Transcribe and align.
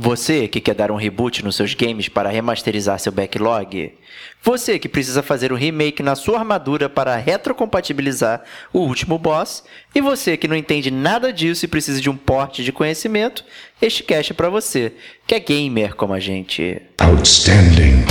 Você 0.00 0.46
que 0.46 0.60
quer 0.60 0.76
dar 0.76 0.92
um 0.92 0.94
reboot 0.94 1.44
nos 1.44 1.56
seus 1.56 1.74
games 1.74 2.08
para 2.08 2.28
remasterizar 2.28 3.00
seu 3.00 3.10
backlog? 3.10 3.92
Você 4.40 4.78
que 4.78 4.88
precisa 4.88 5.24
fazer 5.24 5.52
um 5.52 5.56
remake 5.56 6.04
na 6.04 6.14
sua 6.14 6.38
armadura 6.38 6.88
para 6.88 7.16
retrocompatibilizar 7.16 8.44
o 8.72 8.78
último 8.78 9.18
boss? 9.18 9.64
E 9.92 10.00
você 10.00 10.36
que 10.36 10.46
não 10.46 10.54
entende 10.54 10.88
nada 10.88 11.32
disso 11.32 11.64
e 11.64 11.68
precisa 11.68 12.00
de 12.00 12.08
um 12.08 12.16
porte 12.16 12.62
de 12.62 12.70
conhecimento? 12.70 13.44
Este 13.82 14.04
cast 14.04 14.30
é 14.30 14.36
para 14.36 14.48
você, 14.48 14.92
que 15.26 15.34
é 15.34 15.40
gamer 15.40 15.96
como 15.96 16.14
a 16.14 16.20
gente. 16.20 16.80
Outstanding. 17.00 18.04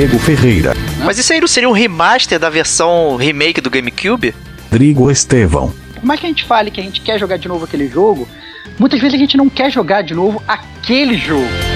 Diego 0.00 0.18
Ferreira. 0.18 0.72
Mas 1.04 1.18
isso 1.18 1.30
aí 1.30 1.42
não 1.42 1.46
seria 1.46 1.68
um 1.68 1.72
remaster 1.72 2.38
da 2.38 2.48
versão 2.48 3.16
remake 3.16 3.60
do 3.60 3.68
GameCube? 3.68 4.34
Rodrigo 4.70 5.10
Estevão. 5.10 5.74
Por 5.92 6.02
mais 6.02 6.18
que 6.18 6.24
a 6.24 6.28
gente 6.30 6.42
fale 6.46 6.70
que 6.70 6.80
a 6.80 6.82
gente 6.82 7.02
quer 7.02 7.18
jogar 7.18 7.36
de 7.36 7.46
novo 7.46 7.66
aquele 7.66 7.86
jogo, 7.86 8.26
muitas 8.78 8.98
vezes 8.98 9.14
a 9.14 9.18
gente 9.18 9.36
não 9.36 9.50
quer 9.50 9.70
jogar 9.70 10.00
de 10.00 10.14
novo 10.14 10.42
aquele 10.48 11.18
jogo. 11.18 11.69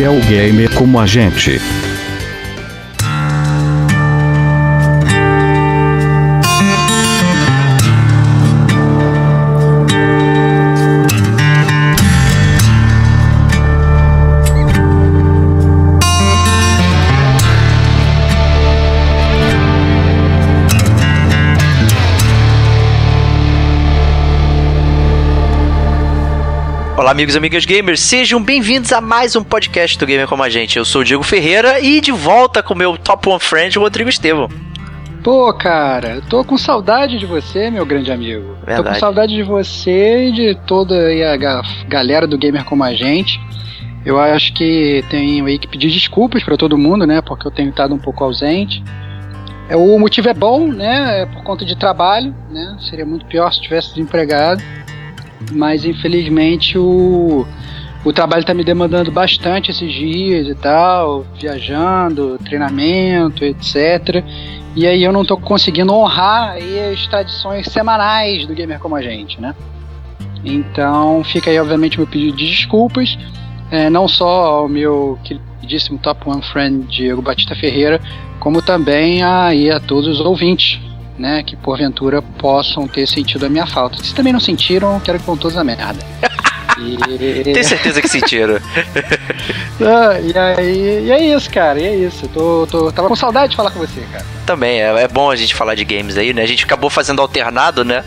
É 0.00 0.08
o 0.08 0.18
Gamer 0.20 0.72
como 0.74 0.98
a 0.98 1.06
gente. 1.06 1.60
Amigos 27.12 27.34
e 27.34 27.38
amigas 27.38 27.66
gamers, 27.66 28.00
sejam 28.00 28.42
bem-vindos 28.42 28.90
a 28.90 28.98
mais 28.98 29.36
um 29.36 29.44
podcast 29.44 29.98
do 29.98 30.06
Gamer 30.06 30.26
Como 30.26 30.42
a 30.42 30.48
Gente. 30.48 30.78
Eu 30.78 30.84
sou 30.86 31.02
o 31.02 31.04
Diego 31.04 31.22
Ferreira 31.22 31.78
e 31.78 32.00
de 32.00 32.10
volta 32.10 32.62
com 32.62 32.72
o 32.72 32.76
meu 32.76 32.96
Top 32.96 33.28
One 33.28 33.38
Friend, 33.38 33.78
o 33.78 33.82
Rodrigo 33.82 34.08
Estevam. 34.08 34.48
Pô, 35.22 35.52
cara, 35.52 36.22
tô 36.30 36.42
com 36.42 36.56
saudade 36.56 37.18
de 37.18 37.26
você, 37.26 37.70
meu 37.70 37.84
grande 37.84 38.10
amigo. 38.10 38.56
Verdade. 38.64 38.76
Tô 38.82 38.84
com 38.84 38.94
saudade 38.94 39.34
de 39.34 39.42
você 39.42 40.28
e 40.28 40.32
de 40.32 40.54
toda 40.66 40.94
a 40.94 41.86
galera 41.86 42.26
do 42.26 42.38
Gamer 42.38 42.64
Como 42.64 42.82
a 42.82 42.94
Gente. 42.94 43.38
Eu 44.06 44.18
acho 44.18 44.54
que 44.54 45.04
tenho 45.10 45.44
aí 45.44 45.58
que 45.58 45.68
pedir 45.68 45.90
desculpas 45.90 46.42
para 46.42 46.56
todo 46.56 46.78
mundo, 46.78 47.06
né? 47.06 47.20
Porque 47.20 47.46
eu 47.46 47.50
tenho 47.50 47.68
estado 47.68 47.94
um 47.94 47.98
pouco 47.98 48.24
ausente. 48.24 48.82
É, 49.68 49.76
o 49.76 49.98
motivo 49.98 50.30
é 50.30 50.34
bom, 50.34 50.66
né? 50.66 51.20
É 51.20 51.26
por 51.26 51.42
conta 51.42 51.62
de 51.62 51.76
trabalho, 51.76 52.34
né? 52.50 52.78
Seria 52.88 53.04
muito 53.04 53.26
pior 53.26 53.52
se 53.52 53.60
tivesse 53.60 53.90
desempregado 53.90 54.62
mas 55.50 55.84
infelizmente 55.84 56.78
o, 56.78 57.46
o 58.04 58.12
trabalho 58.12 58.40
está 58.40 58.54
me 58.54 58.64
demandando 58.64 59.10
bastante 59.10 59.70
esses 59.70 59.92
dias 59.92 60.48
e 60.48 60.54
tal, 60.54 61.24
viajando, 61.38 62.38
treinamento, 62.44 63.44
etc. 63.44 64.24
E 64.74 64.86
aí 64.86 65.02
eu 65.02 65.12
não 65.12 65.22
estou 65.22 65.36
conseguindo 65.36 65.92
honrar 65.92 66.56
as 66.92 67.06
tradições 67.06 67.66
semanais 67.68 68.46
do 68.46 68.54
Gamer 68.54 68.78
Como 68.78 68.96
a 68.96 69.02
Gente, 69.02 69.40
né? 69.40 69.54
Então 70.44 71.22
fica 71.24 71.50
aí 71.50 71.60
obviamente 71.60 71.98
meu 71.98 72.06
pedido 72.06 72.36
de 72.36 72.48
desculpas, 72.48 73.16
é, 73.70 73.88
não 73.88 74.08
só 74.08 74.46
ao 74.46 74.68
meu 74.68 75.18
queridíssimo 75.22 75.98
Top 75.98 76.28
One 76.28 76.42
Friend 76.42 76.86
Diego 76.88 77.22
Batista 77.22 77.54
Ferreira, 77.54 78.00
como 78.40 78.60
também 78.60 79.22
aí 79.22 79.70
a 79.70 79.78
todos 79.78 80.08
os 80.08 80.20
ouvintes 80.20 80.80
né, 81.18 81.42
que 81.42 81.56
porventura 81.56 82.22
possam 82.22 82.86
ter 82.88 83.06
sentido 83.06 83.46
a 83.46 83.48
minha 83.48 83.66
falta. 83.66 84.02
Se 84.02 84.14
também 84.14 84.32
não 84.32 84.40
sentiram, 84.40 84.98
quero 85.00 85.18
que 85.18 85.26
vão 85.26 85.36
todos 85.36 85.56
a 85.56 85.64
merda. 85.64 85.98
E... 86.78 87.44
Tenho 87.44 87.64
certeza 87.64 88.00
que 88.00 88.08
sentiram. 88.08 88.54
ah, 89.80 90.18
e, 90.20 90.36
aí, 90.36 91.06
e 91.06 91.12
é 91.12 91.34
isso, 91.34 91.50
cara. 91.50 91.78
E 91.78 91.84
é 91.84 91.94
isso. 91.94 92.26
Tô, 92.28 92.66
tô, 92.70 92.90
tava 92.90 93.08
com 93.08 93.16
saudade 93.16 93.50
de 93.50 93.56
falar 93.56 93.70
com 93.70 93.78
você, 93.78 94.00
cara. 94.10 94.24
Também, 94.46 94.80
é, 94.80 95.02
é 95.02 95.08
bom 95.08 95.30
a 95.30 95.36
gente 95.36 95.54
falar 95.54 95.74
de 95.74 95.84
games 95.84 96.16
aí, 96.16 96.32
né? 96.32 96.42
A 96.42 96.46
gente 96.46 96.64
acabou 96.64 96.90
fazendo 96.90 97.20
alternado, 97.20 97.84
né? 97.84 98.04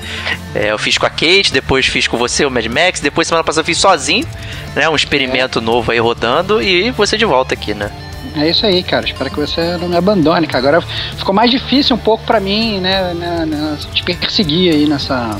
É, 0.53 0.71
eu 0.71 0.77
fiz 0.77 0.97
com 0.97 1.05
a 1.05 1.09
Kate, 1.09 1.53
depois 1.53 1.85
fiz 1.85 2.07
com 2.07 2.17
você, 2.17 2.45
o 2.45 2.51
Mad 2.51 2.65
Max, 2.65 2.99
depois 2.99 3.27
semana 3.27 3.43
passada 3.43 3.61
eu 3.61 3.65
fiz 3.65 3.77
sozinho, 3.77 4.27
né? 4.75 4.89
Um 4.89 4.95
experimento 4.95 5.59
é. 5.59 5.61
novo 5.61 5.91
aí 5.91 5.99
rodando 5.99 6.61
e 6.61 6.91
você 6.91 7.17
de 7.17 7.25
volta 7.25 7.53
aqui, 7.53 7.73
né? 7.73 7.91
É 8.35 8.49
isso 8.49 8.65
aí, 8.65 8.83
cara. 8.83 9.05
Espero 9.05 9.29
que 9.29 9.39
você 9.39 9.77
não 9.77 9.87
me 9.87 9.95
abandone. 9.95 10.47
Agora 10.53 10.81
ficou 10.81 11.33
mais 11.33 11.51
difícil 11.51 11.95
um 11.95 11.99
pouco 11.99 12.23
para 12.25 12.39
mim, 12.39 12.79
né, 12.79 13.13
né, 13.13 13.45
né, 13.45 13.77
te 13.93 14.03
perseguir 14.03 14.73
aí 14.73 14.87
nessa 14.87 15.39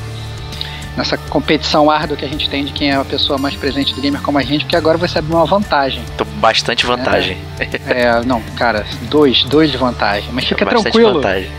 nessa 0.96 1.18
competição 1.18 1.90
árdua 1.90 2.16
que 2.16 2.24
a 2.24 2.28
gente 2.28 2.50
tem 2.50 2.64
de 2.64 2.72
quem 2.72 2.92
é 2.92 2.96
a 2.96 3.04
pessoa 3.04 3.38
mais 3.38 3.54
presente 3.56 3.94
do 3.94 4.02
gamer 4.02 4.22
como 4.22 4.38
a 4.38 4.44
gente, 4.44 4.64
porque 4.64 4.76
agora 4.76 4.98
você 4.98 5.20
abre 5.20 5.34
uma 5.34 5.46
vantagem. 5.46 6.02
Tô 6.18 6.24
bastante 6.24 6.86
vantagem. 6.86 7.38
É, 7.60 8.02
é, 8.02 8.22
não, 8.26 8.42
cara, 8.56 8.86
dois, 9.10 9.44
dois 9.44 9.70
de 9.70 9.78
vantagem. 9.78 10.30
Mas 10.32 10.46
fica 10.46 10.66
tranquilo. 10.66 11.16
Vantagem. 11.16 11.50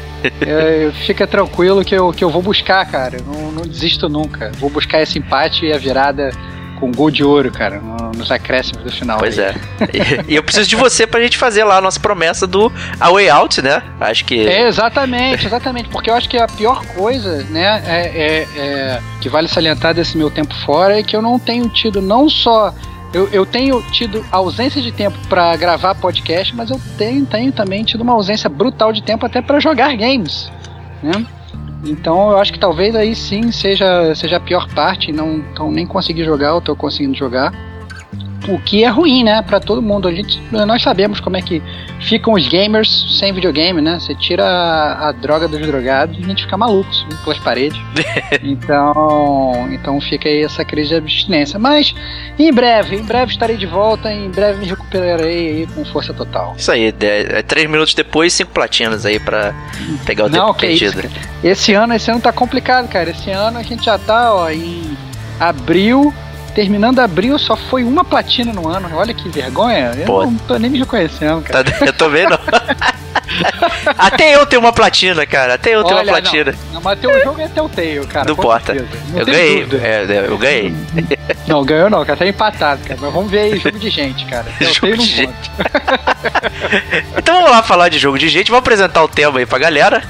É, 0.41 0.91
fica 1.05 1.27
tranquilo 1.27 1.85
que 1.85 1.95
eu, 1.95 2.13
que 2.13 2.25
eu 2.25 2.31
vou 2.31 2.43
buscar, 2.43 2.85
cara. 2.87 3.19
Não, 3.25 3.53
não 3.53 3.63
desisto 3.63 4.09
nunca. 4.09 4.51
Vou 4.59 4.71
buscar 4.71 5.03
esse 5.03 5.19
empate 5.19 5.67
e 5.67 5.73
a 5.73 5.79
virada 5.79 6.31
com 6.77 6.93
gol 6.93 7.11
de 7.11 7.25
ouro, 7.25 7.51
cara, 7.51 7.81
nos 8.17 8.31
acréscimos 8.31 8.83
do 8.85 8.93
final. 8.93 9.19
Pois 9.19 9.39
aí. 9.39 9.47
é. 9.47 9.57
E, 10.27 10.33
e, 10.33 10.37
eu 10.37 10.43
preciso 10.43 10.69
de 10.69 10.77
você 10.77 11.07
pra 11.07 11.21
gente 11.21 11.39
fazer 11.39 11.65
lá 11.65 11.79
a 11.79 11.81
nossa 11.81 11.99
promessa 11.99 12.47
do 12.47 12.73
A 13.01 13.11
Way 13.11 13.29
Out, 13.31 13.63
né? 13.63 13.83
Acho 14.01 14.25
que. 14.25 14.47
É, 14.47 14.67
exatamente, 14.67 15.47
exatamente. 15.47 15.89
Porque 15.89 16.11
eu 16.11 16.15
acho 16.15 16.29
que 16.29 16.37
a 16.37 16.47
pior 16.47 16.85
coisa, 16.87 17.45
né, 17.45 17.83
é, 17.87 18.01
é, 18.07 18.49
é, 18.57 19.03
que 19.21 19.29
vale 19.29 19.49
salientar 19.49 19.95
desse 19.95 20.17
meu 20.17 20.31
tempo 20.31 20.55
fora 20.65 20.99
é 20.99 21.03
que 21.03 21.17
eu 21.17 21.23
não 21.23 21.39
tenho 21.39 21.69
tido 21.69 22.01
não 22.01 22.29
só. 22.29 22.75
Eu, 23.13 23.29
eu 23.33 23.47
tenho 23.47 23.81
tido 23.93 24.25
ausência 24.31 24.83
de 24.83 24.93
tempo 24.93 25.17
para 25.29 25.57
gravar 25.57 25.95
podcast, 25.95 26.55
mas 26.55 26.71
eu 26.71 26.81
tenho, 26.99 27.25
tenho 27.25 27.53
também 27.53 27.85
tido 27.85 28.03
uma 28.03 28.13
ausência 28.13 28.51
brutal 28.51 28.93
de 28.93 29.03
tempo 29.03 29.25
até 29.25 29.41
para 29.41 29.59
jogar 29.61 29.97
games. 29.97 30.51
Né? 31.03 31.25
Então 31.85 32.31
eu 32.31 32.39
acho 32.39 32.53
que 32.53 32.59
talvez 32.59 32.95
aí 32.95 33.15
sim 33.15 33.51
seja, 33.53 34.15
seja 34.15 34.37
a 34.37 34.41
pior 34.41 34.69
parte, 34.75 35.13
não 35.13 35.37
então, 35.37 35.71
nem 35.71 35.87
conseguir 35.87 36.25
jogar, 36.25 36.49
eu 36.49 36.61
tô 36.61 36.75
conseguindo 36.75 37.17
jogar. 37.17 37.53
O 38.49 38.59
que 38.61 38.85
é 38.85 38.89
ruim, 38.89 39.25
né, 39.25 39.43
para 39.43 39.59
todo 39.59 39.83
mundo. 39.83 40.07
A 40.07 40.13
gente, 40.13 40.41
nós 40.51 40.83
sabemos 40.83 41.21
como 41.21 41.37
é 41.37 41.43
que 41.43 41.61
ficam 42.01 42.35
os 42.35 42.47
gamers 42.47 43.19
sem 43.19 43.33
videogame, 43.33 43.81
né? 43.81 43.99
Você 43.99 44.15
tira 44.15 44.45
a, 44.45 45.09
a 45.09 45.13
droga 45.13 45.49
dos 45.49 45.61
drogados 45.61 46.17
e 46.19 46.23
a 46.23 46.27
gente 46.27 46.45
fica 46.45 46.57
maluco 46.57 46.93
subindo 46.95 47.23
pelas 47.23 47.39
paredes. 47.39 47.79
então, 48.43 49.69
então 49.73 50.01
fica 50.01 50.29
aí 50.29 50.43
essa 50.43 50.65
crise 50.65 50.91
de 50.91 50.95
abstinência. 50.97 51.59
Mas 51.59 51.95
em 52.39 52.53
breve, 52.53 52.97
em 52.97 53.03
breve 53.03 53.33
estarei 53.33 53.57
de 53.57 53.67
volta, 53.67 54.13
em 54.13 54.31
breve 54.31 54.61
me 54.61 54.67
recuperarei 54.67 55.49
aí 55.49 55.67
com 55.67 55.85
força 55.85 56.13
total. 56.15 56.55
Isso 56.57 56.71
aí, 56.71 56.95
é, 57.01 57.39
é 57.39 57.43
três 57.43 57.69
minutos 57.69 57.95
depois, 57.95 58.33
cinco 58.33 58.53
platinas 58.53 59.05
aí 59.05 59.19
para 59.19 59.55
pegar 60.05 60.27
o 60.27 60.29
Não, 60.29 60.49
tempo 60.49 60.61
perdido. 60.61 61.01
Isso, 61.01 61.17
esse 61.43 61.73
ano, 61.73 61.95
esse 61.95 62.11
ano 62.11 62.21
tá 62.21 62.33
complicado, 62.33 62.89
cara. 62.89 63.11
Esse 63.11 63.31
ano 63.31 63.59
a 63.59 63.63
gente 63.63 63.85
já 63.85 63.99
tá, 63.99 64.35
ó, 64.35 64.51
em 64.51 64.97
abril 65.41 66.13
terminando 66.57 67.01
abril, 67.01 67.39
só 67.39 67.55
foi 67.55 67.85
uma 67.85 68.03
platina 68.03 68.51
no 68.51 68.67
ano. 68.67 68.89
Olha 68.97 69.13
que 69.13 69.29
vergonha. 69.29 69.93
Eu 69.95 70.07
Pô. 70.07 70.25
não 70.25 70.35
tô 70.39 70.57
nem 70.57 70.71
me 70.71 70.79
reconhecendo, 70.79 71.43
cara. 71.43 71.63
Tá, 71.63 71.85
eu 71.85 71.93
tô 71.93 72.09
vendo. 72.09 72.33
Até 73.99 74.35
eu 74.35 74.47
tenho 74.47 74.63
uma 74.63 74.73
platina, 74.73 75.27
cara. 75.27 75.55
Até 75.55 75.75
eu 75.75 75.85
tenho 75.85 75.99
Olha, 75.99 76.13
uma 76.13 76.19
platina. 76.19 76.55
Não, 76.69 76.75
não, 76.75 76.81
mas 76.81 76.99
teu 76.99 77.23
jogo 77.23 77.41
é 77.43 77.49
teu 77.49 77.69
teio, 77.69 78.07
cara. 78.07 78.25
Não 78.25 78.33
importa. 78.33 78.73
eu 78.73 79.27
ganhei. 79.27 79.67
É, 79.83 80.25
eu 80.27 80.39
ganhei. 80.39 80.75
Não, 81.47 81.63
ganhou 81.63 81.91
não, 81.91 82.03
cara. 82.07 82.17
Tá 82.19 82.27
empatado, 82.27 82.81
cara. 82.85 82.99
Mas 83.03 83.13
vamos 83.13 83.31
ver 83.31 83.41
aí 83.41 83.59
jogo 83.59 83.79
de 83.79 83.91
gente, 83.91 84.25
cara. 84.25 84.47
jogo 84.59 84.97
de 84.97 85.07
gente. 85.07 85.51
então 87.19 87.35
vamos 87.35 87.51
lá 87.51 87.63
falar 87.63 87.91
de 87.91 87.99
jogo 87.99 88.19
de 88.19 88.31
gente. 88.31 88.51
Vou 88.51 88.59
apresentar 88.59 89.05
o 89.05 89.09
tema 89.09 89.41
aí 89.41 89.45
pra 89.45 89.59
galera. 89.59 90.03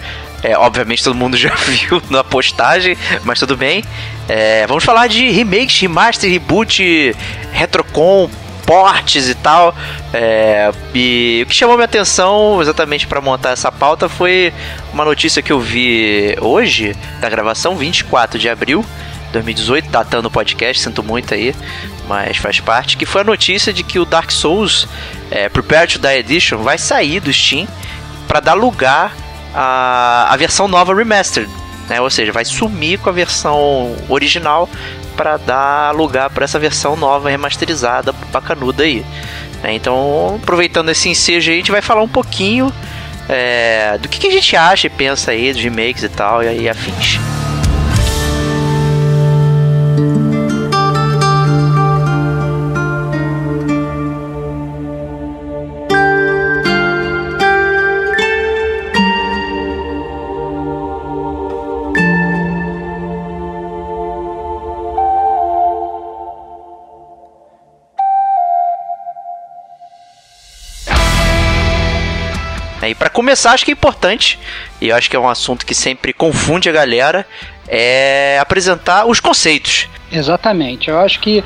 É, 0.45 0.57
obviamente 0.57 1.03
todo 1.03 1.17
mundo 1.17 1.37
já 1.37 1.53
viu 1.67 2.01
na 2.09 2.23
postagem, 2.23 2.97
mas 3.25 3.41
tudo 3.41 3.57
bem. 3.57 3.83
É, 4.29 4.67
vamos 4.67 4.85
falar 4.85 5.09
de 5.09 5.31
remakes, 5.31 5.81
remaster, 5.81 6.31
reboot, 6.31 7.15
retrocom, 7.53 8.29
portes 8.67 9.29
e 9.29 9.35
tal. 9.35 9.75
É, 10.13 10.71
e 10.95 11.43
o 11.45 11.49
que 11.49 11.55
chamou 11.55 11.77
minha 11.77 11.85
atenção 11.85 12.61
exatamente 12.61 13.07
para 13.07 13.21
montar 13.21 13.51
essa 13.51 13.71
pauta 13.71 14.09
foi 14.09 14.53
uma 14.93 15.05
notícia 15.05 15.41
que 15.41 15.53
eu 15.53 15.61
vi 15.61 16.37
hoje, 16.41 16.95
da 17.21 17.29
gravação, 17.31 17.77
24 17.77 18.39
de 18.39 18.49
abril. 18.49 18.85
2018, 19.33 19.91
datando 19.91 20.29
o 20.29 20.31
podcast, 20.31 20.83
sinto 20.83 21.03
muito 21.03 21.35
aí, 21.35 21.55
mas 22.09 22.39
faz 22.39 22.61
parte, 22.61 22.97
que 22.97 23.05
foi 23.05 23.21
a 23.21 23.25
notícia 23.25 23.73
de 23.73 23.83
que 23.83 23.99
o 23.99 24.05
Dark 24.05 24.31
Souls 24.31 24.89
é, 25.31 25.49
Prepare 25.49 25.89
to 25.89 25.99
Die 25.99 26.09
Edition 26.09 26.59
vai 26.59 26.79
sair 26.79 27.21
do 27.21 27.33
Steam 27.33 27.67
para 28.27 28.41
dar 28.41 28.55
lugar 28.55 29.15
à, 29.55 30.33
à 30.33 30.37
versão 30.37 30.69
nova 30.69 30.95
Remastered, 30.95 31.51
né? 31.89 32.01
Ou 32.01 32.11
seja, 32.11 32.33
vai 32.33 32.45
sumir 32.45 32.99
com 32.99 33.09
a 33.09 33.13
versão 33.13 33.95
original 34.09 34.69
para 35.17 35.37
dar 35.37 35.95
lugar 35.95 36.31
para 36.31 36.45
essa 36.45 36.59
versão 36.59 36.97
nova 36.97 37.31
remasterizada 37.31 38.13
bacanuda 38.33 38.85
aí. 38.85 39.05
Né? 39.63 39.75
Então, 39.75 40.39
aproveitando 40.43 40.91
esse 40.91 41.09
ensejo 41.09 41.51
a 41.51 41.55
gente 41.55 41.71
vai 41.71 41.81
falar 41.81 42.03
um 42.03 42.09
pouquinho 42.09 42.73
é, 43.29 43.99
do 43.99 44.09
que, 44.09 44.21
que, 44.21 44.29
a 44.29 44.33
gente 44.33 44.55
acha 44.57 44.87
e 44.87 44.91
pensa 44.91 45.33
aí 45.33 45.53
dos 45.53 45.63
remakes 45.63 46.03
e 46.03 46.09
tal, 46.09 46.43
e 46.43 46.49
aí 46.49 46.69
afins. 46.69 47.19
Para 73.07 73.11
começar, 73.11 73.53
acho 73.53 73.65
que 73.65 73.71
é 73.71 73.75
importante, 73.75 74.37
e 74.81 74.91
acho 74.91 75.09
que 75.09 75.15
é 75.15 75.19
um 75.19 75.29
assunto 75.29 75.65
que 75.65 75.75
sempre 75.75 76.13
confunde 76.13 76.69
a 76.69 76.73
galera, 76.73 77.25
é 77.69 78.37
apresentar 78.41 79.07
os 79.07 79.21
conceitos. 79.21 79.89
Exatamente. 80.11 80.91
Eu 80.91 80.99
acho 80.99 81.21
que 81.21 81.45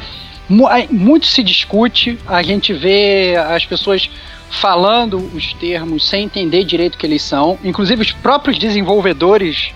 muito 0.48 1.26
se 1.26 1.42
discute, 1.42 2.18
a 2.26 2.42
gente 2.42 2.72
vê 2.72 3.34
as 3.36 3.64
pessoas 3.66 4.10
falando 4.50 5.18
os 5.34 5.52
termos 5.54 6.08
sem 6.08 6.24
entender 6.24 6.64
direito 6.64 6.94
o 6.94 6.98
que 6.98 7.06
eles 7.06 7.22
são. 7.22 7.58
Inclusive 7.62 8.00
os 8.00 8.12
próprios 8.12 8.58
desenvolvedores, 8.58 9.72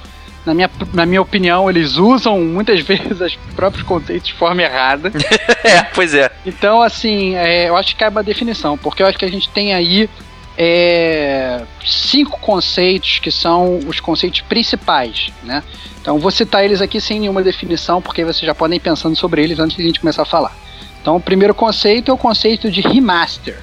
na 0.47 0.55
minha, 0.55 0.71
na 0.93 1.05
minha 1.05 1.21
opinião, 1.21 1.69
eles 1.69 1.97
usam 1.97 2.41
muitas 2.41 2.81
vezes 2.87 3.21
os 3.21 3.37
próprios 3.55 3.87
conceitos 3.87 4.29
de 4.29 4.35
forma 4.35 4.63
errada. 4.63 5.13
é, 5.63 5.83
pois 5.95 6.15
é. 6.15 6.31
Então, 6.47 6.81
assim, 6.81 7.35
é, 7.35 7.69
eu 7.69 7.77
acho 7.77 7.91
que 7.91 7.97
cabe 7.97 8.17
uma 8.17 8.23
definição, 8.23 8.79
porque 8.79 9.03
eu 9.03 9.07
acho 9.07 9.19
que 9.19 9.25
a 9.27 9.31
gente 9.31 9.51
tem 9.51 9.75
aí 9.75 10.09
é, 10.57 11.63
cinco 11.85 12.39
conceitos 12.39 13.19
que 13.19 13.31
são 13.31 13.79
os 13.87 14.01
conceitos 14.01 14.41
principais, 14.43 15.33
né? 15.43 15.63
Então 16.01 16.19
vou 16.19 16.31
citar 16.31 16.65
eles 16.65 16.81
aqui 16.81 17.01
sem 17.01 17.21
nenhuma 17.21 17.43
definição, 17.43 18.01
porque 18.01 18.25
vocês 18.25 18.45
já 18.45 18.55
podem 18.55 18.77
ir 18.77 18.81
pensando 18.81 19.17
sobre 19.17 19.43
eles 19.43 19.59
antes 19.59 19.77
de 19.77 19.83
a 19.83 19.87
gente 19.87 20.01
começar 20.01 20.23
a 20.23 20.27
falar. 20.27 20.57
Então 21.01 21.17
o 21.17 21.21
primeiro 21.21 21.55
conceito 21.55 22.11
é 22.11 22.15
o 22.15 22.19
conceito 22.19 22.71
de 22.71 22.81
remaster, 22.81 23.59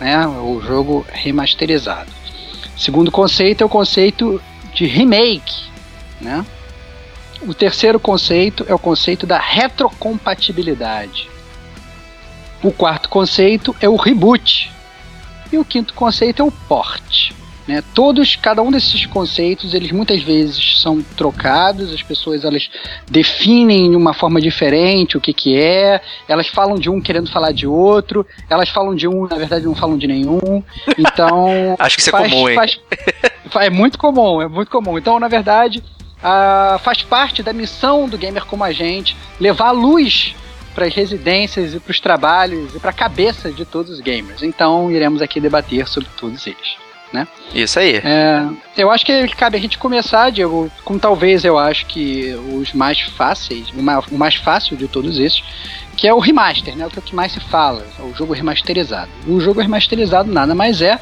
né? 0.00 0.26
O 0.26 0.60
jogo 0.60 1.06
remasterizado. 1.12 2.10
Segundo 2.76 3.10
conceito 3.10 3.62
é 3.62 3.64
o 3.64 3.68
conceito 3.68 4.42
de 4.74 4.86
remake, 4.86 5.66
né? 6.20 6.44
O 7.42 7.54
terceiro 7.54 8.00
conceito 8.00 8.64
é 8.68 8.74
o 8.74 8.78
conceito 8.78 9.26
da 9.26 9.38
retrocompatibilidade. 9.38 11.30
O 12.62 12.72
quarto 12.72 13.08
conceito 13.08 13.76
é 13.80 13.88
o 13.88 13.96
reboot, 13.96 14.72
e 15.52 15.58
o 15.58 15.64
quinto 15.64 15.94
conceito 15.94 16.42
é 16.42 16.44
o 16.44 16.50
porte. 16.50 17.34
Né? 17.66 17.82
Todos, 17.94 18.36
cada 18.36 18.62
um 18.62 18.70
desses 18.70 19.06
conceitos, 19.06 19.74
eles 19.74 19.90
muitas 19.90 20.22
vezes 20.22 20.80
são 20.80 21.02
trocados, 21.16 21.92
as 21.92 22.02
pessoas 22.02 22.44
elas 22.44 22.70
definem 23.10 23.90
de 23.90 23.96
uma 23.96 24.14
forma 24.14 24.40
diferente 24.40 25.16
o 25.16 25.20
que, 25.20 25.32
que 25.32 25.60
é, 25.60 26.00
elas 26.28 26.46
falam 26.46 26.76
de 26.76 26.88
um 26.88 27.00
querendo 27.00 27.30
falar 27.30 27.50
de 27.50 27.66
outro, 27.66 28.24
elas 28.48 28.68
falam 28.68 28.94
de 28.94 29.08
um, 29.08 29.26
na 29.26 29.36
verdade 29.36 29.64
não 29.64 29.74
falam 29.74 29.98
de 29.98 30.06
nenhum. 30.06 30.62
Então. 30.96 31.74
Acho 31.78 31.96
que 31.96 32.02
isso 32.02 32.10
é 32.10 32.12
faz, 32.12 32.26
é 32.26 32.34
comum, 32.34 32.48
hein? 32.48 32.54
Faz, 32.54 32.78
é 33.66 33.70
muito 33.70 33.98
comum, 33.98 34.40
é 34.40 34.48
muito 34.48 34.70
comum. 34.70 34.96
Então, 34.96 35.18
na 35.18 35.26
verdade, 35.26 35.82
uh, 36.18 36.78
faz 36.78 37.02
parte 37.02 37.42
da 37.42 37.52
missão 37.52 38.08
do 38.08 38.16
gamer 38.16 38.44
como 38.44 38.62
a 38.62 38.70
gente 38.70 39.16
levar 39.40 39.68
a 39.68 39.72
luz 39.72 40.36
para 40.76 40.84
as 40.84 40.94
residências 40.94 41.72
e 41.72 41.80
para 41.80 41.90
os 41.90 41.98
trabalhos 41.98 42.74
e 42.74 42.78
para 42.78 42.90
a 42.90 42.92
cabeça 42.92 43.50
de 43.50 43.64
todos 43.64 43.90
os 43.90 44.00
gamers. 44.00 44.42
Então 44.42 44.90
iremos 44.90 45.22
aqui 45.22 45.40
debater 45.40 45.88
sobre 45.88 46.10
todos 46.18 46.46
eles. 46.46 46.76
Né? 47.10 47.26
Isso 47.54 47.78
aí. 47.78 48.02
É, 48.04 48.46
eu 48.76 48.90
acho 48.90 49.06
que 49.06 49.28
cabe 49.28 49.56
a 49.56 49.60
gente 49.60 49.78
começar, 49.78 50.30
Diego, 50.30 50.70
com 50.84 50.98
talvez 50.98 51.44
eu 51.44 51.56
acho 51.56 51.86
que 51.86 52.34
os 52.52 52.74
mais 52.74 53.00
fáceis, 53.00 53.68
o 53.70 54.18
mais, 54.18 54.34
fácil 54.34 54.76
de 54.76 54.86
todos 54.86 55.18
esses, 55.18 55.42
que 55.96 56.06
é 56.06 56.12
o 56.12 56.18
remaster, 56.18 56.76
né? 56.76 56.84
O 56.84 56.90
que, 56.90 56.98
é 56.98 57.00
o 57.00 57.02
que 57.02 57.14
mais 57.14 57.32
se 57.32 57.40
fala, 57.40 57.86
o 58.00 58.12
jogo 58.12 58.34
remasterizado. 58.34 59.10
O 59.26 59.40
jogo 59.40 59.62
remasterizado 59.62 60.30
nada 60.30 60.54
mais 60.54 60.82
é 60.82 61.00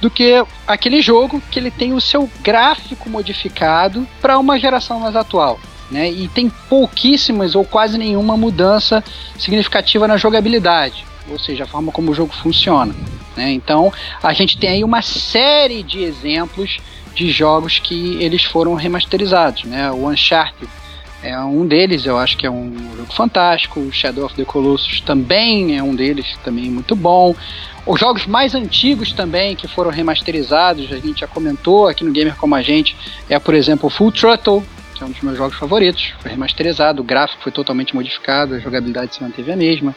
do 0.00 0.08
que 0.08 0.44
aquele 0.66 1.02
jogo 1.02 1.42
que 1.50 1.58
ele 1.58 1.72
tem 1.72 1.92
o 1.92 2.00
seu 2.00 2.30
gráfico 2.40 3.10
modificado 3.10 4.06
para 4.20 4.38
uma 4.38 4.60
geração 4.60 5.00
mais 5.00 5.16
atual 5.16 5.58
né? 5.90 6.10
E 6.10 6.28
tem 6.28 6.50
pouquíssimas 6.68 7.54
ou 7.54 7.64
quase 7.64 7.96
nenhuma 7.98 8.36
mudança 8.36 9.02
significativa 9.38 10.06
na 10.06 10.16
jogabilidade, 10.16 11.04
ou 11.28 11.38
seja, 11.38 11.64
a 11.64 11.66
forma 11.66 11.92
como 11.92 12.10
o 12.10 12.14
jogo 12.14 12.32
funciona. 12.34 12.94
Né? 13.36 13.52
Então, 13.52 13.92
a 14.22 14.32
gente 14.32 14.58
tem 14.58 14.70
aí 14.70 14.84
uma 14.84 15.02
série 15.02 15.82
de 15.82 16.02
exemplos 16.02 16.78
de 17.14 17.30
jogos 17.30 17.78
que 17.78 18.16
eles 18.22 18.44
foram 18.44 18.74
remasterizados, 18.74 19.64
né? 19.64 19.90
O 19.90 20.08
Uncharted 20.08 20.68
é 21.22 21.36
um 21.40 21.66
deles, 21.66 22.06
eu 22.06 22.16
acho 22.16 22.36
que 22.36 22.46
é 22.46 22.50
um 22.50 22.72
jogo 22.96 23.12
fantástico. 23.12 23.80
O 23.80 23.92
Shadow 23.92 24.24
of 24.24 24.34
the 24.36 24.44
Colossus 24.44 25.00
também 25.00 25.76
é 25.76 25.82
um 25.82 25.94
deles, 25.94 26.38
também 26.44 26.70
muito 26.70 26.94
bom. 26.94 27.34
Os 27.84 27.98
jogos 27.98 28.26
mais 28.26 28.54
antigos 28.54 29.12
também 29.12 29.56
que 29.56 29.66
foram 29.66 29.90
remasterizados, 29.90 30.92
a 30.92 30.98
gente 30.98 31.20
já 31.20 31.26
comentou 31.26 31.88
aqui 31.88 32.04
no 32.04 32.12
Gamer 32.12 32.36
Como 32.36 32.54
a 32.54 32.62
Gente, 32.62 32.94
é 33.28 33.38
por 33.38 33.54
exemplo 33.54 33.88
o 33.88 33.90
Full 33.90 34.12
Throttle, 34.12 34.62
que 34.98 35.04
é 35.04 35.06
um 35.06 35.10
dos 35.10 35.20
meus 35.20 35.38
jogos 35.38 35.56
favoritos. 35.56 36.12
Foi 36.20 36.30
remasterizado, 36.30 37.00
o 37.00 37.04
gráfico 37.04 37.42
foi 37.42 37.52
totalmente 37.52 37.94
modificado, 37.94 38.54
a 38.54 38.58
jogabilidade 38.58 39.14
se 39.14 39.22
manteve 39.22 39.52
a 39.52 39.56
mesma. 39.56 39.94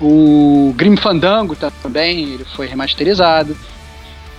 O 0.00 0.72
Grim 0.76 0.96
Fandango 0.96 1.56
também 1.82 2.34
ele 2.34 2.44
foi 2.44 2.66
remasterizado. 2.66 3.56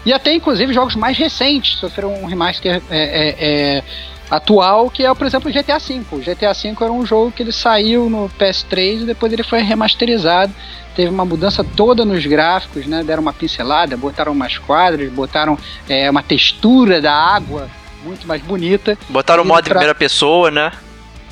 E 0.06 0.14
até, 0.14 0.34
inclusive, 0.34 0.72
jogos 0.74 0.96
mais 0.96 1.18
recentes 1.18 1.78
sofreram 1.78 2.14
um 2.14 2.26
remaster 2.26 2.82
é, 2.90 2.98
é, 2.98 3.36
é, 3.78 3.84
atual, 4.32 4.90
que 4.90 5.06
é, 5.06 5.14
por 5.14 5.28
exemplo, 5.28 5.50
o 5.50 5.54
GTA 5.54 5.80
V. 5.80 6.02
O 6.12 6.20
GTA 6.20 6.54
V 6.54 6.76
era 6.80 6.92
um 6.92 7.06
jogo 7.06 7.32
que 7.32 7.44
ele 7.44 7.52
saiu 7.52 8.10
no 8.10 8.30
PS3 8.40 9.02
e 9.02 9.06
depois 9.06 9.34
ele 9.34 9.44
foi 9.44 9.62
remasterizado. 9.62 10.54
Teve 10.96 11.10
uma 11.10 11.26
mudança 11.26 11.64
toda 11.64 12.06
nos 12.06 12.26
gráficos, 12.26 12.86
né? 12.86 13.04
Deram 13.04 13.22
uma 13.22 13.34
pincelada, 13.34 13.98
botaram 13.98 14.32
umas 14.32 14.58
quadras, 14.58 15.12
botaram 15.12 15.58
é, 15.90 16.10
uma 16.10 16.24
textura 16.24 17.02
da 17.02 17.14
água 17.14 17.70
muito 18.04 18.28
mais 18.28 18.42
bonita. 18.42 18.98
Botaram 19.10 19.44
o 19.44 19.46
modo 19.46 19.64
pra... 19.64 19.72
em 19.72 19.74
primeira 19.74 19.96
pessoa, 19.96 20.52
né? 20.52 20.72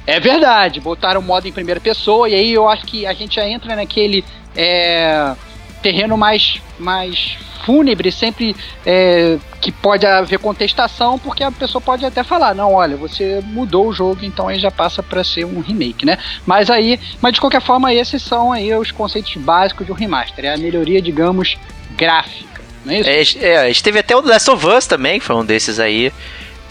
É 0.07 0.19
verdade, 0.19 0.79
botaram 0.79 1.19
o 1.19 1.23
modo 1.23 1.47
em 1.47 1.51
primeira 1.51 1.81
pessoa, 1.81 2.29
e 2.29 2.35
aí 2.35 2.53
eu 2.53 2.69
acho 2.69 2.85
que 2.85 3.07
a 3.07 3.13
gente 3.13 3.35
já 3.35 3.47
entra 3.47 3.75
naquele 3.75 4.23
é, 4.55 5.33
terreno 5.81 6.15
mais, 6.15 6.61
mais 6.77 7.37
fúnebre, 7.65 8.11
sempre 8.11 8.55
é, 8.85 9.37
que 9.59 9.71
pode 9.71 10.05
haver 10.05 10.37
contestação, 10.37 11.17
porque 11.17 11.43
a 11.43 11.51
pessoa 11.51 11.81
pode 11.81 12.05
até 12.05 12.23
falar, 12.23 12.53
não, 12.53 12.73
olha, 12.73 12.95
você 12.95 13.41
mudou 13.43 13.87
o 13.87 13.93
jogo, 13.93 14.23
então 14.23 14.47
aí 14.47 14.59
já 14.59 14.69
passa 14.69 15.01
para 15.01 15.23
ser 15.23 15.43
um 15.43 15.59
remake, 15.59 16.05
né? 16.05 16.19
Mas 16.45 16.69
aí, 16.69 16.99
mas 17.19 17.33
de 17.33 17.41
qualquer 17.41 17.61
forma, 17.61 17.91
esses 17.91 18.21
são 18.21 18.51
aí 18.51 18.71
os 18.75 18.91
conceitos 18.91 19.35
básicos 19.37 19.87
de 19.87 19.91
um 19.91 19.95
remaster, 19.95 20.45
é 20.45 20.53
a 20.53 20.57
melhoria, 20.57 21.01
digamos, 21.01 21.57
gráfica, 21.97 22.61
não 22.85 22.93
é 22.93 22.99
isso? 22.99 23.39
É, 23.39 23.49
é, 23.49 23.57
a 23.57 23.67
gente 23.67 23.81
teve 23.81 23.97
até 23.97 24.15
o 24.15 24.21
Last 24.21 24.51
of 24.51 24.67
Us 24.67 24.85
também, 24.85 25.19
que 25.19 25.25
foi 25.25 25.35
um 25.35 25.43
desses 25.43 25.79
aí, 25.79 26.13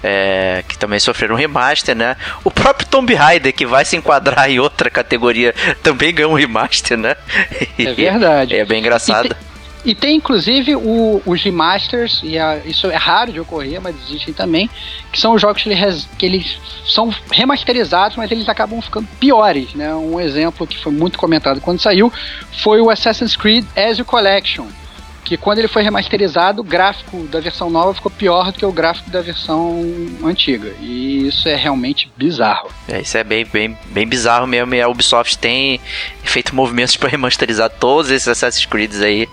é, 0.07 0.63
que 0.69 0.77
também 0.77 1.01
sofreram 1.01 1.35
um 1.35 1.39
remaster, 1.39 1.97
né? 1.97 2.15
O 2.45 2.51
próprio 2.51 2.87
Tomb 2.87 3.15
Raider, 3.15 3.55
que 3.55 3.65
vai 3.65 3.87
se 3.87 3.97
enquadrar 3.97 4.51
em 4.51 4.61
outra 4.61 4.91
categoria, 4.91 5.55
também 5.83 6.15
ganhou 6.15 6.33
um 6.33 6.37
remaster, 6.37 6.99
né? 6.99 7.17
É 7.79 7.93
verdade. 7.95 8.55
é 8.55 8.67
bem 8.67 8.81
engraçado. 8.81 9.35
E 9.83 9.95
tem, 9.95 10.17
inclusive 10.17 10.77
o, 10.77 11.23
os 11.25 11.43
remasters, 11.43 12.21
e 12.23 12.39
a, 12.39 12.59
isso 12.67 12.87
é 12.87 12.97
raro 12.97 13.33
de 13.33 13.41
ocorrer, 13.41 13.81
mas 13.81 13.97
existem 14.07 14.35
também, 14.35 14.69
que 15.11 15.19
são 15.19 15.35
os 15.35 15.41
jogos 15.41 15.63
que 15.63 15.71
eles, 15.71 16.09
que 16.19 16.27
eles 16.27 16.59
são 16.87 17.15
remasterizados, 17.31 18.19
mas 18.19 18.31
eles 18.31 18.47
acabam 18.47 18.83
ficando 18.83 19.09
piores, 19.19 19.73
né? 19.73 19.95
Um 19.95 20.21
exemplo 20.21 20.67
que 20.67 20.79
foi 20.79 20.93
muito 20.93 21.19
comentado 21.19 21.63
quando 21.63 21.81
saiu 21.81 22.13
foi 22.63 22.79
o 22.83 22.91
Assassin's 22.91 23.37
Creed 23.37 23.65
Ezio 23.75 24.05
Collection 24.05 24.67
que 25.25 25.37
quando 25.37 25.59
ele 25.59 25.69
foi 25.69 25.83
remasterizado, 25.83 26.61
o 26.61 26.65
gráfico 26.65 27.27
da 27.29 27.41
versão 27.41 27.71
nova 27.71 27.95
ficou 27.95 28.11
pior 28.11 28.53
do 28.53 28.59
que 28.59 28.67
o 28.67 28.71
gráfico 28.71 29.09
da 29.11 29.23
versão 29.23 29.83
antiga. 30.23 30.73
E 30.81 31.27
isso 31.27 31.49
é 31.49 31.57
realmente 31.57 32.13
bizarro. 32.17 32.71
É, 32.87 33.01
isso 33.01 33.17
é 33.17 33.25
bem, 33.25 33.45
bem, 33.45 33.77
bem 33.87 34.07
bizarro 34.07 34.47
mesmo. 34.47 34.75
E 34.75 34.83
a 34.83 34.89
Ubisoft 34.89 35.39
tem 35.39 35.81
feito 36.23 36.55
movimentos 36.55 36.95
para 36.99 37.09
remasterizar 37.09 37.71
todos 37.71 38.11
esses 38.11 38.29
Assassin's 38.29 38.67
Creed 38.67 38.93
aí. 39.03 39.29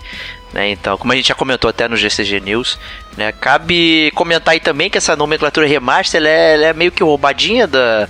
Né? 0.52 0.70
Então, 0.70 0.96
como 0.96 1.12
a 1.12 1.16
gente 1.16 1.28
já 1.28 1.34
comentou 1.34 1.68
até 1.68 1.86
no 1.86 1.96
GCG 1.96 2.40
News, 2.40 2.78
né? 3.16 3.32
cabe 3.32 4.10
comentar 4.14 4.52
aí 4.52 4.60
também 4.60 4.90
que 4.90 4.98
essa 4.98 5.14
nomenclatura 5.14 5.66
remaster 5.66 6.20
ela 6.20 6.28
é, 6.28 6.54
ela 6.54 6.66
é 6.66 6.72
meio 6.72 6.92
que 6.92 7.02
roubadinha 7.02 7.66
da, 7.66 8.08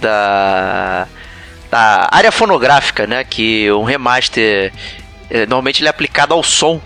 da, 0.00 1.08
da 1.70 2.08
área 2.10 2.32
fonográfica, 2.32 3.06
né? 3.06 3.24
Que 3.24 3.70
um 3.72 3.84
remaster 3.84 4.72
é, 5.30 5.40
normalmente 5.40 5.80
ele 5.80 5.88
é 5.88 5.90
aplicado 5.90 6.34
ao 6.34 6.42
som 6.42 6.80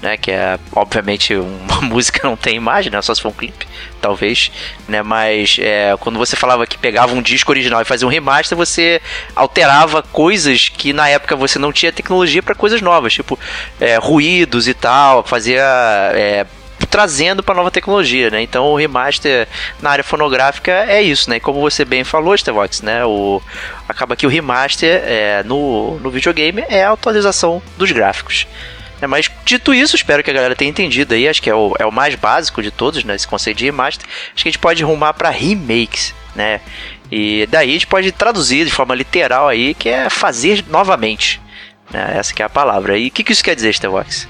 né? 0.00 0.16
Que 0.16 0.30
é, 0.30 0.58
obviamente, 0.72 1.34
uma 1.36 1.80
música 1.82 2.26
não 2.26 2.36
tem 2.36 2.56
imagem, 2.56 2.90
né? 2.90 3.00
Só 3.02 3.14
se 3.14 3.22
for 3.22 3.28
um 3.28 3.32
clipe, 3.32 3.66
talvez, 4.00 4.50
né? 4.88 5.02
Mas 5.02 5.56
é, 5.60 5.96
quando 6.00 6.18
você 6.18 6.36
falava 6.36 6.66
que 6.66 6.78
pegava 6.78 7.14
um 7.14 7.22
disco 7.22 7.50
original 7.50 7.80
e 7.82 7.84
fazia 7.84 8.06
um 8.06 8.10
remaster, 8.10 8.56
você 8.56 9.00
alterava 9.34 10.02
coisas 10.02 10.68
que 10.68 10.92
na 10.92 11.08
época 11.08 11.36
você 11.36 11.58
não 11.58 11.72
tinha 11.72 11.92
tecnologia 11.92 12.42
para 12.42 12.54
coisas 12.54 12.80
novas, 12.80 13.12
tipo 13.12 13.38
é, 13.80 13.96
ruídos 13.96 14.68
e 14.68 14.74
tal, 14.74 15.22
fazia 15.24 15.62
é, 16.14 16.46
trazendo 16.90 17.42
para 17.42 17.54
nova 17.54 17.70
tecnologia, 17.70 18.30
né? 18.30 18.42
Então 18.42 18.66
o 18.66 18.76
remaster 18.76 19.48
na 19.80 19.90
área 19.90 20.04
fonográfica 20.04 20.72
é 20.88 21.02
isso, 21.02 21.28
né? 21.30 21.36
E 21.36 21.40
como 21.40 21.60
você 21.60 21.84
bem 21.84 22.04
falou, 22.04 22.36
Stevox, 22.36 22.82
né? 22.82 23.04
O 23.04 23.42
acaba 23.88 24.16
que 24.16 24.26
o 24.26 24.30
remaster 24.30 25.02
é, 25.04 25.42
no, 25.42 25.98
no 26.00 26.10
videogame 26.10 26.64
é 26.68 26.84
a 26.84 26.92
atualização 26.92 27.62
dos 27.76 27.90
gráficos. 27.92 28.46
É, 29.00 29.06
mas 29.06 29.30
dito 29.44 29.74
isso, 29.74 29.94
espero 29.94 30.22
que 30.22 30.30
a 30.30 30.34
galera 30.34 30.56
tenha 30.56 30.70
entendido 30.70 31.14
aí. 31.14 31.28
Acho 31.28 31.42
que 31.42 31.50
é 31.50 31.54
o, 31.54 31.74
é 31.78 31.84
o 31.84 31.92
mais 31.92 32.14
básico 32.14 32.62
de 32.62 32.70
todos, 32.70 33.04
né? 33.04 33.14
Esse 33.14 33.28
conceito 33.28 33.58
de 33.58 33.66
remaster. 33.66 34.06
Acho 34.08 34.42
que 34.42 34.48
a 34.48 34.52
gente 34.52 34.58
pode 34.58 34.82
rumar 34.82 35.14
para 35.14 35.30
remakes, 35.30 36.14
né? 36.34 36.60
E 37.10 37.46
daí 37.46 37.70
a 37.70 37.72
gente 37.72 37.86
pode 37.86 38.10
traduzir 38.12 38.64
de 38.64 38.70
forma 38.70 38.94
literal 38.94 39.48
aí, 39.48 39.74
que 39.74 39.88
é 39.88 40.10
fazer 40.10 40.64
novamente. 40.68 41.40
Né? 41.90 42.14
Essa 42.16 42.34
que 42.34 42.42
é 42.42 42.44
a 42.46 42.50
palavra. 42.50 42.98
E 42.98 43.08
o 43.08 43.10
que, 43.10 43.22
que 43.22 43.32
isso 43.32 43.44
quer 43.44 43.54
dizer, 43.54 43.74
Stevox? 43.74 44.28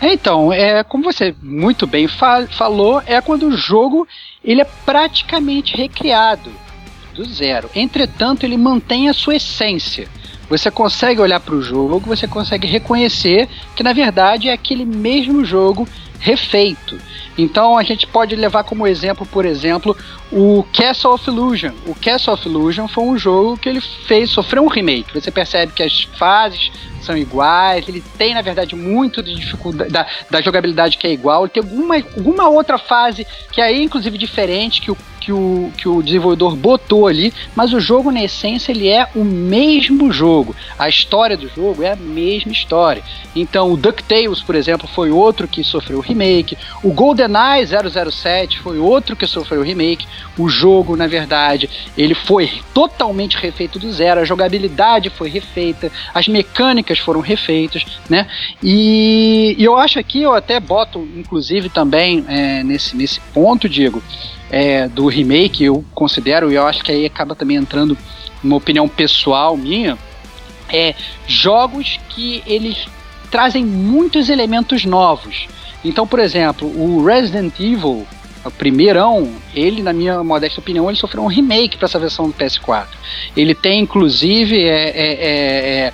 Então, 0.00 0.52
é 0.52 0.84
como 0.84 1.04
você 1.04 1.34
muito 1.42 1.86
bem 1.86 2.06
fa 2.06 2.46
falou, 2.46 3.02
é 3.06 3.20
quando 3.20 3.46
o 3.46 3.56
jogo 3.56 4.06
ele 4.44 4.60
é 4.60 4.66
praticamente 4.84 5.76
recriado 5.76 6.52
do 7.14 7.24
zero. 7.24 7.70
Entretanto, 7.74 8.44
ele 8.44 8.58
mantém 8.58 9.08
a 9.08 9.14
sua 9.14 9.36
essência. 9.36 10.06
Você 10.48 10.70
consegue 10.70 11.20
olhar 11.20 11.40
para 11.40 11.54
o 11.54 11.62
jogo, 11.62 12.00
você 12.00 12.28
consegue 12.28 12.66
reconhecer 12.66 13.48
que 13.74 13.82
na 13.82 13.92
verdade 13.92 14.48
é 14.48 14.52
aquele 14.52 14.84
mesmo 14.84 15.44
jogo 15.44 15.88
refeito. 16.20 16.98
Então 17.36 17.76
a 17.76 17.82
gente 17.82 18.06
pode 18.06 18.34
levar 18.34 18.64
como 18.64 18.86
exemplo, 18.86 19.26
por 19.26 19.44
exemplo, 19.44 19.96
o 20.30 20.64
Castle 20.72 21.12
of 21.12 21.28
Illusion. 21.28 21.72
O 21.86 21.94
Castle 21.94 22.34
of 22.34 22.48
Illusion 22.48 22.88
foi 22.88 23.04
um 23.04 23.18
jogo 23.18 23.56
que 23.56 23.68
ele 23.68 23.80
fez, 23.80 24.30
sofreu 24.30 24.64
um 24.64 24.68
remake. 24.68 25.12
Você 25.14 25.30
percebe 25.30 25.72
que 25.72 25.82
as 25.82 26.02
fases 26.18 26.70
são 27.02 27.16
iguais, 27.16 27.86
ele 27.88 28.02
tem, 28.18 28.34
na 28.34 28.42
verdade, 28.42 28.74
muito 28.74 29.22
de 29.22 29.34
dificuldade 29.34 29.90
da, 29.90 30.06
da 30.28 30.40
jogabilidade 30.40 30.98
que 30.98 31.06
é 31.06 31.12
igual, 31.12 31.44
ele 31.44 31.50
tem 31.50 31.62
alguma, 31.62 31.94
alguma 31.94 32.48
outra 32.48 32.78
fase 32.78 33.24
que 33.52 33.60
é 33.60 33.72
inclusive 33.80 34.18
diferente, 34.18 34.80
que 34.80 34.90
o 34.90 34.96
que 35.26 35.32
o, 35.32 35.72
que 35.76 35.88
o 35.88 36.00
desenvolvedor 36.04 36.54
botou 36.54 37.08
ali, 37.08 37.34
mas 37.52 37.72
o 37.72 37.80
jogo, 37.80 38.12
na 38.12 38.22
essência, 38.22 38.70
ele 38.70 38.88
é 38.88 39.08
o 39.12 39.24
mesmo 39.24 40.12
jogo. 40.12 40.54
A 40.78 40.88
história 40.88 41.36
do 41.36 41.48
jogo 41.48 41.82
é 41.82 41.90
a 41.90 41.96
mesma 41.96 42.52
história. 42.52 43.02
Então, 43.34 43.72
o 43.72 43.76
DuckTales, 43.76 44.40
por 44.40 44.54
exemplo, 44.54 44.86
foi 44.86 45.10
outro 45.10 45.48
que 45.48 45.64
sofreu 45.64 45.98
remake. 45.98 46.56
O 46.80 46.92
GoldenEye 47.26 47.66
007 47.66 48.60
foi 48.60 48.78
outro 48.78 49.16
que 49.16 49.26
sofreu 49.26 49.62
remake. 49.62 50.06
O 50.38 50.48
jogo, 50.48 50.96
na 50.96 51.06
verdade, 51.06 51.68
ele 51.96 52.14
foi 52.14 52.50
totalmente 52.72 53.36
refeito 53.36 53.78
do 53.78 53.92
zero. 53.92 54.20
A 54.20 54.24
jogabilidade 54.24 55.10
foi 55.10 55.28
refeita, 55.28 55.90
as 56.14 56.28
mecânicas 56.28 56.98
foram 56.98 57.20
refeitas, 57.20 57.84
né? 58.08 58.26
E, 58.62 59.56
e 59.58 59.64
eu 59.64 59.76
acho 59.76 59.98
aqui, 59.98 60.22
eu 60.22 60.34
até 60.34 60.58
boto, 60.60 61.06
inclusive, 61.16 61.68
também 61.68 62.24
é, 62.28 62.62
nesse, 62.62 62.96
nesse 62.96 63.20
ponto, 63.34 63.68
Diego, 63.68 64.02
é, 64.50 64.88
do 64.88 65.06
remake, 65.06 65.64
eu 65.64 65.84
considero, 65.94 66.50
e 66.50 66.54
eu 66.54 66.66
acho 66.66 66.84
que 66.84 66.92
aí 66.92 67.04
acaba 67.04 67.34
também 67.34 67.56
entrando 67.56 67.98
uma 68.42 68.56
opinião 68.56 68.88
pessoal 68.88 69.56
minha, 69.56 69.98
é 70.68 70.94
jogos 71.26 71.98
que 72.10 72.42
eles 72.46 72.86
trazem 73.30 73.64
muitos 73.64 74.28
elementos 74.28 74.84
novos. 74.84 75.46
Então, 75.88 76.06
por 76.06 76.18
exemplo, 76.18 76.68
o 76.68 77.04
Resident 77.04 77.54
Evil, 77.60 78.06
o 78.44 78.50
primeirão, 78.50 79.32
ele, 79.54 79.82
na 79.82 79.92
minha 79.92 80.22
modesta 80.22 80.60
opinião, 80.60 80.88
ele 80.88 80.98
sofreu 80.98 81.22
um 81.22 81.28
remake 81.28 81.76
para 81.76 81.86
essa 81.86 81.98
versão 81.98 82.26
do 82.26 82.34
PS4. 82.34 82.86
Ele 83.36 83.54
tem, 83.54 83.80
inclusive, 83.80 84.64
é, 84.64 84.90
é, 84.90 85.12
é, 85.12 85.78
é 85.86 85.92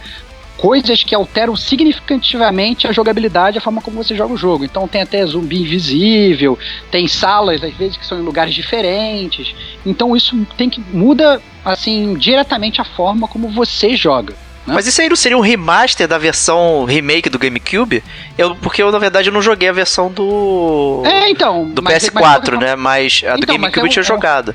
coisas 0.63 1.03
que 1.03 1.13
alteram 1.13 1.57
significativamente 1.57 2.87
a 2.87 2.93
jogabilidade, 2.93 3.59
a 3.59 3.61
forma 3.61 3.83
como 3.83 4.03
você 4.03 4.15
joga 4.15 4.33
o 4.33 4.37
jogo. 4.37 4.65
Então 4.65 4.87
tem 4.87 5.03
até 5.03 5.27
zumbi 5.27 5.63
invisível, 5.63 6.57
tem 6.89 7.09
salas 7.09 7.65
às 7.65 7.75
vezes 7.75 7.97
que 7.97 8.07
são 8.07 8.21
em 8.21 8.23
lugares 8.23 8.55
diferentes. 8.55 9.53
Então 9.85 10.17
isso 10.17 10.47
tem 10.57 10.71
que 10.71 10.81
muda 10.93 11.43
assim 11.65 12.15
diretamente 12.15 12.81
a 12.81 12.85
forma 12.85 13.27
como 13.27 13.49
você 13.49 13.97
joga. 13.97 14.35
Né? 14.67 14.75
Mas 14.75 14.87
isso 14.87 15.01
aí 15.01 15.09
não 15.09 15.17
seria 15.17 15.37
um 15.37 15.41
remaster 15.41 16.07
da 16.07 16.19
versão 16.19 16.85
remake 16.85 17.29
do 17.29 17.39
GameCube? 17.39 18.03
Eu, 18.39 18.55
porque 18.57 18.83
eu, 18.83 18.93
na 18.93 18.99
verdade, 18.99 19.29
eu 19.29 19.33
não 19.33 19.43
joguei 19.43 19.69
a 19.69 19.73
versão 19.73 20.11
do. 20.11 21.03
É, 21.05 21.29
então. 21.31 21.69
Do 21.69 21.83
mas, 21.83 22.05
PS4, 22.05 22.53
mas, 22.53 22.61
né? 22.61 22.77
Mas 22.77 23.23
a 23.27 23.37
do 23.37 23.43
então, 23.43 23.57
GameCube 23.57 23.79
é 23.79 23.83
um, 23.83 23.87
eu 23.87 23.91
tinha 23.91 24.03
jogado. 24.03 24.55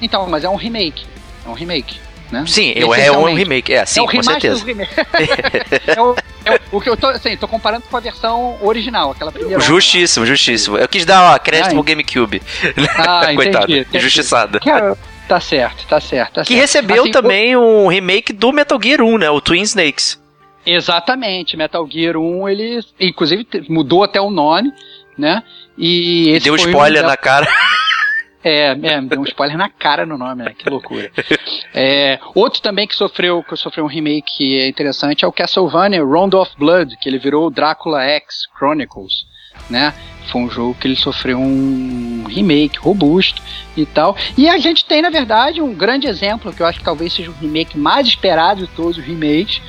Então, 0.00 0.28
mas 0.28 0.44
é 0.44 0.48
um 0.48 0.56
remake. 0.56 1.06
É 1.46 1.48
um 1.48 1.54
remake 1.54 1.98
né? 2.30 2.44
Sim, 2.46 2.72
eu, 2.76 2.94
é 2.94 3.10
um 3.10 3.34
remake, 3.34 3.72
é, 3.72 3.86
sim, 3.86 4.04
é 4.04 4.06
com 4.06 4.22
certeza. 4.22 4.62
é, 5.86 6.00
o, 6.00 6.14
é 6.44 6.52
o, 6.52 6.76
o, 6.76 6.80
que 6.80 6.90
eu 6.90 6.96
tô, 6.96 7.06
assim, 7.06 7.36
tô 7.36 7.48
comparando 7.48 7.84
com 7.90 7.96
a 7.96 8.00
versão 8.00 8.58
original, 8.60 9.12
aquela 9.12 9.32
primeira. 9.32 9.60
Justíssimo, 9.60 10.26
justíssimo. 10.26 10.76
Eu 10.76 10.86
quis 10.86 11.06
dar, 11.06 11.34
ó, 11.34 11.38
crédito 11.38 11.70
pro 11.70 11.82
GameCube. 11.82 12.42
Ah, 12.98 13.28
Coitado, 13.34 13.72
entendi, 13.72 13.96
injustiçado. 13.96 14.60
Tá 15.28 15.38
certo, 15.40 15.86
tá 15.86 16.00
certo, 16.00 16.34
tá 16.34 16.42
Que 16.42 16.54
certo. 16.54 16.60
recebeu 16.60 17.02
assim, 17.02 17.12
também 17.12 17.54
o... 17.54 17.60
um 17.60 17.86
remake 17.88 18.32
do 18.32 18.50
Metal 18.50 18.80
Gear 18.82 19.02
1, 19.02 19.18
né? 19.18 19.30
O 19.30 19.40
Twin 19.40 19.60
Snakes. 19.60 20.18
Exatamente, 20.64 21.56
Metal 21.56 21.86
Gear 21.88 22.16
1, 22.16 22.48
ele 22.48 22.80
inclusive 22.98 23.46
mudou 23.68 24.02
até 24.02 24.20
o 24.20 24.30
nome, 24.30 24.72
né? 25.16 25.42
E 25.76 26.30
esse 26.30 26.44
Deu 26.44 26.56
spoiler 26.56 27.04
um... 27.04 27.06
na 27.06 27.16
cara. 27.16 27.46
É, 28.44 28.68
é, 28.70 29.00
deu 29.00 29.20
um 29.20 29.24
spoiler 29.24 29.58
na 29.58 29.68
cara 29.68 30.06
no 30.06 30.16
nome, 30.16 30.44
né? 30.44 30.54
Que 30.56 30.70
loucura. 30.70 31.10
É, 31.74 32.20
outro 32.36 32.62
também 32.62 32.86
que 32.86 32.94
sofreu, 32.94 33.42
que 33.42 33.56
sofreu 33.56 33.84
um 33.84 33.88
remake 33.88 34.60
é 34.60 34.68
interessante 34.68 35.24
é 35.24 35.28
o 35.28 35.32
Castlevania 35.32 36.04
Round 36.04 36.36
of 36.36 36.52
Blood, 36.56 36.96
que 36.98 37.08
ele 37.08 37.18
virou 37.18 37.50
Drácula 37.50 38.00
X 38.04 38.46
Chronicles, 38.56 39.26
né? 39.68 39.94
Foi 40.30 40.42
um 40.42 40.50
jogo 40.50 40.76
que 40.78 40.86
ele 40.86 40.96
sofreu 40.96 41.38
um 41.38 42.24
remake 42.28 42.78
robusto 42.78 43.42
e 43.76 43.86
tal. 43.86 44.14
E 44.36 44.48
a 44.48 44.58
gente 44.58 44.84
tem, 44.84 45.00
na 45.00 45.08
verdade, 45.08 45.62
um 45.62 45.72
grande 45.72 46.06
exemplo, 46.06 46.52
que 46.52 46.62
eu 46.62 46.66
acho 46.66 46.78
que 46.78 46.84
talvez 46.84 47.14
seja 47.14 47.30
o 47.30 47.34
remake 47.40 47.78
mais 47.78 48.06
esperado 48.06 48.66
de 48.66 48.72
todos 48.74 48.98
os 48.98 49.04
remakes, 49.04 49.62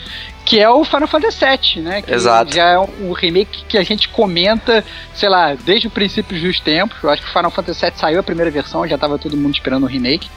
que 0.45 0.59
é 0.59 0.69
o 0.69 0.83
Final 0.83 1.07
Fantasy 1.07 1.45
VII, 1.45 1.83
né? 1.83 2.01
Que 2.01 2.13
Exato. 2.13 2.53
Já 2.53 2.71
é 2.71 2.79
um 2.79 3.13
remake 3.13 3.63
que 3.69 3.77
a 3.77 3.83
gente 3.83 4.09
comenta, 4.09 4.83
sei 5.13 5.29
lá, 5.29 5.53
desde 5.53 5.87
o 5.87 5.91
princípio 5.91 6.41
dos 6.41 6.59
tempos. 6.59 6.97
Eu 7.01 7.09
acho 7.09 7.21
que 7.21 7.29
o 7.29 7.31
Final 7.31 7.51
Fantasy 7.51 7.85
VII 7.85 7.93
saiu 7.95 8.19
a 8.19 8.23
primeira 8.23 8.51
versão, 8.51 8.87
já 8.87 8.95
estava 8.95 9.17
todo 9.17 9.37
mundo 9.37 9.53
esperando 9.53 9.83
o 9.83 9.87
remake. 9.87 10.29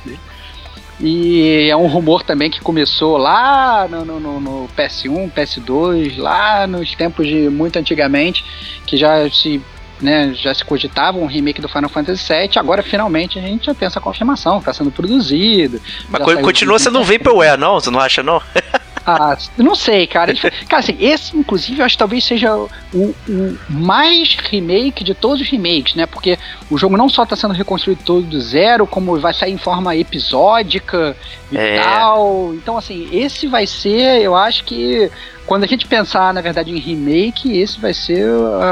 E 1.02 1.68
é 1.68 1.76
um 1.76 1.88
rumor 1.88 2.22
também 2.22 2.48
que 2.48 2.60
começou 2.60 3.16
lá 3.16 3.88
no, 3.88 4.04
no, 4.04 4.40
no, 4.40 4.68
PS1, 4.76 5.32
PS2, 5.32 6.16
lá 6.16 6.64
nos 6.64 6.94
tempos 6.94 7.26
de 7.26 7.48
muito 7.50 7.76
antigamente, 7.76 8.44
que 8.86 8.96
já 8.96 9.28
se 9.28 9.60
né, 10.00 10.32
já 10.34 10.52
se 10.54 10.64
cogitava 10.64 11.18
um 11.18 11.26
remake 11.26 11.60
do 11.60 11.68
Final 11.68 11.88
Fantasy 11.88 12.32
VII, 12.32 12.50
agora 12.56 12.82
finalmente 12.82 13.38
a 13.38 13.42
gente 13.42 13.66
já 13.66 13.74
tem 13.74 13.86
essa 13.86 14.00
confirmação, 14.00 14.58
está 14.58 14.72
sendo 14.72 14.90
produzido. 14.90 15.80
Mas 16.08 16.40
continua 16.40 16.78
sendo 16.78 17.00
um 17.00 17.04
Vaporware, 17.04 17.58
não? 17.58 17.74
Você 17.74 17.90
não 17.90 18.00
acha, 18.00 18.22
não? 18.22 18.40
Ah, 19.04 19.36
não 19.56 19.74
sei, 19.74 20.06
cara. 20.06 20.32
Cara, 20.68 20.80
assim, 20.80 20.96
esse, 21.00 21.36
inclusive, 21.36 21.80
eu 21.80 21.84
acho 21.84 21.94
que 21.94 21.98
talvez 21.98 22.24
seja 22.24 22.54
o, 22.56 22.68
o, 22.94 23.58
mais 23.68 24.36
remake 24.36 25.02
de 25.02 25.14
todos 25.14 25.40
os 25.40 25.48
remakes, 25.48 25.94
né? 25.94 26.06
Porque 26.06 26.38
o 26.70 26.78
jogo 26.78 26.96
não 26.96 27.08
só 27.08 27.24
está 27.24 27.34
sendo 27.34 27.54
reconstruído 27.54 28.02
todo 28.04 28.22
do 28.22 28.40
zero, 28.40 28.86
como 28.86 29.18
vai 29.18 29.34
sair 29.34 29.52
em 29.52 29.58
forma 29.58 29.96
episódica 29.96 31.16
e 31.50 31.56
é. 31.56 31.80
tal. 31.80 32.54
Então, 32.54 32.76
assim, 32.76 33.08
esse 33.12 33.46
vai 33.46 33.66
ser, 33.66 34.22
eu 34.22 34.36
acho 34.36 34.64
que 34.64 35.10
quando 35.46 35.64
a 35.64 35.66
gente 35.66 35.86
pensar, 35.86 36.32
na 36.32 36.40
verdade, 36.40 36.70
em 36.70 36.78
remake, 36.78 37.58
esse 37.58 37.80
vai 37.80 37.92
ser 37.92 38.24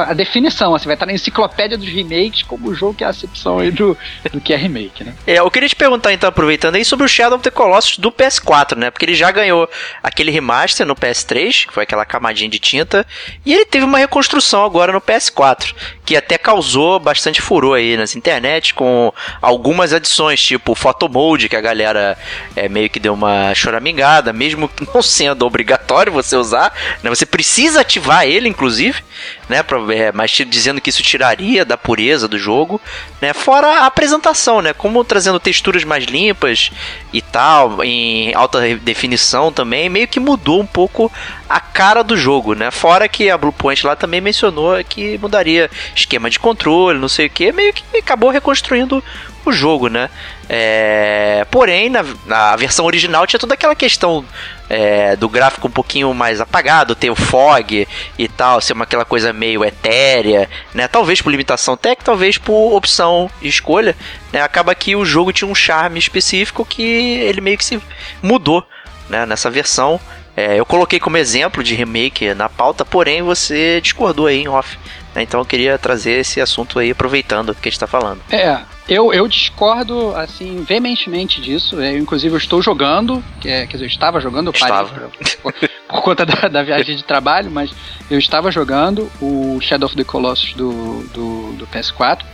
a, 0.08 0.12
definição. 0.12 0.74
Assim, 0.74 0.86
vai 0.86 0.94
estar 0.94 1.06
na 1.06 1.12
enciclopédia 1.12 1.76
dos 1.76 1.88
remakes 1.88 2.42
como 2.42 2.68
o 2.68 2.74
jogo 2.74 2.94
que 2.94 3.04
é 3.04 3.06
a 3.06 3.10
acepção 3.10 3.58
aí 3.58 3.70
do, 3.70 3.96
do 4.32 4.40
que 4.40 4.52
é 4.52 4.56
remake, 4.56 5.04
né? 5.04 5.14
É, 5.26 5.38
eu 5.38 5.50
queria 5.50 5.68
te 5.68 5.76
perguntar, 5.76 6.12
então, 6.12 6.28
aproveitando 6.28 6.76
aí, 6.76 6.84
sobre 6.84 7.06
o 7.06 7.08
Shadow 7.08 7.36
of 7.36 7.42
the 7.42 7.50
Colossus 7.50 7.98
do 7.98 8.12
PS4, 8.12 8.76
né? 8.76 8.90
Porque 8.90 9.04
ele 9.04 9.14
já 9.14 9.30
ganhou 9.30 9.68
aquele 10.02 10.30
remaster 10.30 10.86
no 10.86 10.94
PS3, 10.94 11.66
que 11.66 11.72
foi 11.72 11.82
aquela 11.82 12.04
camadinha 12.04 12.48
de 12.48 12.58
tinta, 12.58 13.06
e 13.44 13.52
ele 13.52 13.64
teve 13.64 13.84
uma 13.84 13.98
reconstrução 13.98 14.64
agora 14.64 14.92
no 14.92 15.00
PS4, 15.00 15.74
que 16.04 16.16
até 16.16 16.38
causou 16.38 16.98
bastante 16.98 17.40
furor 17.40 17.76
aí 17.76 17.96
nas 17.96 18.14
internet, 18.14 18.74
com 18.74 19.12
algumas 19.40 19.92
adições, 19.92 20.40
tipo 20.40 20.72
o 20.72 20.74
Photo 20.74 21.08
Mode, 21.08 21.48
que 21.48 21.56
a 21.56 21.60
galera 21.60 22.16
é, 22.54 22.68
meio 22.68 22.90
que 22.90 23.00
deu 23.00 23.14
uma 23.14 23.54
choramingada, 23.54 24.32
mesmo 24.32 24.70
não 24.94 25.02
sendo 25.02 25.46
obrigatório 25.46 26.12
você 26.12 26.36
usar, 26.36 26.59
né? 27.02 27.10
Você 27.10 27.24
precisa 27.24 27.80
ativar 27.80 28.26
ele, 28.26 28.48
inclusive, 28.48 29.02
né? 29.48 29.62
Pra, 29.62 29.78
é, 29.94 30.12
mas 30.12 30.30
dizendo 30.30 30.80
que 30.80 30.90
isso 30.90 31.02
tiraria 31.02 31.64
da 31.64 31.76
pureza 31.76 32.26
do 32.26 32.38
jogo, 32.38 32.80
né? 33.20 33.32
Fora 33.32 33.66
a 33.66 33.86
apresentação, 33.86 34.60
né? 34.60 34.72
Como 34.72 35.04
trazendo 35.04 35.38
texturas 35.38 35.84
mais 35.84 36.04
limpas 36.04 36.70
e 37.12 37.22
tal, 37.22 37.82
em 37.84 38.34
alta 38.34 38.60
definição 38.76 39.52
também, 39.52 39.88
meio 39.88 40.08
que 40.08 40.20
mudou 40.20 40.60
um 40.60 40.66
pouco 40.66 41.10
a 41.48 41.58
cara 41.58 42.02
do 42.02 42.16
jogo, 42.16 42.54
né? 42.54 42.70
Fora 42.70 43.08
que 43.08 43.30
a 43.30 43.36
Bluepoint 43.36 43.84
lá 43.86 43.96
também 43.96 44.20
mencionou 44.20 44.82
que 44.84 45.18
mudaria 45.18 45.70
esquema 45.94 46.30
de 46.30 46.38
controle, 46.38 46.98
não 46.98 47.08
sei 47.08 47.26
o 47.26 47.30
que, 47.30 47.52
meio 47.52 47.72
que 47.72 47.84
acabou 47.98 48.30
reconstruindo 48.30 49.02
o 49.46 49.52
jogo, 49.52 49.88
né? 49.88 50.10
É... 50.48 51.46
Porém, 51.50 51.88
na, 51.88 52.04
na 52.26 52.56
versão 52.56 52.84
original 52.84 53.26
tinha 53.26 53.40
toda 53.40 53.54
aquela 53.54 53.74
questão 53.74 54.24
é, 54.68 55.16
do 55.16 55.28
gráfico 55.28 55.66
um 55.66 55.70
pouquinho 55.70 56.12
mais 56.14 56.40
apagado, 56.40 56.94
ter 56.94 57.10
o 57.10 57.16
fog 57.16 57.88
e 58.18 58.28
tal, 58.28 58.60
ser 58.60 58.72
uma, 58.72 58.84
aquela 58.84 59.04
coisa 59.04 59.32
meio 59.32 59.64
etérea, 59.64 60.48
né? 60.72 60.86
Talvez 60.86 61.20
por 61.20 61.30
limitação 61.30 61.76
técnica, 61.76 62.04
talvez 62.04 62.38
por 62.38 62.74
opção 62.74 63.30
de 63.40 63.48
escolha, 63.48 63.96
né? 64.32 64.42
Acaba 64.42 64.74
que 64.74 64.94
o 64.94 65.04
jogo 65.04 65.32
tinha 65.32 65.48
um 65.48 65.54
charme 65.54 65.98
específico 65.98 66.64
que 66.64 66.82
ele 66.82 67.40
meio 67.40 67.58
que 67.58 67.64
se 67.64 67.82
mudou, 68.22 68.64
né? 69.08 69.26
Nessa 69.26 69.50
versão 69.50 70.00
é, 70.36 70.58
eu 70.58 70.64
coloquei 70.64 71.00
como 71.00 71.16
exemplo 71.16 71.62
de 71.62 71.74
remake 71.74 72.32
na 72.34 72.48
pauta, 72.48 72.84
porém 72.84 73.22
você 73.22 73.80
discordou 73.80 74.26
aí 74.26 74.42
em 74.42 74.48
off. 74.48 74.78
Né? 75.14 75.22
Então 75.22 75.40
eu 75.40 75.44
queria 75.44 75.76
trazer 75.76 76.12
esse 76.12 76.40
assunto 76.40 76.78
aí, 76.78 76.92
aproveitando 76.92 77.50
o 77.50 77.54
que 77.54 77.68
a 77.68 77.70
gente 77.70 77.76
está 77.76 77.86
falando. 77.86 78.20
É, 78.30 78.60
eu, 78.90 79.14
eu 79.14 79.28
discordo, 79.28 80.14
assim, 80.16 80.64
veementemente 80.64 81.40
disso. 81.40 81.80
Eu, 81.80 81.96
inclusive, 81.96 82.34
eu 82.34 82.38
estou 82.38 82.60
jogando, 82.60 83.22
é, 83.44 83.64
quer 83.64 83.74
dizer, 83.74 83.84
eu 83.84 83.88
estava 83.88 84.20
jogando, 84.20 84.48
eu 84.48 84.52
estava. 84.52 85.10
Por, 85.40 85.54
por, 85.88 86.02
conta 86.02 86.26
da, 86.26 86.48
da, 86.48 86.62
viagem 86.64 86.96
de 86.96 87.04
trabalho, 87.04 87.50
mas 87.52 87.70
eu 88.10 88.18
estava 88.18 88.50
jogando 88.50 89.10
o 89.22 89.60
Shadow 89.60 89.86
of 89.86 89.94
the 89.94 90.02
Colossus 90.02 90.54
do, 90.54 91.04
do, 91.14 91.52
do 91.52 91.66
PS4. 91.68 92.24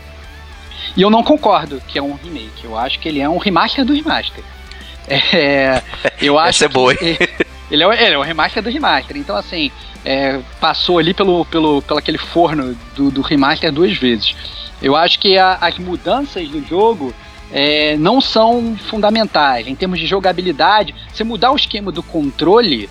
E 0.97 1.03
eu 1.03 1.11
não 1.11 1.23
concordo 1.23 1.79
que 1.87 1.99
é 1.99 2.03
um 2.03 2.15
remake. 2.15 2.65
Eu 2.65 2.77
acho 2.79 2.99
que 3.01 3.09
ele 3.09 3.21
é 3.21 3.29
um 3.29 3.37
remaster 3.37 3.85
do 3.85 3.93
remaster. 3.93 4.43
É, 5.07 5.83
eu 6.23 6.39
acho 6.41 6.49
Essa 6.49 6.65
é 6.65 6.69
boa, 6.69 6.95
que, 6.95 7.19
ele 7.71 7.83
é, 7.83 8.05
ele 8.05 8.15
é 8.15 8.19
o 8.19 8.23
remaster 8.23 8.63
do 8.63 8.71
remaster. 8.71 9.17
Então, 9.17 9.37
assim, 9.37 9.71
é, 10.05 10.41
passou 10.61 10.99
ali 10.99 11.13
pelo, 11.13 11.45
pelo, 11.47 11.83
pelo 11.83 11.99
aquele 11.99 12.19
forno 12.19 12.77
do, 12.95 13.11
do 13.11 13.21
remaster 13.21 13.73
duas 13.73 13.97
vezes. 13.97 14.37
Eu 14.81 14.95
acho 14.95 15.19
que 15.19 15.37
a, 15.39 15.59
as 15.61 15.79
mudanças 15.79 16.49
do 16.49 16.63
jogo 16.65 17.15
é, 17.51 17.97
não 17.97 18.21
são 18.21 18.77
fundamentais. 18.77 19.67
Em 19.67 19.75
termos 19.75 19.99
de 19.99 20.07
jogabilidade, 20.07 20.95
você 21.13 21.25
mudar 21.25 21.53
o 21.53 21.57
esquema 21.57 21.91
do 21.91 22.03
controle, 22.03 22.89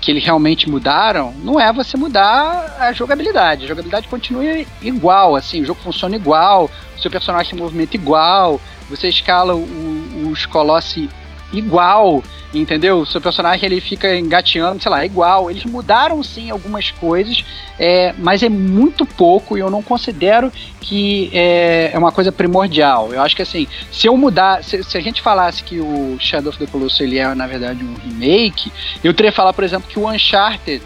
que 0.00 0.10
eles 0.10 0.24
realmente 0.24 0.68
mudaram, 0.68 1.32
não 1.42 1.58
é 1.58 1.72
você 1.72 1.96
mudar 1.96 2.76
a 2.78 2.92
jogabilidade. 2.92 3.64
A 3.64 3.68
jogabilidade 3.68 4.08
continua 4.08 4.44
igual, 4.82 5.34
assim, 5.34 5.62
o 5.62 5.64
jogo 5.64 5.80
funciona 5.82 6.14
igual, 6.14 6.70
o 6.96 7.00
seu 7.00 7.10
personagem 7.10 7.50
se 7.50 7.56
movimenta 7.56 7.96
igual, 7.96 8.60
você 8.88 9.08
escala 9.08 9.54
o, 9.54 10.28
os 10.30 10.44
colossi 10.46 11.08
igual 11.58 12.22
entendeu? 12.58 13.00
O 13.00 13.06
seu 13.06 13.20
personagem 13.20 13.66
ele 13.66 13.80
fica 13.80 14.16
engateando, 14.16 14.82
sei 14.82 14.90
lá, 14.90 15.02
é 15.02 15.06
igual. 15.06 15.50
Eles 15.50 15.64
mudaram 15.64 16.22
sim 16.22 16.50
algumas 16.50 16.90
coisas, 16.90 17.44
é, 17.78 18.14
mas 18.18 18.42
é 18.42 18.48
muito 18.48 19.04
pouco 19.04 19.56
e 19.56 19.60
eu 19.60 19.70
não 19.70 19.82
considero 19.82 20.52
que 20.80 21.30
é, 21.32 21.90
é, 21.92 21.98
uma 21.98 22.12
coisa 22.12 22.30
primordial. 22.30 23.12
Eu 23.12 23.22
acho 23.22 23.34
que 23.34 23.42
assim, 23.42 23.66
se 23.90 24.06
eu 24.06 24.16
mudar, 24.16 24.62
se, 24.62 24.82
se, 24.82 24.96
a 24.96 25.00
gente 25.00 25.22
falasse 25.22 25.62
que 25.62 25.80
o 25.80 26.16
Shadow 26.20 26.50
of 26.50 26.58
the 26.58 26.66
Colossus 26.66 27.00
ele 27.00 27.18
é 27.18 27.34
na 27.34 27.46
verdade 27.46 27.84
um 27.84 27.94
remake, 27.94 28.72
eu 29.02 29.12
teria 29.14 29.30
que 29.30 29.36
falar, 29.36 29.52
por 29.52 29.64
exemplo, 29.64 29.88
que 29.88 29.98
o 29.98 30.08
Uncharted 30.08 30.82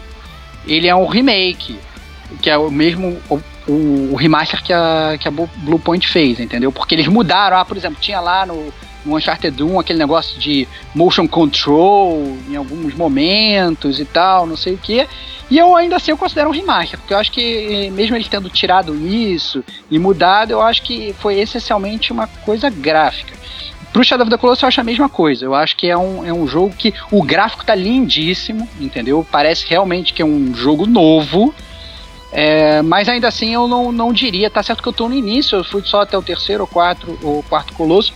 ele 0.67 0.87
é 0.87 0.95
um 0.95 1.07
remake, 1.07 1.79
que 2.41 2.49
é 2.49 2.57
o 2.57 2.69
mesmo 2.69 3.17
o, 3.29 3.39
o, 3.67 4.09
o 4.13 4.15
remaster 4.15 4.61
que 4.63 4.73
a, 4.73 5.17
que 5.19 5.27
a 5.27 5.31
Bluepoint 5.31 6.07
fez, 6.07 6.39
entendeu? 6.39 6.71
Porque 6.71 6.95
eles 6.95 7.07
mudaram, 7.07 7.57
ah, 7.57 7.65
por 7.65 7.77
exemplo, 7.77 7.97
tinha 7.99 8.19
lá 8.19 8.45
no 8.45 8.73
no 9.05 9.15
Uncharted 9.15 9.61
1 9.61 9.79
aquele 9.79 9.99
negócio 9.99 10.39
de 10.39 10.67
motion 10.93 11.27
control 11.27 12.37
em 12.49 12.55
alguns 12.55 12.93
momentos 12.93 13.99
e 13.99 14.05
tal, 14.05 14.45
não 14.45 14.57
sei 14.57 14.73
o 14.73 14.77
que. 14.77 15.07
E 15.49 15.57
eu 15.57 15.75
ainda 15.75 15.95
assim 15.95 16.11
eu 16.11 16.17
considero 16.17 16.49
um 16.49 16.53
remaster, 16.53 16.99
porque 16.99 17.13
eu 17.13 17.17
acho 17.17 17.31
que 17.31 17.89
mesmo 17.91 18.15
eles 18.15 18.27
tendo 18.27 18.49
tirado 18.49 18.95
isso 18.95 19.63
e 19.89 19.97
mudado, 19.97 20.51
eu 20.51 20.61
acho 20.61 20.83
que 20.83 21.13
foi 21.19 21.39
essencialmente 21.39 22.11
uma 22.11 22.27
coisa 22.27 22.69
gráfica. 22.69 23.39
Pro 23.91 24.03
Shadow 24.03 24.23
of 24.23 24.29
the 24.29 24.37
Colossus 24.37 24.61
eu 24.61 24.67
acho 24.67 24.81
a 24.81 24.83
mesma 24.83 25.09
coisa. 25.09 25.45
Eu 25.45 25.55
acho 25.55 25.75
que 25.75 25.87
é 25.87 25.97
um, 25.97 26.23
é 26.23 26.31
um 26.31 26.47
jogo 26.47 26.75
que 26.75 26.93
o 27.11 27.23
gráfico 27.23 27.65
tá 27.65 27.73
lindíssimo, 27.73 28.69
entendeu? 28.79 29.25
Parece 29.31 29.65
realmente 29.67 30.13
que 30.13 30.21
é 30.21 30.25
um 30.25 30.53
jogo 30.53 30.85
novo. 30.85 31.53
É, 32.31 32.83
mas 32.83 33.09
ainda 33.09 33.27
assim 33.27 33.53
eu 33.55 33.67
não, 33.67 33.91
não 33.91 34.13
diria, 34.13 34.51
tá 34.51 34.61
certo 34.61 34.83
que 34.83 34.89
eu 34.89 34.93
tô 34.93 35.09
no 35.09 35.15
início, 35.15 35.57
eu 35.57 35.63
fui 35.63 35.81
só 35.83 36.01
até 36.01 36.15
o 36.15 36.21
terceiro 36.21 36.69
ou 36.71 37.19
ou 37.23 37.43
quarto 37.43 37.73
Colosso, 37.73 38.13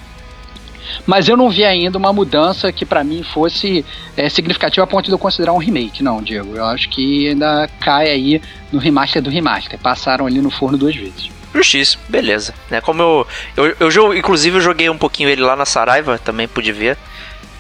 mas 1.06 1.28
eu 1.28 1.38
não 1.38 1.50
vi 1.50 1.64
ainda 1.64 1.98
uma 1.98 2.14
mudança 2.14 2.72
que 2.72 2.86
para 2.86 3.04
mim 3.04 3.24
fosse 3.24 3.86
é, 4.16 4.30
significativa 4.30 4.84
a 4.84 4.88
ponto 4.88 5.06
de 5.06 5.12
eu 5.12 5.20
considerar 5.20 5.54
um 5.54 5.58
remake, 5.58 6.04
não, 6.04 6.22
Diego. 6.22 6.56
Eu 6.56 6.66
acho 6.66 6.90
que 6.90 7.30
ainda 7.30 7.70
cai 7.80 8.10
aí 8.10 8.42
no 8.72 8.80
remaster 8.80 9.22
do 9.22 9.30
remaster. 9.30 9.80
Passaram 9.80 10.26
ali 10.26 10.42
no 10.42 10.50
forno 10.50 10.78
duas 10.78 10.96
vezes. 10.96 11.30
Justiça, 11.54 11.98
beleza. 12.10 12.54
Né, 12.70 12.82
como 12.82 13.02
eu, 13.02 13.28
eu, 13.56 13.76
eu, 13.80 14.18
inclusive 14.18 14.58
eu 14.58 14.62
joguei 14.62 14.90
um 14.90 14.98
pouquinho 14.98 15.30
ele 15.30 15.42
lá 15.42 15.56
na 15.56 15.66
Saraiva, 15.66 16.18
também 16.18 16.48
pude 16.48 16.72
ver 16.72 16.98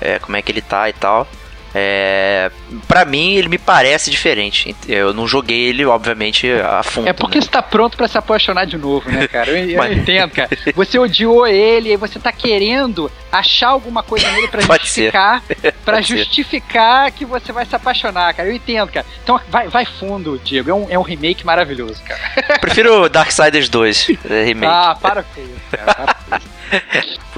é, 0.01 0.19
como 0.19 0.35
é 0.35 0.41
que 0.41 0.51
ele 0.51 0.61
tá 0.61 0.89
e 0.89 0.93
tal. 0.93 1.27
É, 1.75 2.51
para 2.87 3.03
mim, 3.03 3.33
ele 3.33 3.49
me 3.49 3.57
parece 3.57 4.11
diferente. 4.11 4.75
Eu 4.87 5.13
não 5.13 5.27
joguei 5.27 5.59
ele, 5.59 5.85
obviamente, 5.85 6.49
a 6.51 6.83
fundo. 6.83 7.07
É 7.07 7.13
porque 7.13 7.39
né? 7.39 7.41
você 7.41 7.49
tá 7.49 7.61
pronto 7.61 7.97
para 7.97 8.07
se 8.07 8.17
apaixonar 8.17 8.65
de 8.65 8.77
novo, 8.77 9.09
né, 9.09 9.27
cara? 9.27 9.49
Eu, 9.49 9.69
eu 9.69 9.77
Mas... 9.81 9.97
entendo, 9.97 10.31
cara. 10.31 10.49
Você 10.75 10.99
odiou 10.99 11.47
ele 11.47 11.93
e 11.93 11.97
você 11.97 12.19
tá 12.19 12.31
querendo 12.31 13.11
achar 13.31 13.69
alguma 13.69 14.03
coisa 14.03 14.29
nele 14.31 14.47
para 14.47 14.61
justificar, 14.77 15.43
para 15.83 16.01
justificar 16.01 17.11
que 17.11 17.25
você 17.25 17.51
vai 17.51 17.65
se 17.65 17.75
apaixonar, 17.75 18.33
cara. 18.33 18.49
Eu 18.49 18.53
entendo, 18.53 18.91
cara. 18.91 19.05
Então 19.23 19.39
vai, 19.49 19.67
vai 19.67 19.85
fundo, 19.85 20.39
Diego. 20.43 20.69
É 20.69 20.73
um, 20.73 20.87
é 20.89 20.99
um 20.99 21.03
remake 21.03 21.45
maravilhoso, 21.45 22.01
cara. 22.03 22.59
Prefiro 22.59 23.09
Darksiders 23.09 23.69
2 23.69 24.09
é, 24.29 24.43
remake. 24.43 24.71
Ah, 24.71 24.95
para 24.99 25.23
com 25.23 25.41
isso, 25.41 25.61
cara. 25.71 25.93
Para 25.93 26.13
com 26.13 26.19
isso. 26.19 26.22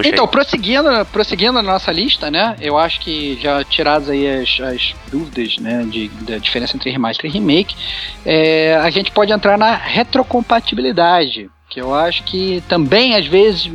Então, 0.03 0.27
prosseguindo, 0.27 0.89
prosseguindo 1.11 1.53
na 1.53 1.61
nossa 1.61 1.91
lista, 1.91 2.29
né? 2.29 2.55
Eu 2.59 2.77
acho 2.77 2.99
que 2.99 3.39
já 3.41 3.63
tiradas 3.63 4.09
aí 4.09 4.27
as, 4.27 4.59
as 4.61 4.95
dúvidas, 5.11 5.57
né, 5.57 5.85
de, 5.89 6.09
da 6.09 6.37
diferença 6.37 6.75
entre 6.75 6.91
remaster 6.91 7.29
e 7.29 7.33
remake, 7.33 7.75
é, 8.25 8.75
a 8.75 8.89
gente 8.89 9.11
pode 9.11 9.31
entrar 9.31 9.57
na 9.57 9.75
retrocompatibilidade, 9.75 11.49
que 11.69 11.79
eu 11.79 11.93
acho 11.93 12.23
que 12.23 12.63
também 12.67 13.15
às 13.15 13.25
vezes 13.25 13.71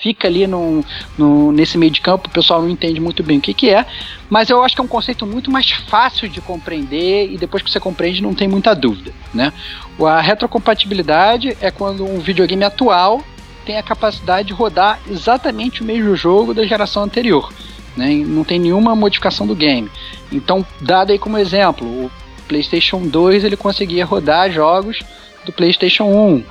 fica 0.00 0.28
ali 0.28 0.46
no, 0.46 0.84
no, 1.16 1.52
nesse 1.52 1.76
meio 1.76 1.90
de 1.90 2.00
campo, 2.00 2.28
o 2.28 2.32
pessoal 2.32 2.62
não 2.62 2.70
entende 2.70 3.00
muito 3.00 3.22
bem 3.22 3.38
o 3.38 3.40
que, 3.40 3.52
que 3.52 3.70
é, 3.70 3.84
mas 4.30 4.48
eu 4.48 4.62
acho 4.62 4.74
que 4.74 4.80
é 4.80 4.84
um 4.84 4.88
conceito 4.88 5.26
muito 5.26 5.50
mais 5.50 5.70
fácil 5.70 6.28
de 6.28 6.40
compreender 6.40 7.30
e 7.32 7.36
depois 7.36 7.62
que 7.62 7.70
você 7.70 7.80
compreende 7.80 8.22
não 8.22 8.34
tem 8.34 8.48
muita 8.48 8.74
dúvida, 8.74 9.12
né? 9.34 9.52
A 10.00 10.20
retrocompatibilidade 10.20 11.56
é 11.60 11.70
quando 11.70 12.04
um 12.04 12.20
videogame 12.20 12.64
atual 12.64 13.22
tem 13.68 13.76
a 13.76 13.82
capacidade 13.82 14.48
de 14.48 14.54
rodar 14.54 14.98
exatamente 15.06 15.82
o 15.82 15.84
mesmo 15.84 16.16
jogo 16.16 16.54
da 16.54 16.64
geração 16.64 17.02
anterior. 17.02 17.52
Né? 17.94 18.14
Não 18.26 18.42
tem 18.42 18.58
nenhuma 18.58 18.96
modificação 18.96 19.46
do 19.46 19.54
game. 19.54 19.90
Então, 20.32 20.64
dado 20.80 21.12
aí 21.12 21.18
como 21.18 21.36
exemplo, 21.36 21.86
o 21.86 22.10
PlayStation 22.48 23.06
2 23.06 23.44
ele 23.44 23.58
conseguia 23.58 24.06
rodar 24.06 24.50
jogos 24.50 25.02
do 25.44 25.52
PlayStation 25.52 26.04
1. 26.04 26.44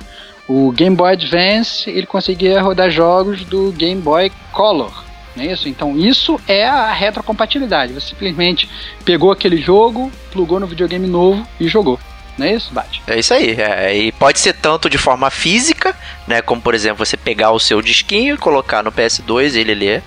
O 0.46 0.70
Game 0.70 0.94
Boy 0.94 1.14
Advance 1.14 1.90
ele 1.90 2.06
conseguia 2.06 2.62
rodar 2.62 2.88
jogos 2.88 3.44
do 3.44 3.72
Game 3.72 4.00
Boy 4.00 4.30
Color. 4.52 5.04
Não 5.34 5.42
é 5.42 5.48
isso? 5.48 5.68
Então, 5.68 5.98
isso 5.98 6.38
é 6.46 6.68
a 6.68 6.92
retrocompatibilidade. 6.92 7.94
Você 7.94 8.10
simplesmente 8.10 8.70
pegou 9.04 9.32
aquele 9.32 9.56
jogo, 9.56 10.08
plugou 10.30 10.60
no 10.60 10.68
videogame 10.68 11.08
novo 11.08 11.44
e 11.58 11.66
jogou. 11.66 11.98
Não 12.38 12.46
é 12.46 12.54
isso, 12.54 12.72
Bate? 12.72 13.02
É 13.06 13.18
isso 13.18 13.34
aí. 13.34 13.60
É, 13.60 13.96
e 13.96 14.12
pode 14.12 14.38
ser 14.38 14.54
tanto 14.54 14.88
de 14.88 14.96
forma 14.96 15.28
física, 15.28 15.94
né? 16.26 16.40
Como 16.40 16.62
por 16.62 16.74
exemplo, 16.74 17.04
você 17.04 17.16
pegar 17.16 17.50
o 17.50 17.58
seu 17.58 17.82
disquinho 17.82 18.36
e 18.36 18.38
colocar 18.38 18.82
no 18.82 18.92
PS2 18.92 19.56
ele 19.56 19.74
ler, 19.74 20.02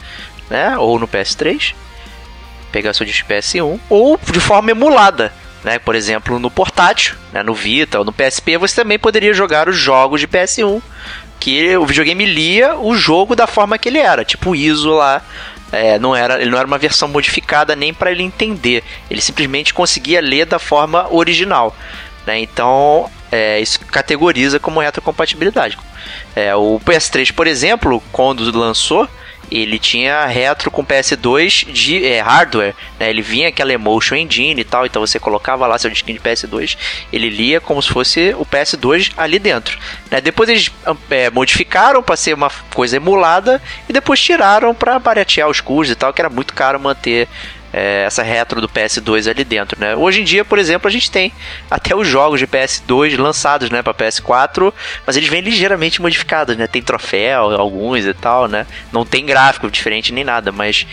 né? 0.50 0.78
Ou 0.78 0.98
no 0.98 1.08
PS3. 1.08 1.76
Pegar 2.72 2.94
seu 2.94 3.06
disco 3.06 3.28
PS1. 3.28 3.78
Ou 3.90 4.18
de 4.32 4.40
forma 4.40 4.72
emulada. 4.72 5.34
Né? 5.62 5.78
Por 5.78 5.94
exemplo, 5.94 6.40
no 6.40 6.50
portátil, 6.50 7.16
né? 7.32 7.44
no 7.44 7.54
Vita 7.54 8.00
ou 8.00 8.06
no 8.06 8.14
PSP, 8.14 8.58
você 8.58 8.76
também 8.82 8.98
poderia 8.98 9.34
jogar 9.34 9.70
os 9.70 9.78
jogos 9.78 10.20
de 10.20 10.28
PS1 10.28 10.82
que 11.40 11.76
o 11.76 11.86
videogame 11.86 12.26
lia 12.26 12.78
o 12.78 12.96
jogo 12.96 13.36
da 13.36 13.48
forma 13.48 13.78
que 13.78 13.90
ele 13.90 13.98
era, 13.98 14.24
tipo 14.24 14.52
o 14.52 14.56
ISO 14.56 14.92
lá. 14.92 15.22
É, 15.72 15.98
não 15.98 16.16
era, 16.16 16.40
ele 16.42 16.52
não 16.52 16.58
era 16.58 16.68
uma 16.68 16.78
versão 16.78 17.08
modificada 17.08 17.76
nem 17.76 17.94
para 17.94 18.12
ele 18.12 18.24
entender. 18.24 18.84
Ele 19.10 19.22
simplesmente 19.22 19.74
conseguia 19.74 20.22
ler 20.22 20.46
da 20.46 20.60
forma 20.60 21.08
original. 21.10 21.76
Né? 22.26 22.40
Então, 22.40 23.10
é, 23.32 23.60
isso 23.60 23.80
categoriza 23.86 24.60
como 24.60 24.80
retrocompatibilidade. 24.80 25.78
É, 26.36 26.56
o 26.56 26.80
PS3, 26.86 27.34
por 27.34 27.48
exemplo, 27.48 28.02
quando 28.12 28.44
lançou, 28.58 29.08
ele 29.52 29.78
tinha 29.78 30.26
retro 30.26 30.72
com 30.72 30.86
PS2 30.86 31.70
de 31.72 32.06
é, 32.06 32.22
hardware, 32.22 32.74
né? 32.98 33.10
Ele 33.10 33.22
vinha 33.22 33.50
aquela 33.50 33.74
Emotion 33.74 34.16
Engine 34.16 34.62
e 34.62 34.64
tal, 34.64 34.86
então 34.86 35.06
você 35.06 35.20
colocava 35.20 35.68
lá 35.68 35.78
seu 35.78 35.90
disquinho 35.90 36.18
de 36.18 36.24
PS2, 36.24 36.78
ele 37.12 37.30
lia 37.30 37.60
como 37.60 37.82
se 37.82 37.90
fosse 37.90 38.34
o 38.38 38.46
PS2 38.46 39.12
ali 39.18 39.38
dentro. 39.38 39.78
Né? 40.10 40.22
Depois 40.22 40.48
eles 40.48 40.72
é, 41.10 41.30
modificaram 41.30 42.02
para 42.02 42.16
ser 42.16 42.34
uma 42.34 42.50
coisa 42.74 42.96
emulada 42.96 43.62
e 43.90 43.94
depois 43.94 44.22
tiraram 44.22 44.74
para 44.74 44.98
baratear 44.98 45.50
os 45.50 45.60
custos 45.60 45.92
e 45.92 45.96
tal, 45.96 46.14
que 46.14 46.22
era 46.22 46.30
muito 46.30 46.54
caro 46.54 46.80
manter 46.80 47.28
é, 47.74 48.04
essa 48.06 48.24
retro 48.24 48.60
do 48.60 48.68
PS2 48.68 49.30
ali 49.30 49.44
dentro, 49.44 49.80
né? 49.80 49.96
Hoje 49.96 50.22
em 50.22 50.24
dia, 50.24 50.44
por 50.44 50.60
exemplo, 50.60 50.88
a 50.88 50.92
gente 50.92 51.10
tem 51.10 51.32
até 51.70 51.96
os 51.96 52.08
jogos 52.08 52.40
de 52.40 52.48
PS2 52.48 53.18
lançados, 53.18 53.70
né, 53.70 53.82
para 53.82 53.94
PS4, 53.94 54.74
mas 55.06 55.16
eles 55.16 55.30
vêm 55.30 55.42
ligeiramente 55.42 56.02
modificados, 56.02 56.56
né? 56.58 56.68
Tem 56.68 56.82
troféu, 56.82 57.52
alguns 57.60 58.06
e 58.06 58.14
tal, 58.14 58.48
né? 58.48 58.66
Não 58.92 59.06
tem 59.06 59.26
gráfico 59.26 59.70
diferente 59.70 60.12
nem 60.14 60.24
nada, 60.24 60.52
mas 60.52 60.86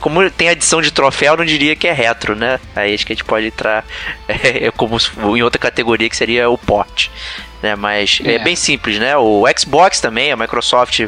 como 0.00 0.28
tem 0.30 0.48
adição 0.48 0.82
de 0.82 0.90
troféu, 0.90 1.36
não 1.36 1.44
diria 1.44 1.76
que 1.76 1.86
é 1.86 1.92
retro, 1.92 2.34
né? 2.34 2.58
Aí 2.74 2.94
acho 2.94 3.06
que 3.06 3.12
a 3.12 3.16
gente 3.16 3.24
pode 3.24 3.46
entrar 3.46 3.84
é, 4.28 4.70
como 4.76 4.98
em 5.36 5.42
outra 5.42 5.58
categoria 5.58 6.08
que 6.08 6.16
seria 6.16 6.48
o 6.50 6.58
port 6.58 7.08
né? 7.62 7.74
Mas 7.76 8.20
é. 8.24 8.34
é. 8.34 8.38
bem 8.38 8.56
simples, 8.56 8.98
né? 8.98 9.16
O 9.16 9.44
Xbox 9.56 10.00
também, 10.00 10.32
a 10.32 10.36
Microsoft 10.36 11.06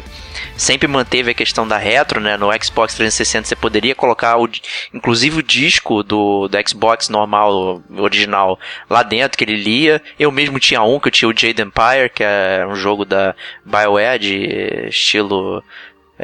sempre 0.55 0.87
manteve 0.87 1.31
a 1.31 1.33
questão 1.33 1.67
da 1.67 1.77
retro, 1.77 2.19
né? 2.19 2.37
No 2.37 2.49
Xbox 2.61 2.93
360 2.95 3.47
você 3.47 3.55
poderia 3.55 3.95
colocar 3.95 4.37
o, 4.37 4.49
inclusive 4.93 5.39
o 5.39 5.43
disco 5.43 6.03
do, 6.03 6.47
do 6.47 6.69
Xbox 6.69 7.09
normal, 7.09 7.81
original, 7.97 8.59
lá 8.89 9.03
dentro 9.03 9.37
que 9.37 9.43
ele 9.43 9.55
lia. 9.55 10.01
Eu 10.19 10.31
mesmo 10.31 10.59
tinha 10.59 10.81
um 10.81 10.99
que 10.99 11.07
eu 11.07 11.11
tinha 11.11 11.29
o 11.29 11.37
Jade 11.37 11.61
Empire, 11.61 12.09
que 12.13 12.23
é 12.23 12.65
um 12.67 12.75
jogo 12.75 13.05
da 13.05 13.35
BioWare 13.65 14.19
de 14.19 14.87
estilo 14.87 15.63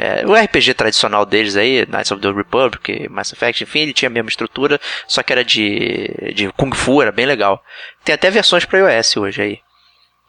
é, 0.00 0.24
o 0.24 0.32
RPG 0.32 0.74
tradicional 0.74 1.26
deles 1.26 1.56
aí, 1.56 1.84
Knights 1.86 2.12
of 2.12 2.22
the 2.22 2.30
Republic, 2.30 3.08
Mass 3.08 3.32
Effect, 3.32 3.64
enfim, 3.64 3.80
ele 3.80 3.92
tinha 3.92 4.08
a 4.08 4.12
mesma 4.12 4.28
estrutura, 4.28 4.80
só 5.08 5.24
que 5.24 5.32
era 5.32 5.44
de, 5.44 6.32
de 6.36 6.52
Kung 6.52 6.72
Fu, 6.72 7.02
era 7.02 7.10
bem 7.10 7.26
legal. 7.26 7.60
Tem 8.04 8.14
até 8.14 8.30
versões 8.30 8.64
para 8.64 8.78
iOS 8.78 9.16
hoje 9.16 9.42
aí. 9.42 9.67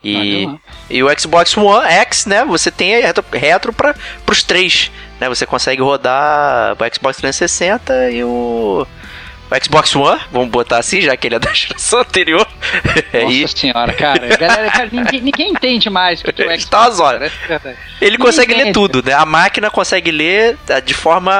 E, 0.03 0.47
e 0.89 1.03
o 1.03 1.19
Xbox 1.19 1.57
One 1.57 1.85
X, 1.85 2.25
né? 2.25 2.45
Você 2.45 2.71
tem 2.71 3.01
retro, 3.01 3.23
retro 3.33 3.73
para 3.73 3.95
os 4.29 4.43
três, 4.43 4.89
né? 5.19 5.27
Você 5.27 5.45
consegue 5.45 5.81
rodar 5.81 6.73
o 6.73 6.95
Xbox 6.95 7.17
360 7.17 8.11
e 8.11 8.23
o, 8.23 8.87
o 9.51 9.63
Xbox 9.63 9.93
One, 9.93 10.21
vamos 10.31 10.49
botar 10.49 10.77
assim, 10.77 11.01
já 11.01 11.17
que 11.17 11.27
ele 11.27 11.35
é 11.35 11.39
da 11.39 11.51
geração 11.53 11.99
anterior. 11.99 12.47
Nossa 13.13 13.33
e... 13.33 13.47
senhora, 13.49 13.91
cara, 13.91 14.37
galera, 14.37 14.71
cara 14.71 14.89
ninguém, 14.89 15.19
ninguém, 15.21 15.51
entende 15.51 15.89
mais 15.89 16.23
que 16.23 16.29
o 16.29 16.33
Xbox. 16.33 16.65
Tá 16.65 16.85
as 16.85 16.99
horas. 17.01 17.19
Né? 17.19 17.31
Ele 17.99 18.11
ninguém 18.11 18.17
consegue 18.17 18.53
entende. 18.53 18.67
ler 18.67 18.73
tudo, 18.73 19.03
né? 19.03 19.11
A 19.11 19.25
máquina 19.25 19.69
consegue 19.69 20.11
ler 20.11 20.57
é, 20.69 20.79
de 20.79 20.93
forma 20.93 21.33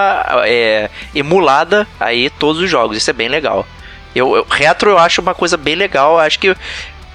é, 0.44 0.90
emulada 1.16 1.88
aí 1.98 2.30
todos 2.30 2.62
os 2.62 2.70
jogos. 2.70 2.98
Isso 2.98 3.10
é 3.10 3.14
bem 3.14 3.30
legal. 3.30 3.66
Eu, 4.14 4.36
eu, 4.36 4.44
retro 4.50 4.90
eu 4.90 4.98
acho 4.98 5.22
uma 5.22 5.34
coisa 5.34 5.56
bem 5.56 5.76
legal. 5.76 6.20
Acho 6.20 6.40
que 6.40 6.54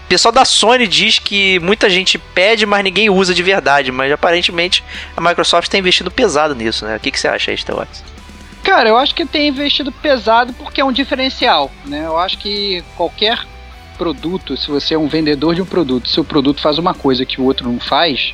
o 0.05 0.07
pessoal 0.07 0.33
da 0.33 0.45
Sony 0.45 0.87
diz 0.87 1.19
que 1.19 1.59
muita 1.61 1.89
gente 1.89 2.19
pede, 2.19 2.67
mas 2.67 2.85
ninguém 2.85 3.09
usa 3.09 3.35
de 3.35 3.43
verdade. 3.43 3.91
Mas 3.91 4.13
aparentemente 4.13 4.85
a 5.17 5.21
Microsoft 5.21 5.67
está 5.67 5.79
investindo 5.79 6.11
pesado 6.11 6.55
nisso, 6.55 6.85
né? 6.85 6.97
O 6.97 7.01
que, 7.01 7.11
que 7.11 7.19
você 7.19 7.27
acha 7.27 7.51
aí, 7.51 7.57
Stellax? 7.57 8.05
Cara, 8.63 8.89
eu 8.89 8.97
acho 8.97 9.15
que 9.15 9.27
tem 9.27 9.49
investido 9.49 9.91
pesado 9.91 10.53
porque 10.55 10.81
é 10.81 10.85
um 10.85 10.93
diferencial, 10.93 11.71
né? 11.85 12.05
Eu 12.05 12.19
acho 12.19 12.39
que 12.39 12.85
qualquer 12.97 13.39
produto, 13.97 14.57
se 14.57 14.69
você 14.69 14.95
é 14.95 14.99
um 14.99 15.09
vendedor 15.09 15.55
de 15.55 15.63
um 15.63 15.67
produto, 15.67 16.09
se 16.09 16.21
o 16.21 16.25
produto 16.25 16.61
faz 16.61 16.79
uma 16.79 16.95
coisa 16.95 17.25
que 17.25 17.41
o 17.41 17.45
outro 17.45 17.71
não 17.71 17.81
faz, 17.81 18.33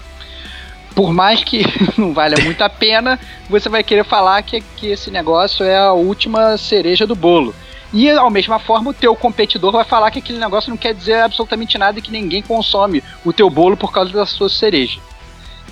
por 0.95 1.13
mais 1.13 1.43
que 1.45 1.63
não 1.97 2.13
valha 2.13 2.43
muito 2.43 2.63
a 2.63 2.69
pena, 2.69 3.19
você 3.49 3.69
vai 3.69 3.83
querer 3.83 4.05
falar 4.05 4.43
que, 4.43 4.61
que 4.77 4.89
esse 4.89 5.11
negócio 5.11 5.65
é 5.65 5.77
a 5.77 5.93
última 5.93 6.57
cereja 6.57 7.07
do 7.07 7.15
bolo. 7.15 7.55
E, 7.93 8.09
ao 8.11 8.31
mesma 8.31 8.59
forma, 8.59 8.91
o 8.91 8.95
teu 8.95 9.17
competidor 9.17 9.73
vai 9.73 9.85
falar 9.85 10.11
que 10.11 10.21
aquele 10.21 10.39
negócio 10.39 10.71
não 10.71 10.77
quer 10.77 10.95
dizer 10.95 11.21
absolutamente 11.21 11.77
nada 11.77 11.99
e 11.99 12.03
que 12.03 12.11
ninguém 12.11 12.43
consome 12.43 13.03
o 13.25 13.33
teu 13.33 13.51
bolo 13.51 13.77
por 13.77 13.93
causa 13.93 14.13
da 14.13 14.25
sua 14.25 14.49
cereja. 14.49 15.01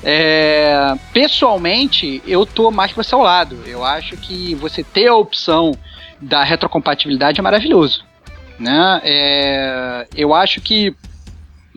É, 0.03 0.95
pessoalmente, 1.13 2.23
eu 2.27 2.45
tô 2.45 2.71
mais 2.71 2.93
pro 2.93 3.05
seu 3.05 3.21
lado. 3.21 3.63
Eu 3.67 3.85
acho 3.85 4.17
que 4.17 4.55
você 4.57 4.83
ter 4.83 5.09
a 5.09 5.15
opção 5.15 5.73
da 6.21 6.43
retrocompatibilidade 6.43 7.39
é 7.39 7.43
maravilhoso. 7.43 8.05
Né? 8.59 9.01
É, 9.05 10.09
eu 10.17 10.35
acho 10.35 10.61
que 10.61 10.95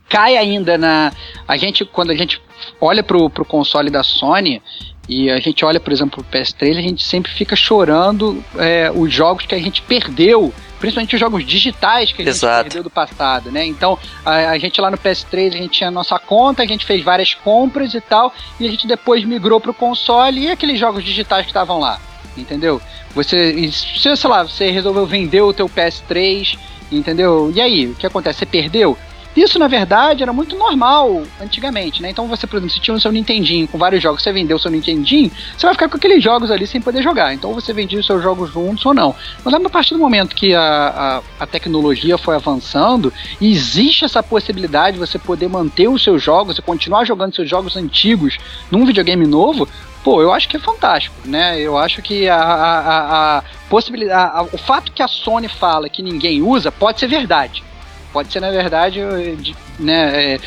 cai 0.10 0.36
ainda 0.38 0.78
na. 0.78 1.12
A 1.48 1.56
gente, 1.56 1.86
quando 1.86 2.12
a 2.12 2.16
gente 2.16 2.42
olha 2.80 3.04
pro, 3.04 3.30
pro 3.30 3.46
console 3.46 3.90
da 3.90 4.04
Sony, 4.04 4.62
e 5.12 5.30
a 5.30 5.42
gente 5.42 5.66
olha, 5.66 5.78
por 5.78 5.92
exemplo, 5.92 6.24
o 6.24 6.34
PS3, 6.34 6.78
a 6.78 6.82
gente 6.82 7.04
sempre 7.04 7.30
fica 7.34 7.54
chorando 7.54 8.42
é, 8.58 8.90
os 8.96 9.14
jogos 9.14 9.46
que 9.46 9.54
a 9.54 9.58
gente 9.58 9.82
perdeu, 9.82 10.54
principalmente 10.80 11.16
os 11.16 11.20
jogos 11.20 11.46
digitais 11.46 12.14
que 12.14 12.22
a 12.22 12.26
Exato. 12.26 12.56
gente 12.56 12.64
perdeu 12.64 12.84
do 12.84 12.90
passado, 12.90 13.52
né? 13.52 13.66
Então, 13.66 14.00
a, 14.24 14.52
a, 14.52 14.58
gente 14.58 14.80
lá 14.80 14.90
no 14.90 14.98
PS3, 14.98 15.50
a 15.50 15.58
gente 15.58 15.80
tinha 15.80 15.90
a 15.90 15.92
nossa 15.92 16.18
conta, 16.18 16.64
a 16.64 16.66
gente 16.66 16.86
fez 16.86 17.04
várias 17.04 17.34
compras 17.34 17.94
e 17.94 18.00
tal, 18.00 18.34
e 18.58 18.66
a 18.66 18.72
gente 18.72 18.88
depois 18.88 19.26
migrou 19.26 19.60
pro 19.60 19.74
console 19.74 20.46
e 20.46 20.50
aqueles 20.50 20.80
jogos 20.80 21.04
digitais 21.04 21.42
que 21.42 21.50
estavam 21.50 21.78
lá, 21.78 22.00
entendeu? 22.38 22.82
Você, 23.14 23.70
se, 23.70 24.16
sei 24.16 24.30
lá, 24.30 24.44
você 24.44 24.72
resolveu 24.72 25.06
vender 25.06 25.42
o 25.42 25.52
teu 25.52 25.68
PS3, 25.68 26.58
entendeu? 26.90 27.52
E 27.54 27.60
aí, 27.60 27.88
o 27.88 27.96
que 27.96 28.08
acontece? 28.08 28.40
Você 28.40 28.46
perdeu? 28.46 28.98
Isso, 29.36 29.58
na 29.58 29.68
verdade, 29.68 30.24
era 30.24 30.34
muito 30.34 30.58
normal 30.58 31.24
antigamente, 31.40 32.02
né? 32.02 32.10
Então 32.10 32.28
você, 32.28 32.46
por 32.46 32.58
exemplo, 32.58 32.74
se 32.74 32.82
tinha 32.82 32.96
o 32.96 33.00
seu 33.00 33.12
Nintendinho 33.12 33.68
com 33.68 33.78
vários 33.78 34.04
jogos, 34.04 34.22
você 34.22 34.32
vendeu 34.32 34.58
o 34.58 34.60
seu 34.60 34.70
Nintendinho, 34.70 35.32
você 35.58 35.66
vai 35.66 35.74
ficar 35.74 35.88
com 35.88 35.96
aqueles 35.98 36.22
jogos 36.22 36.52
ali 36.52 36.68
sem 36.68 36.82
poder 36.82 37.02
jogar. 37.02 37.34
Então 37.34 37.54
você 37.54 37.74
vendia 37.74 38.00
os 38.00 38.06
seus 38.06 38.22
jogos 38.22 38.52
juntos 38.52 38.86
ou 38.86 38.94
não. 38.94 39.16
Mas 39.44 39.54
a 39.54 39.70
partir 39.70 39.94
do 39.94 40.00
momento 40.00 40.36
que 40.36 40.54
a, 40.54 41.22
a, 41.40 41.44
a 41.44 41.48
tecnologia 41.48 42.18
foi 42.18 42.36
avançando, 42.36 43.14
existe 43.40 44.04
essa 44.04 44.22
possibilidade 44.22 44.94
de 44.94 45.00
você 45.00 45.18
poder 45.18 45.48
manter 45.48 45.88
os 45.88 46.04
seus 46.04 46.22
jogos 46.22 46.58
e 46.58 46.62
continuar 46.62 47.06
jogando 47.06 47.36
seus 47.36 47.50
jogos 47.50 47.78
antigos 47.78 48.38
num 48.70 48.86
videogame 48.86 49.26
novo, 49.26 49.68
pô, 50.04 50.22
eu 50.22 50.32
acho 50.34 50.50
que 50.50 50.58
é 50.58 50.60
fantástico, 50.60 51.16
né? 51.26 51.60
Eu 51.60 51.78
acho 51.78 52.02
que 52.02 52.28
a, 52.28 52.36
a, 52.36 53.38
a 53.38 53.44
possibilidade, 53.70 54.50
o 54.52 54.58
fato 54.58 54.92
que 54.92 55.02
a 55.02 55.08
Sony 55.08 55.48
fala 55.48 55.90
que 55.90 56.02
ninguém 56.02 56.42
usa 56.42 56.72
pode 56.72 57.00
ser 57.00 57.08
verdade. 57.08 57.64
Pode 58.12 58.32
ser, 58.32 58.40
na 58.42 58.52
verdade, 58.52 59.00
de, 59.38 59.56
né, 59.80 60.34
é, 60.34 60.40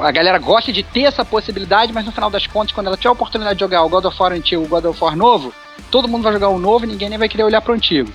a 0.00 0.10
galera 0.10 0.38
gosta 0.38 0.72
de 0.72 0.82
ter 0.82 1.02
essa 1.02 1.24
possibilidade, 1.24 1.92
mas 1.92 2.04
no 2.04 2.12
final 2.12 2.30
das 2.30 2.46
contas, 2.46 2.72
quando 2.72 2.88
ela 2.88 2.96
tiver 2.96 3.10
a 3.10 3.12
oportunidade 3.12 3.56
de 3.56 3.60
jogar 3.60 3.84
o 3.84 3.88
God 3.88 4.04
of 4.06 4.16
War 4.20 4.32
antigo 4.32 4.64
o 4.64 4.68
God 4.68 4.86
of 4.86 5.02
War 5.02 5.16
novo, 5.16 5.54
todo 5.90 6.08
mundo 6.08 6.22
vai 6.22 6.32
jogar 6.32 6.48
o 6.48 6.58
novo 6.58 6.84
e 6.84 6.88
ninguém 6.88 7.08
nem 7.08 7.18
vai 7.18 7.28
querer 7.28 7.44
olhar 7.44 7.60
para 7.60 7.72
o 7.72 7.74
antigo. 7.74 8.10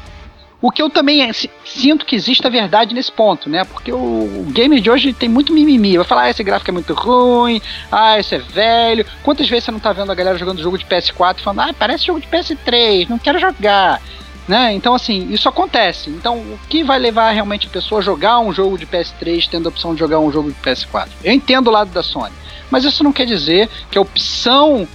O 0.59 0.71
que 0.71 0.81
eu 0.81 0.89
também 0.89 1.21
é, 1.21 1.31
sinto 1.63 2.03
que 2.03 2.15
existe 2.15 2.45
a 2.45 2.49
verdade 2.49 2.93
nesse 2.93 3.11
ponto, 3.11 3.47
né? 3.47 3.63
Porque 3.63 3.91
o, 3.91 3.95
o 3.95 4.47
gamer 4.51 4.79
de 4.81 4.89
hoje 4.89 5.13
tem 5.13 5.29
muito 5.29 5.53
mimimi. 5.53 5.97
Vai 5.97 6.05
falar, 6.05 6.23
ah, 6.23 6.29
esse 6.31 6.43
gráfico 6.43 6.71
é 6.71 6.73
muito 6.73 6.95
ruim, 6.95 7.61
ah, 7.91 8.19
esse 8.19 8.35
é 8.35 8.39
velho. 8.39 9.05
Quantas 9.21 9.47
vezes 9.47 9.65
você 9.65 9.71
não 9.71 9.79
tá 9.79 9.93
vendo 9.93 10.11
a 10.11 10.15
galera 10.15 10.37
jogando 10.37 10.61
jogo 10.61 10.77
de 10.77 10.85
PS4 10.85 11.41
falando, 11.41 11.59
ah, 11.69 11.75
parece 11.77 12.07
jogo 12.07 12.19
de 12.19 12.27
PS3, 12.27 13.07
não 13.07 13.19
quero 13.19 13.37
jogar. 13.37 14.01
Né? 14.47 14.73
Então, 14.73 14.95
assim, 14.95 15.27
isso 15.31 15.49
acontece. 15.49 16.10
Então, 16.10 16.38
o 16.38 16.60
que 16.69 16.83
vai 16.83 16.97
levar 16.97 17.31
realmente 17.31 17.67
a 17.67 17.69
pessoa 17.69 17.99
a 17.99 18.03
jogar 18.03 18.39
um 18.39 18.53
jogo 18.53 18.77
de 18.77 18.86
PS3 18.86 19.47
tendo 19.49 19.67
a 19.67 19.69
opção 19.69 19.93
de 19.93 19.99
jogar 19.99 20.19
um 20.19 20.31
jogo 20.31 20.51
de 20.51 20.57
PS4? 20.62 21.10
Eu 21.23 21.33
entendo 21.33 21.67
o 21.67 21.71
lado 21.71 21.91
da 21.91 22.01
Sony, 22.01 22.33
mas 22.71 22.86
isso 22.86 23.03
não 23.03 23.12
quer 23.12 23.25
dizer 23.25 23.69
que 23.91 23.97
a 23.97 24.01
opção 24.01 24.88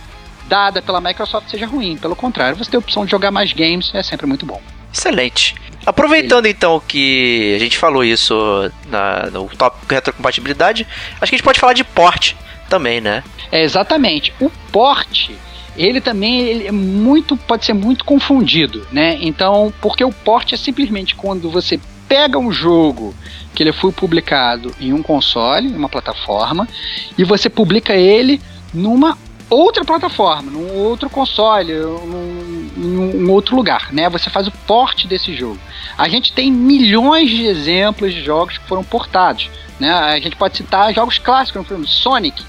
dada 0.48 0.80
pela 0.80 1.00
Microsoft 1.00 1.50
seja 1.50 1.66
ruim. 1.66 1.96
Pelo 1.96 2.16
contrário, 2.16 2.56
você 2.56 2.70
ter 2.70 2.76
a 2.76 2.80
opção 2.80 3.04
de 3.04 3.10
jogar 3.10 3.30
mais 3.30 3.52
games 3.52 3.90
é 3.94 4.02
sempre 4.02 4.26
muito 4.26 4.46
bom. 4.46 4.60
Excelente. 4.92 5.54
Aproveitando 5.84 6.46
então 6.46 6.80
que 6.86 7.54
a 7.56 7.58
gente 7.58 7.76
falou 7.76 8.04
isso 8.04 8.70
na, 8.88 9.26
no 9.30 9.48
tópico 9.48 9.92
retrocompatibilidade, 9.92 10.86
acho 11.20 11.30
que 11.30 11.34
a 11.34 11.38
gente 11.38 11.42
pode 11.42 11.58
falar 11.58 11.72
de 11.72 11.82
porte 11.82 12.36
também, 12.68 13.00
né? 13.00 13.24
É, 13.50 13.62
exatamente. 13.62 14.32
O 14.40 14.50
porte 14.70 15.36
ele 15.76 16.00
também 16.00 16.40
ele 16.40 16.66
é 16.66 16.72
muito 16.72 17.36
pode 17.36 17.64
ser 17.64 17.72
muito 17.72 18.04
confundido, 18.04 18.86
né? 18.92 19.18
Então, 19.20 19.72
porque 19.80 20.04
o 20.04 20.12
porte 20.12 20.54
é 20.54 20.58
simplesmente 20.58 21.14
quando 21.14 21.50
você 21.50 21.80
pega 22.08 22.38
um 22.38 22.52
jogo 22.52 23.14
que 23.54 23.62
ele 23.62 23.72
foi 23.72 23.90
publicado 23.90 24.74
em 24.78 24.92
um 24.92 25.02
console, 25.02 25.68
em 25.68 25.74
uma 25.74 25.88
plataforma, 25.88 26.68
e 27.16 27.24
você 27.24 27.48
publica 27.48 27.94
ele 27.94 28.40
numa 28.72 29.16
outra 29.48 29.84
plataforma, 29.84 30.50
num 30.50 30.74
outro 30.74 31.10
console, 31.10 31.74
num, 31.74 33.12
num 33.14 33.30
outro 33.30 33.54
lugar, 33.54 33.92
né? 33.92 34.08
Você 34.08 34.30
faz 34.30 34.46
o 34.46 34.52
porte 34.66 35.06
desse 35.06 35.34
jogo. 35.34 35.58
A 35.96 36.08
gente 36.08 36.32
tem 36.32 36.50
milhões 36.50 37.30
de 37.30 37.44
exemplos 37.44 38.14
de 38.14 38.24
jogos 38.24 38.58
que 38.58 38.66
foram 38.66 38.82
portados, 38.82 39.50
né? 39.78 39.92
A 39.92 40.18
gente 40.18 40.36
pode 40.36 40.56
citar 40.56 40.92
jogos 40.94 41.18
clássicos, 41.18 41.66
como 41.66 41.86
Sonic, 41.86 42.42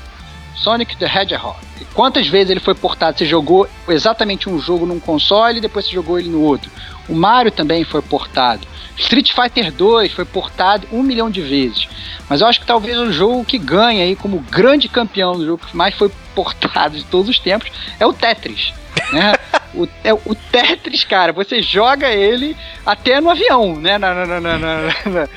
Sonic 0.56 0.96
the 0.98 1.06
Hedgehog. 1.06 1.58
Quantas 1.94 2.28
vezes 2.28 2.50
ele 2.50 2.60
foi 2.60 2.74
portado? 2.74 3.18
Você 3.18 3.26
jogou 3.26 3.68
exatamente 3.88 4.50
um 4.50 4.60
jogo 4.60 4.86
num 4.86 5.00
console 5.00 5.58
e 5.58 5.62
depois 5.62 5.86
você 5.86 5.92
jogou 5.92 6.20
ele 6.20 6.30
no 6.30 6.42
outro. 6.42 6.72
O 7.08 7.14
Mario 7.14 7.52
também 7.52 7.84
foi 7.84 8.02
portado. 8.02 8.68
Street 8.98 9.32
Fighter 9.32 9.72
2 9.72 10.12
foi 10.12 10.26
portado 10.26 10.88
um 10.92 11.04
milhão 11.04 11.30
de 11.30 11.42
vezes. 11.42 11.88
Mas 12.30 12.42
eu 12.42 12.48
acho 12.48 12.60
que 12.60 12.66
talvez 12.66 12.98
o 12.98 13.12
jogo 13.12 13.44
que 13.46 13.58
ganha 13.58 14.04
aí 14.04 14.16
como 14.16 14.40
grande 14.40 14.88
campeão 14.88 15.34
do 15.34 15.46
jogo 15.46 15.66
que 15.66 15.76
mais 15.76 15.96
foi 15.96 16.10
portado 16.34 16.98
de 16.98 17.04
todos 17.06 17.30
os 17.30 17.40
tempos 17.40 17.72
é 18.00 18.06
o 18.06 18.14
Tetris. 18.14 18.74
Né? 19.12 19.34
o, 19.74 19.88
é, 20.04 20.14
o 20.14 20.36
Tetris, 20.52 21.04
cara, 21.04 21.34
você 21.34 21.62
joga 21.62 22.10
ele 22.12 22.56
até 22.86 23.20
no 23.20 23.30
avião, 23.30 23.76
né? 23.76 23.98
Na, 23.98 24.14
na, 24.14 24.40
na, 24.40 24.58
na 24.58 25.28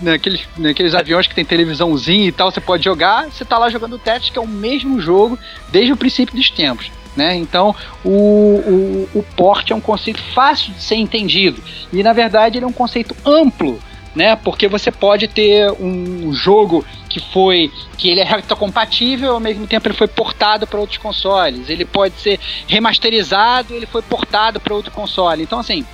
naqueles, 0.00 0.46
naqueles 0.56 0.94
aviões 0.94 1.26
que 1.26 1.34
tem 1.34 1.44
televisãozinha 1.44 2.26
e 2.26 2.32
tal, 2.32 2.50
você 2.50 2.60
pode 2.60 2.84
jogar, 2.84 3.26
você 3.30 3.44
tá 3.44 3.58
lá 3.58 3.68
jogando 3.68 3.94
o 3.94 3.98
Tetris, 3.98 4.30
que 4.30 4.38
é 4.38 4.42
o 4.42 4.48
mesmo 4.48 5.00
jogo 5.00 5.38
desde 5.70 5.92
o 5.92 5.96
princípio 5.96 6.34
dos 6.34 6.50
tempos. 6.50 6.90
Né? 7.16 7.36
Então, 7.36 7.74
o, 8.04 8.10
o, 8.10 9.08
o 9.14 9.22
porte 9.36 9.72
é 9.72 9.76
um 9.76 9.80
conceito 9.80 10.20
fácil 10.34 10.72
de 10.72 10.82
ser 10.82 10.96
entendido 10.96 11.62
e, 11.92 12.02
na 12.02 12.12
verdade, 12.12 12.58
ele 12.58 12.64
é 12.64 12.68
um 12.68 12.72
conceito 12.72 13.14
amplo 13.24 13.78
né? 14.14 14.36
Porque 14.36 14.68
você 14.68 14.90
pode 14.90 15.28
ter 15.28 15.70
um 15.72 16.32
jogo 16.32 16.84
que 17.08 17.20
foi 17.32 17.70
que 17.96 18.08
ele 18.10 18.20
é 18.20 18.24
retrocompatível, 18.24 19.32
ao 19.32 19.40
mesmo 19.40 19.66
tempo 19.66 19.86
ele 19.88 19.94
foi 19.94 20.08
portado 20.08 20.66
para 20.66 20.80
outros 20.80 20.98
consoles. 20.98 21.68
Ele 21.68 21.84
pode 21.84 22.14
ser 22.20 22.38
remasterizado, 22.68 23.74
ele 23.74 23.86
foi 23.86 24.02
portado 24.02 24.60
para 24.60 24.74
outro 24.74 24.92
console. 24.92 25.42
Então 25.42 25.58
assim, 25.58 25.84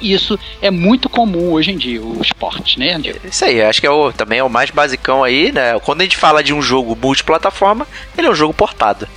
isso 0.00 0.38
é 0.62 0.70
muito 0.70 1.08
comum 1.08 1.52
hoje 1.52 1.72
em 1.72 1.76
dia, 1.76 2.00
o 2.02 2.22
esporte, 2.22 2.78
né, 2.78 3.00
Isso 3.24 3.44
aí, 3.44 3.60
acho 3.62 3.80
que 3.80 3.86
é 3.86 3.90
o, 3.90 4.12
também 4.12 4.38
é 4.38 4.44
o 4.44 4.48
mais 4.48 4.70
basicão 4.70 5.24
aí, 5.24 5.50
né? 5.50 5.78
Quando 5.80 6.00
a 6.00 6.04
gente 6.04 6.16
fala 6.16 6.42
de 6.42 6.54
um 6.54 6.62
jogo 6.62 6.96
multiplataforma, 7.00 7.86
ele 8.16 8.26
é 8.26 8.30
um 8.30 8.34
jogo 8.34 8.54
portado 8.54 9.08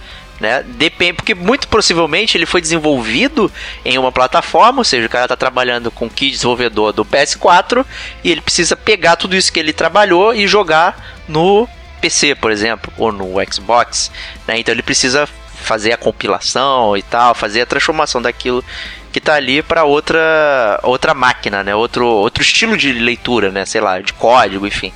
né? 0.42 0.64
Depende, 0.66 1.14
porque 1.14 1.36
muito 1.36 1.68
possivelmente 1.68 2.36
ele 2.36 2.48
foi 2.48 2.60
desenvolvido 2.60 3.50
em 3.86 3.98
uma 3.98 4.12
plataforma, 4.12 4.80
ou 4.80 4.84
seja, 4.84 5.06
o 5.06 5.10
cara 5.10 5.26
está 5.26 5.36
trabalhando 5.38 5.92
com 5.92 6.10
kit 6.10 6.32
desenvolvedor 6.32 6.92
do 6.92 7.06
PS4 7.06 7.86
e 8.24 8.32
ele 8.32 8.42
precisa 8.42 8.76
pegar 8.76 9.16
tudo 9.16 9.36
isso 9.36 9.54
que 9.54 9.60
ele 9.60 9.72
trabalhou 9.72 10.34
e 10.34 10.48
jogar 10.48 11.22
no 11.28 11.70
PC, 12.02 12.34
por 12.34 12.52
exemplo, 12.52 12.92
ou 12.98 13.12
no 13.12 13.36
Xbox, 13.52 14.12
né? 14.48 14.58
Então 14.58 14.74
ele 14.74 14.82
precisa 14.82 15.30
fazer 15.62 15.94
a 15.94 15.98
compilação 15.98 16.98
e 16.98 17.04
tal, 17.04 17.36
fazer 17.36 17.62
a 17.62 17.66
transformação 17.68 18.20
daquilo 18.20 18.66
que 19.12 19.20
está 19.20 19.36
ali 19.36 19.62
para 19.62 19.84
outra 19.84 20.80
outra 20.82 21.14
máquina, 21.14 21.64
né? 21.64 21.76
Outro 21.76 22.08
outro 22.08 22.42
estilo 22.42 22.76
de 22.76 22.92
leitura, 22.94 23.52
né? 23.52 23.66
Sei 23.66 23.80
lá, 23.80 24.00
de 24.00 24.14
código, 24.14 24.66
enfim. 24.66 24.92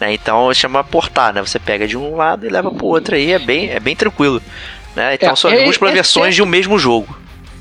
Né? 0.00 0.14
Então 0.14 0.52
chama 0.54 0.82
portar, 0.82 1.34
né? 1.34 1.42
Você 1.42 1.58
pega 1.58 1.86
de 1.86 1.96
um 1.96 2.16
lado 2.16 2.46
e 2.46 2.48
leva 2.48 2.70
para 2.70 2.84
o 2.84 2.88
outro 2.88 3.14
aí, 3.14 3.32
é 3.32 3.38
bem 3.38 3.70
é 3.70 3.80
bem 3.80 3.94
tranquilo. 3.94 4.40
Né? 4.96 5.14
Então 5.14 5.30
é, 5.30 5.36
são 5.36 5.50
é, 5.50 5.62
múltiplas 5.62 5.92
versões 5.92 6.34
de 6.34 6.42
um 6.42 6.46
mesmo 6.46 6.78
jogo. 6.78 7.14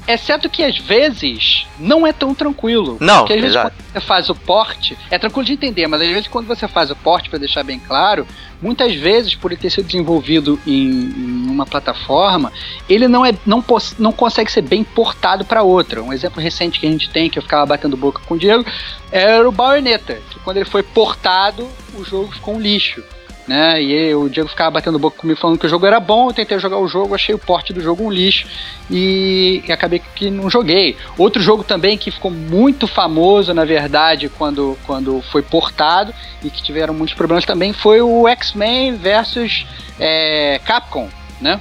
Exceto 0.08 0.48
que 0.48 0.64
às 0.64 0.78
vezes 0.78 1.66
não 1.80 2.06
é 2.06 2.14
tão 2.14 2.34
tranquilo. 2.34 2.98
Não, 3.00 3.20
porque 3.20 3.34
às 3.34 3.42
vezes 3.42 3.56
exato. 3.56 3.76
quando 3.76 3.92
você 3.92 4.00
faz 4.00 4.30
o 4.30 4.36
porte, 4.36 4.98
é 5.10 5.18
tranquilo 5.18 5.46
de 5.46 5.54
entender, 5.54 5.88
mas 5.88 6.00
às 6.00 6.08
vezes 6.08 6.28
quando 6.28 6.46
você 6.46 6.68
faz 6.68 6.92
o 6.92 6.96
porte, 6.96 7.28
para 7.28 7.40
deixar 7.40 7.64
bem 7.64 7.80
claro, 7.80 8.26
muitas 8.62 8.94
vezes 8.96 9.34
por 9.34 9.52
ele 9.52 9.60
ter 9.60 9.72
sido 9.72 9.88
desenvolvido 9.88 10.60
em, 10.66 10.72
em 10.72 11.50
uma 11.50 11.66
plataforma, 11.66 12.54
ele 12.88 13.08
não, 13.08 13.26
é, 13.26 13.34
não, 13.46 13.64
não 13.98 14.12
consegue 14.12 14.52
ser 14.52 14.62
bem 14.62 14.84
portado 14.84 15.44
para 15.44 15.64
outra. 15.64 16.04
Um 16.04 16.14
exemplo 16.14 16.40
recente 16.40 16.80
que 16.80 16.86
a 16.86 16.92
gente 16.92 17.10
tem, 17.10 17.28
que 17.28 17.40
eu 17.40 17.44
ficava 17.44 17.66
batendo 17.66 17.98
boca 17.98 18.22
com 18.28 18.36
o 18.36 18.38
Diego, 18.38 18.64
era 19.12 19.48
o 19.50 19.52
Bayonetta, 19.52 20.20
que 20.30 20.40
quando 20.40 20.58
ele 20.58 20.70
foi 20.70 20.84
portado, 20.84 21.68
o 21.96 22.06
jogo 22.06 22.32
ficou 22.32 22.56
um 22.56 22.62
lixo 22.62 23.04
né? 23.48 23.82
E 23.82 24.14
o 24.16 24.28
Diego 24.28 24.50
ficava 24.50 24.72
batendo 24.72 24.98
boca 24.98 25.20
comigo 25.20 25.40
falando 25.40 25.60
que 25.60 25.66
o 25.66 25.70
jogo 25.70 25.86
era 25.86 26.00
bom, 26.00 26.30
eu 26.30 26.34
tentei 26.34 26.58
jogar 26.60 26.78
o 26.78 26.88
jogo, 26.88 27.14
achei 27.14 27.34
o 27.34 27.40
porte 27.40 27.74
do 27.74 27.82
jogo 27.82 28.04
um 28.04 28.12
lixo 28.12 28.48
e, 28.90 29.64
e 29.68 29.72
acabei 29.72 30.02
que 30.16 30.30
não 30.30 30.50
joguei. 30.50 30.98
Outro 31.18 31.42
jogo 31.42 31.64
também 31.64 31.98
que 31.98 32.12
ficou 32.12 32.32
muito 32.32 32.88
famoso, 32.88 33.54
na 33.54 33.66
verdade, 33.66 34.30
quando, 34.30 34.78
quando 34.86 35.22
foi 35.32 35.42
portado 35.42 36.14
e 36.44 36.50
que 36.50 36.64
tiveram 36.64 36.94
muitos 36.94 37.16
problemas 37.16 37.46
também 37.46 37.74
foi 37.74 38.02
o 38.02 38.28
X-Men 38.28 38.96
versus 38.96 39.66
é, 40.00 40.60
Capcom, 40.66 41.10
né? 41.40 41.60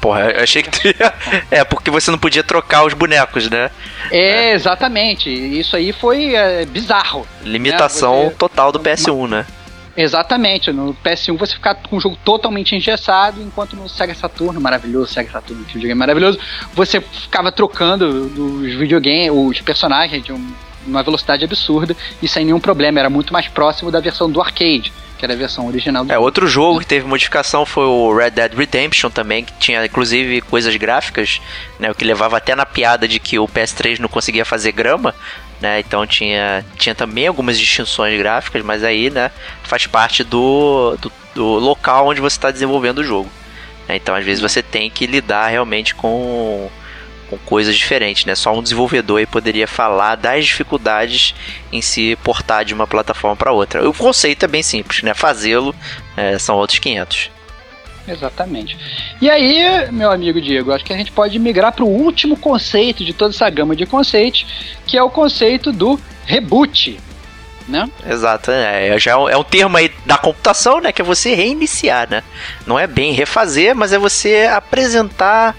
Porra, 0.00 0.32
eu 0.32 0.42
achei 0.42 0.62
que 0.62 0.70
tu 0.70 0.86
ia... 0.86 1.14
É, 1.50 1.64
porque 1.64 1.90
você 1.90 2.10
não 2.10 2.18
podia 2.18 2.42
trocar 2.42 2.84
os 2.84 2.92
bonecos, 2.92 3.48
né? 3.48 3.70
É, 4.10 4.52
exatamente. 4.52 5.30
Isso 5.30 5.74
aí 5.76 5.92
foi 5.92 6.34
é, 6.34 6.66
bizarro. 6.66 7.26
Limitação 7.42 8.24
né? 8.24 8.24
você... 8.26 8.34
total 8.34 8.70
do 8.70 8.80
PS1, 8.80 9.28
né? 9.28 9.46
Exatamente, 9.96 10.72
no 10.72 10.94
PS1 11.04 11.36
você 11.38 11.54
ficava 11.54 11.78
com 11.88 11.96
o 11.96 12.00
jogo 12.00 12.18
totalmente 12.24 12.74
engessado, 12.74 13.40
enquanto 13.40 13.76
no 13.76 13.88
Sega 13.88 14.14
Saturno, 14.14 14.60
maravilhoso, 14.60 15.12
Sega 15.12 15.30
Saturno, 15.30 15.64
que 15.64 15.74
videogame 15.74 15.98
maravilhoso, 15.98 16.38
você 16.72 17.00
ficava 17.00 17.52
trocando 17.52 18.06
os 18.06 18.74
videogames, 18.74 19.30
os 19.32 19.60
personagens 19.60 20.24
de 20.24 20.32
um, 20.32 20.52
uma 20.86 21.02
velocidade 21.02 21.44
absurda 21.44 21.96
e 22.20 22.26
sem 22.26 22.44
nenhum 22.44 22.60
problema, 22.60 22.98
era 22.98 23.08
muito 23.08 23.32
mais 23.32 23.46
próximo 23.46 23.90
da 23.90 24.00
versão 24.00 24.30
do 24.30 24.40
arcade 24.40 24.92
que 25.16 25.24
era 25.24 25.32
a 25.32 25.36
versão 25.36 25.66
original 25.66 26.04
do 26.04 26.12
É, 26.12 26.18
outro 26.18 26.46
jogo 26.46 26.80
que 26.80 26.86
teve 26.86 27.06
modificação 27.06 27.64
foi 27.64 27.84
o 27.84 28.14
Red 28.14 28.30
Dead 28.30 28.52
Redemption 28.52 29.10
também, 29.10 29.44
que 29.44 29.52
tinha 29.58 29.84
inclusive 29.84 30.40
coisas 30.42 30.74
gráficas, 30.76 31.40
né, 31.78 31.90
o 31.90 31.94
que 31.94 32.04
levava 32.04 32.36
até 32.36 32.54
na 32.54 32.66
piada 32.66 33.06
de 33.06 33.18
que 33.18 33.38
o 33.38 33.46
PS3 33.46 33.98
não 33.98 34.08
conseguia 34.08 34.44
fazer 34.44 34.72
grama, 34.72 35.14
né? 35.60 35.80
Então 35.80 36.06
tinha, 36.06 36.64
tinha 36.76 36.94
também 36.94 37.26
algumas 37.26 37.58
distinções 37.58 38.18
gráficas, 38.18 38.62
mas 38.64 38.84
aí, 38.84 39.10
né, 39.10 39.30
faz 39.62 39.86
parte 39.86 40.22
do, 40.22 40.96
do, 41.00 41.12
do 41.34 41.44
local 41.44 42.08
onde 42.08 42.20
você 42.20 42.36
está 42.36 42.50
desenvolvendo 42.50 42.98
o 42.98 43.04
jogo. 43.04 43.30
Né? 43.88 43.96
Então, 43.96 44.14
às 44.14 44.24
vezes 44.24 44.40
você 44.40 44.62
tem 44.62 44.90
que 44.90 45.06
lidar 45.06 45.48
realmente 45.48 45.94
com, 45.94 46.70
com 47.28 47.38
coisas 47.38 47.76
diferentes, 47.76 48.24
né? 48.24 48.34
Só 48.34 48.56
um 48.56 48.62
desenvolvedor 48.62 49.18
aí 49.18 49.26
poderia 49.26 49.66
falar 49.66 50.16
das 50.16 50.46
dificuldades 50.46 51.34
em 51.72 51.82
se 51.82 52.16
portar 52.22 52.64
de 52.64 52.74
uma 52.74 52.86
plataforma 52.86 53.36
para 53.36 53.52
outra. 53.52 53.88
O 53.88 53.94
conceito 53.94 54.44
é 54.44 54.48
bem 54.48 54.62
simples, 54.62 55.02
né? 55.02 55.14
Fazê-lo 55.14 55.74
é, 56.16 56.38
são 56.38 56.56
outros 56.56 56.78
500. 56.78 57.33
Exatamente. 58.06 58.76
E 59.20 59.30
aí, 59.30 59.90
meu 59.90 60.10
amigo 60.10 60.40
Diego, 60.40 60.72
acho 60.72 60.84
que 60.84 60.92
a 60.92 60.96
gente 60.96 61.10
pode 61.10 61.38
migrar 61.38 61.72
para 61.72 61.84
o 61.84 61.88
último 61.88 62.36
conceito 62.36 63.04
de 63.04 63.14
toda 63.14 63.34
essa 63.34 63.48
gama 63.48 63.74
de 63.74 63.86
conceitos, 63.86 64.46
que 64.86 64.96
é 64.96 65.02
o 65.02 65.10
conceito 65.10 65.72
do 65.72 65.98
reboot. 66.26 66.98
Né? 67.66 67.88
Exato, 68.06 68.50
é, 68.50 68.98
já 68.98 69.12
é 69.12 69.16
um, 69.16 69.26
é 69.26 69.36
um 69.38 69.42
termo 69.42 69.74
aí 69.78 69.90
da 70.04 70.18
computação, 70.18 70.82
né? 70.82 70.92
Que 70.92 71.00
é 71.00 71.04
você 71.04 71.34
reiniciar, 71.34 72.10
né? 72.10 72.22
Não 72.66 72.78
é 72.78 72.86
bem 72.86 73.12
refazer, 73.12 73.74
mas 73.74 73.90
é 73.90 73.98
você 73.98 74.46
apresentar 74.54 75.56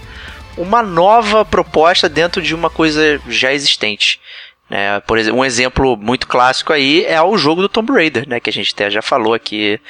uma 0.56 0.82
nova 0.84 1.44
proposta 1.44 2.08
dentro 2.08 2.40
de 2.40 2.54
uma 2.54 2.70
coisa 2.70 3.20
já 3.28 3.52
existente. 3.52 4.20
né 4.70 5.00
por 5.00 5.18
exemplo, 5.18 5.40
um 5.40 5.44
exemplo 5.44 5.96
muito 5.96 6.28
clássico 6.28 6.72
aí 6.72 7.04
é 7.04 7.20
o 7.20 7.36
jogo 7.36 7.60
do 7.60 7.68
Tomb 7.68 7.92
Raider, 7.92 8.28
né? 8.28 8.38
Que 8.38 8.50
a 8.50 8.52
gente 8.52 8.72
até 8.72 8.88
já 8.88 9.02
falou 9.02 9.34
aqui 9.34 9.80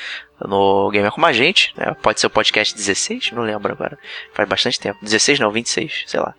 no 0.40 0.90
Gamer 0.90 1.11
Como 1.11 1.27
a 1.27 1.33
Gente, 1.33 1.72
né? 1.77 1.94
Pode 2.03 2.20
ser 2.20 2.27
o 2.27 2.31
podcast 2.31 2.75
16, 2.75 3.33
não 3.33 3.42
lembro 3.42 3.72
agora. 3.72 3.99
Faz 4.35 4.49
bastante 4.49 4.79
tempo. 4.79 4.99
16 5.03 5.38
não, 5.38 5.51
26, 5.51 6.05
sei 6.07 6.20
lá. 6.20 6.35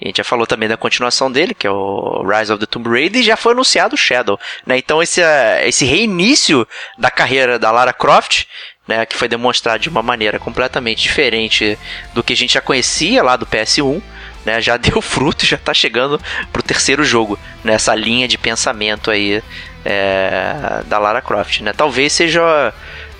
E 0.00 0.04
a 0.04 0.08
gente 0.08 0.18
já 0.18 0.24
falou 0.24 0.46
também 0.46 0.68
da 0.68 0.76
continuação 0.76 1.30
dele, 1.30 1.54
que 1.54 1.66
é 1.66 1.70
o 1.70 2.22
Rise 2.22 2.52
of 2.52 2.60
the 2.60 2.66
Tomb 2.66 2.88
Raider, 2.88 3.20
e 3.20 3.24
já 3.24 3.36
foi 3.36 3.52
anunciado 3.52 3.94
o 3.94 3.98
Shadow. 3.98 4.38
Né? 4.64 4.78
Então 4.78 5.02
esse, 5.02 5.20
eh, 5.20 5.66
esse 5.66 5.84
reinício 5.84 6.66
da 6.96 7.10
carreira 7.10 7.58
da 7.58 7.70
Lara 7.70 7.92
Croft, 7.92 8.44
né, 8.86 9.04
que 9.04 9.16
foi 9.16 9.28
demonstrado 9.28 9.80
de 9.80 9.88
uma 9.88 10.02
maneira 10.02 10.38
completamente 10.38 11.02
diferente 11.02 11.78
do 12.14 12.22
que 12.22 12.32
a 12.32 12.36
gente 12.36 12.54
já 12.54 12.60
conhecia 12.60 13.22
lá 13.22 13.36
do 13.36 13.44
PS1, 13.44 14.00
né, 14.46 14.60
já 14.60 14.76
deu 14.78 15.02
fruto 15.02 15.44
e 15.44 15.48
já 15.48 15.56
está 15.56 15.74
chegando 15.74 16.20
pro 16.52 16.62
terceiro 16.62 17.04
jogo, 17.04 17.38
nessa 17.64 17.94
linha 17.94 18.28
de 18.28 18.38
pensamento 18.38 19.10
aí 19.10 19.42
é, 19.84 20.82
da 20.86 20.98
Lara 20.98 21.20
Croft. 21.20 21.60
Né? 21.60 21.72
Talvez 21.72 22.12
seja 22.12 22.72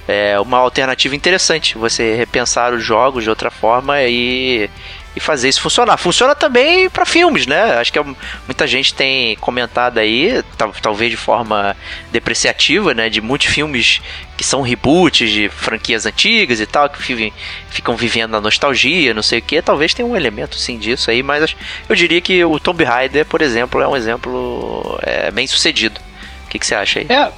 é 0.08 0.40
uma 0.40 0.56
alternativa 0.56 1.14
interessante 1.14 1.76
você 1.76 2.14
repensar 2.14 2.72
os 2.72 2.82
jogos 2.82 3.24
de 3.24 3.28
outra 3.28 3.50
forma 3.50 4.02
e, 4.04 4.70
e 5.14 5.20
fazer 5.20 5.50
isso 5.50 5.60
funcionar. 5.60 5.98
Funciona 5.98 6.34
também 6.34 6.88
para 6.88 7.04
filmes, 7.04 7.46
né? 7.46 7.78
Acho 7.78 7.92
que 7.92 7.98
é 7.98 8.04
muita 8.46 8.66
gente 8.66 8.94
tem 8.94 9.36
comentado 9.36 9.98
aí, 9.98 10.42
talvez 10.80 11.10
de 11.10 11.16
forma 11.18 11.76
depreciativa, 12.10 12.94
né? 12.94 13.10
De 13.10 13.20
muitos 13.20 13.48
filmes 13.48 14.00
que 14.34 14.42
são 14.42 14.62
reboots 14.62 15.28
de 15.28 15.50
franquias 15.50 16.06
antigas 16.06 16.58
e 16.58 16.64
tal, 16.64 16.88
que 16.88 17.30
ficam 17.68 17.94
vivendo 17.94 18.30
na 18.30 18.40
nostalgia, 18.40 19.12
não 19.12 19.22
sei 19.22 19.40
o 19.40 19.42
que. 19.42 19.60
Talvez 19.60 19.92
tenha 19.92 20.08
um 20.08 20.16
elemento 20.16 20.56
sim 20.56 20.78
disso 20.78 21.10
aí, 21.10 21.22
mas 21.22 21.54
eu 21.86 21.94
diria 21.94 22.22
que 22.22 22.42
o 22.46 22.58
Tomb 22.58 22.82
Raider, 22.82 23.26
por 23.26 23.42
exemplo, 23.42 23.82
é 23.82 23.86
um 23.86 23.96
exemplo 23.96 24.98
é, 25.02 25.30
bem 25.30 25.46
sucedido. 25.46 26.00
O 26.46 26.48
que, 26.48 26.58
que 26.58 26.66
você 26.66 26.74
acha 26.74 27.00
aí? 27.00 27.06
É 27.10 27.30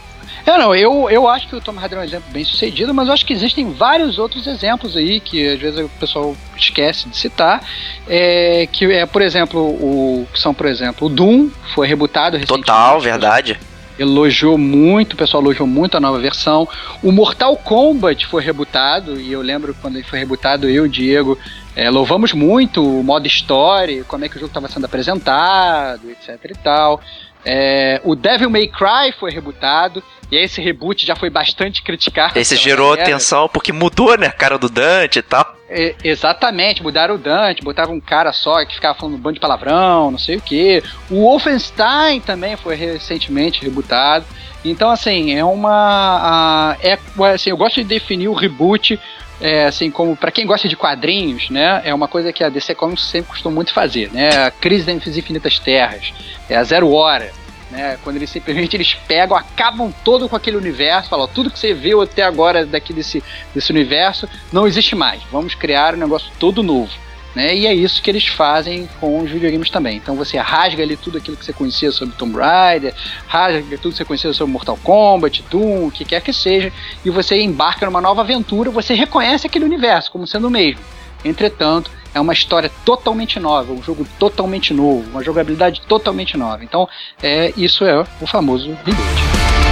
É, 0.46 0.58
não, 0.58 0.74
eu, 0.74 1.08
eu 1.10 1.28
acho 1.28 1.48
que 1.48 1.56
o 1.56 1.60
Tomb 1.60 1.78
Raider 1.78 1.98
é 1.98 2.02
um 2.02 2.04
exemplo 2.04 2.30
bem 2.30 2.44
sucedido, 2.44 2.92
mas 2.94 3.08
eu 3.08 3.14
acho 3.14 3.24
que 3.24 3.32
existem 3.32 3.72
vários 3.72 4.18
outros 4.18 4.46
exemplos 4.46 4.96
aí 4.96 5.20
que 5.20 5.48
às 5.48 5.60
vezes 5.60 5.80
o 5.80 5.88
pessoal 6.00 6.36
esquece 6.56 7.08
de 7.08 7.16
citar. 7.16 7.62
É, 8.08 8.68
que 8.70 8.84
é, 8.86 9.06
por 9.06 9.22
exemplo, 9.22 9.60
o. 9.60 10.26
São, 10.34 10.54
por 10.54 10.66
exemplo, 10.66 11.06
o 11.06 11.10
Doom 11.10 11.50
foi 11.74 11.86
rebutado 11.86 12.36
recentemente. 12.36 12.66
Total, 12.66 13.00
verdade 13.00 13.58
elogiou 13.98 14.56
muito, 14.56 15.12
o 15.12 15.16
pessoal 15.16 15.42
elogiou 15.42 15.68
muito 15.68 15.94
a 15.94 16.00
nova 16.00 16.18
versão. 16.18 16.66
O 17.02 17.12
Mortal 17.12 17.54
Kombat 17.54 18.26
foi 18.26 18.42
rebutado, 18.42 19.20
e 19.20 19.30
eu 19.30 19.42
lembro 19.42 19.76
quando 19.82 19.96
ele 19.96 20.04
foi 20.04 20.18
rebutado, 20.18 20.66
eu 20.66 20.86
e 20.86 20.88
o 20.88 20.88
Diego 20.88 21.38
é, 21.76 21.88
louvamos 21.90 22.32
muito 22.32 22.82
o 22.82 23.04
modo 23.04 23.26
história, 23.26 24.02
como 24.04 24.24
é 24.24 24.28
que 24.28 24.36
o 24.36 24.40
jogo 24.40 24.50
estava 24.50 24.68
sendo 24.68 24.86
apresentado, 24.86 26.10
etc 26.10 26.38
e 26.50 26.54
tal. 26.54 27.00
É, 27.44 28.00
o 28.04 28.14
Devil 28.14 28.50
May 28.50 28.68
Cry 28.68 29.12
foi 29.18 29.30
rebutado, 29.30 30.02
e 30.30 30.36
esse 30.36 30.60
reboot 30.60 31.04
já 31.06 31.16
foi 31.16 31.30
bastante 31.30 31.82
criticado. 31.82 32.38
Esse 32.38 32.56
gerou 32.56 32.92
atenção 32.92 33.48
porque 33.48 33.72
mudou, 33.72 34.16
né? 34.16 34.28
A 34.28 34.32
cara 34.32 34.58
do 34.58 34.68
Dante 34.68 35.18
e 35.18 35.22
tal. 35.22 35.56
É, 35.68 35.94
exatamente, 36.02 36.82
mudaram 36.82 37.14
o 37.14 37.18
Dante, 37.18 37.62
botaram 37.62 37.94
um 37.94 38.00
cara 38.00 38.32
só 38.32 38.64
que 38.64 38.74
ficava 38.74 38.98
falando 38.98 39.14
um 39.14 39.18
bando 39.18 39.34
de 39.34 39.40
palavrão, 39.40 40.10
não 40.10 40.18
sei 40.18 40.36
o 40.36 40.40
que. 40.40 40.82
O 41.08 41.22
Wolfenstein 41.22 42.20
também 42.20 42.56
foi 42.56 42.74
recentemente 42.74 43.62
rebutado. 43.62 44.24
Então, 44.64 44.90
assim, 44.90 45.32
é 45.32 45.44
uma. 45.44 46.76
é, 46.82 46.98
assim, 47.32 47.50
eu 47.50 47.56
gosto 47.56 47.76
de 47.76 47.84
definir 47.84 48.28
o 48.28 48.34
reboot 48.34 49.00
é, 49.40 49.64
assim, 49.64 49.90
como 49.90 50.14
para 50.14 50.30
quem 50.30 50.46
gosta 50.46 50.68
de 50.68 50.76
quadrinhos, 50.76 51.48
né, 51.50 51.80
é 51.84 51.94
uma 51.94 52.06
coisa 52.06 52.32
que 52.32 52.44
a 52.44 52.48
DC 52.48 52.74
Comics 52.74 53.04
sempre 53.04 53.30
costuma 53.30 53.54
muito 53.54 53.72
fazer, 53.72 54.12
né, 54.12 54.46
a 54.46 54.50
crise 54.50 54.84
das 54.84 55.16
infinitas 55.16 55.58
terras, 55.58 56.12
é 56.48 56.56
a 56.56 56.62
zero 56.62 56.92
hora, 56.92 57.32
né, 57.70 57.98
quando 58.02 58.16
eles 58.16 58.30
simplesmente 58.30 58.76
eles 58.76 58.94
pegam, 59.06 59.36
acabam 59.36 59.92
todo 60.04 60.28
com 60.28 60.36
aquele 60.36 60.56
universo, 60.56 61.08
falam, 61.08 61.28
tudo 61.28 61.50
que 61.50 61.58
você 61.58 61.72
viu 61.72 62.02
até 62.02 62.22
agora 62.22 62.66
daqui 62.66 62.92
desse, 62.92 63.22
desse 63.54 63.70
universo 63.70 64.28
não 64.52 64.66
existe 64.66 64.94
mais, 64.94 65.22
vamos 65.30 65.54
criar 65.54 65.94
um 65.94 65.98
negócio 65.98 66.30
todo 66.38 66.62
novo. 66.62 66.92
Né? 67.34 67.54
E 67.54 67.66
é 67.66 67.74
isso 67.74 68.02
que 68.02 68.10
eles 68.10 68.26
fazem 68.26 68.88
com 68.98 69.20
os 69.20 69.30
videogames 69.30 69.70
também. 69.70 69.96
Então 69.96 70.16
você 70.16 70.36
rasga 70.36 70.82
ali 70.82 70.96
tudo 70.96 71.18
aquilo 71.18 71.36
que 71.36 71.44
você 71.44 71.52
conhecia 71.52 71.92
sobre 71.92 72.14
Tomb 72.16 72.36
Raider, 72.36 72.94
rasga 73.26 73.78
tudo 73.78 73.92
que 73.92 73.98
você 73.98 74.04
conhecia 74.04 74.32
sobre 74.32 74.52
Mortal 74.52 74.76
Kombat, 74.82 75.44
Doom, 75.48 75.86
o 75.86 75.90
que 75.90 76.04
quer 76.04 76.20
que 76.22 76.32
seja, 76.32 76.72
e 77.04 77.10
você 77.10 77.40
embarca 77.40 77.86
numa 77.86 78.00
nova 78.00 78.22
aventura, 78.22 78.70
você 78.70 78.94
reconhece 78.94 79.46
aquele 79.46 79.64
universo 79.64 80.10
como 80.10 80.26
sendo 80.26 80.48
o 80.48 80.50
mesmo. 80.50 80.80
Entretanto, 81.24 81.90
é 82.14 82.20
uma 82.20 82.32
história 82.32 82.70
totalmente 82.84 83.38
nova, 83.38 83.72
um 83.72 83.82
jogo 83.82 84.06
totalmente 84.18 84.74
novo, 84.74 85.08
uma 85.10 85.22
jogabilidade 85.22 85.80
totalmente 85.82 86.36
nova. 86.36 86.64
Então, 86.64 86.88
é, 87.22 87.52
isso 87.56 87.84
é 87.84 88.04
o 88.20 88.26
famoso 88.26 88.70
reboot. 88.84 89.69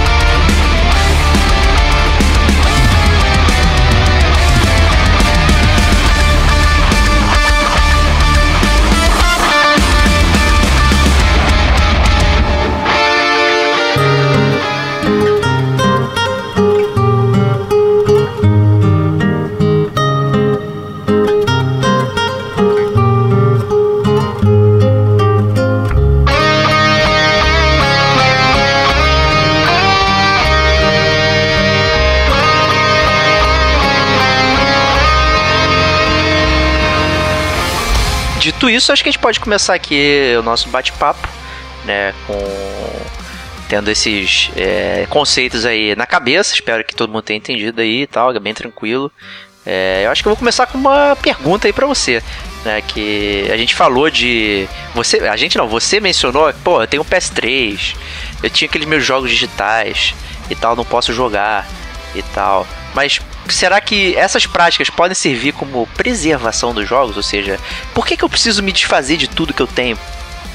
Isso, 38.79 38.91
acho 38.91 39.03
que 39.03 39.09
a 39.09 39.11
gente 39.11 39.21
pode 39.21 39.39
começar 39.39 39.75
aqui 39.75 40.33
o 40.39 40.41
nosso 40.41 40.69
bate-papo, 40.69 41.27
né, 41.85 42.13
com 42.25 42.33
tendo 43.67 43.91
esses 43.91 44.49
é, 44.55 45.05
conceitos 45.09 45.63
aí 45.63 45.95
na 45.95 46.07
cabeça. 46.07 46.55
Espero 46.55 46.83
que 46.83 46.95
todo 46.95 47.11
mundo 47.11 47.21
tenha 47.21 47.37
entendido 47.37 47.81
aí 47.81 48.01
e 48.01 48.07
tal, 48.07 48.35
é 48.35 48.39
bem 48.39 48.53
tranquilo. 48.53 49.11
É, 49.65 50.03
eu 50.05 50.11
acho 50.11 50.23
que 50.23 50.27
eu 50.27 50.31
vou 50.31 50.37
começar 50.37 50.65
com 50.65 50.77
uma 50.77 51.15
pergunta 51.21 51.67
aí 51.67 51.73
para 51.73 51.85
você, 51.85 52.23
né? 52.65 52.81
Que 52.81 53.47
a 53.51 53.57
gente 53.57 53.75
falou 53.75 54.09
de 54.09 54.67
você, 54.95 55.19
a 55.19 55.37
gente 55.37 55.57
não, 55.57 55.67
você 55.67 55.99
mencionou, 55.99 56.51
pô, 56.63 56.81
eu 56.81 56.87
tenho 56.87 57.03
um 57.03 57.05
PS3, 57.05 57.95
eu 58.41 58.49
tinha 58.49 58.67
aqueles 58.67 58.87
meus 58.87 59.05
jogos 59.05 59.29
digitais 59.29 60.15
e 60.49 60.55
tal, 60.55 60.75
não 60.75 60.85
posso 60.85 61.13
jogar 61.13 61.67
e 62.15 62.23
tal. 62.23 62.65
Mas 62.95 63.21
será 63.53 63.79
que 63.81 64.15
essas 64.15 64.45
práticas 64.45 64.89
podem 64.89 65.15
servir 65.15 65.53
como 65.53 65.87
preservação 65.95 66.73
dos 66.73 66.87
jogos? 66.87 67.17
Ou 67.17 67.23
seja, 67.23 67.59
por 67.93 68.05
que, 68.05 68.17
que 68.17 68.23
eu 68.23 68.29
preciso 68.29 68.63
me 68.63 68.71
desfazer 68.71 69.17
de 69.17 69.27
tudo 69.27 69.53
que 69.53 69.61
eu 69.61 69.67
tenho? 69.67 69.97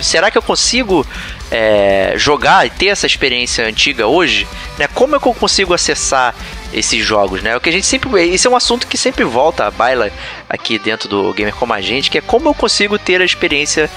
Será 0.01 0.31
que 0.31 0.37
eu 0.37 0.43
consigo 0.43 1.07
é, 1.51 2.15
jogar 2.17 2.67
e 2.67 2.71
ter 2.71 2.87
essa 2.87 3.07
experiência 3.07 3.65
antiga 3.67 4.07
hoje? 4.07 4.47
Né? 4.77 4.89
Como 4.89 5.15
é 5.15 5.21
que 5.21 5.27
eu 5.27 5.35
consigo 5.35 5.73
acessar 5.73 6.35
esses 6.73 7.05
jogos, 7.05 7.43
né? 7.43 7.57
O 7.57 7.61
que 7.61 7.69
a 7.69 7.73
gente 7.73 7.87
sempre, 7.87 8.29
esse 8.29 8.47
é 8.47 8.51
um 8.51 8.57
assunto 8.57 8.87
que 8.87 8.99
sempre 8.99 9.25
volta 9.25 9.67
à 9.67 9.71
baila 9.71 10.11
aqui 10.49 10.79
dentro 10.79 11.09
do 11.09 11.33
gamer 11.33 11.55
como 11.55 11.73
a 11.73 11.81
gente, 11.81 12.11
que 12.11 12.19
é 12.19 12.21
como 12.21 12.49
eu 12.49 12.55
consigo 12.55 12.99
ter 12.99 13.23
a 13.23 13.25
experiência 13.25 13.89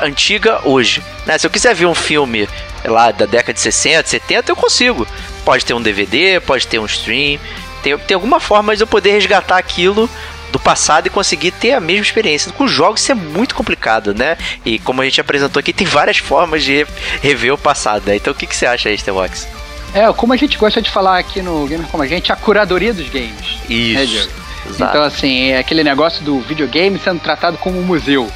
antiga 0.00 0.60
hoje, 0.64 1.02
né? 1.24 1.38
Se 1.38 1.46
eu 1.46 1.50
quiser 1.50 1.74
ver 1.74 1.86
um 1.86 1.94
filme 1.94 2.48
lá 2.84 3.10
da 3.10 3.24
década 3.24 3.54
de 3.54 3.60
60, 3.60 4.08
70, 4.08 4.52
eu 4.52 4.56
consigo. 4.56 5.06
Pode 5.44 5.64
ter 5.64 5.74
um 5.74 5.82
DVD, 5.82 6.40
pode 6.40 6.66
ter 6.66 6.78
um 6.78 6.86
stream, 6.86 7.40
tem, 7.82 7.96
tem 7.98 8.14
alguma 8.14 8.40
forma 8.40 8.74
de 8.76 8.82
eu 8.82 8.86
poder 8.86 9.12
resgatar 9.12 9.58
aquilo 9.58 10.08
do 10.50 10.58
passado 10.58 11.06
e 11.06 11.10
conseguir 11.10 11.50
ter 11.50 11.72
a 11.72 11.80
mesma 11.80 12.02
experiência. 12.02 12.52
Com 12.52 12.68
jogos 12.68 13.00
isso 13.00 13.12
é 13.12 13.14
muito 13.14 13.54
complicado, 13.54 14.14
né? 14.14 14.36
E 14.64 14.78
como 14.78 15.00
a 15.00 15.04
gente 15.04 15.20
apresentou 15.20 15.58
aqui, 15.58 15.72
tem 15.72 15.86
várias 15.86 16.18
formas 16.18 16.62
de 16.62 16.86
rever 17.22 17.54
o 17.54 17.58
passado, 17.58 18.04
né? 18.06 18.16
Então 18.16 18.32
o 18.32 18.36
que, 18.36 18.46
que 18.46 18.54
você 18.54 18.66
acha 18.66 18.88
aí, 18.88 18.98
Stevox? 18.98 19.48
É, 19.94 20.10
como 20.12 20.32
a 20.32 20.36
gente 20.36 20.56
gosta 20.56 20.80
de 20.80 20.90
falar 20.90 21.18
aqui 21.18 21.42
no 21.42 21.66
Gamer 21.66 21.86
Como 21.88 22.02
a 22.02 22.06
Gente, 22.06 22.32
a 22.32 22.36
curadoria 22.36 22.94
dos 22.94 23.08
games. 23.08 23.58
Isso. 23.68 24.28
Né, 24.28 24.74
então, 24.76 25.02
assim, 25.02 25.50
é 25.50 25.58
aquele 25.58 25.82
negócio 25.82 26.24
do 26.24 26.40
videogame 26.40 26.98
sendo 26.98 27.20
tratado 27.20 27.58
como 27.58 27.78
um 27.78 27.82
museu. 27.82 28.30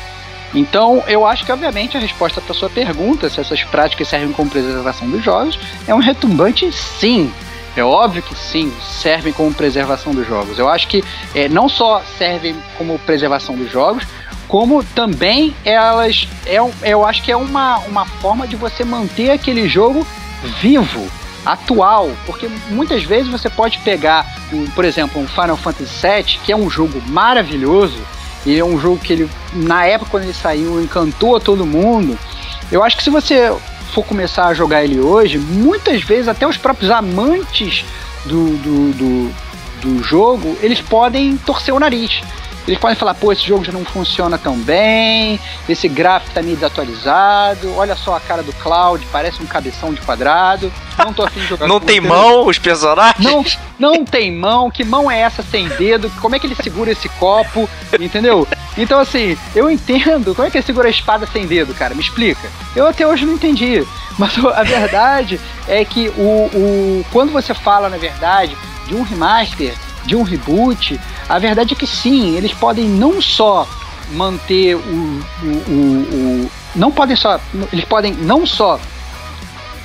Então, 0.55 1.03
eu 1.07 1.27
acho 1.27 1.45
que, 1.45 1.53
obviamente, 1.53 1.97
a 1.97 2.01
resposta 2.01 2.41
para 2.41 2.55
sua 2.55 2.69
pergunta, 2.69 3.29
se 3.29 3.41
essas 3.41 3.63
práticas 3.65 4.09
servem 4.09 4.33
como 4.33 4.51
preservação 4.51 5.09
dos 5.09 5.23
jogos, 5.23 5.59
é 5.87 5.95
um 5.95 5.99
retumbante 5.99 6.71
sim. 6.73 7.33
É 7.77 7.85
óbvio 7.85 8.23
que 8.23 8.35
sim, 8.35 8.73
servem 8.81 9.33
como 9.33 9.53
preservação 9.53 10.15
dos 10.15 10.27
jogos. 10.27 10.59
Eu 10.59 10.69
acho 10.69 10.89
que 10.89 11.05
é, 11.35 11.47
não 11.47 11.69
só 11.69 12.03
servem 12.17 12.57
como 12.79 12.99
preservação 13.01 13.55
dos 13.55 13.71
jogos, 13.71 14.03
como 14.49 14.83
também 14.83 15.55
elas. 15.65 16.27
É, 16.47 16.57
eu 16.91 17.05
acho 17.05 17.23
que 17.23 17.31
é 17.31 17.37
uma, 17.37 17.79
uma 17.81 18.07
forma 18.07 18.47
de 18.47 18.57
você 18.57 18.83
manter 18.83 19.31
aquele 19.31 19.69
jogo 19.69 20.07
vivo, 20.61 21.07
atual. 21.45 22.11
Porque 22.25 22.49
muitas 22.71 23.03
vezes 23.03 23.29
você 23.31 23.51
pode 23.51 23.79
pegar, 23.81 24.25
um, 24.53 24.67
por 24.71 24.85
exemplo, 24.85 25.21
um 25.21 25.29
Final 25.29 25.57
Fantasy 25.59 26.07
VII, 26.07 26.41
que 26.45 26.53
é 26.53 26.57
um 26.57 26.71
jogo 26.71 27.03
maravilhoso, 27.09 28.01
e 28.47 28.59
é 28.59 28.65
um 28.65 28.79
jogo 28.79 28.99
que 28.99 29.13
ele, 29.13 29.31
na 29.53 29.85
época 29.85 30.13
quando 30.13 30.23
ele 30.23 30.33
saiu, 30.33 30.83
encantou 30.83 31.39
todo 31.39 31.67
mundo. 31.67 32.19
Eu 32.71 32.83
acho 32.83 32.97
que 32.97 33.03
se 33.03 33.11
você 33.11 33.53
for 33.97 34.05
começar 34.05 34.49
a 34.49 34.53
jogar 34.53 34.85
ele 34.85 35.01
hoje, 35.01 35.39
muitas 35.39 36.03
vezes 36.03 36.29
até 36.29 36.47
os 36.47 36.59
próprios 36.59 36.91
amantes 36.91 37.83
do, 38.27 38.57
do, 38.59 38.93
do, 38.93 39.35
do 39.81 40.03
jogo, 40.03 40.55
eles 40.61 40.83
podem 40.83 41.35
torcer 41.39 41.73
o 41.73 41.81
nariz. 41.81 42.21
Eles 42.69 42.79
podem 42.79 42.97
falar, 42.97 43.15
pô, 43.15 43.33
esse 43.33 43.47
jogo 43.47 43.65
já 43.65 43.73
não 43.73 43.85
funciona 43.87 44.37
tão 44.37 44.59
bem, 44.59 45.41
esse 45.67 45.89
gráfico 45.89 46.35
tá 46.35 46.43
meio 46.43 46.57
desatualizado, 46.57 47.75
olha 47.75 47.97
só 47.97 48.17
a 48.17 48.21
cara 48.21 48.43
do 48.43 48.53
Cloud, 48.55 49.07
parece 49.11 49.43
um 49.43 49.47
cabeção 49.47 49.95
de 49.95 50.01
quadrado. 50.03 50.71
Não 50.99 51.15
tô 51.15 51.23
afim 51.23 51.41
de 51.41 51.47
jogar 51.47 51.65
Não 51.69 51.81
tem 51.81 51.99
mão 51.99 52.47
os 52.47 52.59
personagens? 52.59 53.25
Não, 53.25 53.45
não 53.79 54.05
tem 54.05 54.31
mão, 54.31 54.71
que 54.71 54.85
mão 54.85 55.11
é 55.11 55.21
essa 55.21 55.43
sem 55.43 55.69
dedo? 55.69 56.11
Como 56.21 56.35
é 56.35 56.39
que 56.39 56.47
ele 56.47 56.57
segura 56.57 56.91
esse 56.91 57.09
copo? 57.11 57.67
Entendeu? 57.99 58.47
Então, 58.77 59.01
assim, 59.01 59.37
eu 59.55 59.71
entendo. 59.71 60.35
Como 60.35 60.47
é 60.47 60.51
que 60.51 60.59
ele 60.59 60.67
segura 60.67 60.89
a 60.89 60.91
espada 60.91 61.27
sem 61.27 61.47
dedo, 61.47 61.75
cara? 61.75 61.95
Me 61.95 62.01
explica. 62.01 62.51
Eu 62.75 62.87
até 62.87 63.07
hoje 63.07 63.25
não 63.25 63.35
entendi. 63.35 63.87
Mas 64.19 64.33
a 64.39 64.63
verdade 64.63 65.41
é 65.69 65.85
que 65.85 66.09
o, 66.17 66.23
o 66.23 67.07
quando 67.13 67.33
você 67.33 67.53
fala, 67.53 67.89
na 67.89 67.99
verdade, 67.99 68.57
de 68.87 68.95
um 68.95 69.03
remaster, 69.03 69.75
de 70.05 70.17
um 70.17 70.23
reboot, 70.23 70.99
a 71.29 71.39
verdade 71.39 71.75
é 71.75 71.77
que 71.77 71.87
sim, 71.87 72.37
eles 72.37 72.53
podem 72.53 72.89
não 72.89 73.21
só 73.21 73.69
manter 74.13 74.77
o, 74.77 74.81
o, 74.81 75.47
o, 75.69 76.45
o 76.45 76.51
não 76.77 76.93
podem 76.93 77.17
só 77.17 77.41
eles 77.73 77.85
podem 77.85 78.15
não 78.15 78.47
só 78.47 78.79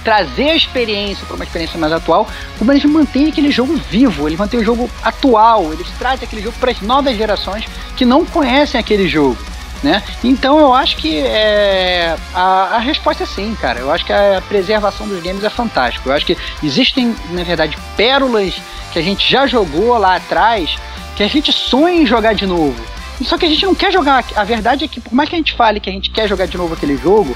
trazer 0.04 0.50
a 0.50 0.56
experiência 0.56 1.26
para 1.26 1.36
uma 1.36 1.46
experiência 1.46 1.80
mais 1.80 1.94
atual, 1.94 2.28
como 2.58 2.72
eles 2.72 2.84
mantêm 2.86 3.28
aquele 3.28 3.52
jogo 3.52 3.76
vivo, 3.90 4.28
eles 4.28 4.38
mantêm 4.38 4.60
o 4.60 4.64
jogo 4.64 4.90
atual, 5.04 5.72
eles 5.74 5.88
trazem 5.98 6.28
aquele 6.28 6.42
jogo 6.42 6.58
para 6.60 6.72
as 6.72 6.82
novas 6.82 7.16
gerações 7.16 7.66
que 7.96 8.06
não 8.06 8.26
conhecem 8.26 8.80
aquele 8.80 9.08
jogo. 9.08 9.38
Né? 9.84 10.04
Então 10.24 10.60
eu 10.60 10.72
acho 10.74 10.96
que 10.98 11.18
é, 11.18 12.16
a, 12.36 12.76
a, 12.76 12.78
resposta 12.78 13.24
é 13.24 13.26
sim, 13.26 13.58
cara. 13.60 13.80
Eu 13.80 13.92
acho 13.92 14.06
que 14.06 14.14
a 14.14 14.40
preservação 14.48 15.08
dos 15.08 15.24
games 15.24 15.44
é 15.44 15.50
fantástico. 15.50 16.08
Eu 16.08 16.14
acho 16.14 16.24
que 16.24 16.38
existem, 16.62 17.16
na 17.32 17.44
verdade, 17.44 17.76
pérolas 17.98 18.54
que 18.94 19.00
a 19.00 19.02
gente 19.02 19.28
já 19.28 19.48
jogou 19.48 19.98
lá 19.98 20.18
atrás 20.18 20.78
que 21.16 21.24
a 21.24 21.28
gente 21.28 21.52
sonha 21.52 22.04
em 22.04 22.06
jogar 22.06 22.34
de 22.34 22.46
novo. 22.46 22.76
Só 23.26 23.38
que 23.38 23.46
a 23.46 23.50
gente 23.50 23.66
não 23.66 23.76
quer 23.76 23.92
jogar. 23.92 24.24
A 24.36 24.44
verdade 24.44 24.86
é 24.86 24.88
que, 24.88 25.00
por 25.00 25.14
mais 25.14 25.30
que 25.30 25.36
a 25.36 25.38
gente 25.38 25.54
fale 25.54 25.80
que 25.80 25.90
a 25.90 25.94
gente 25.94 26.10
quer 26.10 26.28
jogar 26.28 26.48
de 26.48 26.58
novo 26.58 26.74
aquele 26.74 26.98
jogo, 26.98 27.36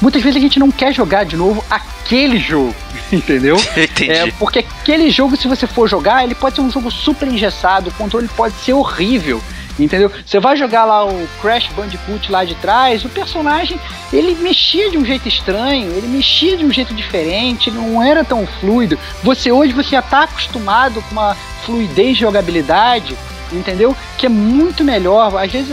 muitas 0.00 0.22
vezes 0.22 0.36
a 0.36 0.40
gente 0.40 0.58
não 0.58 0.70
quer 0.70 0.92
jogar 0.92 1.24
de 1.24 1.36
novo 1.36 1.64
aquele 1.70 2.38
jogo, 2.38 2.74
entendeu? 3.12 3.56
Entendi. 3.76 4.10
É, 4.10 4.30
porque 4.32 4.60
aquele 4.60 5.10
jogo, 5.10 5.36
se 5.36 5.48
você 5.48 5.66
for 5.66 5.88
jogar, 5.88 6.24
ele 6.24 6.34
pode 6.34 6.56
ser 6.56 6.62
um 6.62 6.70
jogo 6.70 6.90
super 6.90 7.28
engessado, 7.28 7.90
o 7.90 7.92
controle 7.94 8.28
pode 8.28 8.54
ser 8.56 8.72
horrível. 8.72 9.40
Entendeu? 9.78 10.10
Você 10.24 10.38
vai 10.38 10.56
jogar 10.56 10.84
lá 10.84 11.04
o 11.04 11.28
Crash 11.42 11.68
Bandicoot 11.74 12.30
lá 12.30 12.44
de 12.44 12.54
trás, 12.54 13.04
o 13.04 13.08
personagem 13.08 13.76
ele 14.12 14.36
mexia 14.36 14.88
de 14.88 14.96
um 14.96 15.04
jeito 15.04 15.26
estranho, 15.26 15.90
ele 15.90 16.06
mexia 16.06 16.56
de 16.56 16.64
um 16.64 16.72
jeito 16.72 16.94
diferente, 16.94 17.72
não 17.72 18.00
era 18.00 18.22
tão 18.24 18.46
fluido. 18.46 18.96
Você 19.24 19.50
hoje 19.50 19.72
você 19.72 19.90
já 19.90 19.98
está 19.98 20.22
acostumado 20.22 21.02
com 21.02 21.12
uma 21.12 21.34
fluidez 21.64 22.14
de 22.14 22.20
jogabilidade, 22.20 23.16
entendeu? 23.52 23.96
Que 24.16 24.26
é 24.26 24.28
muito 24.28 24.84
melhor. 24.84 25.36
Às 25.36 25.50
vezes 25.50 25.72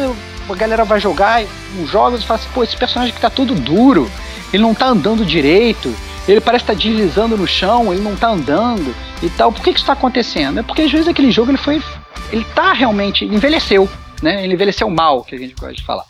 a 0.51 0.55
galera 0.55 0.83
vai 0.83 0.99
jogar 0.99 1.43
uns 1.79 1.89
jogos 1.89 2.21
e 2.21 2.25
fala 2.25 2.39
assim, 2.39 2.49
pô, 2.53 2.63
esse 2.63 2.75
personagem 2.75 3.13
que 3.13 3.21
tá 3.21 3.29
todo 3.29 3.55
duro, 3.55 4.09
ele 4.53 4.63
não 4.63 4.73
tá 4.73 4.87
andando 4.87 5.25
direito, 5.25 5.93
ele 6.27 6.41
parece 6.41 6.63
estar 6.63 6.73
tá 6.73 6.79
deslizando 6.79 7.37
no 7.37 7.47
chão, 7.47 7.91
ele 7.93 8.01
não 8.01 8.15
tá 8.15 8.29
andando 8.29 8.93
e 9.21 9.29
tal. 9.29 9.51
Por 9.51 9.63
que, 9.63 9.73
que 9.73 9.79
isso 9.79 9.85
tá 9.85 9.93
acontecendo? 9.93 10.59
É 10.59 10.63
porque 10.63 10.83
às 10.83 10.91
vezes 10.91 11.07
aquele 11.07 11.31
jogo 11.31 11.51
ele 11.51 11.57
foi 11.57 11.81
ele 12.31 12.45
tá 12.55 12.73
realmente 12.73 13.25
envelheceu, 13.25 13.89
né? 14.21 14.43
Ele 14.43 14.53
envelheceu 14.53 14.89
mal, 14.89 15.23
que 15.23 15.35
a 15.35 15.37
gente 15.37 15.53
gosta 15.53 15.75
de 15.75 15.83
falar. 15.83 16.05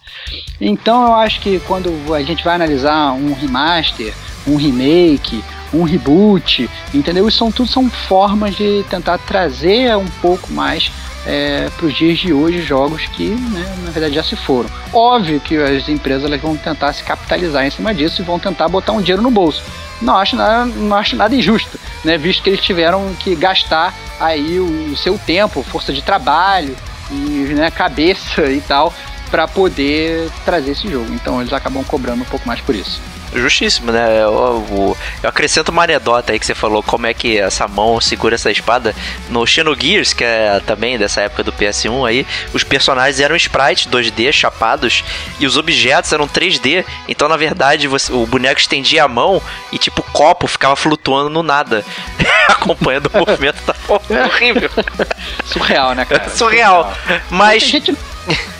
Então 0.59 1.03
eu 1.03 1.15
acho 1.15 1.39
que 1.41 1.59
quando 1.61 2.13
a 2.13 2.21
gente 2.21 2.43
vai 2.43 2.55
analisar 2.55 3.13
um 3.13 3.33
remaster, 3.33 4.13
um 4.47 4.55
remake, 4.55 5.43
um 5.73 5.83
reboot, 5.83 6.69
entendeu? 6.93 7.27
Isso 7.27 7.37
são 7.37 7.51
tudo 7.51 7.69
são 7.69 7.89
formas 7.89 8.55
de 8.55 8.83
tentar 8.89 9.17
trazer 9.19 9.95
um 9.95 10.07
pouco 10.21 10.51
mais 10.51 10.91
é, 11.25 11.69
para 11.75 11.85
os 11.85 11.93
dias 11.93 12.17
de 12.17 12.33
hoje 12.33 12.61
jogos 12.61 13.07
que 13.07 13.29
né, 13.29 13.75
na 13.83 13.91
verdade 13.91 14.15
já 14.15 14.23
se 14.23 14.35
foram. 14.35 14.69
Óbvio 14.93 15.39
que 15.39 15.57
as 15.57 15.87
empresas 15.87 16.25
elas 16.25 16.41
vão 16.41 16.55
tentar 16.57 16.93
se 16.93 17.03
capitalizar 17.03 17.65
em 17.65 17.71
cima 17.71 17.93
disso 17.93 18.21
e 18.21 18.25
vão 18.25 18.39
tentar 18.39 18.67
botar 18.67 18.91
um 18.91 19.01
dinheiro 19.01 19.21
no 19.21 19.31
bolso. 19.31 19.63
Não 20.01 20.17
acho 20.17 20.35
nada, 20.35 20.65
não 20.65 20.95
acho 20.95 21.15
nada 21.15 21.35
injusto, 21.35 21.79
né, 22.03 22.17
visto 22.17 22.41
que 22.41 22.49
eles 22.49 22.61
tiveram 22.61 23.13
que 23.19 23.35
gastar 23.35 23.93
aí 24.19 24.59
o, 24.59 24.91
o 24.91 24.97
seu 24.97 25.17
tempo, 25.17 25.63
força 25.63 25.93
de 25.93 26.01
trabalho 26.01 26.75
e 27.11 27.53
né, 27.53 27.69
cabeça 27.69 28.45
e 28.49 28.61
tal 28.61 28.93
para 29.29 29.47
poder 29.47 30.29
trazer 30.43 30.71
esse 30.71 30.89
jogo. 30.89 31.13
Então 31.13 31.39
eles 31.39 31.53
acabam 31.53 31.83
cobrando 31.85 32.21
um 32.21 32.25
pouco 32.25 32.45
mais 32.45 32.59
por 32.59 32.75
isso. 32.75 32.99
Justíssimo, 33.33 33.91
né? 33.91 34.21
Eu, 34.21 34.65
eu, 34.69 34.97
eu, 35.23 35.29
acrescento 35.29 35.69
uma 35.69 35.83
anedota 35.83 36.33
aí 36.33 36.39
que 36.39 36.45
você 36.45 36.53
falou, 36.53 36.83
como 36.83 37.07
é 37.07 37.13
que 37.13 37.37
essa 37.37 37.67
mão 37.67 37.99
segura 38.01 38.35
essa 38.35 38.51
espada. 38.51 38.93
No 39.29 39.45
Xenogears, 39.45 40.13
que 40.13 40.23
é 40.23 40.61
também 40.65 40.97
dessa 40.97 41.21
época 41.21 41.43
do 41.43 41.53
PS1 41.53 42.07
aí, 42.07 42.27
os 42.53 42.63
personagens 42.63 43.19
eram 43.19 43.35
sprites 43.35 43.87
2D, 43.87 44.31
chapados, 44.31 45.03
e 45.39 45.45
os 45.45 45.57
objetos 45.57 46.11
eram 46.11 46.27
3D. 46.27 46.85
Então, 47.07 47.29
na 47.29 47.37
verdade, 47.37 47.87
você, 47.87 48.11
o 48.11 48.25
boneco 48.25 48.59
estendia 48.59 49.03
a 49.03 49.07
mão 49.07 49.41
e, 49.71 49.77
tipo, 49.77 50.01
o 50.01 50.11
copo 50.11 50.47
ficava 50.47 50.75
flutuando 50.75 51.29
no 51.29 51.41
nada, 51.41 51.85
acompanhando 52.49 53.09
o 53.13 53.17
movimento 53.17 53.63
da 53.65 53.73
porra. 53.73 54.01
É 54.09 54.25
horrível. 54.25 54.69
Surreal, 55.45 55.95
né, 55.95 56.05
cara? 56.05 56.29
Surreal. 56.35 56.93
Surreal. 57.05 57.21
Mas... 57.29 57.63
Gente, 57.63 57.95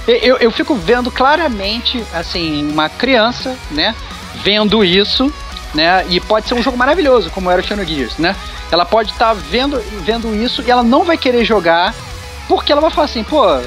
eu, 0.07 0.37
eu 0.37 0.51
fico 0.51 0.75
vendo 0.75 1.11
claramente, 1.11 2.03
assim, 2.13 2.69
uma 2.71 2.89
criança, 2.89 3.55
né? 3.69 3.95
Vendo 4.43 4.83
isso, 4.83 5.31
né? 5.73 6.05
E 6.09 6.19
pode 6.19 6.47
ser 6.47 6.53
um 6.53 6.61
jogo 6.61 6.77
maravilhoso, 6.77 7.29
como 7.29 7.49
era 7.49 7.61
o 7.61 7.63
Xenogears, 7.63 8.17
né? 8.17 8.35
Ela 8.71 8.85
pode 8.85 9.11
estar 9.11 9.33
tá 9.33 9.41
vendo, 9.49 9.79
vendo 10.03 10.33
isso 10.35 10.61
e 10.61 10.71
ela 10.71 10.83
não 10.83 11.03
vai 11.03 11.17
querer 11.17 11.43
jogar 11.43 11.93
porque 12.47 12.71
ela 12.71 12.81
vai 12.81 12.91
falar 12.91 13.05
assim, 13.05 13.23
pô, 13.23 13.45
o 13.45 13.61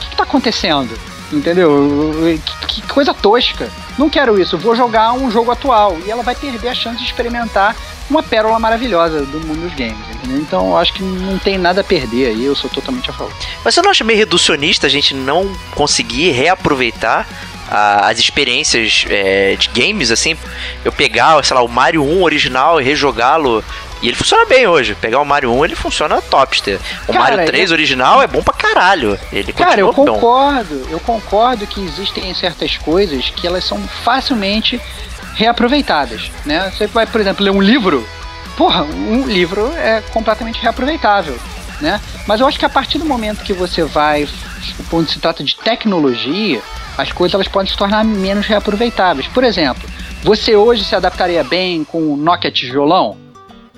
que, 0.00 0.10
que 0.10 0.16
tá 0.16 0.24
acontecendo? 0.24 0.98
Entendeu? 1.32 2.12
Que, 2.66 2.66
que, 2.66 2.82
coisa 2.88 3.12
tosca. 3.12 3.70
Não 3.98 4.08
quero 4.08 4.40
isso, 4.40 4.56
vou 4.56 4.74
jogar 4.74 5.12
um 5.12 5.30
jogo 5.30 5.50
atual. 5.50 5.96
E 6.04 6.10
ela 6.10 6.22
vai 6.22 6.34
perder 6.34 6.68
a 6.68 6.74
chance 6.74 6.98
de 6.98 7.04
experimentar 7.04 7.76
uma 8.08 8.22
pérola 8.22 8.58
maravilhosa 8.58 9.24
do 9.24 9.40
mundo 9.40 9.60
dos 9.60 9.74
games, 9.74 9.98
entendeu? 10.14 10.38
Então 10.38 10.68
eu 10.68 10.76
acho 10.78 10.92
que 10.94 11.02
não 11.02 11.38
tem 11.38 11.58
nada 11.58 11.82
a 11.82 11.84
perder 11.84 12.28
aí, 12.28 12.44
eu 12.44 12.56
sou 12.56 12.70
totalmente 12.70 13.10
a 13.10 13.12
favor. 13.12 13.32
Mas 13.64 13.74
você 13.74 13.82
não 13.82 13.90
acha 13.90 14.02
meio 14.02 14.18
reducionista 14.18 14.86
a 14.86 14.90
gente 14.90 15.14
não 15.14 15.52
conseguir 15.74 16.30
reaproveitar 16.30 17.28
a, 17.70 18.08
as 18.08 18.18
experiências 18.18 19.04
é, 19.08 19.56
de 19.56 19.68
games, 19.68 20.10
assim, 20.10 20.36
eu 20.84 20.92
pegar, 20.92 21.42
sei 21.44 21.54
lá, 21.54 21.62
o 21.62 21.68
Mario 21.68 22.02
1 22.02 22.22
original 22.22 22.80
e 22.80 22.84
rejogá-lo 22.84 23.64
e 24.00 24.08
ele 24.08 24.16
funciona 24.16 24.44
bem 24.46 24.66
hoje. 24.66 24.94
Pegar 24.94 25.20
o 25.20 25.24
Mario 25.24 25.52
1, 25.52 25.64
ele 25.64 25.74
funciona 25.74 26.22
topster. 26.22 26.78
O 27.06 27.12
cara, 27.12 27.36
Mario 27.36 27.46
3 27.46 27.70
eu... 27.70 27.74
original 27.74 28.22
é 28.22 28.26
bom 28.26 28.42
pra 28.42 28.54
caralho. 28.54 29.18
Ele 29.32 29.52
Cara, 29.52 29.80
eu 29.80 29.92
concordo. 29.92 30.84
Bom. 30.84 30.90
Eu 30.90 31.00
concordo 31.00 31.66
que 31.66 31.80
existem 31.84 32.32
certas 32.34 32.76
coisas 32.76 33.30
que 33.30 33.46
elas 33.46 33.64
são 33.64 33.80
facilmente 34.04 34.80
reaproveitadas, 35.34 36.30
né? 36.44 36.70
Você 36.70 36.86
vai, 36.86 37.06
por 37.06 37.20
exemplo, 37.20 37.44
ler 37.44 37.50
um 37.50 37.62
livro. 37.62 38.06
Porra, 38.56 38.82
um 38.82 39.26
livro 39.26 39.72
é 39.76 40.00
completamente 40.12 40.60
reaproveitável, 40.60 41.38
né? 41.80 42.00
Mas 42.26 42.40
eu 42.40 42.46
acho 42.46 42.58
que 42.58 42.64
a 42.64 42.68
partir 42.68 42.98
do 42.98 43.04
momento 43.04 43.44
que 43.44 43.52
você 43.52 43.84
vai, 43.84 44.28
quando 44.90 45.08
se 45.08 45.18
trata 45.18 45.42
de 45.44 45.56
tecnologia, 45.56 46.60
as 46.96 47.12
coisas 47.12 47.34
elas 47.34 47.48
podem 47.48 47.70
se 47.70 47.76
tornar 47.76 48.04
menos 48.04 48.46
reaproveitáveis. 48.46 49.28
Por 49.28 49.44
exemplo, 49.44 49.88
você 50.22 50.56
hoje 50.56 50.84
se 50.84 50.94
adaptaria 50.94 51.44
bem 51.44 51.84
com 51.84 52.12
o 52.12 52.16
Nokia 52.16 52.50
tijolão? 52.50 53.16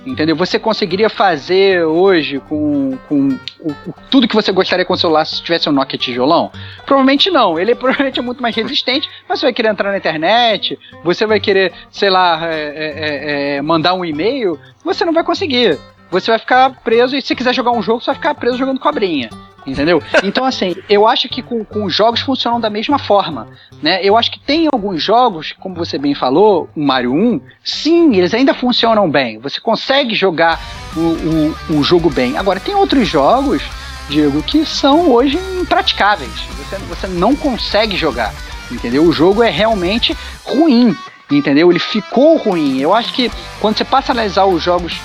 Entendeu? 0.07 0.35
Você 0.35 0.59
conseguiria 0.59 1.11
fazer 1.11 1.85
hoje 1.85 2.41
com, 2.49 2.97
com 3.07 3.39
o, 3.61 3.70
o, 3.70 3.95
tudo 4.11 4.26
que 4.26 4.35
você 4.35 4.51
gostaria 4.51 4.85
com 4.85 4.95
o 4.95 4.97
celular 4.97 5.26
se 5.26 5.43
tivesse 5.43 5.68
um 5.68 5.72
Nokia 5.72 5.99
tijolão? 5.99 6.51
Provavelmente 6.87 7.31
não. 7.31 7.59
Ele 7.59 7.72
é, 7.72 7.74
provavelmente 7.76 8.18
é 8.18 8.22
muito 8.22 8.41
mais 8.41 8.57
resistente, 8.57 9.11
mas 9.28 9.39
você 9.39 9.47
vai 9.47 9.53
querer 9.53 9.68
entrar 9.68 9.91
na 9.91 9.99
internet, 9.99 10.78
você 11.05 11.26
vai 11.26 11.39
querer, 11.39 11.72
sei 11.91 12.09
lá, 12.09 12.41
é, 12.51 12.55
é, 12.55 13.57
é, 13.57 13.62
mandar 13.62 13.93
um 13.93 14.05
e-mail, 14.05 14.59
você 14.83 15.05
não 15.05 15.12
vai 15.12 15.22
conseguir. 15.22 15.78
Você 16.11 16.31
vai 16.31 16.39
ficar 16.39 16.70
preso 16.83 17.14
e 17.14 17.22
se 17.22 17.37
quiser 17.37 17.55
jogar 17.55 17.70
um 17.70 17.83
jogo, 17.83 18.01
você 18.01 18.07
vai 18.07 18.16
ficar 18.16 18.35
preso 18.35 18.57
jogando 18.57 18.81
cobrinha. 18.81 19.28
Entendeu? 19.66 20.02
Então, 20.22 20.44
assim, 20.44 20.74
eu 20.88 21.06
acho 21.06 21.28
que 21.28 21.42
com, 21.42 21.64
com 21.64 21.84
os 21.84 21.94
jogos 21.94 22.20
funcionam 22.20 22.61
da 22.61 22.70
mesma 22.70 22.98
forma. 22.98 23.48
Né? 23.82 24.00
Eu 24.02 24.16
acho 24.16 24.30
que 24.30 24.40
tem 24.40 24.68
alguns 24.72 25.02
jogos, 25.02 25.54
como 25.58 25.74
você 25.74 25.98
bem 25.98 26.14
falou, 26.14 26.68
o 26.74 26.80
Mario 26.82 27.12
1, 27.12 27.40
sim, 27.64 28.16
eles 28.16 28.32
ainda 28.34 28.54
funcionam 28.54 29.08
bem. 29.11 29.38
Você 29.38 29.61
consegue 29.61 30.14
jogar 30.14 30.61
o, 30.96 31.74
o, 31.74 31.78
o 31.78 31.82
jogo 31.82 32.11
bem. 32.11 32.36
Agora, 32.36 32.61
tem 32.61 32.74
outros 32.74 33.06
jogos, 33.06 33.62
Diego, 34.08 34.42
que 34.42 34.64
são 34.64 35.11
hoje 35.11 35.38
impraticáveis. 35.61 36.32
Você, 36.32 36.76
você 36.76 37.06
não 37.06 37.36
consegue 37.36 37.96
jogar. 37.96 38.32
Entendeu? 38.70 39.04
O 39.04 39.12
jogo 39.12 39.42
é 39.42 39.50
realmente 39.50 40.16
ruim. 40.44 40.96
Entendeu? 41.30 41.70
Ele 41.70 41.78
ficou 41.78 42.36
ruim. 42.36 42.80
Eu 42.80 42.94
acho 42.94 43.12
que 43.12 43.30
quando 43.61 43.76
você 43.76 43.84
passa 43.84 44.12
a 44.12 44.14
analisar 44.14 44.46
os 44.46 44.62
jogos, 44.62 45.00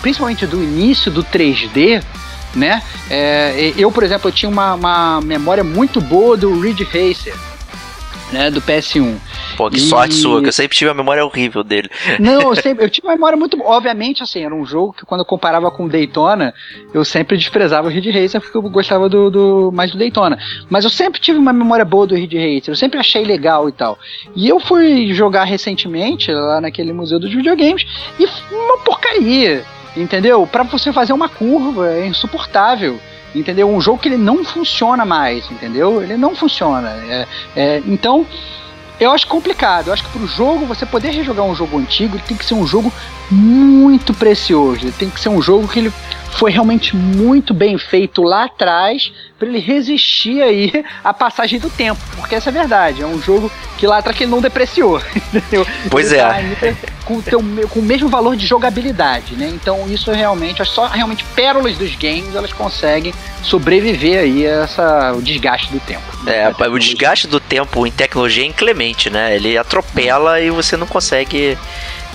principalmente 0.00 0.46
do 0.46 0.62
início 0.62 1.10
do 1.10 1.24
3D, 1.24 2.02
né? 2.54 2.82
É, 3.10 3.72
eu, 3.76 3.90
por 3.90 4.02
exemplo, 4.02 4.28
eu 4.28 4.32
tinha 4.32 4.50
uma, 4.50 4.74
uma 4.74 5.20
memória 5.20 5.64
muito 5.64 6.00
boa 6.00 6.36
do 6.36 6.60
Ridge 6.60 6.84
Racer, 6.84 7.34
né, 8.32 8.50
do 8.50 8.60
PS1. 8.60 9.16
Pô, 9.56 9.70
que 9.70 9.76
e... 9.76 9.80
sorte 9.80 10.14
sua, 10.14 10.40
que 10.40 10.48
eu 10.48 10.52
sempre 10.52 10.76
tive 10.76 10.90
a 10.90 10.94
memória 10.94 11.24
horrível 11.24 11.62
dele. 11.62 11.90
Não, 12.18 12.40
eu, 12.40 12.56
sempre, 12.56 12.84
eu 12.84 12.90
tive 12.90 13.06
uma 13.06 13.14
memória 13.14 13.36
muito 13.36 13.52
Obviamente, 13.62 14.22
assim, 14.22 14.44
era 14.44 14.54
um 14.54 14.64
jogo 14.64 14.92
que 14.92 15.04
quando 15.04 15.20
eu 15.20 15.24
comparava 15.24 15.70
com 15.70 15.84
o 15.84 15.88
Daytona, 15.88 16.54
eu 16.92 17.04
sempre 17.04 17.36
desprezava 17.36 17.86
o 17.86 17.90
Ridge 17.90 18.10
Racer 18.10 18.40
porque 18.40 18.56
eu 18.56 18.62
gostava 18.62 19.08
do, 19.08 19.30
do, 19.30 19.70
mais 19.72 19.92
do 19.92 19.98
Daytona. 19.98 20.38
Mas 20.68 20.84
eu 20.84 20.90
sempre 20.90 21.20
tive 21.20 21.38
uma 21.38 21.52
memória 21.52 21.84
boa 21.84 22.06
do 22.06 22.16
Ridge 22.16 22.36
Racer, 22.36 22.72
eu 22.72 22.76
sempre 22.76 22.98
achei 22.98 23.24
legal 23.24 23.68
e 23.68 23.72
tal. 23.72 23.98
E 24.34 24.48
eu 24.48 24.58
fui 24.58 25.12
jogar 25.12 25.44
recentemente 25.44 26.32
lá 26.32 26.60
naquele 26.60 26.92
museu 26.92 27.20
dos 27.20 27.32
videogames 27.32 27.84
e 28.18 28.24
uma 28.24 28.78
porcaria 28.78 29.64
entendeu? 29.96 30.46
Para 30.46 30.62
você 30.64 30.92
fazer 30.92 31.12
uma 31.12 31.28
curva 31.28 31.90
é 31.90 32.06
insuportável, 32.06 33.00
entendeu? 33.34 33.68
Um 33.68 33.80
jogo 33.80 33.98
que 33.98 34.08
ele 34.08 34.16
não 34.16 34.44
funciona 34.44 35.04
mais, 35.04 35.50
entendeu? 35.50 36.02
Ele 36.02 36.16
não 36.16 36.34
funciona. 36.34 36.90
É, 37.08 37.26
é, 37.56 37.82
então, 37.86 38.26
eu 38.98 39.10
acho 39.10 39.26
complicado. 39.26 39.88
Eu 39.88 39.92
acho 39.92 40.04
que 40.04 40.10
para 40.10 40.22
o 40.22 40.26
jogo, 40.26 40.66
você 40.66 40.86
poder 40.86 41.10
rejogar 41.10 41.44
um 41.44 41.54
jogo 41.54 41.78
antigo, 41.78 42.18
tem 42.20 42.36
que 42.36 42.44
ser 42.44 42.54
um 42.54 42.66
jogo 42.66 42.92
muito 43.32 44.12
precioso. 44.12 44.82
Ele 44.82 44.92
tem 44.92 45.08
que 45.08 45.20
ser 45.20 45.30
um 45.30 45.40
jogo 45.40 45.66
que 45.66 45.78
ele 45.78 45.92
foi 46.32 46.50
realmente 46.50 46.96
muito 46.96 47.52
bem 47.52 47.76
feito 47.78 48.22
lá 48.22 48.44
atrás 48.44 49.12
para 49.38 49.48
ele 49.48 49.58
resistir 49.58 50.42
aí 50.42 50.84
à 51.04 51.12
passagem 51.12 51.58
do 51.58 51.68
tempo, 51.68 52.00
porque 52.16 52.34
essa 52.34 52.48
é 52.48 52.50
a 52.50 52.54
verdade, 52.54 53.02
é 53.02 53.06
um 53.06 53.20
jogo 53.20 53.50
que 53.76 53.86
lá 53.86 53.98
atrás 53.98 54.18
ele 54.20 54.30
não 54.30 54.40
depreciou, 54.40 55.00
entendeu? 55.14 55.66
Pois 55.90 56.10
ele 56.10 56.20
é. 56.20 56.54
Tá 56.54 56.92
com, 57.04 57.16
o 57.16 57.22
teu, 57.22 57.42
com 57.68 57.80
o 57.80 57.82
mesmo 57.82 58.08
valor 58.08 58.36
de 58.36 58.46
jogabilidade, 58.46 59.34
né? 59.34 59.50
Então 59.52 59.86
isso 59.88 60.10
realmente, 60.10 60.64
só 60.64 60.86
realmente 60.86 61.24
pérolas 61.34 61.76
dos 61.76 61.94
games, 61.96 62.34
elas 62.34 62.52
conseguem 62.52 63.12
sobreviver 63.42 64.20
aí 64.20 64.46
a 64.46 64.62
essa, 64.62 65.12
o 65.12 65.20
desgaste 65.20 65.70
do 65.70 65.80
tempo. 65.80 66.02
É, 66.26 66.48
o 66.68 66.78
desgaste 66.78 67.26
do 67.26 67.40
tempo 67.40 67.86
em 67.86 67.90
tecnologia 67.90 68.44
é 68.44 68.46
inclemente, 68.46 69.10
né? 69.10 69.34
Ele 69.36 69.58
atropela 69.58 70.40
e 70.40 70.50
você 70.50 70.76
não 70.76 70.86
consegue 70.86 71.58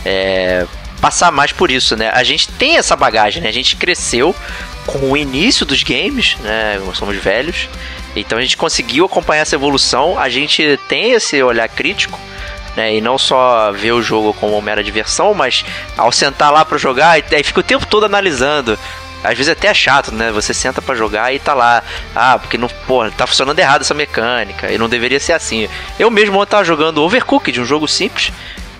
é, 0.05 0.65
passar 1.01 1.31
mais 1.31 1.51
por 1.51 1.71
isso, 1.71 1.95
né? 1.95 2.09
A 2.13 2.23
gente 2.23 2.47
tem 2.49 2.77
essa 2.77 2.95
bagagem, 2.95 3.41
né? 3.41 3.49
A 3.49 3.53
gente 3.53 3.75
cresceu 3.75 4.35
com 4.85 5.11
o 5.11 5.17
início 5.17 5.65
dos 5.65 5.83
games, 5.83 6.37
né? 6.41 6.79
Nós 6.85 6.97
somos 6.97 7.15
velhos, 7.17 7.67
então 8.15 8.37
a 8.37 8.41
gente 8.41 8.57
conseguiu 8.57 9.05
acompanhar 9.05 9.41
essa 9.41 9.55
evolução. 9.55 10.17
A 10.19 10.29
gente 10.29 10.79
tem 10.87 11.11
esse 11.11 11.41
olhar 11.41 11.67
crítico 11.67 12.19
né? 12.77 12.95
E 12.95 13.01
não 13.01 13.17
só 13.17 13.71
ver 13.71 13.91
o 13.91 14.03
jogo 14.03 14.33
como 14.35 14.61
mera 14.61 14.83
diversão, 14.83 15.33
mas 15.33 15.65
ao 15.97 16.11
sentar 16.11 16.53
lá 16.53 16.63
para 16.63 16.77
jogar, 16.77 17.09
aí 17.09 17.43
fica 17.43 17.59
o 17.59 17.63
tempo 17.63 17.87
todo 17.87 18.05
analisando. 18.05 18.77
Às 19.23 19.35
vezes 19.35 19.51
até 19.51 19.67
é 19.67 19.73
chato, 19.73 20.13
né? 20.13 20.31
Você 20.31 20.53
senta 20.53 20.79
para 20.79 20.93
jogar 20.93 21.33
e 21.33 21.39
tá 21.39 21.55
lá. 21.55 21.83
Ah, 22.15 22.37
porque 22.37 22.55
não, 22.55 22.69
pô, 22.85 23.09
tá 23.09 23.25
funcionando 23.25 23.57
errado 23.57 23.81
essa 23.81 23.95
mecânica. 23.95 24.71
E 24.71 24.77
não 24.77 24.87
deveria 24.87 25.19
ser 25.19 25.33
assim. 25.33 25.67
Eu 25.97 26.11
mesmo 26.11 26.45
tava 26.45 26.63
jogando 26.63 27.01
Overcooked, 27.01 27.59
um 27.59 27.65
jogo 27.65 27.87
simples 27.87 28.31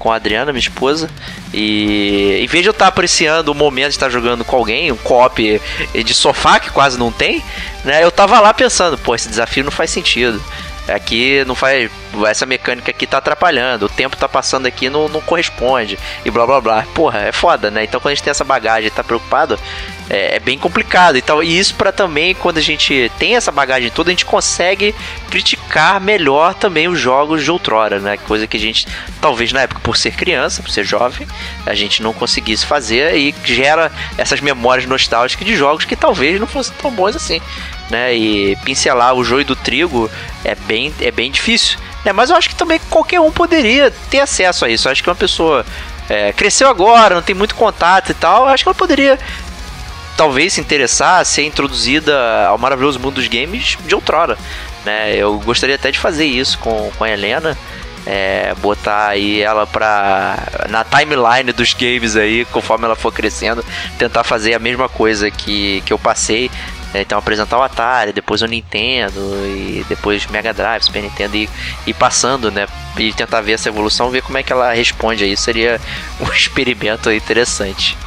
com 0.07 0.13
a 0.13 0.15
Adriana, 0.15 0.53
minha 0.53 0.61
esposa. 0.61 1.09
E 1.53 2.39
em 2.41 2.47
vez 2.47 2.63
de 2.63 2.69
eu 2.69 2.71
estar 2.71 2.87
apreciando 2.87 3.51
o 3.51 3.55
momento 3.55 3.89
de 3.89 3.95
estar 3.95 4.09
jogando 4.09 4.45
com 4.45 4.55
alguém, 4.55 4.89
um 4.89 4.95
co-op 4.95 5.61
de 5.93 6.13
sofá 6.13 6.61
que 6.61 6.69
quase 6.69 6.97
não 6.97 7.11
tem, 7.11 7.43
né? 7.83 8.01
Eu 8.01 8.09
tava 8.09 8.39
lá 8.39 8.53
pensando, 8.53 8.97
pô, 8.97 9.13
esse 9.13 9.27
desafio 9.27 9.65
não 9.65 9.71
faz 9.71 9.91
sentido. 9.91 10.41
Aqui 10.87 11.43
não 11.45 11.53
faz. 11.53 11.91
Essa 12.25 12.45
mecânica 12.45 12.89
aqui 12.89 13.05
tá 13.05 13.17
atrapalhando, 13.17 13.87
o 13.87 13.89
tempo 13.89 14.15
tá 14.15 14.29
passando 14.29 14.65
aqui 14.65 14.89
não, 14.89 15.09
não 15.09 15.19
corresponde. 15.19 15.99
E 16.23 16.31
blá 16.31 16.45
blá 16.45 16.61
blá. 16.61 16.83
Porra, 16.95 17.19
é 17.23 17.33
foda, 17.33 17.69
né? 17.69 17.83
Então 17.83 17.99
quando 17.99 18.13
a 18.13 18.15
gente 18.15 18.23
tem 18.23 18.31
essa 18.31 18.45
bagagem 18.45 18.87
e 18.87 18.91
tá 18.91 19.03
preocupado, 19.03 19.59
é, 20.09 20.35
é 20.35 20.39
bem 20.39 20.57
complicado. 20.57 21.17
Então, 21.17 21.41
e 21.41 21.57
isso 21.57 21.75
para 21.75 21.91
também, 21.91 22.33
quando 22.35 22.57
a 22.57 22.61
gente 22.61 23.11
tem 23.17 23.35
essa 23.35 23.51
bagagem 23.51 23.89
toda, 23.89 24.09
a 24.09 24.13
gente 24.13 24.25
consegue 24.25 24.93
criticar 25.29 25.99
melhor 25.99 26.53
também 26.53 26.87
os 26.87 26.99
jogos 26.99 27.43
de 27.43 27.51
outrora, 27.51 27.99
né? 27.99 28.17
Coisa 28.17 28.47
que 28.47 28.57
a 28.57 28.59
gente, 28.59 28.87
talvez 29.21 29.51
na 29.51 29.61
época, 29.61 29.81
por 29.81 29.97
ser 29.97 30.11
criança, 30.11 30.61
por 30.61 30.71
ser 30.71 30.83
jovem, 30.83 31.27
a 31.65 31.73
gente 31.73 32.01
não 32.01 32.13
conseguisse 32.13 32.65
fazer 32.65 33.15
e 33.17 33.33
gera 33.43 33.91
essas 34.17 34.39
memórias 34.41 34.87
nostálgicas 34.87 35.45
de 35.45 35.55
jogos 35.55 35.85
que 35.85 35.95
talvez 35.95 36.39
não 36.39 36.47
fossem 36.47 36.73
tão 36.81 36.91
bons 36.91 37.15
assim 37.15 37.41
né? 37.89 38.15
E 38.15 38.55
pincelar 38.57 39.13
o 39.13 39.23
joio 39.23 39.45
do 39.45 39.55
trigo 39.55 40.09
é 40.43 40.55
bem, 40.55 40.93
é 40.99 41.11
bem 41.11 41.31
difícil. 41.31 41.77
Né? 42.03 42.11
Mas 42.11 42.29
eu 42.29 42.35
acho 42.35 42.49
que 42.49 42.55
também 42.55 42.79
qualquer 42.89 43.19
um 43.19 43.31
poderia 43.31 43.91
ter 44.09 44.19
acesso 44.19 44.65
a 44.65 44.69
isso. 44.69 44.87
Eu 44.87 44.91
acho 44.91 45.03
que 45.03 45.09
uma 45.09 45.15
pessoa 45.15 45.65
é, 46.09 46.31
cresceu 46.33 46.69
agora, 46.69 47.15
não 47.15 47.21
tem 47.21 47.35
muito 47.35 47.55
contato 47.55 48.11
e 48.11 48.13
tal, 48.13 48.47
acho 48.47 48.63
que 48.63 48.69
ela 48.69 48.75
poderia 48.75 49.19
talvez 50.17 50.53
se 50.53 50.59
interessar, 50.59 51.23
ser 51.23 51.43
introduzida 51.43 52.47
ao 52.47 52.57
maravilhoso 52.57 52.99
mundo 52.99 53.15
dos 53.15 53.27
games 53.27 53.77
de 53.85 53.95
outrora. 53.95 54.37
Né? 54.83 55.15
Eu 55.15 55.39
gostaria 55.39 55.75
até 55.75 55.91
de 55.91 55.99
fazer 55.99 56.25
isso 56.25 56.57
com, 56.57 56.91
com 56.97 57.03
a 57.03 57.09
Helena. 57.09 57.55
É, 58.09 58.55
botar 58.61 59.09
aí 59.09 59.41
ela 59.41 59.67
pra. 59.67 60.37
na 60.69 60.85
timeline 60.85 61.51
dos 61.51 61.73
games 61.73 62.15
aí, 62.15 62.45
conforme 62.45 62.85
ela 62.85 62.95
for 62.95 63.11
crescendo, 63.11 63.63
tentar 63.99 64.23
fazer 64.23 64.53
a 64.53 64.59
mesma 64.59 64.87
coisa 64.87 65.29
que, 65.29 65.81
que 65.85 65.91
eu 65.91 65.99
passei, 65.99 66.49
é, 66.93 67.01
então 67.01 67.19
apresentar 67.19 67.57
o 67.57 67.61
Atari, 67.61 68.13
depois 68.13 68.41
o 68.41 68.45
Nintendo 68.45 69.19
e 69.45 69.85
depois 69.89 70.25
Mega 70.27 70.53
Drive, 70.53 70.83
Super 70.83 71.03
Nintendo 71.03 71.35
e, 71.35 71.49
e 71.85 71.93
passando, 71.93 72.49
né? 72.49 72.65
E 72.97 73.11
tentar 73.11 73.41
ver 73.41 73.53
essa 73.53 73.67
evolução, 73.67 74.09
ver 74.09 74.21
como 74.21 74.37
é 74.37 74.43
que 74.43 74.53
ela 74.53 74.71
responde 74.71 75.25
aí. 75.25 75.35
Seria 75.35 75.77
um 76.21 76.31
experimento 76.31 77.11
interessante. 77.11 77.97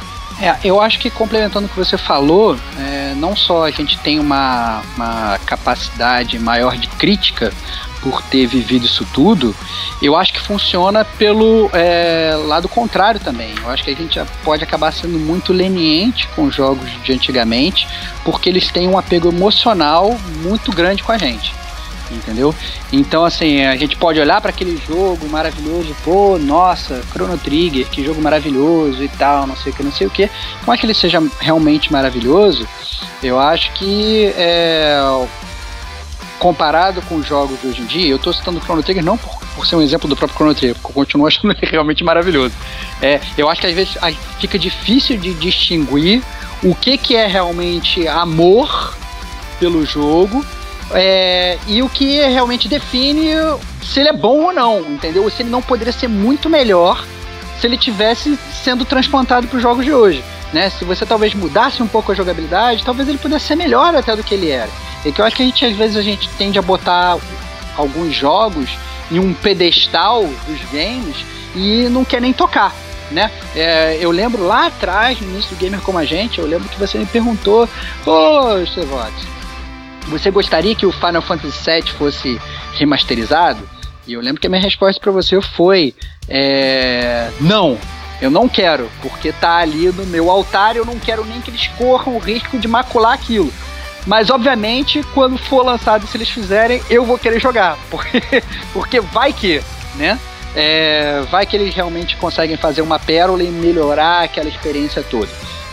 É, 0.41 0.57
eu 0.63 0.81
acho 0.81 0.97
que 0.99 1.11
complementando 1.11 1.67
o 1.67 1.69
que 1.69 1.77
você 1.77 1.99
falou, 1.99 2.57
é, 2.79 3.13
não 3.15 3.35
só 3.35 3.65
a 3.65 3.71
gente 3.71 3.97
tem 3.99 4.19
uma, 4.19 4.81
uma 4.95 5.37
capacidade 5.45 6.39
maior 6.39 6.75
de 6.75 6.87
crítica 6.87 7.53
por 8.01 8.23
ter 8.23 8.47
vivido 8.47 8.83
isso 8.83 9.05
tudo, 9.13 9.55
eu 10.01 10.15
acho 10.15 10.33
que 10.33 10.39
funciona 10.39 11.05
pelo 11.05 11.69
é, 11.71 12.33
lado 12.47 12.67
contrário 12.67 13.19
também. 13.19 13.53
Eu 13.61 13.69
acho 13.69 13.83
que 13.83 13.91
a 13.91 13.95
gente 13.95 14.19
pode 14.43 14.63
acabar 14.63 14.91
sendo 14.91 15.19
muito 15.19 15.53
leniente 15.53 16.27
com 16.29 16.45
os 16.45 16.55
jogos 16.55 16.89
de 17.03 17.13
antigamente, 17.13 17.87
porque 18.25 18.49
eles 18.49 18.71
têm 18.71 18.87
um 18.87 18.97
apego 18.97 19.29
emocional 19.29 20.17
muito 20.41 20.71
grande 20.71 21.03
com 21.03 21.11
a 21.11 21.17
gente. 21.19 21.60
Entendeu? 22.11 22.53
Então, 22.91 23.23
assim, 23.23 23.63
a 23.63 23.75
gente 23.77 23.95
pode 23.95 24.19
olhar 24.19 24.41
para 24.41 24.49
aquele 24.49 24.77
jogo 24.85 25.29
maravilhoso, 25.29 25.95
pô, 26.03 26.37
nossa, 26.37 27.01
Chrono 27.11 27.37
Trigger, 27.37 27.87
que 27.87 28.03
jogo 28.03 28.21
maravilhoso 28.21 29.01
e 29.01 29.07
tal, 29.07 29.47
não 29.47 29.55
sei 29.55 29.71
o 29.71 29.75
que, 29.75 29.83
não 29.83 29.91
sei 29.91 30.07
o 30.07 30.09
que. 30.09 30.29
Não 30.67 30.73
é 30.73 30.77
que 30.77 30.85
ele 30.85 30.93
seja 30.93 31.23
realmente 31.39 31.91
maravilhoso, 31.91 32.67
eu 33.23 33.39
acho 33.39 33.71
que 33.73 34.33
é, 34.35 34.99
comparado 36.39 37.01
com 37.03 37.15
os 37.15 37.27
jogos 37.27 37.61
de 37.61 37.67
hoje 37.67 37.81
em 37.81 37.85
dia, 37.85 38.09
eu 38.09 38.17
estou 38.17 38.33
citando 38.33 38.57
o 38.57 38.61
Chrono 38.61 38.81
Trigger 38.81 39.03
não 39.03 39.15
por, 39.15 39.39
por, 39.55 39.67
ser 39.67 39.75
um 39.75 39.81
exemplo 39.81 40.09
do 40.09 40.15
próprio 40.15 40.35
Chrono 40.35 40.55
Trigger, 40.55 40.75
porque 40.75 40.89
eu 40.89 40.93
continuo 40.93 41.27
achando 41.27 41.51
ele 41.61 41.71
realmente 41.71 42.03
maravilhoso. 42.03 42.53
É, 43.01 43.21
eu 43.37 43.47
acho 43.47 43.61
que 43.61 43.67
às 43.67 43.73
vezes 43.73 43.95
fica 44.39 44.57
difícil 44.57 45.17
de 45.17 45.33
distinguir 45.35 46.23
o 46.63 46.73
que, 46.73 46.97
que 46.97 47.15
é 47.15 47.27
realmente 47.27 48.07
amor 48.07 48.95
pelo 49.59 49.85
jogo 49.85 50.43
é, 50.93 51.57
e 51.67 51.81
o 51.81 51.89
que 51.89 52.19
realmente 52.21 52.67
define 52.67 53.31
se 53.81 53.99
ele 53.99 54.09
é 54.09 54.13
bom 54.13 54.45
ou 54.45 54.53
não, 54.53 54.79
entendeu? 54.81 55.29
Se 55.29 55.41
ele 55.41 55.49
não 55.49 55.61
poderia 55.61 55.93
ser 55.93 56.07
muito 56.07 56.49
melhor 56.49 57.03
se 57.59 57.67
ele 57.67 57.77
tivesse 57.77 58.37
sendo 58.63 58.83
transplantado 58.83 59.47
para 59.47 59.57
os 59.57 59.61
jogos 59.61 59.85
de 59.85 59.93
hoje. 59.93 60.23
Né? 60.51 60.69
Se 60.71 60.83
você 60.83 61.05
talvez 61.05 61.33
mudasse 61.35 61.81
um 61.81 61.87
pouco 61.87 62.11
a 62.11 62.15
jogabilidade, 62.15 62.83
talvez 62.83 63.07
ele 63.07 63.19
pudesse 63.19 63.45
ser 63.45 63.55
melhor 63.55 63.95
até 63.95 64.15
do 64.15 64.23
que 64.23 64.33
ele 64.33 64.49
era. 64.49 64.69
É 65.05 65.11
que 65.11 65.21
eu 65.21 65.25
acho 65.25 65.35
que 65.35 65.43
a 65.43 65.45
gente, 65.45 65.63
às 65.63 65.75
vezes, 65.75 65.95
a 65.95 66.01
gente 66.01 66.27
tende 66.29 66.57
a 66.57 66.61
botar 66.61 67.17
alguns 67.77 68.15
jogos 68.15 68.69
em 69.11 69.19
um 69.19 69.33
pedestal 69.33 70.25
dos 70.47 70.59
games 70.71 71.23
e 71.55 71.87
não 71.89 72.03
quer 72.03 72.19
nem 72.19 72.33
tocar. 72.33 72.73
Né? 73.11 73.29
É, 73.55 73.97
eu 73.99 74.09
lembro 74.09 74.43
lá 74.43 74.67
atrás, 74.67 75.19
no 75.21 75.29
início 75.29 75.55
do 75.55 75.59
Gamer 75.59 75.81
Como 75.81 75.97
a 75.97 76.05
Gente, 76.05 76.39
eu 76.39 76.47
lembro 76.47 76.67
que 76.67 76.79
você 76.79 76.97
me 76.97 77.05
perguntou, 77.05 77.69
ô 78.05 78.57
Estevox, 78.57 79.13
você 80.07 80.31
gostaria 80.31 80.75
que 80.75 80.85
o 80.85 80.91
Final 80.91 81.21
Fantasy 81.21 81.57
VII 81.63 81.91
fosse 81.93 82.41
remasterizado? 82.73 83.67
E 84.07 84.13
eu 84.13 84.21
lembro 84.21 84.41
que 84.41 84.47
a 84.47 84.49
minha 84.49 84.61
resposta 84.61 84.99
para 84.99 85.11
você 85.11 85.39
foi, 85.41 85.93
é, 86.27 87.29
não, 87.39 87.77
eu 88.21 88.29
não 88.29 88.47
quero, 88.49 88.89
porque 89.01 89.31
tá 89.31 89.57
ali 89.57 89.91
no 89.91 90.05
meu 90.05 90.29
altar, 90.29 90.75
eu 90.75 90.85
não 90.85 90.99
quero 90.99 91.25
nem 91.25 91.41
que 91.41 91.49
eles 91.49 91.67
corram 91.77 92.15
o 92.15 92.19
risco 92.19 92.57
de 92.57 92.67
macular 92.67 93.13
aquilo. 93.13 93.51
Mas 94.05 94.29
obviamente, 94.29 95.03
quando 95.13 95.37
for 95.37 95.63
lançado, 95.63 96.07
se 96.07 96.17
eles 96.17 96.29
fizerem, 96.29 96.81
eu 96.89 97.05
vou 97.05 97.17
querer 97.17 97.39
jogar. 97.39 97.77
Porque, 97.89 98.43
porque 98.73 98.99
vai 98.99 99.31
que, 99.31 99.61
né? 99.95 100.19
É, 100.55 101.23
vai 101.29 101.45
que 101.45 101.55
eles 101.55 101.73
realmente 101.73 102.17
conseguem 102.17 102.57
fazer 102.57 102.81
uma 102.81 102.99
pérola 102.99 103.43
e 103.43 103.47
melhorar 103.47 104.23
aquela 104.23 104.49
experiência 104.49 105.03
toda. 105.03 105.29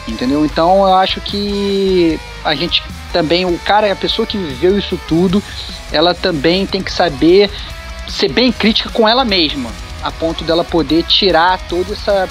Entendeu? 0.07 0.45
Então 0.45 0.87
eu 0.87 0.95
acho 0.95 1.21
que 1.21 2.19
a 2.45 2.55
gente 2.55 2.83
também, 3.13 3.45
o 3.45 3.59
cara, 3.59 3.91
a 3.91 3.97
pessoa 3.97 4.27
que 4.27 4.39
viveu 4.39 4.79
isso 4.79 4.99
tudo, 5.09 5.43
ela 5.93 6.15
também 6.15 6.67
tem 6.67 6.83
que 6.83 6.93
saber 6.93 7.51
ser 8.09 8.29
bem 8.29 8.51
crítica 8.51 8.91
com 8.91 9.09
ela 9.09 9.25
mesma, 9.25 9.71
a 10.03 10.11
ponto 10.11 10.45
dela 10.45 10.65
poder 10.65 11.03
tirar 11.05 11.59
toda 11.69 11.93
essa 11.93 12.29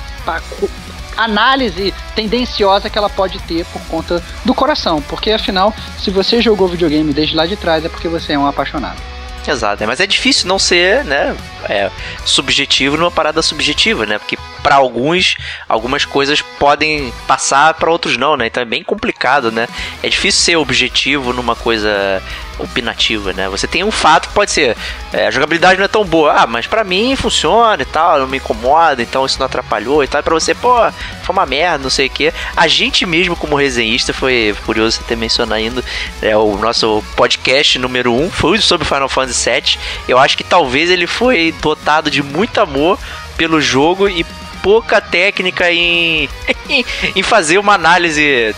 análise 1.16 1.94
tendenciosa 2.16 2.90
que 2.90 2.98
ela 2.98 3.10
pode 3.10 3.40
ter 3.40 3.66
por 3.66 3.82
conta 3.84 4.24
do 4.46 4.54
coração. 4.54 5.02
Porque 5.02 5.32
afinal, 5.32 5.74
se 6.00 6.12
você 6.12 6.42
jogou 6.42 6.68
videogame 6.68 7.14
desde 7.14 7.36
lá 7.36 7.46
de 7.46 7.56
trás, 7.56 7.84
é 7.84 7.90
porque 7.90 8.08
você 8.08 8.34
é 8.34 8.40
um 8.40 8.46
apaixonado. 8.46 9.17
Exato, 9.48 9.86
mas 9.88 10.00
é 10.02 10.06
difícil 10.06 10.48
não 10.48 10.60
ser, 10.60 11.06
né, 11.06 11.36
é, 11.70 11.90
subjetivo 12.26 12.98
numa 12.98 13.10
parada 13.10 13.42
subjetiva, 13.42 14.06
né? 14.06 14.20
Porque 14.20 14.38
para 14.62 14.76
alguns, 14.76 15.38
algumas 15.70 16.04
coisas 16.04 16.42
podem 16.42 17.14
passar, 17.26 17.74
para 17.76 17.90
outros 17.90 18.18
não, 18.18 18.36
né? 18.36 18.48
Então 18.48 18.62
é 18.62 18.66
bem 18.66 18.84
complicado, 18.84 19.52
né? 19.52 19.68
É 20.04 20.10
difícil 20.10 20.42
ser 20.42 20.56
objetivo 20.58 21.32
numa 21.32 21.56
coisa 21.56 22.22
opinativa, 22.60 23.34
né? 23.34 23.48
Você 23.50 23.68
tem 23.68 23.84
um 23.84 23.92
fato 23.92 24.30
que 24.30 24.34
pode 24.34 24.52
ser, 24.52 24.76
é, 25.14 25.28
a 25.28 25.32
jogabilidade 25.32 25.78
não 25.78 25.86
é 25.86 25.88
tão 25.88 26.06
boa, 26.06 26.34
ah, 26.34 26.48
mas 26.48 26.68
para 26.68 26.84
mim 26.84 27.16
funciona 27.16 27.82
e 27.82 27.86
tal, 27.86 28.20
não 28.20 28.28
me 28.28 28.38
incomoda, 28.38 29.02
então 29.02 29.26
isso 29.26 29.40
não 29.40 29.46
atrapalhou 29.46 30.04
e 30.04 30.08
tal. 30.08 30.20
E 30.20 30.24
pra 30.24 30.34
você, 30.34 30.54
pô, 30.54 30.76
foi 31.24 31.34
uma 31.34 31.46
merda, 31.46 31.84
não 31.84 31.90
sei 31.90 32.08
o 32.08 32.10
que. 32.10 32.34
A 32.56 32.68
gente 32.68 33.06
mesmo, 33.06 33.36
como 33.36 33.56
resenhista, 33.56 34.14
foi 34.14 34.56
curioso 34.66 34.98
você 34.98 35.04
ter 35.04 35.16
mencionado 35.16 35.54
ainda, 35.54 35.84
é, 36.22 36.36
o 36.36 36.58
nosso 36.58 37.04
podcast 37.16 37.80
número 37.80 38.14
1 38.14 38.24
um 38.26 38.32
foi 38.32 38.60
sobre 38.60 38.88
Final 38.88 39.10
Fantasy 39.10 39.50
VII. 39.50 39.80
Eu 40.08 40.18
acho 40.18 40.38
que 40.38 40.44
talvez 40.44 40.90
ele 40.90 41.08
foi 41.08 41.54
dotado 41.62 42.10
de 42.10 42.22
muito 42.22 42.60
amor 42.60 43.00
pelo 43.38 43.62
jogo 43.62 44.10
e 44.10 44.26
pouca 44.62 45.00
técnica 45.00 45.72
em, 45.72 46.30
em 47.16 47.24
fazer 47.24 47.58
uma 47.58 47.74
análise 47.74 48.54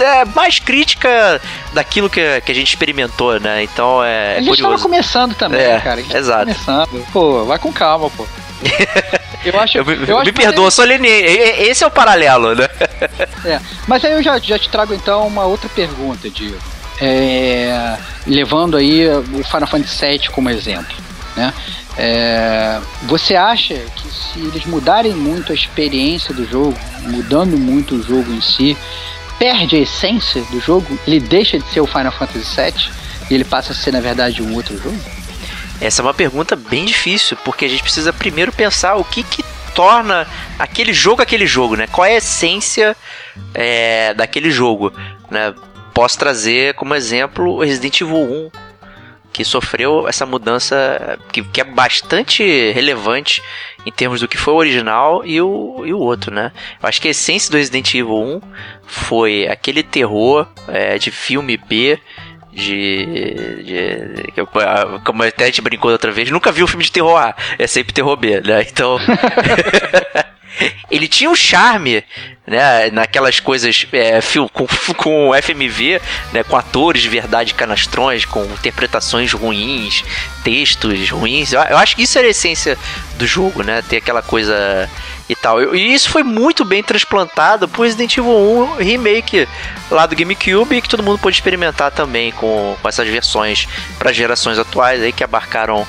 é, 0.00 0.24
mais 0.24 0.58
crítica 0.58 1.40
daquilo 1.72 2.08
que, 2.08 2.40
que 2.40 2.52
a 2.52 2.54
gente 2.54 2.68
experimentou, 2.68 3.38
né? 3.38 3.62
Então 3.62 4.02
é. 4.02 4.38
A 4.38 4.40
gente 4.40 4.48
curioso. 4.48 4.62
tava 4.70 4.82
começando 4.82 5.34
também, 5.34 5.60
é, 5.60 5.80
cara. 5.80 6.00
A 6.00 6.02
gente 6.02 6.16
exato. 6.16 6.44
começando. 6.46 7.06
Pô, 7.12 7.44
vai 7.44 7.58
com 7.58 7.72
calma, 7.72 8.10
pô. 8.10 8.26
Eu 9.42 9.58
acho, 9.58 9.78
eu, 9.78 9.84
eu, 10.06 10.18
acho 10.18 10.26
me 10.26 10.32
perdoa, 10.32 10.66
eu 10.66 10.70
sou 10.70 10.84
Esse 10.84 11.82
é 11.82 11.86
o 11.86 11.90
paralelo, 11.90 12.54
né? 12.54 12.68
É, 13.42 13.58
mas 13.88 14.04
aí 14.04 14.12
eu 14.12 14.22
já, 14.22 14.38
já 14.38 14.58
te 14.58 14.68
trago 14.68 14.92
então 14.92 15.26
uma 15.26 15.44
outra 15.46 15.66
pergunta, 15.70 16.28
Diego. 16.28 16.58
É, 17.00 17.96
levando 18.26 18.76
aí 18.76 19.08
o 19.08 19.42
Final 19.42 19.66
Fantasy 19.66 20.06
VII 20.06 20.28
como 20.28 20.50
exemplo, 20.50 20.94
né? 21.34 21.54
É, 21.96 22.78
você 23.04 23.34
acha 23.34 23.74
que 23.74 24.08
se 24.08 24.38
eles 24.40 24.66
mudarem 24.66 25.12
muito 25.12 25.52
a 25.52 25.54
experiência 25.54 26.34
do 26.34 26.46
jogo, 26.46 26.76
mudando 27.02 27.56
muito 27.56 27.94
o 27.94 28.02
jogo 28.02 28.30
em 28.32 28.42
si, 28.42 28.76
perde 29.40 29.76
a 29.76 29.78
essência 29.78 30.42
do 30.42 30.60
jogo? 30.60 30.98
Ele 31.06 31.18
deixa 31.18 31.58
de 31.58 31.66
ser 31.70 31.80
o 31.80 31.86
Final 31.86 32.12
Fantasy 32.12 32.54
VII 32.54 32.92
e 33.30 33.34
ele 33.34 33.44
passa 33.44 33.72
a 33.72 33.74
ser, 33.74 33.90
na 33.90 34.00
verdade, 34.00 34.42
um 34.42 34.54
outro 34.54 34.76
jogo? 34.76 35.00
Essa 35.80 36.02
é 36.02 36.04
uma 36.04 36.12
pergunta 36.12 36.54
bem 36.54 36.84
difícil, 36.84 37.38
porque 37.42 37.64
a 37.64 37.68
gente 37.68 37.82
precisa 37.82 38.12
primeiro 38.12 38.52
pensar 38.52 38.96
o 38.96 39.04
que, 39.04 39.22
que 39.22 39.42
torna 39.74 40.26
aquele 40.58 40.92
jogo 40.92 41.22
aquele 41.22 41.46
jogo, 41.46 41.74
né? 41.74 41.86
Qual 41.86 42.04
é 42.04 42.12
a 42.12 42.16
essência 42.18 42.94
é, 43.54 44.12
daquele 44.12 44.50
jogo, 44.50 44.92
né? 45.30 45.54
Posso 45.94 46.18
trazer 46.18 46.74
como 46.74 46.94
exemplo 46.94 47.60
Resident 47.60 47.98
Evil 48.02 48.16
1, 48.16 48.50
que 49.32 49.44
sofreu 49.44 50.08
essa 50.08 50.26
mudança 50.26 51.18
que, 51.32 51.42
que, 51.42 51.60
é 51.60 51.64
bastante 51.64 52.72
relevante 52.72 53.42
em 53.86 53.92
termos 53.92 54.20
do 54.20 54.28
que 54.28 54.36
foi 54.36 54.54
o 54.54 54.56
original 54.56 55.24
e 55.24 55.40
o, 55.40 55.82
e 55.86 55.92
o 55.92 55.98
outro, 55.98 56.34
né? 56.34 56.52
Eu 56.82 56.88
acho 56.88 57.00
que 57.00 57.08
a 57.08 57.12
essência 57.12 57.50
do 57.50 57.56
Resident 57.56 57.94
Evil 57.94 58.14
1 58.14 58.40
foi 58.86 59.46
aquele 59.46 59.82
terror 59.82 60.48
é, 60.68 60.98
de 60.98 61.10
filme 61.10 61.56
B 61.56 61.98
de, 62.52 63.62
de, 63.64 64.32
como 65.04 65.22
até 65.22 65.44
a 65.44 65.46
gente 65.46 65.62
brincou 65.62 65.90
outra 65.90 66.10
vez, 66.10 66.30
nunca 66.30 66.50
vi 66.50 66.64
um 66.64 66.66
filme 66.66 66.84
de 66.84 66.90
terror 66.90 67.16
A, 67.16 67.34
é 67.58 67.66
sempre 67.66 67.92
terror 67.92 68.16
B, 68.16 68.40
né? 68.40 68.66
Então 68.68 68.98
ele 70.90 71.06
tinha 71.06 71.30
um 71.30 71.34
charme, 71.34 72.04
né, 72.46 72.90
naquelas 72.90 73.38
coisas 73.38 73.86
é, 73.92 74.20
com, 74.52 74.66
com 74.94 75.30
FMV, 75.40 76.00
né, 76.32 76.42
com 76.42 76.56
atores 76.56 77.02
de 77.02 77.08
verdade 77.08 77.54
canastrões, 77.54 78.24
com 78.24 78.44
interpretações 78.44 79.32
ruins, 79.32 80.04
textos 80.42 81.10
ruins. 81.10 81.52
Eu, 81.52 81.62
eu 81.62 81.78
acho 81.78 81.94
que 81.94 82.02
isso 82.02 82.18
era 82.18 82.26
a 82.26 82.30
essência 82.30 82.76
do 83.16 83.26
jogo, 83.26 83.62
né? 83.62 83.82
Ter 83.82 83.98
aquela 83.98 84.22
coisa 84.22 84.88
e 85.28 85.36
tal. 85.36 85.74
E 85.74 85.94
isso 85.94 86.10
foi 86.10 86.24
muito 86.24 86.64
bem 86.64 86.82
transplantado 86.82 87.68
pro 87.68 87.82
Resident 87.82 88.16
Evil 88.16 88.32
1 88.32 88.76
Remake 88.78 89.46
lá 89.90 90.04
do 90.06 90.16
GameCube 90.16 90.80
que 90.80 90.88
todo 90.88 91.02
mundo 91.02 91.18
pôde 91.18 91.36
experimentar 91.36 91.92
também 91.92 92.32
com, 92.32 92.76
com 92.80 92.88
essas 92.88 93.06
versões 93.06 93.68
para 93.98 94.12
gerações 94.12 94.58
atuais 94.58 95.00
aí 95.00 95.12
que 95.12 95.22
abarcaram 95.22 95.86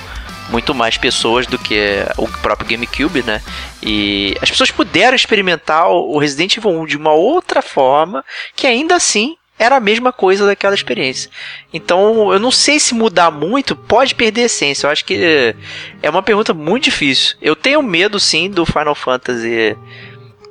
muito 0.52 0.76
mais 0.76 0.98
pessoas 0.98 1.48
do 1.48 1.58
que 1.58 1.80
o 2.18 2.28
próprio 2.28 2.70
GameCube, 2.70 3.24
né? 3.24 3.42
E 3.82 4.36
as 4.42 4.50
pessoas 4.50 4.70
puderam 4.70 5.16
experimentar 5.16 5.90
o 5.90 6.18
Resident 6.18 6.58
Evil 6.58 6.72
1 6.82 6.86
de 6.86 6.98
uma 6.98 7.14
outra 7.14 7.62
forma 7.62 8.24
que 8.56 8.68
ainda 8.68 8.96
assim 8.96 9.36
era 9.58 9.78
a 9.78 9.80
mesma 9.80 10.12
coisa 10.12 10.46
daquela 10.46 10.74
experiência. 10.74 11.30
Então, 11.72 12.34
eu 12.34 12.40
não 12.40 12.50
sei 12.50 12.80
se 12.80 12.96
mudar 12.96 13.30
muito 13.30 13.76
pode 13.76 14.16
perder 14.16 14.42
a 14.42 14.46
essência. 14.46 14.88
Eu 14.88 14.92
acho 14.92 15.06
que 15.06 15.56
é 16.02 16.10
uma 16.10 16.24
pergunta 16.24 16.52
muito 16.52 16.86
difícil. 16.86 17.36
Eu 17.40 17.56
tenho 17.56 17.82
medo, 17.84 18.20
sim, 18.20 18.50
do 18.50 18.66
Final 18.66 18.96
Fantasy 18.96 19.78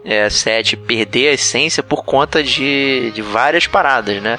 é, 0.04 0.30
7 0.30 0.76
perder 0.76 1.28
a 1.28 1.32
essência 1.32 1.82
por 1.82 2.04
conta 2.04 2.42
de, 2.42 3.10
de 3.12 3.20
várias 3.20 3.66
paradas, 3.66 4.22
né? 4.22 4.38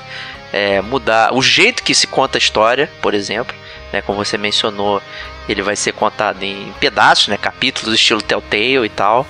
É, 0.53 0.81
mudar 0.81 1.33
o 1.33 1.41
jeito 1.41 1.83
que 1.83 1.93
se 1.93 2.07
conta 2.07 2.37
a 2.37 2.39
história, 2.39 2.89
por 3.01 3.13
exemplo, 3.13 3.55
né? 3.91 4.01
Como 4.01 4.23
você 4.23 4.37
mencionou, 4.37 5.01
ele 5.47 5.61
vai 5.61 5.75
ser 5.75 5.93
contado 5.93 6.43
em 6.43 6.73
pedaços, 6.79 7.27
né? 7.27 7.37
Capítulos 7.37 7.95
estilo 7.95 8.21
Telltale 8.21 8.85
e 8.85 8.89
tal. 8.89 9.25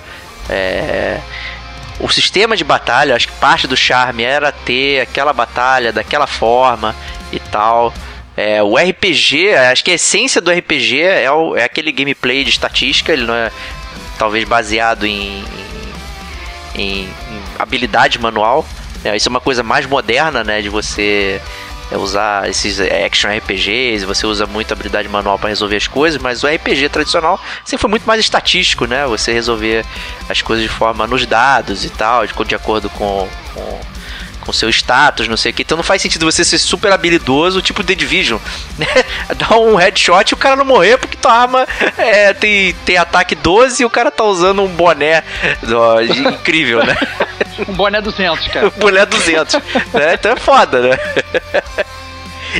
É, 0.49 1.19
o 1.99 2.09
sistema 2.09 2.57
de 2.57 2.63
batalha, 2.63 3.15
acho 3.15 3.27
que 3.27 3.33
parte 3.35 3.67
do 3.67 3.77
charme 3.77 4.23
era 4.23 4.51
ter 4.51 5.01
aquela 5.01 5.33
batalha 5.33 5.91
daquela 5.93 6.27
forma 6.27 6.95
e 7.31 7.39
tal. 7.39 7.93
É, 8.35 8.63
o 8.63 8.75
RPG, 8.75 9.53
acho 9.53 9.83
que 9.83 9.91
a 9.91 9.95
essência 9.95 10.41
do 10.41 10.51
RPG 10.51 11.01
é, 11.01 11.31
o, 11.31 11.55
é 11.55 11.63
aquele 11.63 11.91
gameplay 11.91 12.43
de 12.43 12.49
estatística, 12.49 13.11
ele 13.11 13.25
não 13.25 13.35
é 13.35 13.51
talvez 14.17 14.47
baseado 14.47 15.05
em, 15.05 15.43
em, 16.75 17.03
em 17.03 17.09
habilidade 17.59 18.17
manual. 18.19 18.65
É, 19.03 19.15
isso 19.15 19.27
é 19.27 19.31
uma 19.31 19.41
coisa 19.41 19.63
mais 19.63 19.85
moderna, 19.85 20.43
né? 20.43 20.61
De 20.61 20.69
você 20.69 21.41
é 21.91 21.97
usar 21.97 22.49
esses 22.49 22.79
action 22.79 23.29
RPGs, 23.29 24.05
você 24.05 24.25
usa 24.25 24.47
muito 24.47 24.71
habilidade 24.71 25.07
manual 25.09 25.37
para 25.37 25.49
resolver 25.49 25.75
as 25.75 25.87
coisas, 25.87 26.21
mas 26.21 26.43
o 26.43 26.47
RPG 26.47 26.89
tradicional 26.89 27.39
sempre 27.65 27.81
foi 27.81 27.89
muito 27.89 28.05
mais 28.05 28.19
estatístico, 28.19 28.85
né? 28.85 29.05
Você 29.07 29.33
resolver 29.33 29.85
as 30.29 30.41
coisas 30.41 30.63
de 30.63 30.69
forma 30.69 31.05
nos 31.05 31.25
dados 31.25 31.83
e 31.83 31.89
tal, 31.89 32.25
de, 32.25 32.33
de 32.45 32.55
acordo 32.55 32.89
com, 32.89 33.27
com 33.53 33.79
com 34.41 34.51
seu 34.51 34.69
status, 34.69 35.27
não 35.27 35.37
sei 35.37 35.51
o 35.51 35.53
que. 35.53 35.61
Então 35.61 35.77
não 35.77 35.83
faz 35.83 36.01
sentido 36.01 36.25
você 36.25 36.43
ser 36.43 36.57
super 36.57 36.91
habilidoso, 36.91 37.61
tipo 37.61 37.83
The 37.83 37.95
Division, 37.95 38.39
né? 38.77 38.87
Dar 39.37 39.57
um 39.57 39.75
headshot 39.75 40.31
e 40.31 40.33
o 40.33 40.37
cara 40.37 40.55
não 40.55 40.65
morrer 40.65 40.97
porque 40.97 41.15
tua 41.15 41.31
arma 41.31 41.67
é, 41.97 42.33
tem, 42.33 42.73
tem 42.85 42.97
ataque 42.97 43.35
12 43.35 43.83
e 43.83 43.85
o 43.85 43.89
cara 43.89 44.11
tá 44.11 44.23
usando 44.23 44.61
um 44.61 44.67
boné 44.67 45.23
ó, 45.71 46.01
incrível, 46.01 46.83
né? 46.83 46.97
um 47.67 47.73
boné 47.73 48.01
200, 48.01 48.47
cara. 48.47 48.67
um 48.67 48.69
boné 48.79 49.05
200, 49.05 49.53
né? 49.93 50.13
Então 50.13 50.31
é 50.31 50.35
foda, 50.35 50.81
né? 50.81 50.97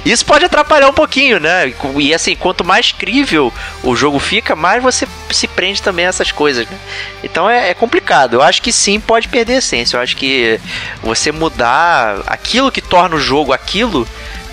Isso 0.05 0.25
pode 0.25 0.45
atrapalhar 0.45 0.87
um 0.87 0.93
pouquinho, 0.93 1.39
né? 1.39 1.73
E 1.97 2.13
assim, 2.13 2.35
quanto 2.35 2.63
mais 2.63 2.91
crível 2.91 3.51
o 3.83 3.95
jogo 3.95 4.19
fica, 4.19 4.55
mais 4.55 4.81
você 4.81 5.05
se 5.31 5.47
prende 5.47 5.81
também 5.81 6.05
a 6.05 6.09
essas 6.09 6.31
coisas, 6.31 6.67
né? 6.67 6.77
Então 7.23 7.49
é, 7.49 7.69
é, 7.69 7.73
complicado. 7.73 8.35
Eu 8.35 8.41
acho 8.41 8.61
que 8.61 8.71
sim, 8.71 8.99
pode 8.99 9.27
perder 9.27 9.55
a 9.55 9.57
essência. 9.57 9.97
Eu 9.97 10.01
acho 10.01 10.15
que 10.15 10.59
você 11.03 11.31
mudar 11.31 12.21
aquilo 12.25 12.71
que 12.71 12.81
torna 12.81 13.15
o 13.15 13.19
jogo 13.19 13.51
aquilo, 13.51 14.07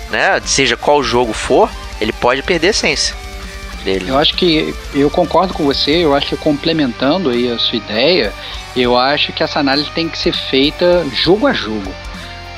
né? 0.09 0.41
Seja 0.45 0.75
qual 0.75 1.01
jogo 1.01 1.31
for, 1.31 1.69
ele 2.01 2.11
pode 2.11 2.43
perder 2.43 2.67
a 2.67 2.71
essência. 2.71 3.15
Dele. 3.83 4.09
Eu 4.09 4.17
acho 4.17 4.35
que 4.35 4.75
eu 4.93 5.09
concordo 5.09 5.53
com 5.53 5.63
você, 5.63 6.03
eu 6.03 6.13
acho 6.13 6.27
que 6.27 6.35
complementando 6.35 7.29
aí 7.29 7.49
a 7.49 7.57
sua 7.57 7.77
ideia, 7.77 8.33
eu 8.75 8.97
acho 8.97 9.33
que 9.33 9.43
essa 9.43 9.59
análise 9.59 9.89
tem 9.91 10.07
que 10.07 10.17
ser 10.17 10.33
feita 10.33 11.05
jogo 11.13 11.47
a 11.47 11.53
jogo. 11.53 11.91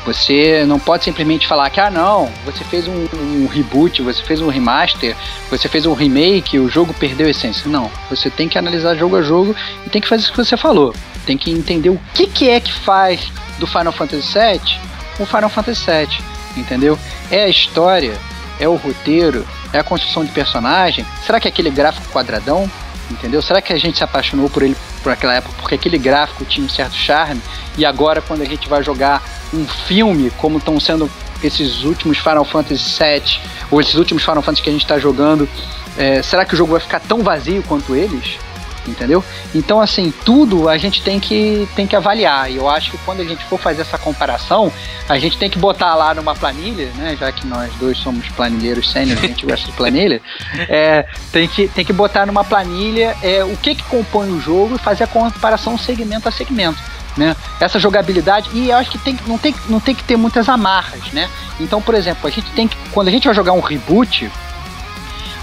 Você 0.05 0.66
não 0.66 0.80
pode 0.80 1.03
simplesmente 1.03 1.47
falar 1.47 1.70
que, 1.70 1.80
ah, 1.80 1.91
não, 1.91 2.32
você 2.43 2.64
fez 2.64 2.88
um, 2.88 3.07
um, 3.14 3.47
reboot, 3.47 4.01
você 4.01 4.24
fez 4.24 4.41
um 4.41 4.49
remaster, 4.49 5.16
você 5.49 5.70
fez 5.70 5.86
um 5.86 5.93
remake, 5.93 6.57
o 6.57 6.68
jogo 6.68 6.91
perdeu 6.93 7.28
a 7.28 7.30
essência. 7.30 7.70
Não, 7.70 7.91
você 8.09 8.30
tem 8.30 8.49
que 8.49 8.57
analisar 8.57 8.95
jogo 8.95 9.16
a 9.16 9.22
jogo 9.22 9.55
e 9.86 9.89
tem 9.89 10.01
que 10.01 10.07
fazer 10.07 10.24
isso 10.24 10.32
que 10.32 10.43
você 10.43 10.57
falou. 10.57 10.93
Tem 11.26 11.38
que 11.38 11.51
entender 11.51 11.89
o 11.89 12.01
que, 12.16 12.26
que 12.26 12.49
é 12.49 12.59
que 12.59 12.74
faz 12.74 13.32
do 13.59 13.68
Final 13.68 13.93
Fantasy 13.93 14.34
VII 14.34 14.91
o 15.20 15.26
Final 15.26 15.49
Fantasy 15.49 15.86
VII, 15.86 16.18
entendeu? 16.57 16.97
É 17.30 17.43
a 17.43 17.47
história, 17.47 18.18
é 18.59 18.68
o 18.68 18.76
roteiro, 18.76 19.45
é 19.72 19.80
a 19.80 19.84
construção 19.84 20.26
de 20.26 20.32
personagem. 20.32 21.05
Será 21.26 21.39
que 21.39 21.47
é 21.47 21.51
aquele 21.51 21.70
gráfico 21.70 22.07
quadradão? 22.12 22.70
Entendeu? 23.12 23.41
Será 23.41 23.62
que 23.62 23.74
a 23.74 23.78
gente 23.78 23.97
se 23.97 24.03
apaixonou 24.03 24.49
por 24.49 24.64
ele 24.64 24.76
por 25.03 25.12
aquela 25.12 25.34
época 25.34 25.53
porque 25.59 25.76
aquele 25.76 25.97
gráfico 25.97 26.45
tinha 26.45 26.66
um 26.66 26.70
certo 26.70 26.95
charme 26.95 27.41
e 27.78 27.86
agora 27.86 28.22
quando 28.22 28.41
a 28.41 28.45
gente 28.45 28.70
vai 28.70 28.84
jogar 28.84 29.22
um 29.53 29.66
filme 29.68 30.32
como 30.38 30.57
estão 30.57 30.80
sendo 30.80 31.09
esses 31.43 31.84
últimos 31.84 32.18
Final 32.20 32.45
Fantasy 32.45 32.84
VII 32.97 33.39
ou 33.70 33.82
esses 33.82 33.95
últimos 33.95 34.24
Final 34.24 34.41
Fantasy 34.41 34.64
que 34.64 34.70
a 34.70 34.74
gente 34.74 34.84
está 34.84 34.99
jogando, 34.99 35.49
é, 35.97 36.22
será 36.22 36.45
que 36.45 36.53
o 36.53 36.57
jogo 36.57 36.72
vai 36.72 36.82
ficar 36.82 36.99
tão 36.99 37.22
vazio 37.22 37.64
quanto 37.64 37.95
eles? 37.95 38.38
Entendeu? 38.88 39.23
Então, 39.53 39.79
assim, 39.79 40.13
tudo 40.25 40.67
a 40.67 40.77
gente 40.77 41.01
tem 41.01 41.19
que, 41.19 41.67
tem 41.75 41.86
que 41.86 41.95
avaliar. 41.95 42.51
E 42.51 42.55
eu 42.55 42.69
acho 42.69 42.91
que 42.91 42.97
quando 42.99 43.21
a 43.21 43.25
gente 43.25 43.43
for 43.45 43.59
fazer 43.59 43.82
essa 43.82 43.97
comparação, 43.97 44.71
a 45.07 45.17
gente 45.19 45.38
tem 45.38 45.49
que 45.49 45.57
botar 45.57 45.93
lá 45.95 46.13
numa 46.13 46.34
planilha, 46.34 46.91
né? 46.95 47.15
Já 47.19 47.32
que 47.32 47.45
nós 47.45 47.71
dois 47.75 47.97
somos 47.97 48.27
planilheiros 48.29 48.89
sêniores, 48.91 49.23
a 49.23 49.27
gente 49.27 49.45
gosta 49.45 49.65
de 49.65 49.73
planilha, 49.73 50.21
é, 50.69 51.05
tem, 51.32 51.47
que, 51.47 51.67
tem 51.67 51.86
que 51.86 51.93
botar 51.93 52.25
numa 52.25 52.43
planilha 52.43 53.15
é, 53.21 53.43
o 53.43 53.55
que, 53.57 53.75
que 53.75 53.84
compõe 53.84 54.29
o 54.29 54.39
jogo 54.39 54.75
e 54.75 54.79
fazer 54.79 55.03
a 55.03 55.07
comparação 55.07 55.77
segmento 55.77 56.27
a 56.27 56.32
segmento. 56.32 56.79
Né? 57.17 57.36
Essa 57.59 57.77
jogabilidade, 57.77 58.49
e 58.53 58.69
eu 58.69 58.77
acho 58.77 58.89
que 58.89 58.97
tem, 58.97 59.17
não, 59.27 59.38
tem, 59.38 59.53
não 59.67 59.82
tem 59.82 59.93
que 59.93 60.03
ter 60.03 60.15
muitas 60.15 60.47
amarras, 60.47 61.11
né? 61.11 61.29
Então, 61.59 61.82
por 61.82 61.93
exemplo, 61.93 62.25
a 62.25 62.29
gente 62.29 62.49
tem 62.51 62.69
que, 62.69 62.77
quando 62.91 63.09
a 63.09 63.11
gente 63.11 63.25
vai 63.25 63.36
jogar 63.36 63.51
um 63.51 63.59
reboot, 63.59 64.32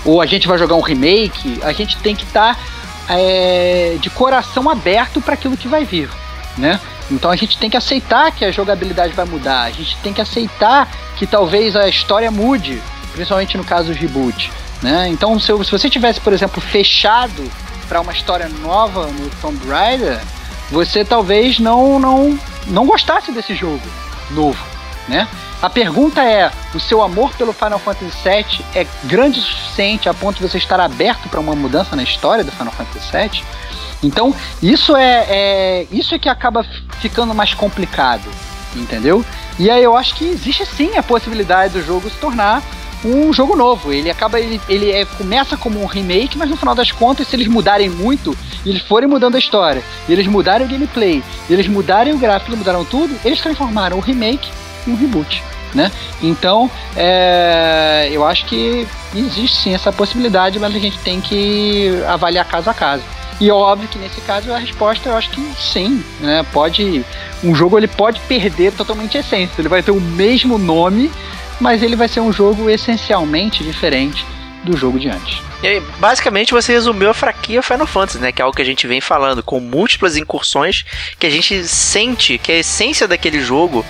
ou 0.05 0.22
a 0.22 0.26
gente 0.26 0.49
vai 0.49 0.57
jogar 0.57 0.74
um 0.76 0.80
remake, 0.80 1.61
a 1.62 1.72
gente 1.72 1.97
tem 1.99 2.16
que 2.16 2.24
estar 2.24 2.55
tá 2.55 2.61
é, 3.09 3.97
de 4.01 4.11
coração 4.11 4.69
aberto 4.69 5.21
para 5.21 5.35
aquilo 5.35 5.57
que 5.57 5.69
vai 5.69 5.85
vir, 5.85 6.11
né? 6.57 6.81
Então 7.11 7.31
a 7.31 7.37
gente 7.37 7.59
tem 7.59 7.71
que 7.71 7.77
aceitar 7.77 8.31
que 8.33 8.45
a 8.45 8.51
jogabilidade 8.51 9.15
vai 9.15 9.25
mudar, 9.25 9.63
a 9.63 9.71
gente 9.71 9.97
tem 9.99 10.13
que 10.13 10.21
aceitar 10.21 10.89
que 11.17 11.27
talvez 11.27 11.75
a 11.75 11.89
história 11.89 12.31
mude, 12.31 12.83
principalmente 13.13 13.57
no 13.57 13.65
caso 13.65 13.93
do 13.93 13.99
reboot, 13.99 14.53
né? 14.83 15.09
Então 15.09 15.39
se, 15.41 15.47
se 15.47 15.71
você 15.71 15.89
tivesse, 15.89 16.21
por 16.21 16.33
exemplo, 16.33 16.61
fechado 16.61 17.51
para 17.89 18.01
uma 18.01 18.13
história 18.13 18.49
nova 18.49 19.07
no 19.07 19.31
Tomb 19.41 19.67
Raider, 19.67 20.21
você 20.71 21.05
talvez 21.05 21.59
não 21.59 21.99
não 21.99 22.39
não 22.67 22.87
gostasse 22.87 23.33
desse 23.33 23.55
jogo 23.55 23.81
novo, 24.31 24.63
né? 25.09 25.27
A 25.61 25.69
pergunta 25.69 26.23
é: 26.23 26.51
o 26.75 26.81
seu 26.81 27.03
amor 27.03 27.33
pelo 27.35 27.53
Final 27.53 27.79
Fantasy 27.79 28.17
VII 28.23 28.65
é 28.75 28.87
grande 29.05 29.41
o 29.41 29.43
suficiente 29.43 30.09
a 30.09 30.15
ponto 30.15 30.37
de 30.37 30.49
você 30.49 30.59
estar 30.59 30.79
aberto 30.79 31.29
para 31.29 31.41
uma 31.41 31.55
mudança 31.55 31.97
na 31.97 32.03
história 32.03 32.45
do 32.45 32.53
Final 32.53 32.73
Fantasy 32.73 33.11
VII? 33.11 33.45
Então, 34.03 34.33
isso 34.63 34.97
é, 34.97 35.27
é, 35.29 35.87
isso 35.91 36.15
é 36.15 36.19
que 36.19 36.29
acaba 36.29 36.65
ficando 37.01 37.35
mais 37.35 37.53
complicado, 37.55 38.29
entendeu? 38.77 39.25
E 39.59 39.69
aí 39.69 39.83
eu 39.83 39.97
acho 39.97 40.15
que 40.15 40.25
existe 40.25 40.65
sim 40.65 40.97
a 40.97 41.03
possibilidade 41.03 41.73
do 41.73 41.85
jogo 41.85 42.09
se 42.09 42.17
tornar 42.17 42.63
um 43.05 43.33
jogo 43.33 43.57
novo. 43.57 43.93
Ele 43.93 44.09
acaba, 44.09 44.39
ele, 44.39 44.61
ele 44.69 44.93
é, 44.93 45.05
começa 45.05 45.57
como 45.57 45.83
um 45.83 45.87
remake, 45.87 46.39
mas 46.39 46.49
no 46.49 46.57
final 46.57 46.77
das 46.77 46.93
contas, 46.93 47.27
se 47.27 47.35
eles 47.35 47.49
mudarem 47.49 47.89
muito, 47.89 48.37
eles 48.65 48.83
forem 48.83 49.09
mudando 49.09 49.35
a 49.35 49.39
história, 49.39 49.83
eles 50.09 50.29
mudarem 50.29 50.65
o 50.65 50.71
gameplay, 50.71 51.23
eles 51.51 51.67
mudarem 51.67 52.13
o 52.13 52.19
gráfico, 52.19 52.57
mudaram 52.57 52.85
tudo, 52.85 53.19
eles 53.25 53.41
transformaram 53.41 53.97
o 53.97 54.01
remake 54.01 54.49
em 54.49 54.68
um 54.87 54.95
reboot. 54.95 55.43
Né? 55.74 55.93
Então, 56.22 56.70
é, 56.97 58.09
eu 58.11 58.24
acho 58.24 58.47
que 58.47 58.89
existe 59.14 59.57
sim 59.57 59.74
essa 59.74 59.93
possibilidade, 59.93 60.59
mas 60.59 60.74
a 60.74 60.79
gente 60.79 60.99
tem 61.01 61.20
que 61.20 62.03
avaliar 62.07 62.47
caso 62.47 62.70
a 62.70 62.74
caso. 62.74 63.03
E 63.41 63.49
é 63.49 63.53
óbvio 63.53 63.89
que 63.89 63.99
nesse 63.99 64.20
caso 64.22 64.53
a 64.53 64.59
resposta 64.59 65.09
eu 65.09 65.16
acho 65.16 65.31
que 65.31 65.41
sim, 65.57 66.03
né? 66.20 66.45
Pode 66.53 67.05
um 67.45 67.55
jogo 67.55 67.79
ele 67.79 67.87
pode 67.87 68.18
perder 68.20 68.72
totalmente 68.72 69.16
a 69.16 69.20
essência. 69.20 69.61
Ele 69.61 69.68
vai 69.68 69.83
ter 69.83 69.93
o 69.93 70.01
mesmo 70.01 70.59
nome, 70.59 71.11
mas 71.61 71.83
ele 71.83 71.95
vai 71.95 72.09
ser 72.09 72.20
um 72.20 72.33
jogo 72.33 72.68
essencialmente 72.68 73.62
diferente 73.62 74.26
do 74.64 74.76
jogo 74.76 74.99
de 74.99 75.09
antes. 75.09 75.41
Aí, 75.62 75.81
basicamente 75.99 76.53
você 76.53 76.72
resumiu 76.72 77.11
a 77.11 77.14
fraquia 77.14 77.62
Final 77.62 77.87
Fantasy, 77.87 78.18
né? 78.18 78.31
Que 78.31 78.41
é 78.41 78.45
algo 78.45 78.55
que 78.55 78.62
a 78.62 78.64
gente 78.64 78.87
vem 78.87 79.01
falando, 79.01 79.43
com 79.43 79.59
múltiplas 79.59 80.16
incursões 80.16 80.85
que 81.18 81.26
a 81.26 81.31
gente 81.31 81.66
sente 81.66 82.39
que 82.39 82.53
a 82.53 82.59
essência 82.59 83.09
daquele 83.09 83.41
jogo, 83.41 83.85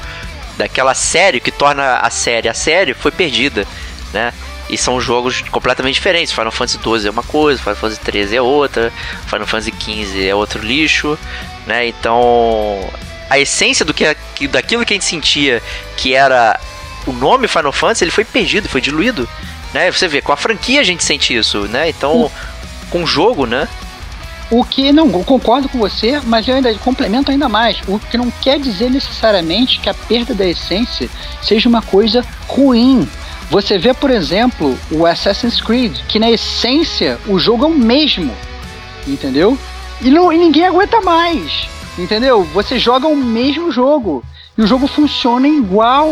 daquela 0.59 0.93
série 0.93 1.41
que 1.41 1.53
torna 1.53 1.99
a 1.99 2.11
série 2.11 2.49
a 2.49 2.55
série, 2.55 2.93
foi 2.93 3.13
perdida, 3.13 3.67
né? 4.13 4.35
E 4.69 4.77
são 4.77 5.01
jogos 5.01 5.41
completamente 5.51 5.95
diferentes. 5.95 6.33
Final 6.33 6.53
Fantasy 6.53 6.79
XII 6.79 7.07
é 7.07 7.11
uma 7.11 7.23
coisa, 7.23 7.63
Final 7.63 7.77
Fantasy 7.77 8.01
XIII 8.05 8.37
é 8.37 8.43
outra, 8.43 8.93
Final 9.27 9.47
Fantasy 9.47 9.73
XV 9.81 10.27
é 10.27 10.35
outro 10.35 10.61
lixo, 10.61 11.19
né? 11.67 11.87
Então, 11.87 12.79
a 13.31 13.39
essência 13.39 13.85
do 13.85 13.95
que 13.95 14.05
daquilo 14.49 14.85
que 14.85 14.93
a 14.93 14.97
gente 14.97 15.07
sentia 15.07 15.63
que 15.97 16.15
era 16.15 16.59
o 17.07 17.13
nome 17.13 17.49
Final 17.49 17.73
Fantasy, 17.73 18.05
ele 18.05 18.11
foi 18.11 18.25
perdido, 18.25 18.69
foi 18.69 18.81
diluído, 18.81 19.27
né? 19.73 19.91
Você 19.91 20.09
vê, 20.09 20.21
com 20.21 20.33
a 20.33 20.37
franquia 20.37 20.81
a 20.81 20.85
gente 20.85 21.03
sente 21.03 21.35
isso, 21.35 21.61
né? 21.69 21.89
Então, 21.89 22.31
com 22.91 23.05
o 23.05 23.07
jogo, 23.07 23.47
né? 23.47 23.67
O 24.51 24.65
que 24.65 24.93
não 24.93 25.11
concordo 25.25 25.69
com 25.69 25.79
você, 25.79 26.21
mas 26.25 26.49
eu 26.49 26.55
ainda 26.55 26.73
complemento 26.77 27.31
ainda 27.31 27.49
mais. 27.49 27.79
O 27.87 27.99
que 27.99 28.17
não 28.17 28.31
quer 28.31 28.59
dizer 28.59 28.91
necessariamente 28.91 29.79
que 29.79 29.91
a 29.91 29.95
perda 29.95 30.35
da 30.35 30.47
essência 30.47 31.09
seja 31.43 31.69
uma 31.69 31.83
coisa 31.83 32.25
ruim. 32.47 33.07
Você 33.51 33.79
vê, 33.79 33.93
por 33.93 34.11
exemplo, 34.11 34.79
o 34.91 35.07
Assassin's 35.07 35.61
Creed, 35.61 35.99
que 36.09 36.19
na 36.19 36.31
essência 36.31 37.19
o 37.27 37.39
jogo 37.39 37.65
é 37.65 37.69
o 37.69 37.75
mesmo, 37.75 38.35
entendeu? 39.07 39.59
E, 40.01 40.11
não, 40.11 40.33
e 40.33 40.39
ninguém 40.39 40.67
aguenta 40.67 41.01
mais, 41.01 41.69
entendeu? 41.99 42.45
Você 42.55 42.79
joga 42.79 43.07
o 43.07 43.17
mesmo 43.17 43.71
jogo 43.71 44.23
e 44.57 44.63
o 44.63 44.67
jogo 44.67 44.87
funciona 44.87 45.49
igual 45.49 46.11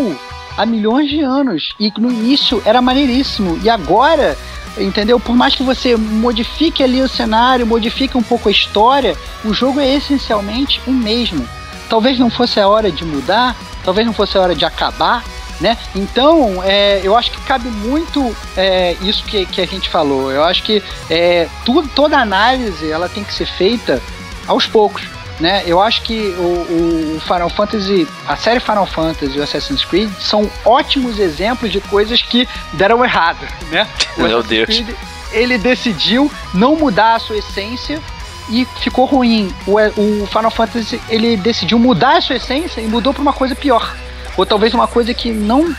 há 0.56 0.64
milhões 0.64 1.08
de 1.08 1.20
anos. 1.20 1.74
E 1.78 1.92
no 1.98 2.10
início 2.10 2.62
era 2.64 2.80
maneiríssimo. 2.80 3.58
E 3.62 3.68
agora, 3.68 4.36
entendeu? 4.78 5.18
Por 5.18 5.34
mais 5.34 5.54
que 5.54 5.62
você 5.62 5.96
modifique 5.96 6.82
ali 6.82 7.02
o 7.02 7.08
cenário, 7.08 7.66
modifique 7.66 8.16
um 8.16 8.22
pouco 8.22 8.48
a 8.48 8.52
história, 8.52 9.16
o 9.44 9.52
jogo 9.52 9.80
é 9.80 9.94
essencialmente 9.94 10.80
o 10.86 10.92
mesmo. 10.92 11.46
Talvez 11.88 12.18
não 12.18 12.30
fosse 12.30 12.58
a 12.58 12.68
hora 12.68 12.90
de 12.90 13.04
mudar, 13.04 13.56
talvez 13.84 14.06
não 14.06 14.12
fosse 14.12 14.36
a 14.36 14.40
hora 14.40 14.54
de 14.54 14.64
acabar, 14.64 15.24
né? 15.60 15.78
Então, 15.94 16.62
é, 16.62 17.00
eu 17.02 17.16
acho 17.16 17.30
que 17.30 17.40
cabe 17.42 17.68
muito 17.68 18.34
é, 18.56 18.96
isso 19.00 19.24
que, 19.24 19.46
que 19.46 19.60
a 19.60 19.66
gente 19.66 19.88
falou. 19.88 20.30
Eu 20.30 20.44
acho 20.44 20.62
que 20.62 20.82
é, 21.08 21.48
toda 21.94 22.18
análise 22.18 22.90
ela 22.90 23.08
tem 23.08 23.24
que 23.24 23.32
ser 23.32 23.46
feita 23.46 24.02
aos 24.46 24.66
poucos. 24.66 25.15
Né? 25.38 25.62
Eu 25.66 25.82
acho 25.82 26.02
que 26.02 26.34
o, 26.38 27.16
o, 27.16 27.20
Final 27.20 27.50
Fantasy, 27.50 28.08
a 28.26 28.36
série 28.36 28.58
Final 28.58 28.86
Fantasy 28.86 29.36
e 29.36 29.40
o 29.40 29.42
Assassin's 29.42 29.84
Creed 29.84 30.10
são 30.18 30.50
ótimos 30.64 31.18
exemplos 31.18 31.70
de 31.70 31.78
coisas 31.80 32.22
que 32.22 32.48
deram 32.72 33.04
errado, 33.04 33.46
né? 33.70 33.86
Meu 34.16 34.42
Deus. 34.42 34.66
Creed, 34.66 34.88
ele 35.32 35.58
decidiu 35.58 36.32
não 36.54 36.76
mudar 36.76 37.16
a 37.16 37.18
sua 37.18 37.36
essência 37.36 38.00
e 38.48 38.64
ficou 38.80 39.04
ruim. 39.04 39.54
O, 39.66 39.76
o 39.76 40.26
Final 40.26 40.50
Fantasy 40.50 40.98
ele 41.08 41.36
decidiu 41.36 41.78
mudar 41.78 42.16
a 42.16 42.20
sua 42.22 42.36
essência 42.36 42.80
e 42.80 42.86
mudou 42.86 43.12
para 43.12 43.20
uma 43.20 43.32
coisa 43.32 43.54
pior 43.54 43.94
ou 44.36 44.44
talvez 44.44 44.74
uma 44.74 44.86
coisa 44.86 45.14
que 45.14 45.32
não 45.32 45.74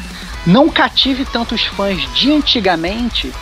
não 0.46 0.70
cative 0.70 1.26
tantos 1.26 1.66
fãs 1.66 2.02
de 2.14 2.32
antigamente 2.32 3.34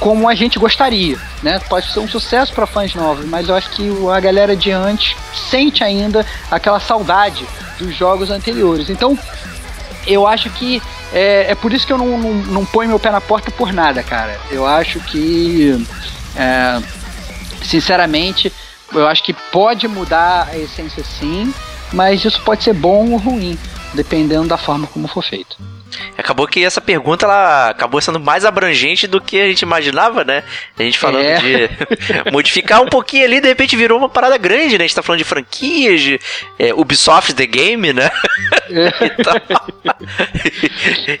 como 0.00 0.26
a 0.28 0.34
gente 0.34 0.58
gostaria, 0.58 1.18
né? 1.42 1.60
Pode 1.68 1.92
ser 1.92 2.00
um 2.00 2.08
sucesso 2.08 2.52
para 2.54 2.66
fãs 2.66 2.94
novos, 2.94 3.26
mas 3.26 3.48
eu 3.48 3.54
acho 3.54 3.70
que 3.70 3.88
a 4.10 4.18
galera 4.18 4.56
de 4.56 4.72
antes 4.72 5.14
sente 5.50 5.84
ainda 5.84 6.26
aquela 6.50 6.80
saudade 6.80 7.46
dos 7.78 7.94
jogos 7.94 8.30
anteriores. 8.30 8.88
Então, 8.88 9.16
eu 10.06 10.26
acho 10.26 10.48
que 10.50 10.82
é, 11.12 11.50
é 11.50 11.54
por 11.54 11.72
isso 11.72 11.86
que 11.86 11.92
eu 11.92 11.98
não, 11.98 12.18
não, 12.18 12.34
não, 12.34 12.64
ponho 12.64 12.88
meu 12.88 12.98
pé 12.98 13.10
na 13.10 13.20
porta 13.20 13.50
por 13.50 13.72
nada, 13.72 14.02
cara. 14.02 14.40
Eu 14.50 14.66
acho 14.66 14.98
que, 15.00 15.86
é, 16.34 16.80
sinceramente, 17.62 18.50
eu 18.92 19.06
acho 19.06 19.22
que 19.22 19.34
pode 19.52 19.86
mudar 19.86 20.48
a 20.50 20.56
essência 20.56 21.04
sim, 21.04 21.52
mas 21.92 22.24
isso 22.24 22.40
pode 22.42 22.64
ser 22.64 22.72
bom 22.72 23.10
ou 23.10 23.18
ruim 23.18 23.58
dependendo 23.92 24.48
da 24.48 24.56
forma 24.56 24.86
como 24.86 25.06
for 25.06 25.22
feito. 25.22 25.56
Acabou 26.16 26.46
que 26.46 26.64
essa 26.64 26.80
pergunta 26.80 27.26
ela 27.26 27.70
acabou 27.70 28.00
sendo 28.00 28.20
mais 28.20 28.44
abrangente 28.44 29.06
do 29.06 29.20
que 29.20 29.40
a 29.40 29.46
gente 29.46 29.62
imaginava, 29.62 30.24
né? 30.24 30.42
A 30.78 30.82
gente 30.82 30.98
falando 30.98 31.24
é. 31.24 31.38
de 31.38 31.70
modificar 32.32 32.82
um 32.82 32.86
pouquinho 32.86 33.24
ali, 33.24 33.40
de 33.40 33.48
repente 33.48 33.76
virou 33.76 33.98
uma 33.98 34.08
parada 34.08 34.36
grande, 34.36 34.78
né? 34.78 34.84
A 34.84 34.86
gente 34.86 34.94
tá 34.94 35.02
falando 35.02 35.18
de 35.18 35.24
franquias, 35.24 36.00
de 36.00 36.20
é, 36.58 36.72
Ubisoft 36.74 37.34
The 37.34 37.46
Game, 37.46 37.92
né? 37.92 38.10
É. 38.70 38.90
então, 39.18 39.34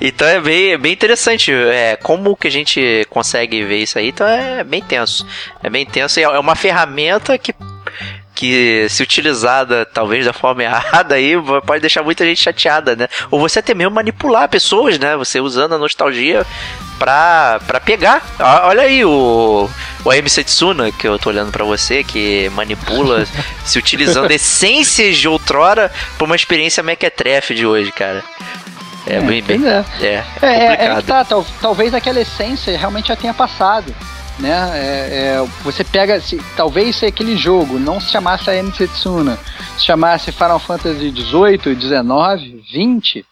então, 0.00 0.28
é 0.28 0.40
bem, 0.40 0.78
bem 0.78 0.92
interessante. 0.92 1.52
É, 1.52 1.96
como 1.96 2.36
que 2.36 2.48
a 2.48 2.50
gente 2.50 3.06
consegue 3.10 3.64
ver 3.64 3.78
isso 3.78 3.98
aí? 3.98 4.08
Então 4.08 4.26
é 4.26 4.62
bem 4.64 4.82
tenso. 4.82 5.26
É 5.62 5.70
bem 5.70 5.84
tenso 5.84 6.20
e 6.20 6.22
é 6.22 6.38
uma 6.38 6.54
ferramenta 6.54 7.36
que 7.38 7.52
que 8.40 8.86
se 8.88 9.02
utilizada 9.02 9.84
talvez 9.84 10.24
da 10.24 10.32
forma 10.32 10.62
errada 10.62 11.14
aí 11.14 11.34
pode 11.66 11.82
deixar 11.82 12.02
muita 12.02 12.24
gente 12.24 12.40
chateada, 12.40 12.96
né? 12.96 13.06
Ou 13.30 13.38
você 13.38 13.58
até 13.58 13.74
mesmo 13.74 13.94
manipular 13.94 14.48
pessoas, 14.48 14.98
né? 14.98 15.14
Você 15.18 15.40
usando 15.40 15.74
a 15.74 15.78
nostalgia 15.78 16.46
pra, 16.98 17.60
pra 17.66 17.78
pegar. 17.78 18.22
Olha 18.64 18.84
aí 18.84 19.04
o, 19.04 19.68
o 20.02 20.12
MC 20.12 20.42
Tsuna, 20.44 20.90
que 20.90 21.06
eu 21.06 21.18
tô 21.18 21.28
olhando 21.28 21.52
para 21.52 21.66
você, 21.66 22.02
que 22.02 22.50
manipula, 22.54 23.26
se 23.62 23.78
utilizando 23.78 24.30
essências 24.30 25.18
de 25.18 25.28
outrora 25.28 25.92
pra 26.16 26.24
uma 26.24 26.34
experiência 26.36 26.82
mequetrefe 26.82 27.54
de 27.54 27.66
hoje, 27.66 27.92
cara. 27.92 28.24
É, 29.06 29.16
é 29.16 29.20
bem, 29.20 29.42
bem. 29.42 29.60
É, 29.68 29.84
é, 30.00 30.24
é, 30.40 30.46
é, 30.46 30.84
é 30.86 31.02
tá, 31.02 31.26
tal, 31.26 31.44
talvez 31.60 31.92
aquela 31.92 32.20
essência 32.20 32.74
realmente 32.78 33.08
já 33.08 33.16
tenha 33.16 33.34
passado 33.34 33.94
né? 34.40 34.70
É, 34.74 35.38
é, 35.38 35.46
você 35.62 35.84
pega, 35.84 36.20
se, 36.20 36.40
talvez 36.56 36.96
se 36.96 37.06
aquele 37.06 37.36
jogo 37.36 37.78
não 37.78 38.00
se 38.00 38.10
chamasse 38.10 38.50
a 38.50 38.62
Tsuna, 38.88 39.38
se 39.76 39.84
chamasse 39.84 40.32
Final 40.32 40.58
Fantasy 40.58 41.10
18, 41.10 41.74
19, 41.74 42.64
20, 42.72 43.26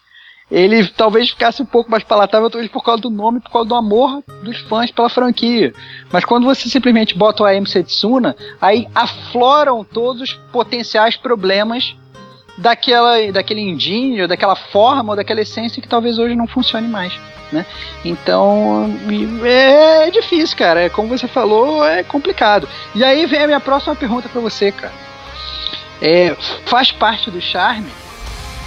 ele 0.51 0.87
talvez 0.87 1.29
ficasse 1.29 1.61
um 1.61 1.65
pouco 1.65 1.91
mais 1.91 2.03
palatável 2.03 2.49
talvez 2.49 2.71
por 2.71 2.83
causa 2.83 3.01
do 3.01 3.09
nome, 3.09 3.39
por 3.39 3.51
causa 3.51 3.69
do 3.69 3.75
amor 3.75 4.23
dos 4.43 4.57
fãs 4.61 4.89
pela 4.89 5.09
franquia. 5.09 5.73
Mas 6.11 6.25
quando 6.25 6.45
você 6.45 6.67
simplesmente 6.67 7.17
bota 7.17 7.43
o 7.43 7.45
AM 7.45 7.67
Setsuna, 7.67 8.35
aí 8.59 8.87
afloram 8.95 9.83
todos 9.83 10.21
os 10.21 10.33
potenciais 10.51 11.15
problemas 11.15 11.95
daquela, 12.59 13.31
daquele 13.31 13.61
engine, 13.61 14.21
ou 14.21 14.27
daquela 14.27 14.55
forma, 14.55 15.11
ou 15.11 15.15
daquela 15.15 15.41
essência 15.41 15.81
que 15.81 15.87
talvez 15.87 16.19
hoje 16.19 16.35
não 16.35 16.47
funcione 16.47 16.87
mais 16.87 17.13
né? 17.51 17.65
Então 18.05 18.89
é 19.43 20.09
difícil, 20.11 20.57
cara. 20.57 20.83
É, 20.83 20.89
como 20.89 21.07
você 21.07 21.27
falou, 21.27 21.85
é 21.85 22.03
complicado. 22.03 22.67
E 22.95 23.03
aí 23.03 23.25
vem 23.25 23.43
a 23.43 23.47
minha 23.47 23.59
próxima 23.59 23.95
pergunta 23.95 24.29
para 24.29 24.41
você, 24.41 24.71
cara. 24.71 24.93
É, 26.01 26.35
faz 26.65 26.91
parte 26.91 27.29
do 27.29 27.41
charme 27.41 27.89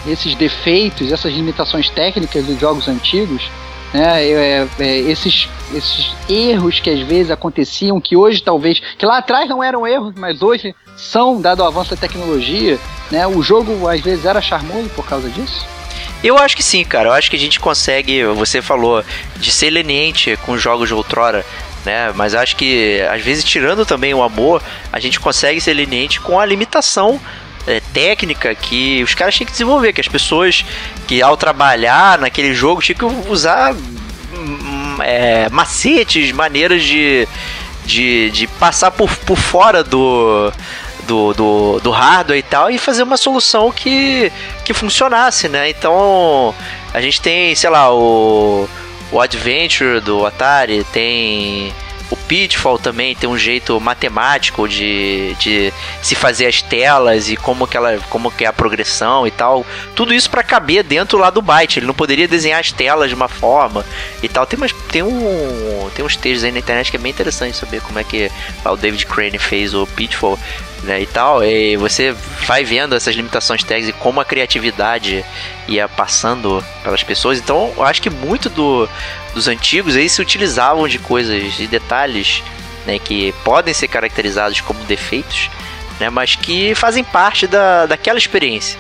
esses 0.07 0.34
defeitos, 0.34 1.12
essas 1.12 1.32
limitações 1.32 1.88
técnicas 1.88 2.45
dos 2.45 2.59
jogos 2.59 2.88
antigos, 2.88 3.49
né? 3.95 4.24
É, 4.24 4.68
é, 4.80 4.99
esses, 4.99 5.49
esses 5.72 6.12
erros 6.28 6.80
que 6.80 6.90
às 6.90 7.01
vezes 7.01 7.30
aconteciam, 7.30 8.01
que 8.01 8.16
hoje 8.16 8.43
talvez, 8.43 8.80
que 8.99 9.07
lá 9.07 9.18
atrás 9.18 9.49
não 9.49 9.62
eram 9.62 9.86
erros, 9.86 10.12
mas 10.16 10.43
hoje 10.43 10.74
são, 11.03 11.40
dado 11.40 11.61
o 11.61 11.66
avanço 11.66 11.90
da 11.90 11.96
tecnologia, 11.96 12.78
né? 13.11 13.26
O 13.26 13.42
jogo 13.42 13.88
às 13.88 14.00
vezes 14.00 14.24
era 14.24 14.40
charmoso 14.40 14.88
por 14.90 15.05
causa 15.05 15.28
disso? 15.28 15.66
Eu 16.22 16.38
acho 16.38 16.57
que 16.57 16.62
sim, 16.62 16.84
cara. 16.84 17.09
Eu 17.09 17.12
acho 17.12 17.28
que 17.28 17.36
a 17.36 17.38
gente 17.38 17.59
consegue. 17.59 18.24
Você 18.24 18.62
falou 18.62 19.05
de 19.36 19.50
ser 19.50 19.70
leniente 19.70 20.38
com 20.44 20.57
jogos 20.57 20.88
de 20.88 20.94
outrora. 20.94 21.44
Né? 21.84 22.12
Mas 22.14 22.32
acho 22.32 22.55
que, 22.55 23.00
às 23.11 23.20
vezes, 23.20 23.42
tirando 23.42 23.84
também 23.84 24.14
o 24.14 24.22
amor, 24.22 24.62
a 24.92 25.00
gente 25.00 25.18
consegue 25.18 25.61
ser 25.61 25.74
leniente 25.74 26.20
com 26.20 26.38
a 26.38 26.46
limitação 26.46 27.20
é, 27.66 27.80
técnica 27.92 28.55
que 28.55 29.03
os 29.03 29.14
caras 29.14 29.34
tinham 29.34 29.46
que 29.46 29.53
desenvolver, 29.53 29.92
que 29.92 30.00
as 30.00 30.07
pessoas 30.07 30.64
que 31.09 31.20
ao 31.20 31.36
trabalhar 31.36 32.18
naquele 32.18 32.55
jogo 32.55 32.80
tinham 32.80 32.98
que 32.98 33.28
usar 33.28 33.74
hum, 33.74 34.98
é, 35.00 35.48
macetes, 35.50 36.30
maneiras 36.30 36.84
de, 36.84 37.26
de, 37.84 38.30
de 38.30 38.46
passar 38.46 38.92
por, 38.92 39.14
por 39.18 39.36
fora 39.36 39.82
do, 39.82 40.53
do, 41.07 41.32
do, 41.34 41.80
do, 41.80 41.90
hardware 41.90 42.38
e 42.38 42.42
tal 42.42 42.70
e 42.70 42.78
fazer 42.78 43.03
uma 43.03 43.16
solução 43.16 43.70
que, 43.70 44.32
que 44.64 44.72
funcionasse, 44.72 45.48
né? 45.48 45.70
Então 45.70 46.55
a 46.92 47.00
gente 47.00 47.20
tem, 47.20 47.55
sei 47.55 47.70
lá, 47.70 47.92
o, 47.92 48.68
o 49.11 49.20
Adventure 49.20 50.00
do 50.00 50.24
Atari, 50.26 50.84
tem 50.92 51.72
o 52.12 52.16
Pitfall 52.16 52.78
também 52.78 53.14
tem 53.14 53.28
um 53.28 53.38
jeito 53.38 53.80
matemático 53.80 54.68
de, 54.68 55.34
de 55.40 55.72
se 56.03 56.14
fazer 56.14 56.44
as 56.44 56.61
telas 56.61 57.30
e 57.30 57.36
como 57.36 57.66
que, 57.66 57.74
ela, 57.74 57.98
como 58.11 58.30
que 58.30 58.44
é 58.44 58.48
a 58.48 58.53
progressão 58.53 59.26
e 59.26 59.30
tal. 59.30 59.64
Tudo 59.96 60.12
isso 60.12 60.28
para 60.28 60.42
caber 60.42 60.84
dentro 60.84 61.16
lá 61.16 61.30
do 61.30 61.40
byte. 61.40 61.78
Ele 61.78 61.86
não 61.86 61.94
poderia 61.94 62.28
desenhar 62.28 62.61
as 62.61 62.70
telas 62.70 63.09
de 63.09 63.14
uma 63.14 63.28
forma 63.28 63.82
e 64.22 64.28
tal. 64.28 64.44
Tem, 64.44 64.59
umas, 64.59 64.72
tem, 64.90 65.03
um, 65.03 65.90
tem 65.94 66.05
uns 66.05 66.14
textos 66.14 66.44
aí 66.44 66.53
na 66.53 66.59
internet 66.59 66.90
que 66.90 66.98
é 66.98 67.00
bem 67.00 67.11
interessante 67.11 67.57
saber 67.57 67.80
como 67.80 67.98
é 67.98 68.05
que 68.05 68.30
o 68.62 68.76
David 68.76 69.07
Crane 69.07 69.38
fez 69.38 69.72
o 69.72 69.86
Pitfall 69.86 70.38
né, 70.83 71.01
e 71.01 71.07
tal, 71.07 71.45
e 71.45 71.76
você 71.76 72.12
vai 72.47 72.64
vendo 72.64 72.95
essas 72.95 73.14
limitações 73.14 73.62
técnicas 73.62 73.97
e 73.97 74.03
como 74.03 74.20
a 74.20 74.24
criatividade 74.24 75.24
ia 75.68 75.89
passando 75.89 76.62
pelas 76.83 77.03
pessoas. 77.03 77.39
Então, 77.39 77.72
eu 77.76 77.85
acho 77.85 78.03
que 78.03 78.11
muito 78.11 78.51
do, 78.51 78.89
dos 79.33 79.47
antigos 79.47 79.97
aí 79.97 80.09
se 80.09 80.20
utilizavam 80.20 80.89
de 80.89 80.99
coisas 80.99 81.59
e 81.61 81.66
detalhes 81.66 82.43
né, 82.85 82.99
que 82.99 83.33
podem 83.45 83.72
ser 83.72 83.89
caracterizados 83.89 84.61
como 84.61 84.83
defeitos, 84.85 85.49
né, 86.01 86.11
mas 86.11 86.35
que 86.35 86.74
fazem 86.74 87.05
parte 87.05 87.47
da, 87.47 87.87
daquela 87.87 88.18
experiência. 88.18 88.78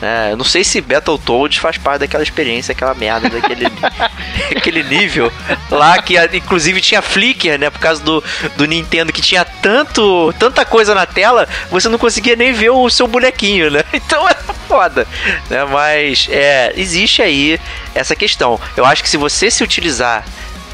É, 0.00 0.36
não 0.36 0.44
sei 0.44 0.62
se 0.62 0.80
Battletoads 0.80 1.58
faz 1.58 1.76
parte 1.76 2.00
daquela 2.00 2.22
experiência, 2.22 2.72
aquela 2.72 2.94
merda, 2.94 3.28
daquele 3.28 3.66
aquele 4.56 4.82
nível 4.84 5.32
lá 5.70 6.00
que 6.00 6.14
inclusive 6.34 6.80
tinha 6.80 7.02
flicker, 7.02 7.58
né? 7.58 7.68
Por 7.68 7.80
causa 7.80 8.02
do, 8.02 8.22
do 8.56 8.64
Nintendo 8.64 9.12
que 9.12 9.20
tinha 9.20 9.44
tanto 9.44 10.32
tanta 10.38 10.64
coisa 10.64 10.94
na 10.94 11.04
tela, 11.04 11.48
você 11.70 11.88
não 11.88 11.98
conseguia 11.98 12.36
nem 12.36 12.52
ver 12.52 12.70
o 12.70 12.88
seu 12.88 13.06
bonequinho, 13.08 13.70
né? 13.70 13.82
Então 14.08 14.26
era 14.28 14.40
foda, 14.68 15.06
né? 15.50 15.64
Mas 15.64 16.28
é, 16.30 16.72
existe 16.76 17.20
aí 17.20 17.60
essa 17.94 18.14
questão. 18.14 18.58
Eu 18.76 18.84
acho 18.86 19.02
que 19.02 19.08
se 19.08 19.16
você 19.16 19.50
se 19.50 19.64
utilizar 19.64 20.24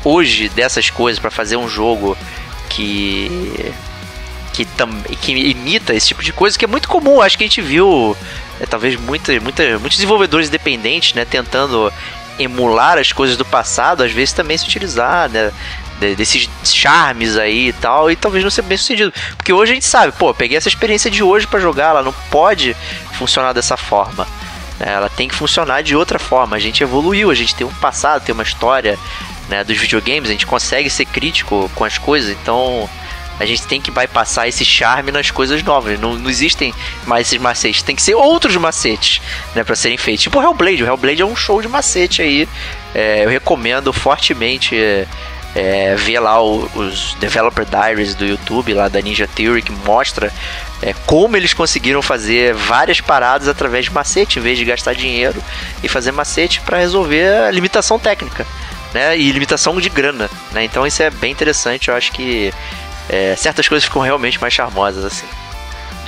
hoje 0.04 0.48
dessas 0.50 0.90
coisas 0.90 1.18
para 1.18 1.30
fazer 1.30 1.56
um 1.56 1.68
jogo 1.68 2.16
que 2.68 3.74
que, 4.54 4.64
tam, 4.64 4.88
que 5.20 5.32
imita 5.32 5.92
esse 5.94 6.06
tipo 6.06 6.22
de 6.22 6.32
coisa, 6.32 6.56
que 6.56 6.64
é 6.64 6.68
muito 6.68 6.88
comum. 6.88 7.20
Acho 7.20 7.36
que 7.36 7.42
a 7.42 7.46
gente 7.46 7.60
viu, 7.60 8.16
é, 8.60 8.66
talvez, 8.66 8.96
muita, 8.96 9.38
muita, 9.40 9.78
muitos 9.78 9.96
desenvolvedores 9.96 10.48
independentes, 10.48 11.14
né, 11.14 11.24
tentando 11.24 11.92
emular 12.38 12.98
as 12.98 13.12
coisas 13.12 13.36
do 13.36 13.44
passado, 13.44 14.02
às 14.02 14.12
vezes 14.12 14.32
também 14.32 14.58
se 14.58 14.64
utilizar, 14.64 15.28
né, 15.28 15.52
desses 16.16 16.48
charmes 16.64 17.36
aí 17.36 17.68
e 17.68 17.72
tal, 17.72 18.10
e 18.10 18.16
talvez 18.16 18.42
não 18.42 18.50
seja 18.50 18.66
bem 18.66 18.76
sucedido. 18.76 19.12
Porque 19.36 19.52
hoje 19.52 19.72
a 19.72 19.74
gente 19.74 19.86
sabe, 19.86 20.12
pô, 20.12 20.34
peguei 20.34 20.56
essa 20.56 20.68
experiência 20.68 21.10
de 21.10 21.22
hoje 21.22 21.46
para 21.46 21.60
jogar, 21.60 21.90
ela 21.90 22.02
não 22.02 22.12
pode 22.30 22.76
funcionar 23.12 23.52
dessa 23.52 23.76
forma. 23.76 24.26
Né, 24.78 24.92
ela 24.92 25.08
tem 25.08 25.28
que 25.28 25.34
funcionar 25.34 25.82
de 25.82 25.94
outra 25.94 26.18
forma. 26.18 26.56
A 26.56 26.60
gente 26.60 26.82
evoluiu, 26.82 27.30
a 27.30 27.34
gente 27.34 27.54
tem 27.54 27.66
um 27.66 27.74
passado, 27.74 28.24
tem 28.24 28.32
uma 28.32 28.42
história 28.42 28.98
né, 29.48 29.62
dos 29.62 29.76
videogames, 29.76 30.28
a 30.28 30.32
gente 30.32 30.46
consegue 30.46 30.90
ser 30.90 31.06
crítico 31.06 31.70
com 31.74 31.84
as 31.84 31.98
coisas, 31.98 32.30
então 32.30 32.88
a 33.38 33.46
gente 33.46 33.66
tem 33.66 33.80
que 33.80 33.90
bypassar 33.90 34.46
esse 34.46 34.64
charme 34.64 35.10
nas 35.10 35.30
coisas 35.30 35.62
novas. 35.62 35.98
Não, 35.98 36.14
não 36.14 36.30
existem 36.30 36.72
mais 37.06 37.26
esses 37.26 37.40
macetes. 37.40 37.82
Tem 37.82 37.96
que 37.96 38.02
ser 38.02 38.14
outros 38.14 38.56
macetes, 38.56 39.20
né, 39.54 39.64
para 39.64 39.74
serem 39.74 39.98
feitos. 39.98 40.22
Tipo 40.22 40.38
o 40.38 40.42
Hellblade. 40.42 40.82
O 40.84 40.86
Hellblade 40.86 41.22
é 41.22 41.26
um 41.26 41.36
show 41.36 41.60
de 41.60 41.68
macete 41.68 42.22
aí. 42.22 42.48
É, 42.94 43.24
eu 43.24 43.28
recomendo 43.28 43.92
fortemente 43.92 44.76
é, 44.76 45.06
é, 45.54 45.94
ver 45.94 46.18
lá 46.20 46.42
o, 46.42 46.68
os 46.74 47.14
Developer 47.14 47.64
Diaries 47.64 48.14
do 48.14 48.24
YouTube, 48.24 48.74
lá 48.74 48.88
da 48.88 49.00
Ninja 49.00 49.28
Theory, 49.28 49.62
que 49.62 49.72
mostra 49.72 50.32
é, 50.82 50.92
como 51.06 51.36
eles 51.36 51.54
conseguiram 51.54 52.02
fazer 52.02 52.54
várias 52.54 53.00
paradas 53.00 53.48
através 53.48 53.86
de 53.86 53.92
macete, 53.92 54.38
em 54.38 54.42
vez 54.42 54.58
de 54.58 54.64
gastar 54.64 54.94
dinheiro 54.94 55.42
e 55.82 55.88
fazer 55.88 56.12
macete 56.12 56.60
para 56.60 56.78
resolver 56.78 57.46
a 57.46 57.50
limitação 57.50 57.98
técnica. 57.98 58.46
Né, 58.92 59.18
e 59.18 59.32
limitação 59.32 59.80
de 59.80 59.88
grana, 59.88 60.30
né? 60.52 60.62
Então 60.62 60.86
isso 60.86 61.02
é 61.02 61.10
bem 61.10 61.32
interessante, 61.32 61.88
eu 61.88 61.96
acho 61.96 62.12
que 62.12 62.54
é, 63.08 63.34
certas 63.36 63.68
coisas 63.68 63.84
ficam 63.84 64.02
realmente 64.02 64.40
mais 64.40 64.52
charmosas 64.52 65.04
assim. 65.04 65.26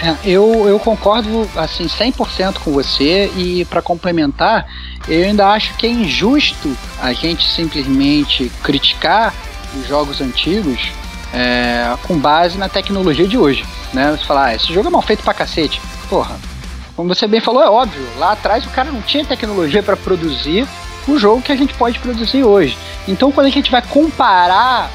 É, 0.03 0.15
eu, 0.25 0.69
eu 0.69 0.79
concordo 0.79 1.49
assim 1.57 1.87
100% 1.87 2.59
com 2.59 2.73
você 2.73 3.31
e 3.35 3.65
para 3.65 3.81
complementar, 3.81 4.67
eu 5.09 5.25
ainda 5.25 5.49
acho 5.49 5.75
que 5.77 5.87
é 5.87 5.91
injusto 5.91 6.77
a 7.01 7.13
gente 7.13 7.49
simplesmente 7.49 8.51
criticar 8.63 9.35
os 9.75 9.89
jogos 9.89 10.21
antigos 10.21 10.79
é, 11.33 11.95
com 12.07 12.19
base 12.19 12.59
na 12.59 12.69
tecnologia 12.69 13.27
de 13.27 13.39
hoje. 13.39 13.65
Né? 13.93 14.11
Você 14.11 14.25
falar, 14.25 14.47
ah, 14.47 14.55
esse 14.55 14.73
jogo 14.73 14.89
é 14.89 14.91
mal 14.91 15.03
feito 15.03 15.23
pra 15.23 15.33
cacete. 15.33 15.81
Porra, 16.09 16.37
como 16.95 17.15
você 17.15 17.27
bem 17.27 17.41
falou, 17.41 17.63
é 17.63 17.71
óbvio. 17.71 18.07
Lá 18.19 18.33
atrás 18.33 18.67
o 18.67 18.71
cara 18.71 18.91
não 18.91 19.01
tinha 19.03 19.25
tecnologia 19.25 19.83
para 19.83 19.97
produzir 19.97 20.67
o 21.09 21.19
jogo 21.19 21.41
que 21.41 21.53
a 21.53 21.57
gente 21.57 21.73
pode 21.75 21.99
produzir 22.01 22.43
hoje. 22.43 22.77
Então 23.09 23.33
quando 23.33 23.47
a 23.47 23.51
gente 23.51 23.71
vai 23.71 23.81
comparar 23.81 24.91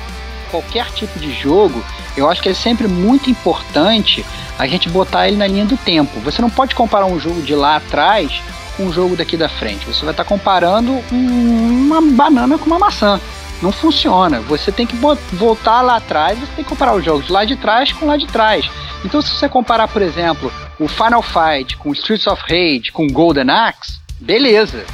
qualquer 0.52 0.92
tipo 0.92 1.18
de 1.18 1.34
jogo, 1.34 1.84
eu 2.16 2.30
acho 2.30 2.42
que 2.42 2.50
é 2.50 2.54
sempre 2.54 2.88
muito 2.88 3.30
importante 3.30 4.26
a 4.60 4.68
gente 4.68 4.90
botar 4.90 5.28
ele 5.28 5.38
na 5.38 5.48
linha 5.48 5.66
do 5.66 5.78
tempo. 5.78 6.20
Você 6.20 6.42
não 6.42 6.50
pode 6.50 6.76
comparar 6.76 7.06
um 7.06 7.20
jogo 7.20 7.42
de 7.42 7.56
lá 7.56 7.78
atrás 7.78 8.42
com 8.78 8.84
um 8.84 8.94
jogo 8.94 9.16
daqui 9.16 9.36
da 9.36 9.50
frente. 9.50 9.86
Você 9.86 10.04
vai 10.04 10.14
estar 10.14 10.24
comparando 10.24 10.92
uma 11.12 12.02
banana 12.02 12.58
com 12.58 12.66
uma 12.66 12.78
maçã. 12.78 13.20
Não 13.62 13.72
funciona. 13.72 14.40
Você 14.42 14.72
tem 14.72 14.86
que 14.86 14.96
voltar 15.34 15.82
lá 15.82 15.98
atrás, 15.98 16.38
você 16.38 16.52
tem 16.56 16.64
que 16.64 16.70
comparar 16.70 16.96
os 16.96 17.04
jogos 17.04 17.30
lá 17.30 17.46
de 17.46 17.56
trás 17.56 17.92
com 17.92 18.06
lá 18.06 18.18
de 18.18 18.28
trás. 18.28 18.70
Então, 19.06 19.22
se 19.22 19.32
você 19.32 19.48
comparar, 19.48 19.88
por 19.88 20.02
exemplo, 20.02 20.52
o 20.80 20.88
Final 20.88 21.22
Fight 21.22 21.78
com 21.78 21.92
Streets 21.92 22.28
of 22.28 22.42
Rage 22.44 22.92
com 22.92 23.08
Golden 23.08 23.50
Axe, 23.50 24.00
beleza. 24.20 24.86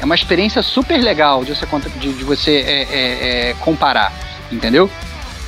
É 0.00 0.04
uma 0.04 0.14
experiência 0.14 0.62
super 0.62 1.00
legal 1.00 1.44
de 1.44 1.54
você, 1.54 1.66
de, 1.98 2.12
de 2.12 2.24
você 2.24 2.56
é, 2.56 2.82
é, 2.82 3.50
é, 3.50 3.54
comparar 3.60 4.12
entendeu? 4.50 4.90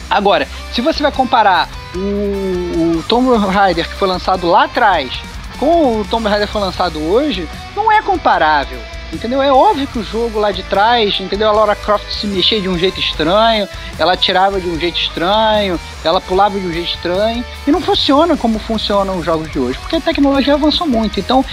Agora, 0.09 0.47
se 0.73 0.81
você 0.81 1.03
vai 1.03 1.13
comparar 1.13 1.69
o, 1.95 2.99
o 2.99 3.05
Tomb 3.09 3.37
Raider 3.47 3.89
que 3.89 3.95
foi 3.95 4.09
lançado 4.09 4.47
lá 4.47 4.65
atrás 4.65 5.11
com 5.59 6.01
o 6.01 6.05
Tomb 6.05 6.29
Raider 6.29 6.47
que 6.47 6.53
foi 6.53 6.61
lançado 6.61 7.01
hoje, 7.01 7.49
não 7.75 7.91
é 7.91 8.03
comparável. 8.03 8.79
Entendeu? 9.13 9.41
É 9.41 9.53
óbvio 9.53 9.87
que 9.87 9.99
o 9.99 10.05
jogo 10.05 10.39
lá 10.39 10.51
de 10.51 10.63
trás, 10.65 11.19
entendeu? 11.21 11.49
A 11.49 11.53
Laura 11.53 11.77
Croft 11.77 12.11
se 12.11 12.27
mexia 12.27 12.61
de 12.61 12.69
um 12.69 12.77
jeito 12.77 12.99
estranho, 12.99 13.69
ela 13.99 14.15
atirava 14.15 14.61
de 14.61 14.69
um 14.69 14.79
jeito 14.79 14.99
estranho, 14.99 15.79
ela 16.03 16.21
pulava 16.21 16.59
de 16.59 16.67
um 16.67 16.73
jeito 16.73 16.91
estranho, 16.91 17.45
e 17.67 17.71
não 17.71 17.81
funciona 17.81 18.37
como 18.37 18.59
funcionam 18.59 19.19
os 19.19 19.25
jogos 19.25 19.51
de 19.51 19.59
hoje, 19.59 19.79
porque 19.79 19.97
a 19.97 20.01
tecnologia 20.01 20.55
avançou 20.55 20.87
muito. 20.87 21.21
Então, 21.21 21.45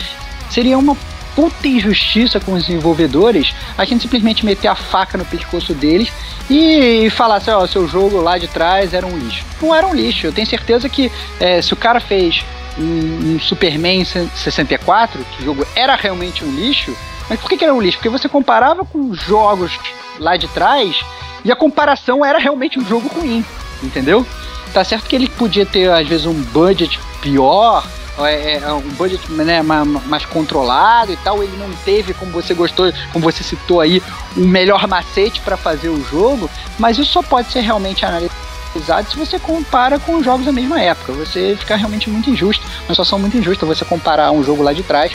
seria 0.50 0.78
uma 0.78 0.98
puta 1.36 1.68
injustiça 1.68 2.40
com 2.40 2.54
os 2.54 2.66
desenvolvedores 2.66 3.54
a 3.78 3.86
gente 3.86 4.02
simplesmente 4.02 4.46
meter 4.46 4.68
a 4.68 4.76
faca 4.76 5.18
no 5.18 5.26
pescoço 5.26 5.74
deles 5.74 6.12
e 6.50 7.10
falar 7.12 7.38
assim, 7.38 7.52
ó, 7.52 7.66
seu 7.66 7.88
jogo 7.88 8.20
lá 8.22 8.38
de 8.38 8.48
trás 8.48 8.94
era 8.94 9.06
um 9.06 9.18
lixo. 9.18 9.46
Não 9.62 9.74
era 9.74 9.88
um 9.88 9.94
lixo. 9.94 10.28
Eu 10.28 10.34
tenho 10.34 10.48
certeza 10.48 10.90
que 10.90 11.12
é, 11.40 11.62
se 11.62 11.74
o 11.74 11.78
cara 11.78 12.00
fez 12.00 12.44
um, 12.78 13.36
um, 13.36 13.40
Superman 13.40 14.04
64, 14.04 15.24
que 15.24 15.42
o 15.42 15.46
jogo 15.46 15.68
era 15.76 15.96
realmente 15.96 16.44
um 16.44 16.52
lixo, 16.52 16.96
mas 17.30 17.40
por 17.40 17.50
que, 17.50 17.58
que 17.58 17.64
era 17.64 17.74
um 17.74 17.82
lixo? 17.82 17.98
Porque 17.98 18.10
você 18.10 18.28
comparava 18.28 18.84
com 18.84 19.14
jogos 19.14 19.80
lá 20.20 20.36
de 20.36 20.48
trás 20.50 21.00
e 21.46 21.52
a 21.52 21.56
comparação 21.56 22.24
era 22.24 22.40
realmente 22.40 22.80
um 22.80 22.86
jogo 22.86 23.08
ruim, 23.08 23.44
entendeu? 23.82 24.26
Tá 24.74 24.84
certo 24.84 25.08
que 25.08 25.16
ele 25.16 25.30
podia 25.30 25.66
ter, 25.66 25.90
às 25.92 26.08
vezes, 26.08 26.26
um 26.26 26.34
budget 26.34 27.00
pior, 27.22 27.86
é, 28.20 28.58
é, 28.58 28.74
um 28.74 28.82
budget 28.82 29.32
né, 29.32 29.62
mais, 29.62 30.26
controlado 30.26 31.12
e 31.12 31.18
tal. 31.18 31.44
Ele 31.44 31.56
não 31.58 31.72
teve, 31.84 32.14
como 32.14 32.32
você 32.32 32.54
gostou, 32.54 32.92
como 33.12 33.24
você 33.24 33.44
citou 33.44 33.82
aí, 33.82 34.02
um 34.38 34.48
melhor 34.48 34.88
macete 34.88 35.42
para 35.42 35.58
fazer 35.58 35.90
o 35.90 36.04
jogo, 36.04 36.50
mas 36.78 36.98
isso 36.98 37.12
só 37.12 37.22
pode 37.22 37.52
ser 37.52 37.62
realmente 37.62 38.06
analisado 38.06 39.10
se 39.10 39.18
você 39.18 39.38
compara 39.38 40.00
com 40.00 40.16
os 40.16 40.26
jogos 40.26 40.46
da 40.46 40.52
mesma 40.52 40.82
época. 40.82 41.14
Você 41.14 41.56
fica 41.60 41.76
realmente 41.76 42.10
muito 42.10 42.30
injusto, 42.30 42.66
uma 42.86 42.90
situação 42.90 43.20
muito 43.20 43.38
injusta 43.38 43.66
você 43.66 43.86
comparar 43.86 44.32
um 44.32 44.44
jogo 44.44 44.64
lá 44.64 44.74
de 44.74 44.84
trás 44.84 45.12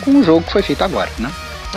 com 0.00 0.10
um 0.10 0.22
jogo 0.24 0.42
que 0.42 0.52
foi 0.52 0.62
feito 0.62 0.82
agora, 0.82 1.10
né? 1.18 1.30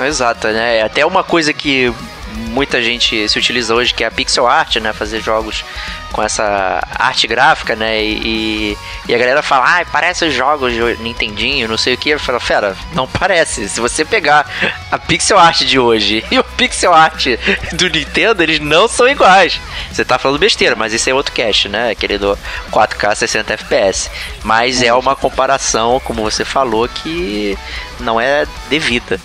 Exato, 0.06 0.48
né? 0.48 0.78
É 0.78 0.84
até 0.84 1.06
uma 1.06 1.24
coisa 1.24 1.54
que 1.54 1.94
muita 2.36 2.82
gente 2.82 3.28
se 3.28 3.38
utiliza 3.38 3.74
hoje, 3.74 3.94
que 3.94 4.04
é 4.04 4.08
a 4.08 4.12
pixel 4.12 4.48
art, 4.48 4.78
né? 4.78 4.94
Fazer 4.94 5.22
jogos 5.22 5.64
com 6.12 6.24
essa 6.24 6.82
arte 6.98 7.28
gráfica, 7.28 7.76
né? 7.76 8.02
E, 8.02 8.78
e 9.08 9.14
a 9.14 9.18
galera 9.18 9.44
fala, 9.44 9.82
ah, 9.82 9.86
parece 9.92 10.26
os 10.26 10.34
jogos 10.34 10.74
de 10.74 11.04
Nintendinho, 11.04 11.68
não 11.68 11.78
sei 11.78 11.96
o 11.96 11.98
que. 11.98 12.10
Eu 12.10 12.20
falo, 12.20 12.40
fera, 12.40 12.76
não 12.94 13.06
parece. 13.08 13.68
Se 13.68 13.80
você 13.80 14.06
pegar 14.06 14.50
a 14.92 14.98
pixel 14.98 15.38
art 15.38 15.64
de 15.64 15.78
hoje 15.78 16.24
e 16.32 16.40
o 16.40 16.44
pixel 16.44 16.94
art 16.94 17.26
do 17.74 17.90
Nintendo, 17.90 18.42
eles 18.44 18.60
não 18.60 18.88
são 18.88 19.08
iguais. 19.08 19.60
Você 19.92 20.06
tá 20.06 20.18
falando 20.18 20.40
besteira, 20.40 20.76
mas 20.76 20.94
isso 20.94 21.10
é 21.10 21.14
outro 21.14 21.34
cast, 21.34 21.68
né? 21.68 21.92
Aquele 21.92 22.18
do 22.18 22.38
4K 22.72 23.16
60 23.16 23.54
FPS. 23.54 24.10
Mas 24.44 24.82
é 24.82 24.94
uma 24.94 25.16
comparação, 25.16 26.00
como 26.04 26.24
você 26.24 26.46
falou, 26.46 26.88
que 26.88 27.58
não 28.00 28.22
é 28.22 28.48
devida. 28.70 29.20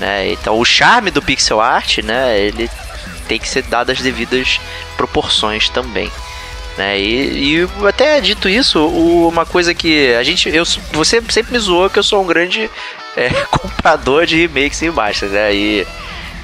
Né? 0.00 0.32
Então 0.32 0.58
o 0.58 0.64
charme 0.64 1.10
do 1.10 1.22
pixel 1.22 1.60
art, 1.60 1.98
né, 1.98 2.38
ele 2.38 2.70
tem 3.26 3.38
que 3.38 3.48
ser 3.48 3.62
dado 3.64 3.90
as 3.90 4.00
devidas 4.00 4.60
proporções 4.96 5.68
também. 5.68 6.10
Né? 6.76 6.98
E, 7.00 7.62
e 7.62 7.68
até 7.86 8.20
dito 8.20 8.48
isso, 8.48 8.86
uma 8.86 9.44
coisa 9.44 9.74
que 9.74 10.14
a 10.14 10.22
gente. 10.22 10.48
Eu, 10.48 10.64
você 10.92 11.20
sempre 11.28 11.52
me 11.52 11.58
zoou 11.58 11.90
que 11.90 11.98
eu 11.98 12.04
sou 12.04 12.22
um 12.22 12.26
grande 12.26 12.70
é, 13.16 13.30
comprador 13.50 14.24
de 14.24 14.46
remakes 14.46 14.80
e 14.80 14.84
remasters, 14.84 15.32
né? 15.32 15.52
E 15.52 15.86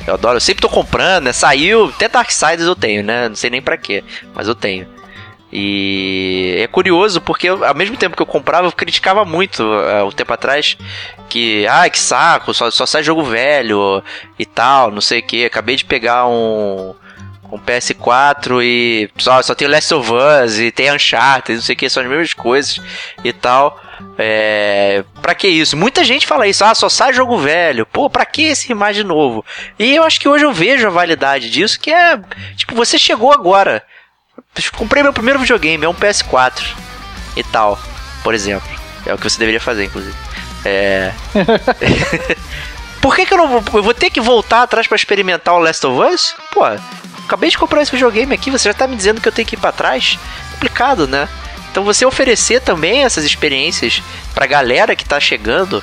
eu 0.06 0.14
adoro, 0.14 0.36
eu 0.36 0.40
sempre 0.40 0.60
tô 0.60 0.68
comprando, 0.68 1.24
né? 1.24 1.32
Saiu, 1.32 1.86
até 1.86 2.08
Darksiders 2.08 2.66
eu 2.66 2.74
tenho, 2.74 3.04
né? 3.04 3.28
Não 3.28 3.36
sei 3.36 3.48
nem 3.48 3.62
para 3.62 3.76
quê, 3.76 4.02
mas 4.34 4.48
eu 4.48 4.56
tenho. 4.56 4.86
E 5.56 6.56
é 6.58 6.66
curioso 6.66 7.20
porque 7.20 7.46
ao 7.46 7.74
mesmo 7.76 7.96
tempo 7.96 8.16
que 8.16 8.22
eu 8.22 8.26
comprava, 8.26 8.66
eu 8.66 8.72
criticava 8.72 9.24
muito 9.24 9.62
uh, 9.62 10.04
um 10.04 10.10
tempo 10.10 10.32
atrás 10.32 10.76
que, 11.28 11.64
ah, 11.68 11.88
que 11.88 11.96
saco, 11.96 12.52
só, 12.52 12.72
só 12.72 12.84
sai 12.84 13.04
jogo 13.04 13.22
velho 13.22 14.02
e 14.36 14.44
tal, 14.44 14.90
não 14.90 15.00
sei 15.00 15.20
o 15.20 15.22
que. 15.22 15.44
Acabei 15.44 15.76
de 15.76 15.84
pegar 15.84 16.26
um, 16.26 16.92
um 17.52 17.58
PS4 17.58 18.64
e 18.64 19.08
só, 19.16 19.40
só 19.42 19.54
tem 19.54 19.68
Last 19.68 19.94
of 19.94 20.10
Us 20.12 20.58
e 20.58 20.72
tem 20.72 20.92
Uncharted, 20.92 21.54
não 21.54 21.62
sei 21.62 21.76
o 21.76 21.78
que, 21.78 21.88
são 21.88 22.02
as 22.02 22.08
mesmas 22.08 22.34
coisas 22.34 22.80
e 23.22 23.32
tal. 23.32 23.80
É, 24.18 25.04
pra 25.22 25.36
que 25.36 25.46
isso? 25.46 25.76
Muita 25.76 26.02
gente 26.02 26.26
fala 26.26 26.48
isso, 26.48 26.64
ah, 26.64 26.74
só 26.74 26.88
sai 26.88 27.12
jogo 27.12 27.38
velho. 27.38 27.86
Pô, 27.86 28.10
pra 28.10 28.26
que 28.26 28.42
esse 28.42 28.72
imagem 28.72 29.04
novo? 29.04 29.44
E 29.78 29.94
eu 29.94 30.02
acho 30.02 30.18
que 30.18 30.28
hoje 30.28 30.44
eu 30.44 30.52
vejo 30.52 30.88
a 30.88 30.90
validade 30.90 31.48
disso, 31.48 31.78
que 31.78 31.92
é, 31.92 32.20
tipo, 32.56 32.74
você 32.74 32.98
chegou 32.98 33.32
agora. 33.32 33.84
Comprei 34.76 35.02
meu 35.02 35.12
primeiro 35.12 35.38
videogame, 35.38 35.84
é 35.84 35.88
um 35.88 35.94
PS4 35.94 36.62
e 37.36 37.42
tal, 37.42 37.78
por 38.22 38.34
exemplo. 38.34 38.68
É 39.06 39.12
o 39.12 39.18
que 39.18 39.28
você 39.28 39.38
deveria 39.38 39.60
fazer, 39.60 39.84
inclusive. 39.84 40.16
É. 40.64 41.12
por 43.00 43.14
que, 43.14 43.26
que 43.26 43.34
eu 43.34 43.38
não 43.38 43.48
vou. 43.48 43.62
Eu 43.74 43.82
vou 43.82 43.94
ter 43.94 44.10
que 44.10 44.20
voltar 44.20 44.62
atrás 44.62 44.86
para 44.86 44.96
experimentar 44.96 45.54
o 45.54 45.58
Last 45.58 45.86
of 45.86 46.14
Us? 46.14 46.34
Pô, 46.52 46.64
acabei 47.24 47.50
de 47.50 47.58
comprar 47.58 47.82
esse 47.82 47.92
videogame 47.92 48.34
aqui, 48.34 48.50
você 48.50 48.68
já 48.68 48.74
tá 48.74 48.86
me 48.86 48.96
dizendo 48.96 49.20
que 49.20 49.28
eu 49.28 49.32
tenho 49.32 49.46
que 49.46 49.56
ir 49.56 49.58
pra 49.58 49.72
trás? 49.72 50.18
Complicado, 50.52 51.06
né? 51.06 51.28
Então 51.70 51.84
você 51.84 52.06
oferecer 52.06 52.60
também 52.60 53.02
essas 53.02 53.24
experiências 53.24 54.00
pra 54.32 54.46
galera 54.46 54.96
que 54.96 55.04
tá 55.04 55.20
chegando. 55.20 55.82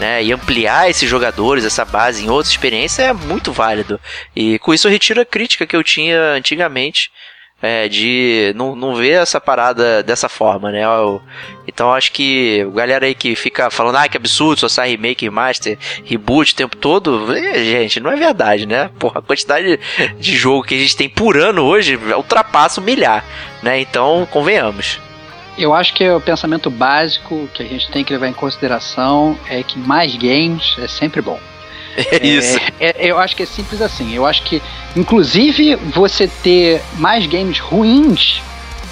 Né, 0.00 0.22
e 0.22 0.32
ampliar 0.32 0.88
esses 0.88 1.10
jogadores, 1.10 1.64
essa 1.64 1.84
base 1.84 2.24
em 2.24 2.30
outras 2.30 2.52
experiências 2.52 3.04
é 3.08 3.12
muito 3.12 3.52
válido. 3.52 4.00
E 4.34 4.56
com 4.60 4.72
isso 4.72 4.86
eu 4.86 4.92
retiro 4.92 5.20
a 5.20 5.24
crítica 5.24 5.66
que 5.66 5.74
eu 5.74 5.82
tinha 5.82 6.34
antigamente 6.34 7.10
é, 7.60 7.88
de 7.88 8.52
não, 8.54 8.76
não 8.76 8.94
ver 8.94 9.20
essa 9.22 9.40
parada 9.40 10.02
dessa 10.02 10.28
forma, 10.28 10.70
né? 10.70 10.84
Eu, 10.84 11.20
então 11.66 11.92
acho 11.92 12.12
que 12.12 12.62
a 12.62 12.76
galera 12.76 13.06
aí 13.06 13.14
que 13.14 13.34
fica 13.34 13.70
falando, 13.70 13.96
ah, 13.96 14.08
que 14.08 14.16
absurdo, 14.16 14.60
só 14.60 14.68
sai 14.68 14.90
remake, 14.90 15.24
remaster, 15.24 15.76
reboot 16.04 16.52
o 16.52 16.56
tempo 16.56 16.76
todo, 16.76 17.34
é, 17.36 17.64
gente, 17.64 18.00
não 18.00 18.10
é 18.10 18.16
verdade, 18.16 18.64
né? 18.64 18.90
Porra, 18.98 19.18
a 19.18 19.22
quantidade 19.22 19.78
de 20.18 20.36
jogo 20.36 20.62
que 20.62 20.74
a 20.74 20.78
gente 20.78 20.96
tem 20.96 21.08
por 21.08 21.36
ano 21.36 21.62
hoje 21.64 21.98
ultrapassa 22.16 22.80
um 22.80 22.84
milhar, 22.84 23.24
né? 23.62 23.80
Então, 23.80 24.26
convenhamos. 24.30 25.00
Eu 25.56 25.74
acho 25.74 25.92
que 25.92 26.08
o 26.08 26.20
pensamento 26.20 26.70
básico 26.70 27.48
que 27.52 27.64
a 27.64 27.66
gente 27.66 27.90
tem 27.90 28.04
que 28.04 28.12
levar 28.12 28.28
em 28.28 28.32
consideração 28.32 29.36
é 29.48 29.60
que 29.64 29.76
mais 29.76 30.14
games 30.14 30.76
é 30.78 30.86
sempre 30.86 31.20
bom. 31.20 31.40
É 31.98 32.26
isso. 32.26 32.58
É, 32.78 33.06
é, 33.06 33.10
eu 33.10 33.18
acho 33.18 33.34
que 33.34 33.42
é 33.42 33.46
simples 33.46 33.82
assim. 33.82 34.14
Eu 34.14 34.24
acho 34.24 34.42
que, 34.44 34.62
inclusive, 34.96 35.74
você 35.76 36.28
ter 36.42 36.80
mais 36.96 37.26
games 37.26 37.58
ruins 37.58 38.40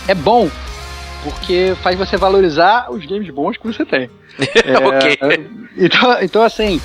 é 0.09 0.15
bom. 0.15 0.51
Porque 1.23 1.75
faz 1.83 1.97
você 1.99 2.17
valorizar 2.17 2.91
os 2.91 3.05
games 3.05 3.29
bons 3.31 3.57
que 3.57 3.67
você 3.67 3.85
tem. 3.85 4.11
é, 4.39 4.79
ok. 4.79 5.19
Então, 5.77 6.23
então, 6.23 6.43
assim, 6.43 6.81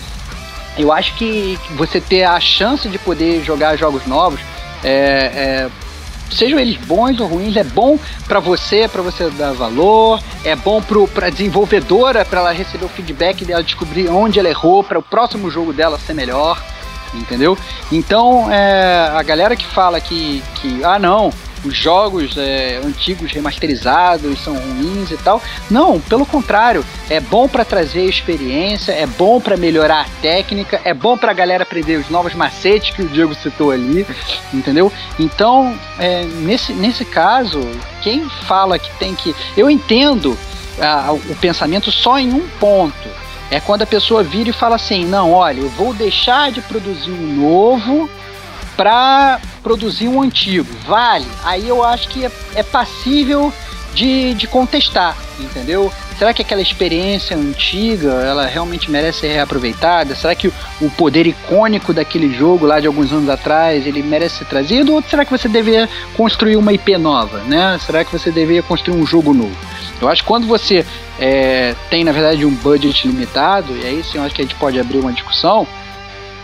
eu 0.78 0.92
acho 0.92 1.16
que 1.16 1.58
você 1.72 2.00
ter 2.00 2.24
a 2.24 2.40
chance 2.40 2.88
de 2.88 2.98
poder 3.00 3.44
jogar 3.44 3.76
jogos 3.76 4.06
novos 4.06 4.40
é, 4.84 4.90
é 4.90 5.70
sejam 6.32 6.60
eles 6.60 6.78
bons 6.78 7.20
ou 7.20 7.28
ruins, 7.28 7.56
é 7.56 7.64
bom 7.64 8.00
para 8.28 8.40
você, 8.40 8.88
para 8.88 9.02
você 9.02 9.30
dar 9.32 9.54
valor, 9.54 10.22
é 10.44 10.56
bom 10.56 10.82
para 11.14 11.28
a 11.28 11.30
desenvolvedora, 11.30 12.26
para 12.26 12.40
ela 12.40 12.52
receber 12.52 12.86
o 12.86 12.90
feedback 12.90 13.46
dela, 13.46 13.64
descobrir 13.64 14.10
onde 14.10 14.40
ela 14.40 14.50
errou, 14.50 14.84
para 14.84 15.00
o 15.00 15.04
próximo 15.04 15.50
jogo 15.50 15.74
dela 15.74 16.00
ser 16.00 16.14
melhor, 16.14 16.62
entendeu? 17.14 17.58
Então, 17.92 18.52
é, 18.52 19.10
a 19.14 19.24
galera 19.24 19.56
que 19.56 19.66
fala 19.66 20.00
que, 20.00 20.44
que 20.56 20.84
ah, 20.84 20.98
não, 20.98 21.32
os 21.64 21.76
jogos 21.76 22.38
é, 22.38 22.82
antigos 22.84 23.32
remasterizados 23.32 24.40
são 24.44 24.56
ruins 24.56 25.12
e 25.12 25.18
tal. 25.18 25.42
Não, 25.70 26.00
pelo 26.00 26.26
contrário, 26.26 26.86
é 27.10 27.20
bom 27.20 27.48
para 27.48 27.64
trazer 27.64 28.06
experiência, 28.06 28.92
é 28.92 29.06
bom 29.06 29.40
para 29.40 29.58
melhorar 29.58 30.02
a 30.02 30.22
técnica, 30.22 30.82
é 30.84 30.94
bom 30.94 31.18
para 31.18 31.32
a 31.32 31.34
galera 31.34 31.64
aprender 31.64 31.98
os 31.98 32.10
novos 32.10 32.34
macetes 32.34 32.96
que 32.96 33.02
o 33.02 33.08
Diego 33.08 33.36
citou 33.36 33.72
ali, 33.72 34.06
entendeu? 34.54 34.92
Então, 35.20 35.78
é, 36.00 36.24
nesse, 36.24 36.74
nesse 36.74 37.06
caso, 37.06 37.60
quem 38.02 38.28
fala 38.48 38.80
que 38.80 38.92
tem 38.98 39.14
que. 39.16 39.36
Eu 39.56 39.70
entendo 39.70 40.38
ah, 40.80 41.12
o 41.12 41.36
pensamento 41.36 41.92
só 41.92 42.18
em 42.20 42.34
um 42.34 42.48
ponto. 42.60 43.22
É 43.50 43.60
quando 43.60 43.82
a 43.82 43.86
pessoa 43.86 44.24
vira 44.24 44.50
e 44.50 44.54
fala 44.54 44.76
assim: 44.76 45.06
não, 45.06 45.34
olha, 45.34 45.60
eu 45.60 45.70
vou 45.70 45.94
deixar 45.94 46.52
de 46.52 46.62
produzir 46.62 47.12
um 47.12 47.36
novo 47.36 48.10
para 48.82 49.40
produzir 49.62 50.08
um 50.08 50.20
antigo. 50.24 50.68
Vale? 50.88 51.28
Aí 51.44 51.70
eu 51.70 51.84
acho 51.84 52.10
que 52.10 52.26
é, 52.26 52.32
é 52.56 52.64
passível 52.64 53.54
de, 53.94 54.34
de 54.34 54.48
contestar, 54.48 55.16
entendeu? 55.40 55.94
Será 56.18 56.34
que 56.34 56.42
aquela 56.42 56.62
experiência 56.62 57.38
antiga, 57.38 58.10
ela 58.10 58.48
realmente 58.48 58.90
merece 58.90 59.20
ser 59.20 59.34
reaproveitada? 59.34 60.16
Será 60.16 60.34
que 60.34 60.48
o 60.48 60.90
poder 60.98 61.28
icônico 61.28 61.94
daquele 61.94 62.34
jogo 62.34 62.66
lá 62.66 62.80
de 62.80 62.88
alguns 62.88 63.12
anos 63.12 63.30
atrás, 63.30 63.86
ele 63.86 64.02
merece 64.02 64.40
ser 64.40 64.46
trazido? 64.46 64.96
Ou 64.96 65.04
será 65.04 65.26
que 65.26 65.32
você 65.32 65.48
deveria 65.48 65.88
construir 66.18 66.56
uma 66.56 66.74
IP 66.74 66.98
nova, 66.98 67.38
né? 67.44 67.80
Será 67.86 68.04
que 68.04 68.12
você 68.12 68.32
deveria 68.32 68.64
construir 68.64 68.96
um 68.98 69.06
jogo 69.06 69.32
novo? 69.32 69.56
Eu 70.02 70.10
acho 70.10 70.24
que 70.24 70.28
quando 70.28 70.48
você 70.48 70.84
é, 71.20 71.76
tem, 71.92 72.04
na 72.04 72.12
verdade, 72.12 72.46
um 72.46 72.56
budget 72.56 73.08
limitado, 73.08 73.78
e 73.78 73.86
aí 73.86 74.04
sim 74.04 74.18
eu 74.18 74.24
acho 74.24 74.34
que 74.34 74.42
a 74.42 74.46
gente 74.46 74.56
pode 74.56 74.80
abrir 74.80 74.98
uma 74.98 75.14
discussão, 75.14 75.68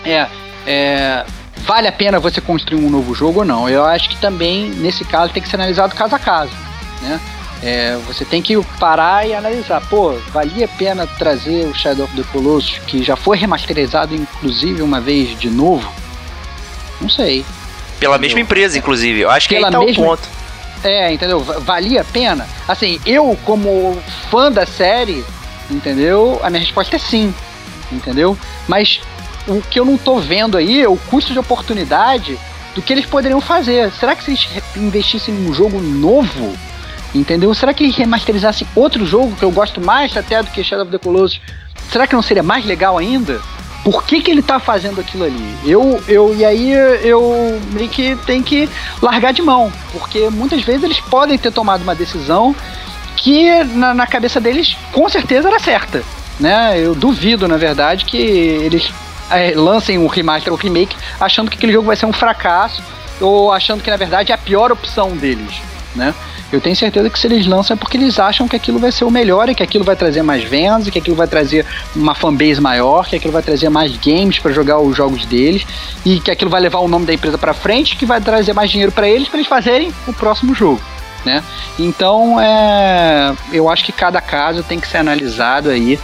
é, 0.05 0.27
é 0.67 1.25
vale 1.61 1.87
a 1.87 1.91
pena 1.91 2.19
você 2.19 2.39
construir 2.41 2.83
um 2.83 2.89
novo 2.89 3.13
jogo 3.13 3.39
ou 3.39 3.45
não. 3.45 3.69
Eu 3.69 3.85
acho 3.85 4.09
que 4.09 4.17
também, 4.17 4.69
nesse 4.69 5.03
caso, 5.05 5.33
tem 5.33 5.41
que 5.41 5.49
ser 5.49 5.55
analisado 5.55 5.95
caso 5.95 6.15
a 6.15 6.19
caso, 6.19 6.51
né? 7.01 7.19
É, 7.63 7.97
você 8.05 8.23
tem 8.23 8.41
que 8.41 8.55
parar 8.79 9.27
e 9.27 9.33
analisar, 9.33 9.81
pô, 9.89 10.13
valia 10.31 10.65
a 10.65 10.67
pena 10.67 11.07
trazer 11.07 11.65
o 11.65 11.73
Shadow 11.73 12.05
of 12.05 12.15
the 12.15 12.23
Colossus, 12.31 12.79
que 12.85 13.03
já 13.03 13.15
foi 13.15 13.37
remasterizado, 13.37 14.13
inclusive, 14.13 14.81
uma 14.81 15.01
vez 15.01 15.37
de 15.39 15.49
novo? 15.49 15.91
Não 17.01 17.09
sei. 17.09 17.43
Pela 17.99 18.15
entendeu? 18.15 18.19
mesma 18.19 18.39
empresa, 18.41 18.77
inclusive. 18.77 19.21
Eu 19.21 19.31
acho 19.31 19.49
que 19.49 19.55
Pela 19.55 19.67
aí 19.67 19.73
tá 19.73 19.79
mesma... 19.79 20.03
o 20.03 20.07
ponto. 20.07 20.29
É, 20.83 21.11
entendeu? 21.11 21.39
Valia 21.39 22.01
a 22.01 22.05
pena? 22.05 22.47
Assim, 22.67 22.99
eu, 23.05 23.37
como 23.43 23.97
fã 24.29 24.51
da 24.51 24.65
série, 24.65 25.25
entendeu? 25.69 26.39
A 26.43 26.49
minha 26.51 26.61
resposta 26.61 26.95
é 26.95 26.99
sim, 26.99 27.33
entendeu? 27.91 28.37
Mas 28.67 29.01
o 29.47 29.61
que 29.61 29.79
eu 29.79 29.85
não 29.85 29.97
tô 29.97 30.19
vendo 30.19 30.57
aí 30.57 30.81
é 30.81 30.89
o 30.89 30.97
custo 30.97 31.33
de 31.33 31.39
oportunidade 31.39 32.37
do 32.75 32.81
que 32.81 32.93
eles 32.93 33.05
poderiam 33.05 33.41
fazer. 33.41 33.91
Será 33.91 34.15
que 34.15 34.23
se 34.23 34.31
eles 34.31 34.47
investissem 34.75 35.33
em 35.33 35.49
um 35.49 35.53
jogo 35.53 35.81
novo, 35.81 36.55
entendeu? 37.15 37.53
Será 37.53 37.73
que 37.73 37.83
eles 37.83 37.95
remasterizassem 37.95 38.67
outro 38.75 39.05
jogo 39.05 39.35
que 39.35 39.43
eu 39.43 39.51
gosto 39.51 39.81
mais 39.81 40.15
até 40.15 40.41
do 40.43 40.51
que 40.51 40.63
Shadow 40.63 40.83
of 40.83 40.91
the 40.91 40.99
Colossus? 40.99 41.41
Será 41.91 42.05
que 42.05 42.13
não 42.13 42.21
seria 42.21 42.43
mais 42.43 42.65
legal 42.65 42.97
ainda? 42.97 43.41
Por 43.83 44.03
que, 44.03 44.21
que 44.21 44.29
ele 44.29 44.41
tá 44.41 44.59
fazendo 44.59 44.99
aquilo 44.99 45.23
ali? 45.23 45.57
Eu, 45.65 46.03
eu, 46.07 46.35
e 46.35 46.43
aí 46.43 46.71
eu 46.71 47.59
meio 47.71 47.87
que 47.87 48.17
tem 48.25 48.43
que 48.43 48.69
largar 49.01 49.31
de 49.31 49.41
mão, 49.41 49.71
porque 49.93 50.29
muitas 50.29 50.61
vezes 50.61 50.83
eles 50.83 50.99
podem 50.99 51.37
ter 51.37 51.51
tomado 51.51 51.83
uma 51.83 51.95
decisão 51.95 52.53
que 53.15 53.63
na, 53.63 53.93
na 53.93 54.05
cabeça 54.05 54.41
deles 54.41 54.77
com 54.91 55.07
certeza 55.07 55.47
era 55.47 55.59
certa. 55.59 56.03
Né? 56.39 56.79
Eu 56.79 56.93
duvido, 56.93 57.47
na 57.47 57.57
verdade, 57.57 58.05
que 58.05 58.17
eles 58.17 58.91
é, 59.31 59.53
lancem 59.55 59.97
um 59.97 60.07
remaster 60.07 60.51
ou 60.51 60.59
remake 60.59 60.95
achando 61.19 61.49
que 61.49 61.57
aquele 61.57 61.73
jogo 61.73 61.87
vai 61.87 61.95
ser 61.95 62.05
um 62.05 62.13
fracasso 62.13 62.81
ou 63.19 63.51
achando 63.51 63.81
que 63.81 63.89
na 63.89 63.97
verdade 63.97 64.31
é 64.31 64.35
a 64.35 64.37
pior 64.37 64.71
opção 64.71 65.15
deles, 65.15 65.61
né? 65.95 66.13
Eu 66.51 66.61
tenho 66.61 66.75
certeza 66.75 67.09
que 67.09 67.19
se 67.19 67.27
eles 67.27 67.45
lançam 67.45 67.75
é 67.75 67.77
porque 67.77 67.97
eles 67.97 68.17
acham 68.19 68.47
que 68.47 68.55
aquilo 68.55 68.79
vai 68.79 68.89
ser 68.89 69.03
o 69.03 69.11
melhor 69.11 69.49
e 69.49 69.55
que 69.55 69.61
aquilo 69.61 69.83
vai 69.83 69.97
trazer 69.97 70.21
mais 70.21 70.45
vendas, 70.45 70.89
que 70.89 70.97
aquilo 70.97 71.15
vai 71.15 71.27
trazer 71.27 71.65
uma 71.93 72.15
fanbase 72.15 72.61
maior, 72.61 73.05
que 73.05 73.17
aquilo 73.17 73.33
vai 73.33 73.41
trazer 73.41 73.67
mais 73.67 73.97
games 73.97 74.39
para 74.39 74.53
jogar 74.53 74.79
os 74.79 74.95
jogos 74.95 75.25
deles 75.25 75.67
e 76.05 76.21
que 76.21 76.31
aquilo 76.31 76.49
vai 76.49 76.61
levar 76.61 76.79
o 76.79 76.87
nome 76.87 77.05
da 77.05 77.13
empresa 77.13 77.37
para 77.37 77.53
frente, 77.53 77.97
que 77.97 78.05
vai 78.05 78.21
trazer 78.21 78.53
mais 78.53 78.71
dinheiro 78.71 78.93
para 78.93 79.09
eles 79.09 79.27
para 79.27 79.39
eles 79.39 79.47
fazerem 79.47 79.93
o 80.07 80.13
próximo 80.13 80.55
jogo. 80.55 80.79
Né? 81.25 81.43
Então, 81.77 82.39
é, 82.39 83.33
eu 83.51 83.67
acho 83.67 83.83
que 83.83 83.91
cada 83.91 84.21
caso 84.21 84.63
tem 84.63 84.79
que 84.79 84.87
ser 84.87 84.97
analisado 84.97 85.69
aí 85.69 85.99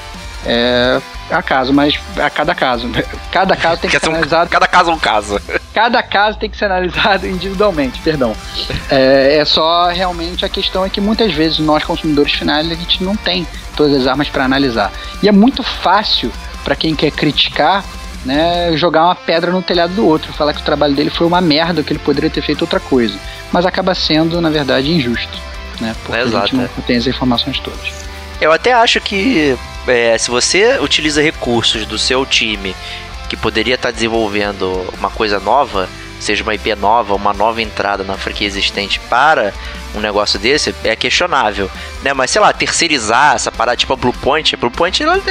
é, 0.45 1.01
a 1.31 1.41
caso, 1.41 1.73
mas 1.73 1.99
a 2.17 2.29
cada 2.29 2.53
caso. 2.53 2.89
Cada 3.31 3.55
caso 3.55 3.81
tem 3.81 3.89
que 3.89 3.99
ser 3.99 4.09
analisado. 4.09 4.49
Cada 4.49 4.67
caso 4.67 4.91
é 4.91 4.93
um 4.93 4.99
caso. 4.99 5.41
Cada 5.73 6.03
caso 6.03 6.37
tem 6.37 6.49
que 6.49 6.57
ser 6.57 6.65
analisado 6.65 7.27
individualmente, 7.27 7.99
perdão. 8.01 8.35
É, 8.89 9.37
é 9.37 9.45
só 9.45 9.87
realmente 9.87 10.45
a 10.45 10.49
questão 10.49 10.85
é 10.85 10.89
que 10.89 11.01
muitas 11.01 11.33
vezes 11.33 11.59
nós, 11.59 11.83
consumidores 11.83 12.33
finais, 12.33 12.69
a 12.69 12.75
gente 12.75 13.03
não 13.03 13.15
tem 13.15 13.47
todas 13.75 14.01
as 14.01 14.07
armas 14.07 14.29
para 14.29 14.45
analisar. 14.45 14.91
E 15.21 15.27
é 15.27 15.31
muito 15.31 15.63
fácil 15.63 16.31
para 16.63 16.75
quem 16.75 16.95
quer 16.95 17.11
criticar 17.11 17.83
né, 18.25 18.75
jogar 18.77 19.05
uma 19.05 19.15
pedra 19.15 19.51
no 19.51 19.61
telhado 19.61 19.93
do 19.93 20.05
outro, 20.05 20.31
falar 20.33 20.53
que 20.53 20.61
o 20.61 20.63
trabalho 20.63 20.95
dele 20.95 21.09
foi 21.09 21.27
uma 21.27 21.41
merda, 21.41 21.83
que 21.83 21.91
ele 21.91 21.99
poderia 21.99 22.29
ter 22.29 22.41
feito 22.41 22.61
outra 22.61 22.79
coisa. 22.79 23.17
Mas 23.51 23.65
acaba 23.65 23.93
sendo, 23.93 24.39
na 24.39 24.49
verdade, 24.49 24.91
injusto, 24.91 25.37
né? 25.79 25.95
Porque 26.03 26.17
é 26.17 26.23
exato, 26.23 26.37
a 26.37 26.45
gente 26.45 26.55
não 26.55 26.63
é. 26.63 26.69
tem 26.87 26.97
as 26.97 27.07
informações 27.07 27.59
todas. 27.59 28.12
Eu 28.43 28.51
até 28.51 28.73
acho 28.73 28.99
que 28.99 29.57
é, 29.87 30.17
se 30.17 30.29
você 30.29 30.77
utiliza 30.79 31.21
recursos 31.21 31.85
do 31.85 31.97
seu 31.97 32.25
time 32.25 32.75
que 33.29 33.37
poderia 33.37 33.75
estar 33.75 33.89
desenvolvendo 33.89 34.85
uma 34.99 35.09
coisa 35.09 35.39
nova, 35.39 35.87
seja 36.19 36.43
uma 36.43 36.53
IP 36.53 36.75
nova, 36.75 37.15
uma 37.15 37.31
nova 37.31 37.61
entrada 37.61 38.03
na 38.03 38.17
franquia 38.17 38.45
existente 38.45 38.99
para 39.09 39.53
um 39.95 40.01
negócio 40.01 40.37
desse, 40.37 40.75
é 40.83 40.93
questionável, 40.93 41.71
né? 42.01 42.11
Mas 42.11 42.31
sei 42.31 42.41
lá, 42.41 42.51
terceirizar 42.51 43.33
essa 43.33 43.49
parada, 43.49 43.77
tipo 43.77 43.93
a 43.93 43.95
Bluepoint, 43.95 44.53
a 44.53 44.57
Bluepoint 44.57 45.01
ela, 45.01 45.21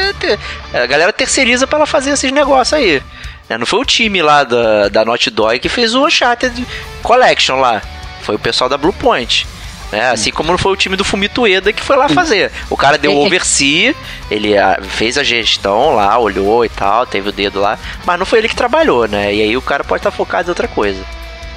a 0.72 0.86
galera 0.86 1.12
terceiriza 1.12 1.66
para 1.66 1.80
ela 1.80 1.86
fazer 1.86 2.12
esses 2.12 2.32
negócios 2.32 2.72
aí. 2.72 3.02
Né? 3.46 3.58
Não 3.58 3.66
foi 3.66 3.80
o 3.80 3.84
time 3.84 4.22
lá 4.22 4.42
da, 4.42 4.88
da 4.88 5.04
Naughty 5.04 5.28
Dog 5.28 5.58
que 5.58 5.68
fez 5.68 5.94
o 5.94 6.06
Uncharted 6.06 6.66
Collection 7.02 7.60
lá, 7.60 7.82
foi 8.22 8.36
o 8.36 8.38
pessoal 8.38 8.70
da 8.70 8.78
Bluepoint. 8.78 9.46
Né? 9.92 10.10
Assim 10.10 10.30
como 10.30 10.50
não 10.50 10.58
foi 10.58 10.72
o 10.72 10.76
time 10.76 10.96
do 10.96 11.04
Fumito 11.04 11.42
Ueda 11.42 11.70
que 11.72 11.82
foi 11.82 11.96
lá 11.96 12.08
fazer. 12.08 12.50
O 12.70 12.76
cara 12.76 12.96
deu 12.96 13.12
o 13.12 13.20
é, 13.20 13.22
é 13.22 13.26
oversee, 13.26 13.94
ele 14.30 14.56
ah, 14.56 14.80
fez 14.82 15.18
a 15.18 15.22
gestão 15.22 15.94
lá, 15.94 16.18
olhou 16.18 16.64
e 16.64 16.68
tal, 16.70 17.04
teve 17.04 17.28
o 17.28 17.32
dedo 17.32 17.60
lá, 17.60 17.78
mas 18.06 18.18
não 18.18 18.24
foi 18.24 18.38
ele 18.38 18.48
que 18.48 18.56
trabalhou, 18.56 19.06
né? 19.06 19.34
E 19.34 19.42
aí 19.42 19.56
o 19.56 19.60
cara 19.60 19.84
pode 19.84 20.00
estar 20.00 20.10
focado 20.10 20.48
em 20.48 20.50
outra 20.50 20.66
coisa. 20.66 21.04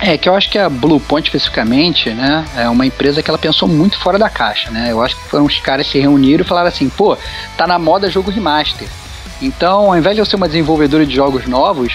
É, 0.01 0.17
que 0.17 0.27
eu 0.27 0.35
acho 0.35 0.49
que 0.49 0.57
a 0.57 0.69
Blue 0.69 0.99
Point 0.99 1.29
especificamente, 1.29 2.09
né, 2.09 2.43
é 2.57 2.67
uma 2.67 2.85
empresa 2.85 3.23
que 3.23 3.31
ela 3.31 3.37
pensou 3.37 3.65
muito 3.65 3.97
fora 3.97 4.19
da 4.19 4.29
caixa, 4.29 4.69
né? 4.69 4.91
Eu 4.91 5.01
acho 5.01 5.15
que 5.15 5.23
foram 5.29 5.45
os 5.45 5.57
caras 5.59 5.87
se 5.87 5.97
reuniram 5.97 6.43
e 6.43 6.47
falaram 6.47 6.67
assim, 6.67 6.89
pô, 6.89 7.17
tá 7.57 7.65
na 7.65 7.79
moda 7.79 8.11
jogo 8.11 8.29
remaster. 8.29 8.89
Então, 9.41 9.85
ao 9.85 9.97
invés 9.97 10.15
de 10.15 10.21
eu 10.21 10.25
ser 10.25 10.35
uma 10.35 10.47
desenvolvedora 10.47 11.05
de 11.05 11.15
jogos 11.15 11.47
novos, 11.47 11.93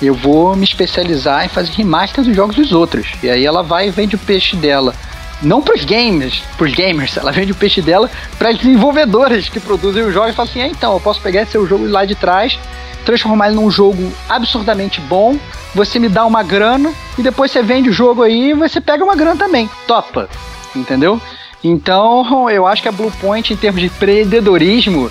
eu 0.00 0.14
vou 0.14 0.54
me 0.54 0.64
especializar 0.64 1.44
em 1.44 1.48
fazer 1.48 1.72
remaster 1.72 2.22
dos 2.22 2.34
jogos 2.34 2.54
dos 2.54 2.72
outros. 2.72 3.08
E 3.22 3.28
aí 3.28 3.44
ela 3.44 3.62
vai 3.62 3.88
e 3.88 3.90
vende 3.90 4.14
o 4.14 4.18
peixe 4.18 4.54
dela 4.54 4.94
não 5.42 5.60
para 5.60 5.74
os 5.74 5.84
gamers, 5.84 6.42
pros 6.56 6.72
gamers, 6.72 7.16
ela 7.16 7.32
vende 7.32 7.52
o 7.52 7.54
peixe 7.54 7.82
dela 7.82 8.10
para 8.38 8.50
as 8.50 8.58
desenvolvedoras 8.58 9.48
que 9.48 9.60
produzem 9.60 10.04
o 10.04 10.12
jogo 10.12 10.28
e 10.28 10.32
fala 10.32 10.48
assim: 10.48 10.62
ah, 10.62 10.68
então, 10.68 10.92
eu 10.92 11.00
posso 11.00 11.20
pegar 11.20 11.42
esse 11.42 11.52
seu 11.52 11.66
jogo 11.66 11.86
lá 11.86 12.04
de 12.04 12.14
trás, 12.14 12.58
transformar 13.04 13.48
ele 13.48 13.56
num 13.56 13.70
jogo 13.70 14.12
absurdamente 14.28 15.00
bom, 15.00 15.38
você 15.74 15.98
me 15.98 16.08
dá 16.08 16.24
uma 16.24 16.42
grana 16.42 16.92
e 17.18 17.22
depois 17.22 17.50
você 17.50 17.62
vende 17.62 17.88
o 17.88 17.92
jogo 17.92 18.22
aí 18.22 18.50
e 18.50 18.54
você 18.54 18.80
pega 18.80 19.04
uma 19.04 19.16
grana 19.16 19.36
também. 19.36 19.68
Topa, 19.86 20.28
entendeu? 20.74 21.20
Então, 21.64 22.50
eu 22.50 22.66
acho 22.66 22.82
que 22.82 22.88
a 22.88 22.92
Bluepoint, 22.92 23.52
em 23.52 23.56
termos 23.56 23.80
de 23.80 23.86
empreendedorismo, 23.86 25.10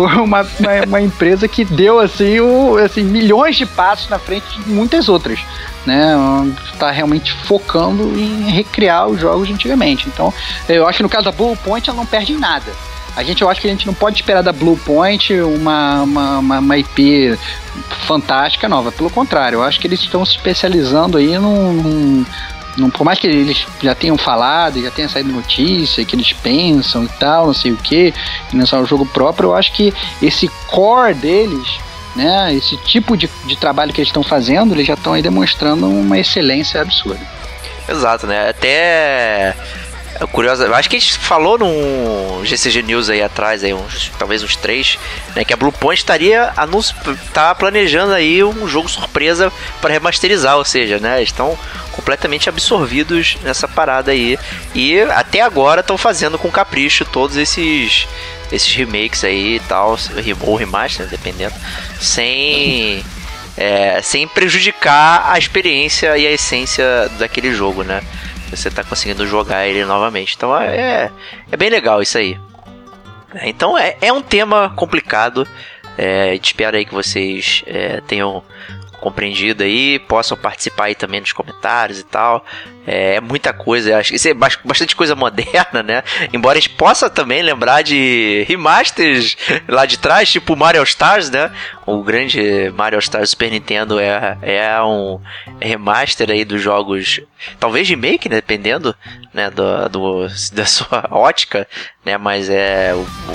foi 0.00 0.06
uma, 0.06 0.42
uma, 0.42 0.84
uma, 0.86 1.00
empresa 1.00 1.46
que 1.46 1.64
deu 1.64 1.98
assim, 1.98 2.40
o, 2.40 2.78
assim 2.78 3.02
milhões 3.02 3.56
de 3.56 3.66
passos 3.66 4.08
na 4.08 4.18
frente 4.18 4.46
de 4.58 4.70
muitas 4.70 5.08
outras 5.08 5.40
né? 5.86 6.14
Está 6.72 6.90
realmente 6.90 7.32
focando 7.32 8.18
em 8.18 8.50
recriar 8.50 9.08
os 9.08 9.20
jogos 9.20 9.48
antigamente. 9.50 10.08
Então, 10.08 10.32
eu 10.68 10.86
acho 10.86 10.98
que 10.98 11.02
no 11.02 11.08
caso 11.08 11.24
da 11.24 11.32
Blue 11.32 11.56
Point 11.56 11.88
ela 11.88 11.96
não 11.96 12.06
perde 12.06 12.32
em 12.32 12.38
nada. 12.38 12.70
A 13.16 13.22
gente, 13.22 13.42
eu 13.42 13.50
acho 13.50 13.60
que 13.60 13.66
a 13.66 13.70
gente 13.70 13.86
não 13.86 13.94
pode 13.94 14.16
esperar 14.16 14.42
da 14.42 14.52
Blue 14.52 14.76
Point 14.76 15.34
uma, 15.40 16.02
uma, 16.02 16.38
uma, 16.38 16.58
uma 16.58 16.78
IP 16.78 17.36
fantástica 18.06 18.68
nova. 18.68 18.92
Pelo 18.92 19.10
contrário, 19.10 19.56
eu 19.56 19.62
acho 19.62 19.80
que 19.80 19.86
eles 19.86 20.00
estão 20.00 20.24
se 20.24 20.32
especializando 20.36 21.18
aí 21.18 21.36
num, 21.38 21.72
num, 21.72 22.26
num, 22.80 22.90
por 22.90 23.04
mais 23.04 23.18
que 23.18 23.26
eles 23.26 23.66
já 23.82 23.94
tenham 23.94 24.16
falado, 24.16 24.82
já 24.82 24.90
tenha 24.90 25.08
saído 25.08 25.30
notícia, 25.30 26.04
que 26.04 26.16
eles 26.16 26.32
pensam 26.32 27.04
e 27.04 27.08
tal, 27.08 27.46
não 27.46 27.54
sei 27.54 27.72
o 27.72 27.76
que, 27.76 28.12
lançar 28.52 28.80
o 28.80 28.86
jogo 28.86 29.06
próprio, 29.06 29.50
eu 29.50 29.54
acho 29.54 29.72
que 29.72 29.92
esse 30.22 30.48
core 30.66 31.14
deles 31.14 31.78
né, 32.14 32.52
esse 32.54 32.76
tipo 32.78 33.16
de, 33.16 33.30
de 33.46 33.56
trabalho 33.56 33.92
que 33.92 34.00
eles 34.00 34.08
estão 34.08 34.22
fazendo, 34.22 34.74
eles 34.74 34.86
já 34.86 34.94
estão 34.94 35.12
aí 35.12 35.22
demonstrando 35.22 35.88
uma 35.88 36.18
excelência 36.18 36.80
absurda. 36.80 37.20
Exato, 37.88 38.26
né? 38.26 38.48
Até 38.48 39.54
é 40.20 40.26
curioso, 40.26 40.62
acho 40.74 40.90
que 40.90 40.96
a 40.96 40.98
gente 40.98 41.16
falou 41.16 41.58
num 41.58 42.44
GCG 42.44 42.82
News 42.82 43.08
aí 43.08 43.22
atrás, 43.22 43.64
aí 43.64 43.72
uns, 43.72 44.12
talvez 44.18 44.42
uns 44.42 44.54
três, 44.54 44.98
né, 45.34 45.46
que 45.46 45.54
a 45.54 45.56
Bluepoint 45.56 45.98
estaria 45.98 46.52
anuncio, 46.58 46.94
tá 47.32 47.54
planejando 47.54 48.12
aí 48.12 48.44
um 48.44 48.68
jogo 48.68 48.86
surpresa 48.86 49.50
para 49.80 49.94
remasterizar, 49.94 50.58
ou 50.58 50.64
seja, 50.64 50.98
né, 50.98 51.22
estão 51.22 51.58
completamente 51.92 52.50
absorvidos 52.50 53.38
nessa 53.42 53.66
parada 53.66 54.12
aí 54.12 54.38
e 54.74 55.00
até 55.00 55.40
agora 55.40 55.80
estão 55.80 55.96
fazendo 55.96 56.38
com 56.38 56.50
capricho 56.50 57.04
todos 57.06 57.36
esses 57.36 58.06
esses 58.52 58.74
remakes 58.74 59.24
aí 59.24 59.56
e 59.56 59.60
tal, 59.60 59.96
ou 60.42 60.56
remaster, 60.56 61.06
dependendo, 61.06 61.54
sem 62.00 63.02
é, 63.56 64.00
sem 64.02 64.26
prejudicar 64.26 65.30
a 65.30 65.38
experiência 65.38 66.16
e 66.18 66.26
a 66.26 66.30
essência 66.30 67.08
daquele 67.18 67.54
jogo, 67.54 67.82
né? 67.82 68.02
Você 68.50 68.70
tá 68.70 68.82
conseguindo 68.82 69.26
jogar 69.26 69.66
ele 69.66 69.84
novamente. 69.84 70.34
Então 70.36 70.56
é, 70.56 71.10
é 71.50 71.56
bem 71.56 71.70
legal 71.70 72.02
isso 72.02 72.18
aí. 72.18 72.38
Então 73.42 73.78
é, 73.78 73.96
é 74.00 74.12
um 74.12 74.22
tema 74.22 74.72
complicado. 74.76 75.46
É, 75.96 76.34
espero 76.34 76.76
aí 76.76 76.84
que 76.84 76.94
vocês 76.94 77.62
é, 77.66 78.00
tenham 78.00 78.42
compreendido 79.00 79.62
aí, 79.62 79.98
possam 79.98 80.36
participar 80.36 80.84
aí 80.84 80.94
também 80.94 81.20
nos 81.20 81.32
comentários 81.32 82.00
e 82.00 82.04
tal. 82.04 82.44
É, 82.86 83.16
é 83.16 83.20
muita 83.20 83.52
coisa, 83.52 83.98
acho 83.98 84.14
isso 84.14 84.28
é 84.28 84.34
bastante 84.34 84.94
coisa 84.94 85.14
moderna, 85.16 85.82
né? 85.82 86.02
Embora 86.32 86.58
a 86.58 86.60
gente 86.60 86.74
possa 86.74 87.08
também 87.10 87.42
lembrar 87.42 87.82
de 87.82 88.44
remasters 88.48 89.36
lá 89.68 89.86
de 89.86 89.98
trás, 89.98 90.30
tipo 90.30 90.56
Mario 90.56 90.82
Stars, 90.82 91.30
né? 91.30 91.50
O 91.86 92.02
grande 92.02 92.70
Mario 92.74 92.98
Stars 92.98 93.30
Super 93.30 93.50
Nintendo 93.50 93.98
é, 93.98 94.38
é 94.42 94.82
um 94.82 95.20
remaster 95.60 96.30
aí 96.30 96.44
dos 96.44 96.62
jogos, 96.62 97.20
talvez 97.58 97.88
remake, 97.88 98.28
né? 98.28 98.36
dependendo 98.36 98.94
né? 99.32 99.50
do, 99.50 99.88
do, 99.88 100.26
da 100.52 100.66
sua 100.66 101.06
ótica, 101.10 101.66
né? 102.04 102.16
Mas 102.16 102.48
é, 102.48 102.92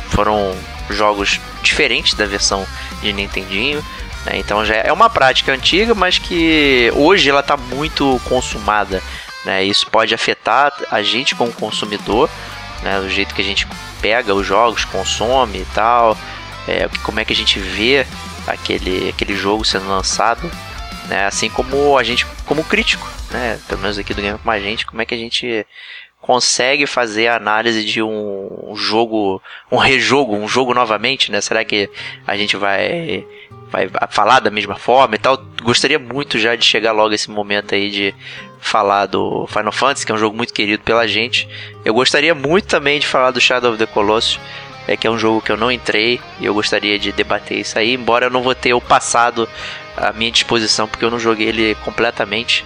foram 0.10 0.56
jogos 0.90 1.40
diferentes 1.62 2.14
da 2.14 2.26
versão 2.26 2.66
de 3.02 3.12
Nintendinho. 3.14 3.84
Né? 4.26 4.38
Então 4.38 4.66
já 4.66 4.76
é 4.76 4.92
uma 4.92 5.10
prática 5.10 5.54
antiga, 5.54 5.94
mas 5.94 6.18
que 6.18 6.92
hoje 6.96 7.30
ela 7.30 7.42
está 7.42 7.56
muito 7.56 8.20
consumada. 8.26 9.02
Né? 9.46 9.64
Isso 9.64 9.88
pode 9.88 10.14
afetar 10.14 10.74
a 10.90 11.02
gente 11.02 11.36
como 11.36 11.54
consumidor, 11.54 12.30
né? 12.82 13.00
do 13.00 13.10
jeito 13.10 13.36
que 13.36 13.42
a 13.42 13.46
gente 13.46 13.68
pega 14.02 14.34
os 14.34 14.46
jogos, 14.46 14.84
consome 14.86 15.60
e 15.60 15.68
tal, 15.74 16.18
é, 16.68 16.90
como 17.04 17.20
é 17.20 17.26
que 17.26 17.34
a 17.34 17.36
gente 17.36 17.60
vê 17.60 18.06
aquele, 18.48 19.10
aquele 19.10 19.36
jogo 19.36 19.64
sendo 19.64 19.88
lançado, 19.88 20.50
né? 21.08 21.26
assim 21.26 21.50
como 21.50 21.98
a 21.98 22.04
gente, 22.04 22.26
como 22.46 22.64
crítico, 22.64 23.08
né? 23.32 23.60
pelo 23.68 23.82
menos 23.82 23.98
aqui 23.98 24.14
do 24.14 24.22
Game 24.22 24.40
com 24.40 24.52
a 24.52 24.60
gente, 24.60 24.86
como 24.86 25.02
é 25.02 25.06
que 25.06 25.14
a 25.14 25.18
gente 25.18 25.66
consegue 26.26 26.88
fazer 26.88 27.28
a 27.28 27.36
análise 27.36 27.86
de 27.86 28.02
um 28.02 28.74
jogo, 28.76 29.40
um 29.72 29.78
rejogo, 29.78 30.36
um 30.36 30.48
jogo 30.48 30.74
novamente, 30.74 31.32
né? 31.32 31.40
Será 31.40 31.64
que 31.64 31.88
a 32.26 32.36
gente 32.36 32.58
vai 32.58 33.24
vai 33.70 33.88
falar 34.10 34.40
da 34.40 34.50
mesma 34.50 34.76
forma 34.76 35.14
e 35.16 35.20
tal. 35.20 35.38
Gostaria 35.62 36.00
muito 36.00 36.40
já 36.40 36.56
de 36.56 36.66
chegar 36.66 36.94
logo 36.94 37.14
esse 37.14 37.30
momento 37.30 37.76
aí 37.76 37.92
de 37.92 38.16
falar 38.60 39.06
do 39.06 39.46
Final 39.46 39.72
Fantasy, 39.72 40.04
que 40.04 40.12
é 40.12 40.16
um 40.16 40.18
jogo 40.18 40.36
muito 40.36 40.52
querido 40.52 40.82
pela 40.82 41.08
gente. 41.08 41.48
Eu 41.84 41.94
gostaria 41.94 42.34
muito 42.34 42.66
também 42.66 43.00
de 43.00 43.06
falar 43.06 43.30
do 43.30 43.40
Shadow 43.40 43.74
of 43.74 43.78
the 43.78 43.86
Colossus, 43.86 44.40
é 44.88 44.98
que 44.98 45.06
é 45.06 45.12
um 45.12 45.20
jogo 45.20 45.42
que 45.42 45.52
eu 45.52 45.58
não 45.58 45.72
entrei 45.72 46.20
e 46.40 46.46
eu 46.46 46.56
gostaria 46.56 46.98
de 46.98 47.12
debater 47.12 47.60
isso 47.60 47.78
aí, 47.78 47.94
embora 47.94 48.26
eu 48.26 48.32
não 48.32 48.42
vou 48.42 48.56
ter 48.56 48.74
o 48.74 48.82
passado 48.82 49.48
à 49.96 50.12
minha 50.12 50.32
disposição, 50.32 50.88
porque 50.88 51.06
eu 51.06 51.12
não 51.12 51.20
joguei 51.20 51.50
ele 51.50 51.76
completamente. 51.86 52.66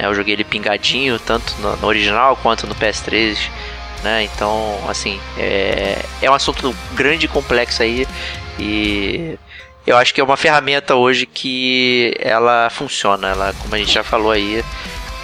Né? 0.00 0.06
Eu 0.06 0.14
joguei 0.14 0.34
ele 0.34 0.44
pingadinho, 0.44 1.18
tanto 1.18 1.54
no, 1.60 1.76
no 1.76 1.86
original 1.86 2.36
quanto 2.36 2.66
no 2.66 2.74
PS3. 2.74 3.38
Né? 4.02 4.24
Então, 4.24 4.78
assim, 4.88 5.20
é, 5.36 5.98
é 6.22 6.30
um 6.30 6.34
assunto 6.34 6.74
grande 6.94 7.26
e 7.26 7.28
complexo 7.28 7.82
aí. 7.82 8.06
E 8.58 9.38
eu 9.86 9.96
acho 9.96 10.14
que 10.14 10.20
é 10.20 10.24
uma 10.24 10.36
ferramenta 10.36 10.94
hoje 10.94 11.26
que 11.26 12.14
ela 12.18 12.70
funciona. 12.70 13.28
Ela, 13.28 13.54
como 13.60 13.74
a 13.74 13.78
gente 13.78 13.92
já 13.92 14.02
falou 14.02 14.30
aí, 14.30 14.64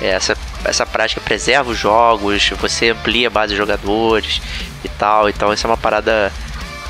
essa 0.01 0.37
essa 0.65 0.85
prática 0.85 1.21
preserva 1.21 1.71
os 1.71 1.79
jogos, 1.79 2.51
você 2.61 2.91
amplia 2.91 3.29
a 3.29 3.31
base 3.31 3.53
de 3.53 3.57
jogadores 3.57 4.43
e 4.85 4.89
tal. 4.89 5.29
Então 5.29 5.53
isso 5.53 5.67
é 5.67 5.71
uma 5.71 5.77
parada 5.77 6.33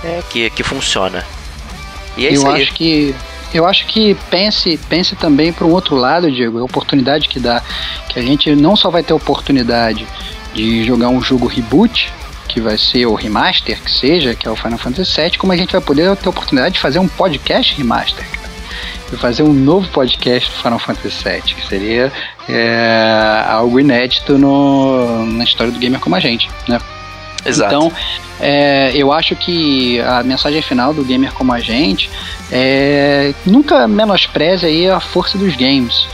é, 0.03 0.23
que, 0.31 0.51
que 0.51 0.63
funciona. 0.63 1.25
E 2.17 2.27
é 2.27 2.35
eu 2.35 2.51
acho 2.51 2.73
que 2.73 3.15
eu 3.57 3.67
acho 3.67 3.87
que 3.87 4.15
pense, 4.31 4.79
pense 4.89 5.17
também 5.17 5.53
para 5.53 5.67
um 5.67 5.73
outro 5.73 5.97
lado, 5.97 6.31
Diego, 6.31 6.59
a 6.59 6.65
oportunidade 6.65 7.29
que 7.29 7.41
dá, 7.41 7.63
que 8.09 8.19
a 8.19 8.23
gente 8.23 8.55
não 8.55 8.77
só 8.77 8.91
vai 8.91 9.03
ter 9.03 9.13
oportunidade 9.13 10.07
de 10.55 10.85
jogar 10.85 11.09
um 11.09 11.23
jogo 11.23 11.47
reboot, 11.47 12.13
que 12.49 12.61
vai 12.61 12.79
ser 12.79 13.07
o 13.07 13.15
remaster, 13.15 13.81
que 13.83 13.91
seja, 13.91 14.35
que 14.35 14.47
é 14.47 14.51
o 14.51 14.57
Final 14.57 14.79
Fantasy 14.79 15.21
VII, 15.21 15.39
como 15.39 15.53
a 15.53 15.57
gente 15.57 15.73
vai 15.73 15.81
poder 15.81 16.17
ter 16.17 16.27
a 16.27 16.31
oportunidade 16.31 16.75
de 16.75 16.81
fazer 16.81 16.99
um 16.99 17.09
podcast 17.09 17.75
remaster, 17.75 18.25
de 19.11 19.17
fazer 19.17 19.43
um 19.43 19.53
novo 19.53 19.89
podcast 19.89 20.51
do 20.51 20.57
Final 20.57 20.79
Fantasy 20.79 21.25
VII, 21.25 21.43
que 21.43 21.67
seria 21.67 22.13
é, 22.49 23.45
algo 23.47 23.79
inédito 23.79 24.39
no, 24.39 25.27
na 25.27 25.45
história 25.45 25.73
do 25.73 25.79
gamer 25.79 26.01
como 26.01 26.17
a 26.17 26.21
gente, 26.21 26.49
né? 26.69 26.79
Exato. 27.49 27.75
Então, 27.75 27.93
é, 28.41 28.93
eu 28.95 29.13
acho 29.13 29.35
que 29.37 30.01
a 30.01 30.23
mensagem 30.23 30.61
final 30.63 30.93
do 30.93 31.05
gamer 31.05 31.33
como 31.33 31.53
a 31.53 31.61
gente 31.61 32.11
é 32.51 33.35
nunca 33.45 33.89
menospreze 33.89 34.67
aí 34.67 34.89
a 34.89 35.01
força 35.01 35.39
dos 35.39 35.57
games. 35.57 36.07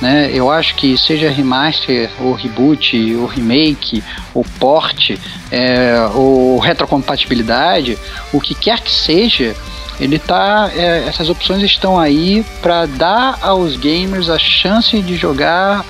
Né? 0.00 0.30
Eu 0.32 0.50
acho 0.50 0.74
que 0.74 0.98
seja 0.98 1.30
remaster, 1.30 2.10
ou 2.18 2.32
reboot, 2.32 3.14
ou 3.14 3.26
remake, 3.26 4.02
ou 4.34 4.44
port, 4.58 5.10
é, 5.50 6.08
ou 6.12 6.58
retrocompatibilidade, 6.58 7.96
o 8.32 8.40
que 8.40 8.52
quer 8.52 8.80
que 8.80 8.90
seja, 8.90 9.54
ele 10.00 10.18
tá, 10.18 10.72
é, 10.74 11.04
essas 11.06 11.28
opções 11.28 11.62
estão 11.62 12.00
aí 12.00 12.44
para 12.60 12.86
dar 12.86 13.38
aos 13.40 13.76
gamers 13.76 14.28
a 14.28 14.38
chance 14.40 15.00
de 15.00 15.14
jogar 15.14 15.84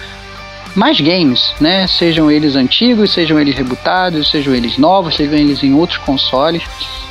mais 0.74 1.01
games, 1.01 1.55
né? 1.61 1.86
Sejam 1.86 2.31
eles 2.31 2.57
antigos, 2.57 3.12
sejam 3.12 3.39
eles 3.39 3.55
rebootados, 3.55 4.31
sejam 4.31 4.55
eles 4.55 4.78
novos, 4.78 5.16
sejam 5.16 5.35
eles 5.35 5.62
em 5.62 5.74
outros 5.74 5.99
consoles. 5.99 6.62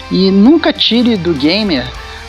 E 0.10 0.30
nunca 0.32 0.74
tire 0.74 1.16
do 1.16 1.34
gamer 1.34 1.86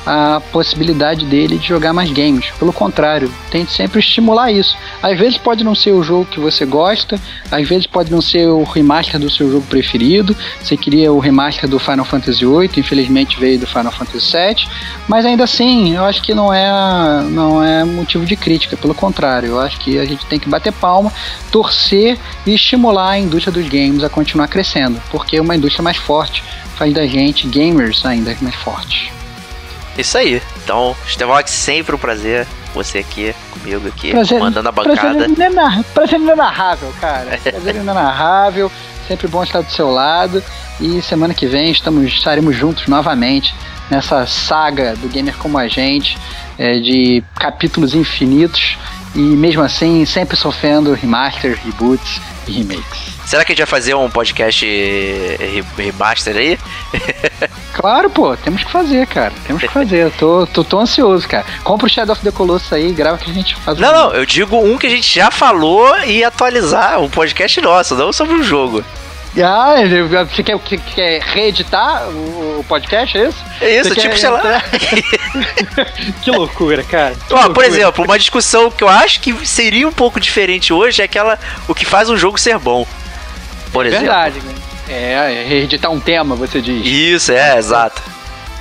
a 0.06 0.40
possibilidade 0.52 1.24
dele 1.26 1.58
de 1.58 1.66
jogar 1.66 1.92
mais 1.92 2.10
games. 2.10 2.50
Pelo 2.58 2.72
contrário, 2.72 3.32
tente 3.50 3.72
sempre 3.72 4.00
estimular 4.00 4.50
isso. 4.50 4.76
Às 5.02 5.18
vezes 5.18 5.38
pode 5.38 5.62
não 5.62 5.74
ser 5.74 5.92
o 5.92 6.02
jogo 6.02 6.24
que 6.26 6.40
você 6.40 6.64
gosta, 6.64 7.20
às 7.50 7.68
vezes 7.68 7.86
pode 7.86 8.10
não 8.10 8.20
ser 8.20 8.48
o 8.48 8.64
remaster 8.64 9.20
do 9.20 9.30
seu 9.30 9.50
jogo 9.50 9.66
preferido. 9.66 10.36
Você 10.62 10.76
queria 10.76 11.12
o 11.12 11.18
remaster 11.18 11.68
do 11.68 11.78
Final 11.78 12.04
Fantasy 12.04 12.44
VIII, 12.44 12.70
infelizmente 12.76 13.38
veio 13.38 13.58
do 13.58 13.66
Final 13.66 13.92
Fantasy 13.92 14.36
VII, 14.36 14.68
mas 15.08 15.24
ainda 15.24 15.44
assim, 15.44 15.94
eu 15.94 16.04
acho 16.04 16.22
que 16.22 16.34
não 16.34 16.52
é 16.52 17.22
não 17.30 17.62
é 17.62 17.84
motivo 17.84 18.24
de 18.24 18.36
crítica. 18.36 18.76
Pelo 18.76 18.94
contrário, 18.94 19.50
eu 19.50 19.60
acho 19.60 19.78
que 19.78 19.98
a 19.98 20.04
gente 20.04 20.26
tem 20.26 20.38
que 20.38 20.48
bater 20.48 20.72
palma, 20.72 21.12
torcer 21.50 22.18
e 22.46 22.54
estimular 22.54 23.10
a 23.10 23.18
indústria 23.18 23.52
dos 23.52 23.68
games 23.68 24.02
a 24.02 24.08
continuar 24.08 24.48
crescendo, 24.48 25.00
porque 25.10 25.38
uma 25.38 25.54
indústria 25.54 25.82
mais 25.82 25.96
forte 25.96 26.42
faz 26.76 26.92
da 26.92 27.06
gente 27.06 27.46
gamers 27.46 28.04
ainda 28.04 28.36
mais 28.40 28.54
fortes. 28.56 29.21
Isso 29.96 30.16
aí. 30.16 30.42
Então, 30.62 30.96
Estevão, 31.06 31.36
sempre 31.46 31.94
um 31.94 31.98
prazer 31.98 32.46
você 32.74 32.98
aqui 32.98 33.34
comigo 33.50 33.86
aqui, 33.88 34.10
prazer, 34.12 34.40
mandando 34.40 34.68
a 34.68 34.72
bancada. 34.72 34.96
Prazer, 34.96 35.28
inenarrável, 35.28 35.84
prazer 35.92 36.20
inenarrável, 36.20 36.92
cara. 37.00 37.38
prazer 37.42 37.76
inenarrável. 37.76 38.72
Sempre 39.06 39.28
bom 39.28 39.42
estar 39.42 39.60
do 39.60 39.70
seu 39.70 39.90
lado. 39.90 40.42
E 40.80 41.02
semana 41.02 41.34
que 41.34 41.46
vem 41.46 41.70
estamos, 41.70 42.04
estaremos 42.04 42.56
juntos 42.56 42.86
novamente 42.86 43.54
nessa 43.90 44.26
saga 44.26 44.96
do 44.96 45.08
gamer 45.08 45.36
como 45.36 45.58
a 45.58 45.68
gente, 45.68 46.16
é, 46.58 46.78
de 46.78 47.22
capítulos 47.38 47.94
infinitos 47.94 48.78
e 49.14 49.20
mesmo 49.20 49.62
assim 49.62 50.04
sempre 50.06 50.36
sofrendo 50.36 50.94
remasters, 50.94 51.58
reboots 51.58 52.20
e 52.48 52.52
remakes. 52.52 53.12
Será 53.32 53.46
que 53.46 53.52
a 53.52 53.54
gente 53.54 53.64
vai 53.64 53.80
fazer 53.80 53.94
um 53.94 54.10
podcast 54.10 54.66
remaster 55.78 56.36
aí? 56.36 56.58
claro, 57.72 58.10
pô, 58.10 58.36
temos 58.36 58.62
que 58.62 58.70
fazer, 58.70 59.06
cara. 59.06 59.32
Temos 59.46 59.62
que 59.62 59.68
fazer. 59.68 60.02
Eu 60.02 60.10
tô, 60.10 60.46
tô, 60.48 60.62
tô 60.62 60.78
ansioso, 60.78 61.26
cara. 61.26 61.42
Compra 61.64 61.86
o 61.86 61.88
Shadow 61.88 62.12
of 62.12 62.22
the 62.22 62.30
Colossus 62.30 62.70
aí 62.74 62.90
e 62.90 62.92
grava 62.92 63.16
que 63.16 63.30
a 63.30 63.32
gente 63.32 63.56
faz. 63.56 63.78
Não, 63.78 63.88
um... 63.88 63.92
não, 63.92 64.12
eu 64.12 64.26
digo 64.26 64.58
um 64.58 64.76
que 64.76 64.86
a 64.86 64.90
gente 64.90 65.14
já 65.14 65.30
falou 65.30 65.98
e 66.04 66.22
atualizar, 66.22 67.00
um 67.00 67.08
podcast 67.08 67.58
nosso, 67.62 67.94
não 67.94 68.12
sobre 68.12 68.34
o 68.34 68.42
jogo. 68.42 68.84
Ah, 69.42 69.76
você 70.30 70.42
quer, 70.42 70.58
quer, 70.58 70.78
quer 70.94 71.22
reeditar 71.22 72.06
o 72.10 72.62
podcast, 72.68 73.16
é 73.16 73.28
isso? 73.28 73.44
É 73.62 73.76
isso, 73.80 73.94
você 73.94 74.00
tipo, 74.02 74.18
sei 74.18 74.28
lá. 74.28 74.62
que 76.22 76.30
loucura, 76.30 76.82
cara. 76.82 77.14
Que 77.14 77.32
Ó, 77.32 77.36
loucura. 77.36 77.54
Por 77.54 77.64
exemplo, 77.64 78.04
uma 78.04 78.18
discussão 78.18 78.70
que 78.70 78.84
eu 78.84 78.90
acho 78.90 79.20
que 79.20 79.34
seria 79.46 79.88
um 79.88 79.92
pouco 79.92 80.20
diferente 80.20 80.70
hoje 80.70 81.00
é 81.00 81.06
aquela 81.06 81.38
o 81.66 81.74
que 81.74 81.86
faz 81.86 82.10
um 82.10 82.16
jogo 82.18 82.38
ser 82.38 82.58
bom. 82.58 82.86
Por 83.72 83.86
exemplo. 83.86 84.06
Verdade, 84.06 84.40
né? 84.40 84.54
É, 84.88 85.44
reeditar 85.48 85.90
um 85.90 86.00
tema, 86.00 86.34
você 86.34 86.60
diz. 86.60 86.84
Isso, 86.84 87.32
é, 87.32 87.56
exato. 87.56 88.02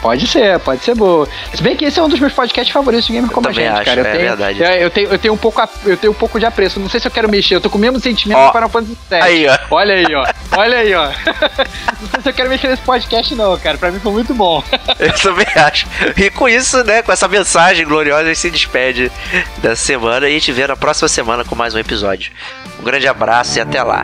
Pode 0.02 0.26
ser, 0.26 0.60
pode 0.60 0.84
ser 0.84 0.96
boa. 0.96 1.28
Se 1.54 1.62
bem 1.62 1.76
que 1.76 1.86
esse 1.86 2.00
é 2.00 2.04
um 2.04 2.10
dos 2.10 2.20
meus 2.20 2.34
podcasts 2.34 2.74
favoritos 2.74 3.06
de 3.06 3.14
gamer 3.14 3.30
como 3.30 3.48
a 3.48 3.52
gente, 3.52 3.68
acho, 3.68 3.86
cara. 3.86 4.02
Eu 4.02 4.06
é 4.06 4.12
tenho, 4.12 4.28
verdade. 4.30 4.60
Eu, 4.60 4.68
eu, 4.68 4.90
tenho, 4.90 5.10
eu, 5.10 5.20
tenho 5.20 5.34
um 5.36 5.38
pouco, 5.38 5.62
eu 5.86 5.96
tenho 5.96 6.12
um 6.12 6.16
pouco 6.16 6.40
de 6.40 6.46
apreço. 6.46 6.80
Não 6.80 6.90
sei 6.90 7.00
se 7.00 7.08
eu 7.08 7.12
quero 7.12 7.30
mexer. 7.30 7.56
Eu 7.56 7.62
tô 7.62 7.70
com 7.70 7.78
o 7.78 7.82
mesmo 7.82 8.00
sentimento 8.00 8.40
do 8.40 8.52
Final 8.52 8.70
Fantasy 8.70 8.98
VII. 9.10 9.22
Aí, 9.22 9.48
ó. 9.48 9.58
Olha 9.70 9.94
aí, 9.94 10.16
ó. 10.16 10.28
Olha 10.58 10.78
aí, 10.80 10.96
ó. 10.96 11.06
não 12.02 12.10
sei 12.10 12.22
se 12.24 12.30
eu 12.30 12.34
quero 12.34 12.50
mexer 12.50 12.70
nesse 12.70 12.82
podcast, 12.82 13.36
não, 13.36 13.56
cara. 13.60 13.78
Pra 13.78 13.92
mim 13.92 14.00
foi 14.00 14.12
muito 14.12 14.34
bom. 14.34 14.64
eu 14.98 15.14
também 15.14 15.48
acho. 15.56 15.86
E 16.18 16.32
com 16.32 16.50
isso, 16.50 16.84
né, 16.84 17.04
com 17.04 17.12
essa 17.12 17.28
mensagem 17.28 17.86
gloriosa, 17.86 18.24
a 18.24 18.26
gente 18.26 18.40
se 18.40 18.50
despede 18.50 19.12
da 19.60 19.76
semana 19.76 20.28
e 20.28 20.32
a 20.32 20.34
gente 20.34 20.52
vê 20.52 20.66
na 20.66 20.76
próxima 20.76 21.08
semana 21.08 21.46
com 21.46 21.56
mais 21.56 21.76
um 21.76 21.80
episódio. 21.80 22.32
Um 22.80 22.84
grande 22.84 23.08
abraço 23.08 23.60
e 23.60 23.62
até 23.62 23.84
lá. 23.84 24.04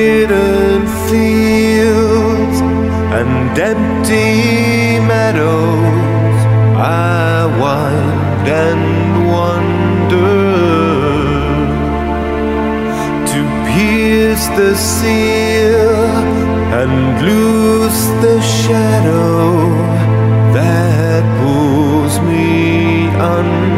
Forbidden 0.00 0.86
fields 1.08 2.60
and 3.18 3.58
empty 3.58 4.98
meadows. 5.06 6.38
I 6.76 7.44
wind 7.60 8.48
and 8.48 8.84
wander 9.34 10.40
to 13.30 13.40
pierce 13.68 14.46
the 14.60 14.74
seal 14.74 16.06
and 16.80 16.94
loose 17.26 18.04
the 18.24 18.40
shadow 18.40 19.68
that 20.56 21.22
pulls 21.40 22.14
me 22.20 23.08
under 23.36 23.68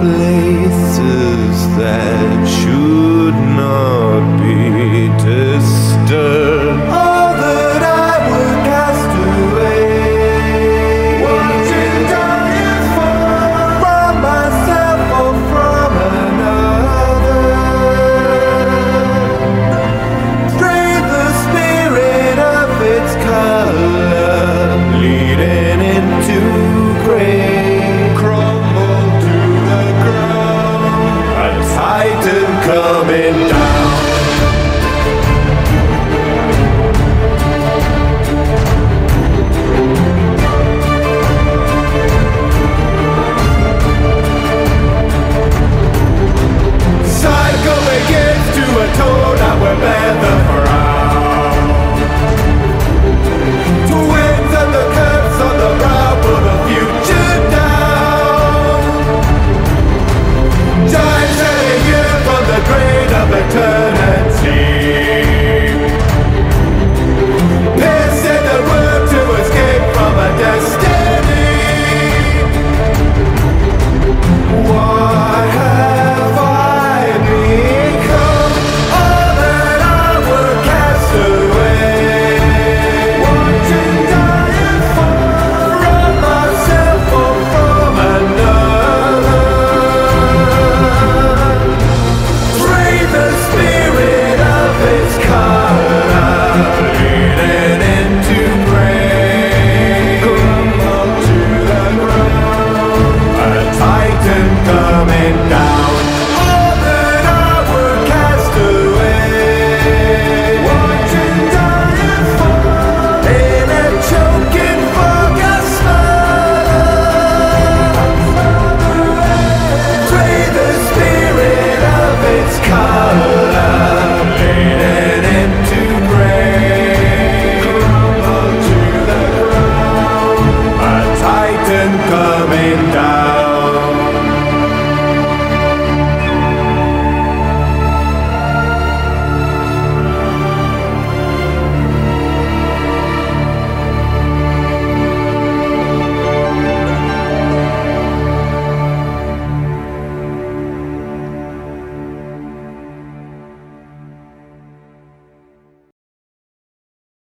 places 0.00 1.56
that 1.76 2.46
should 2.46 2.87
not 3.34 4.22
be 4.40 5.08
disturbed. 5.24 6.57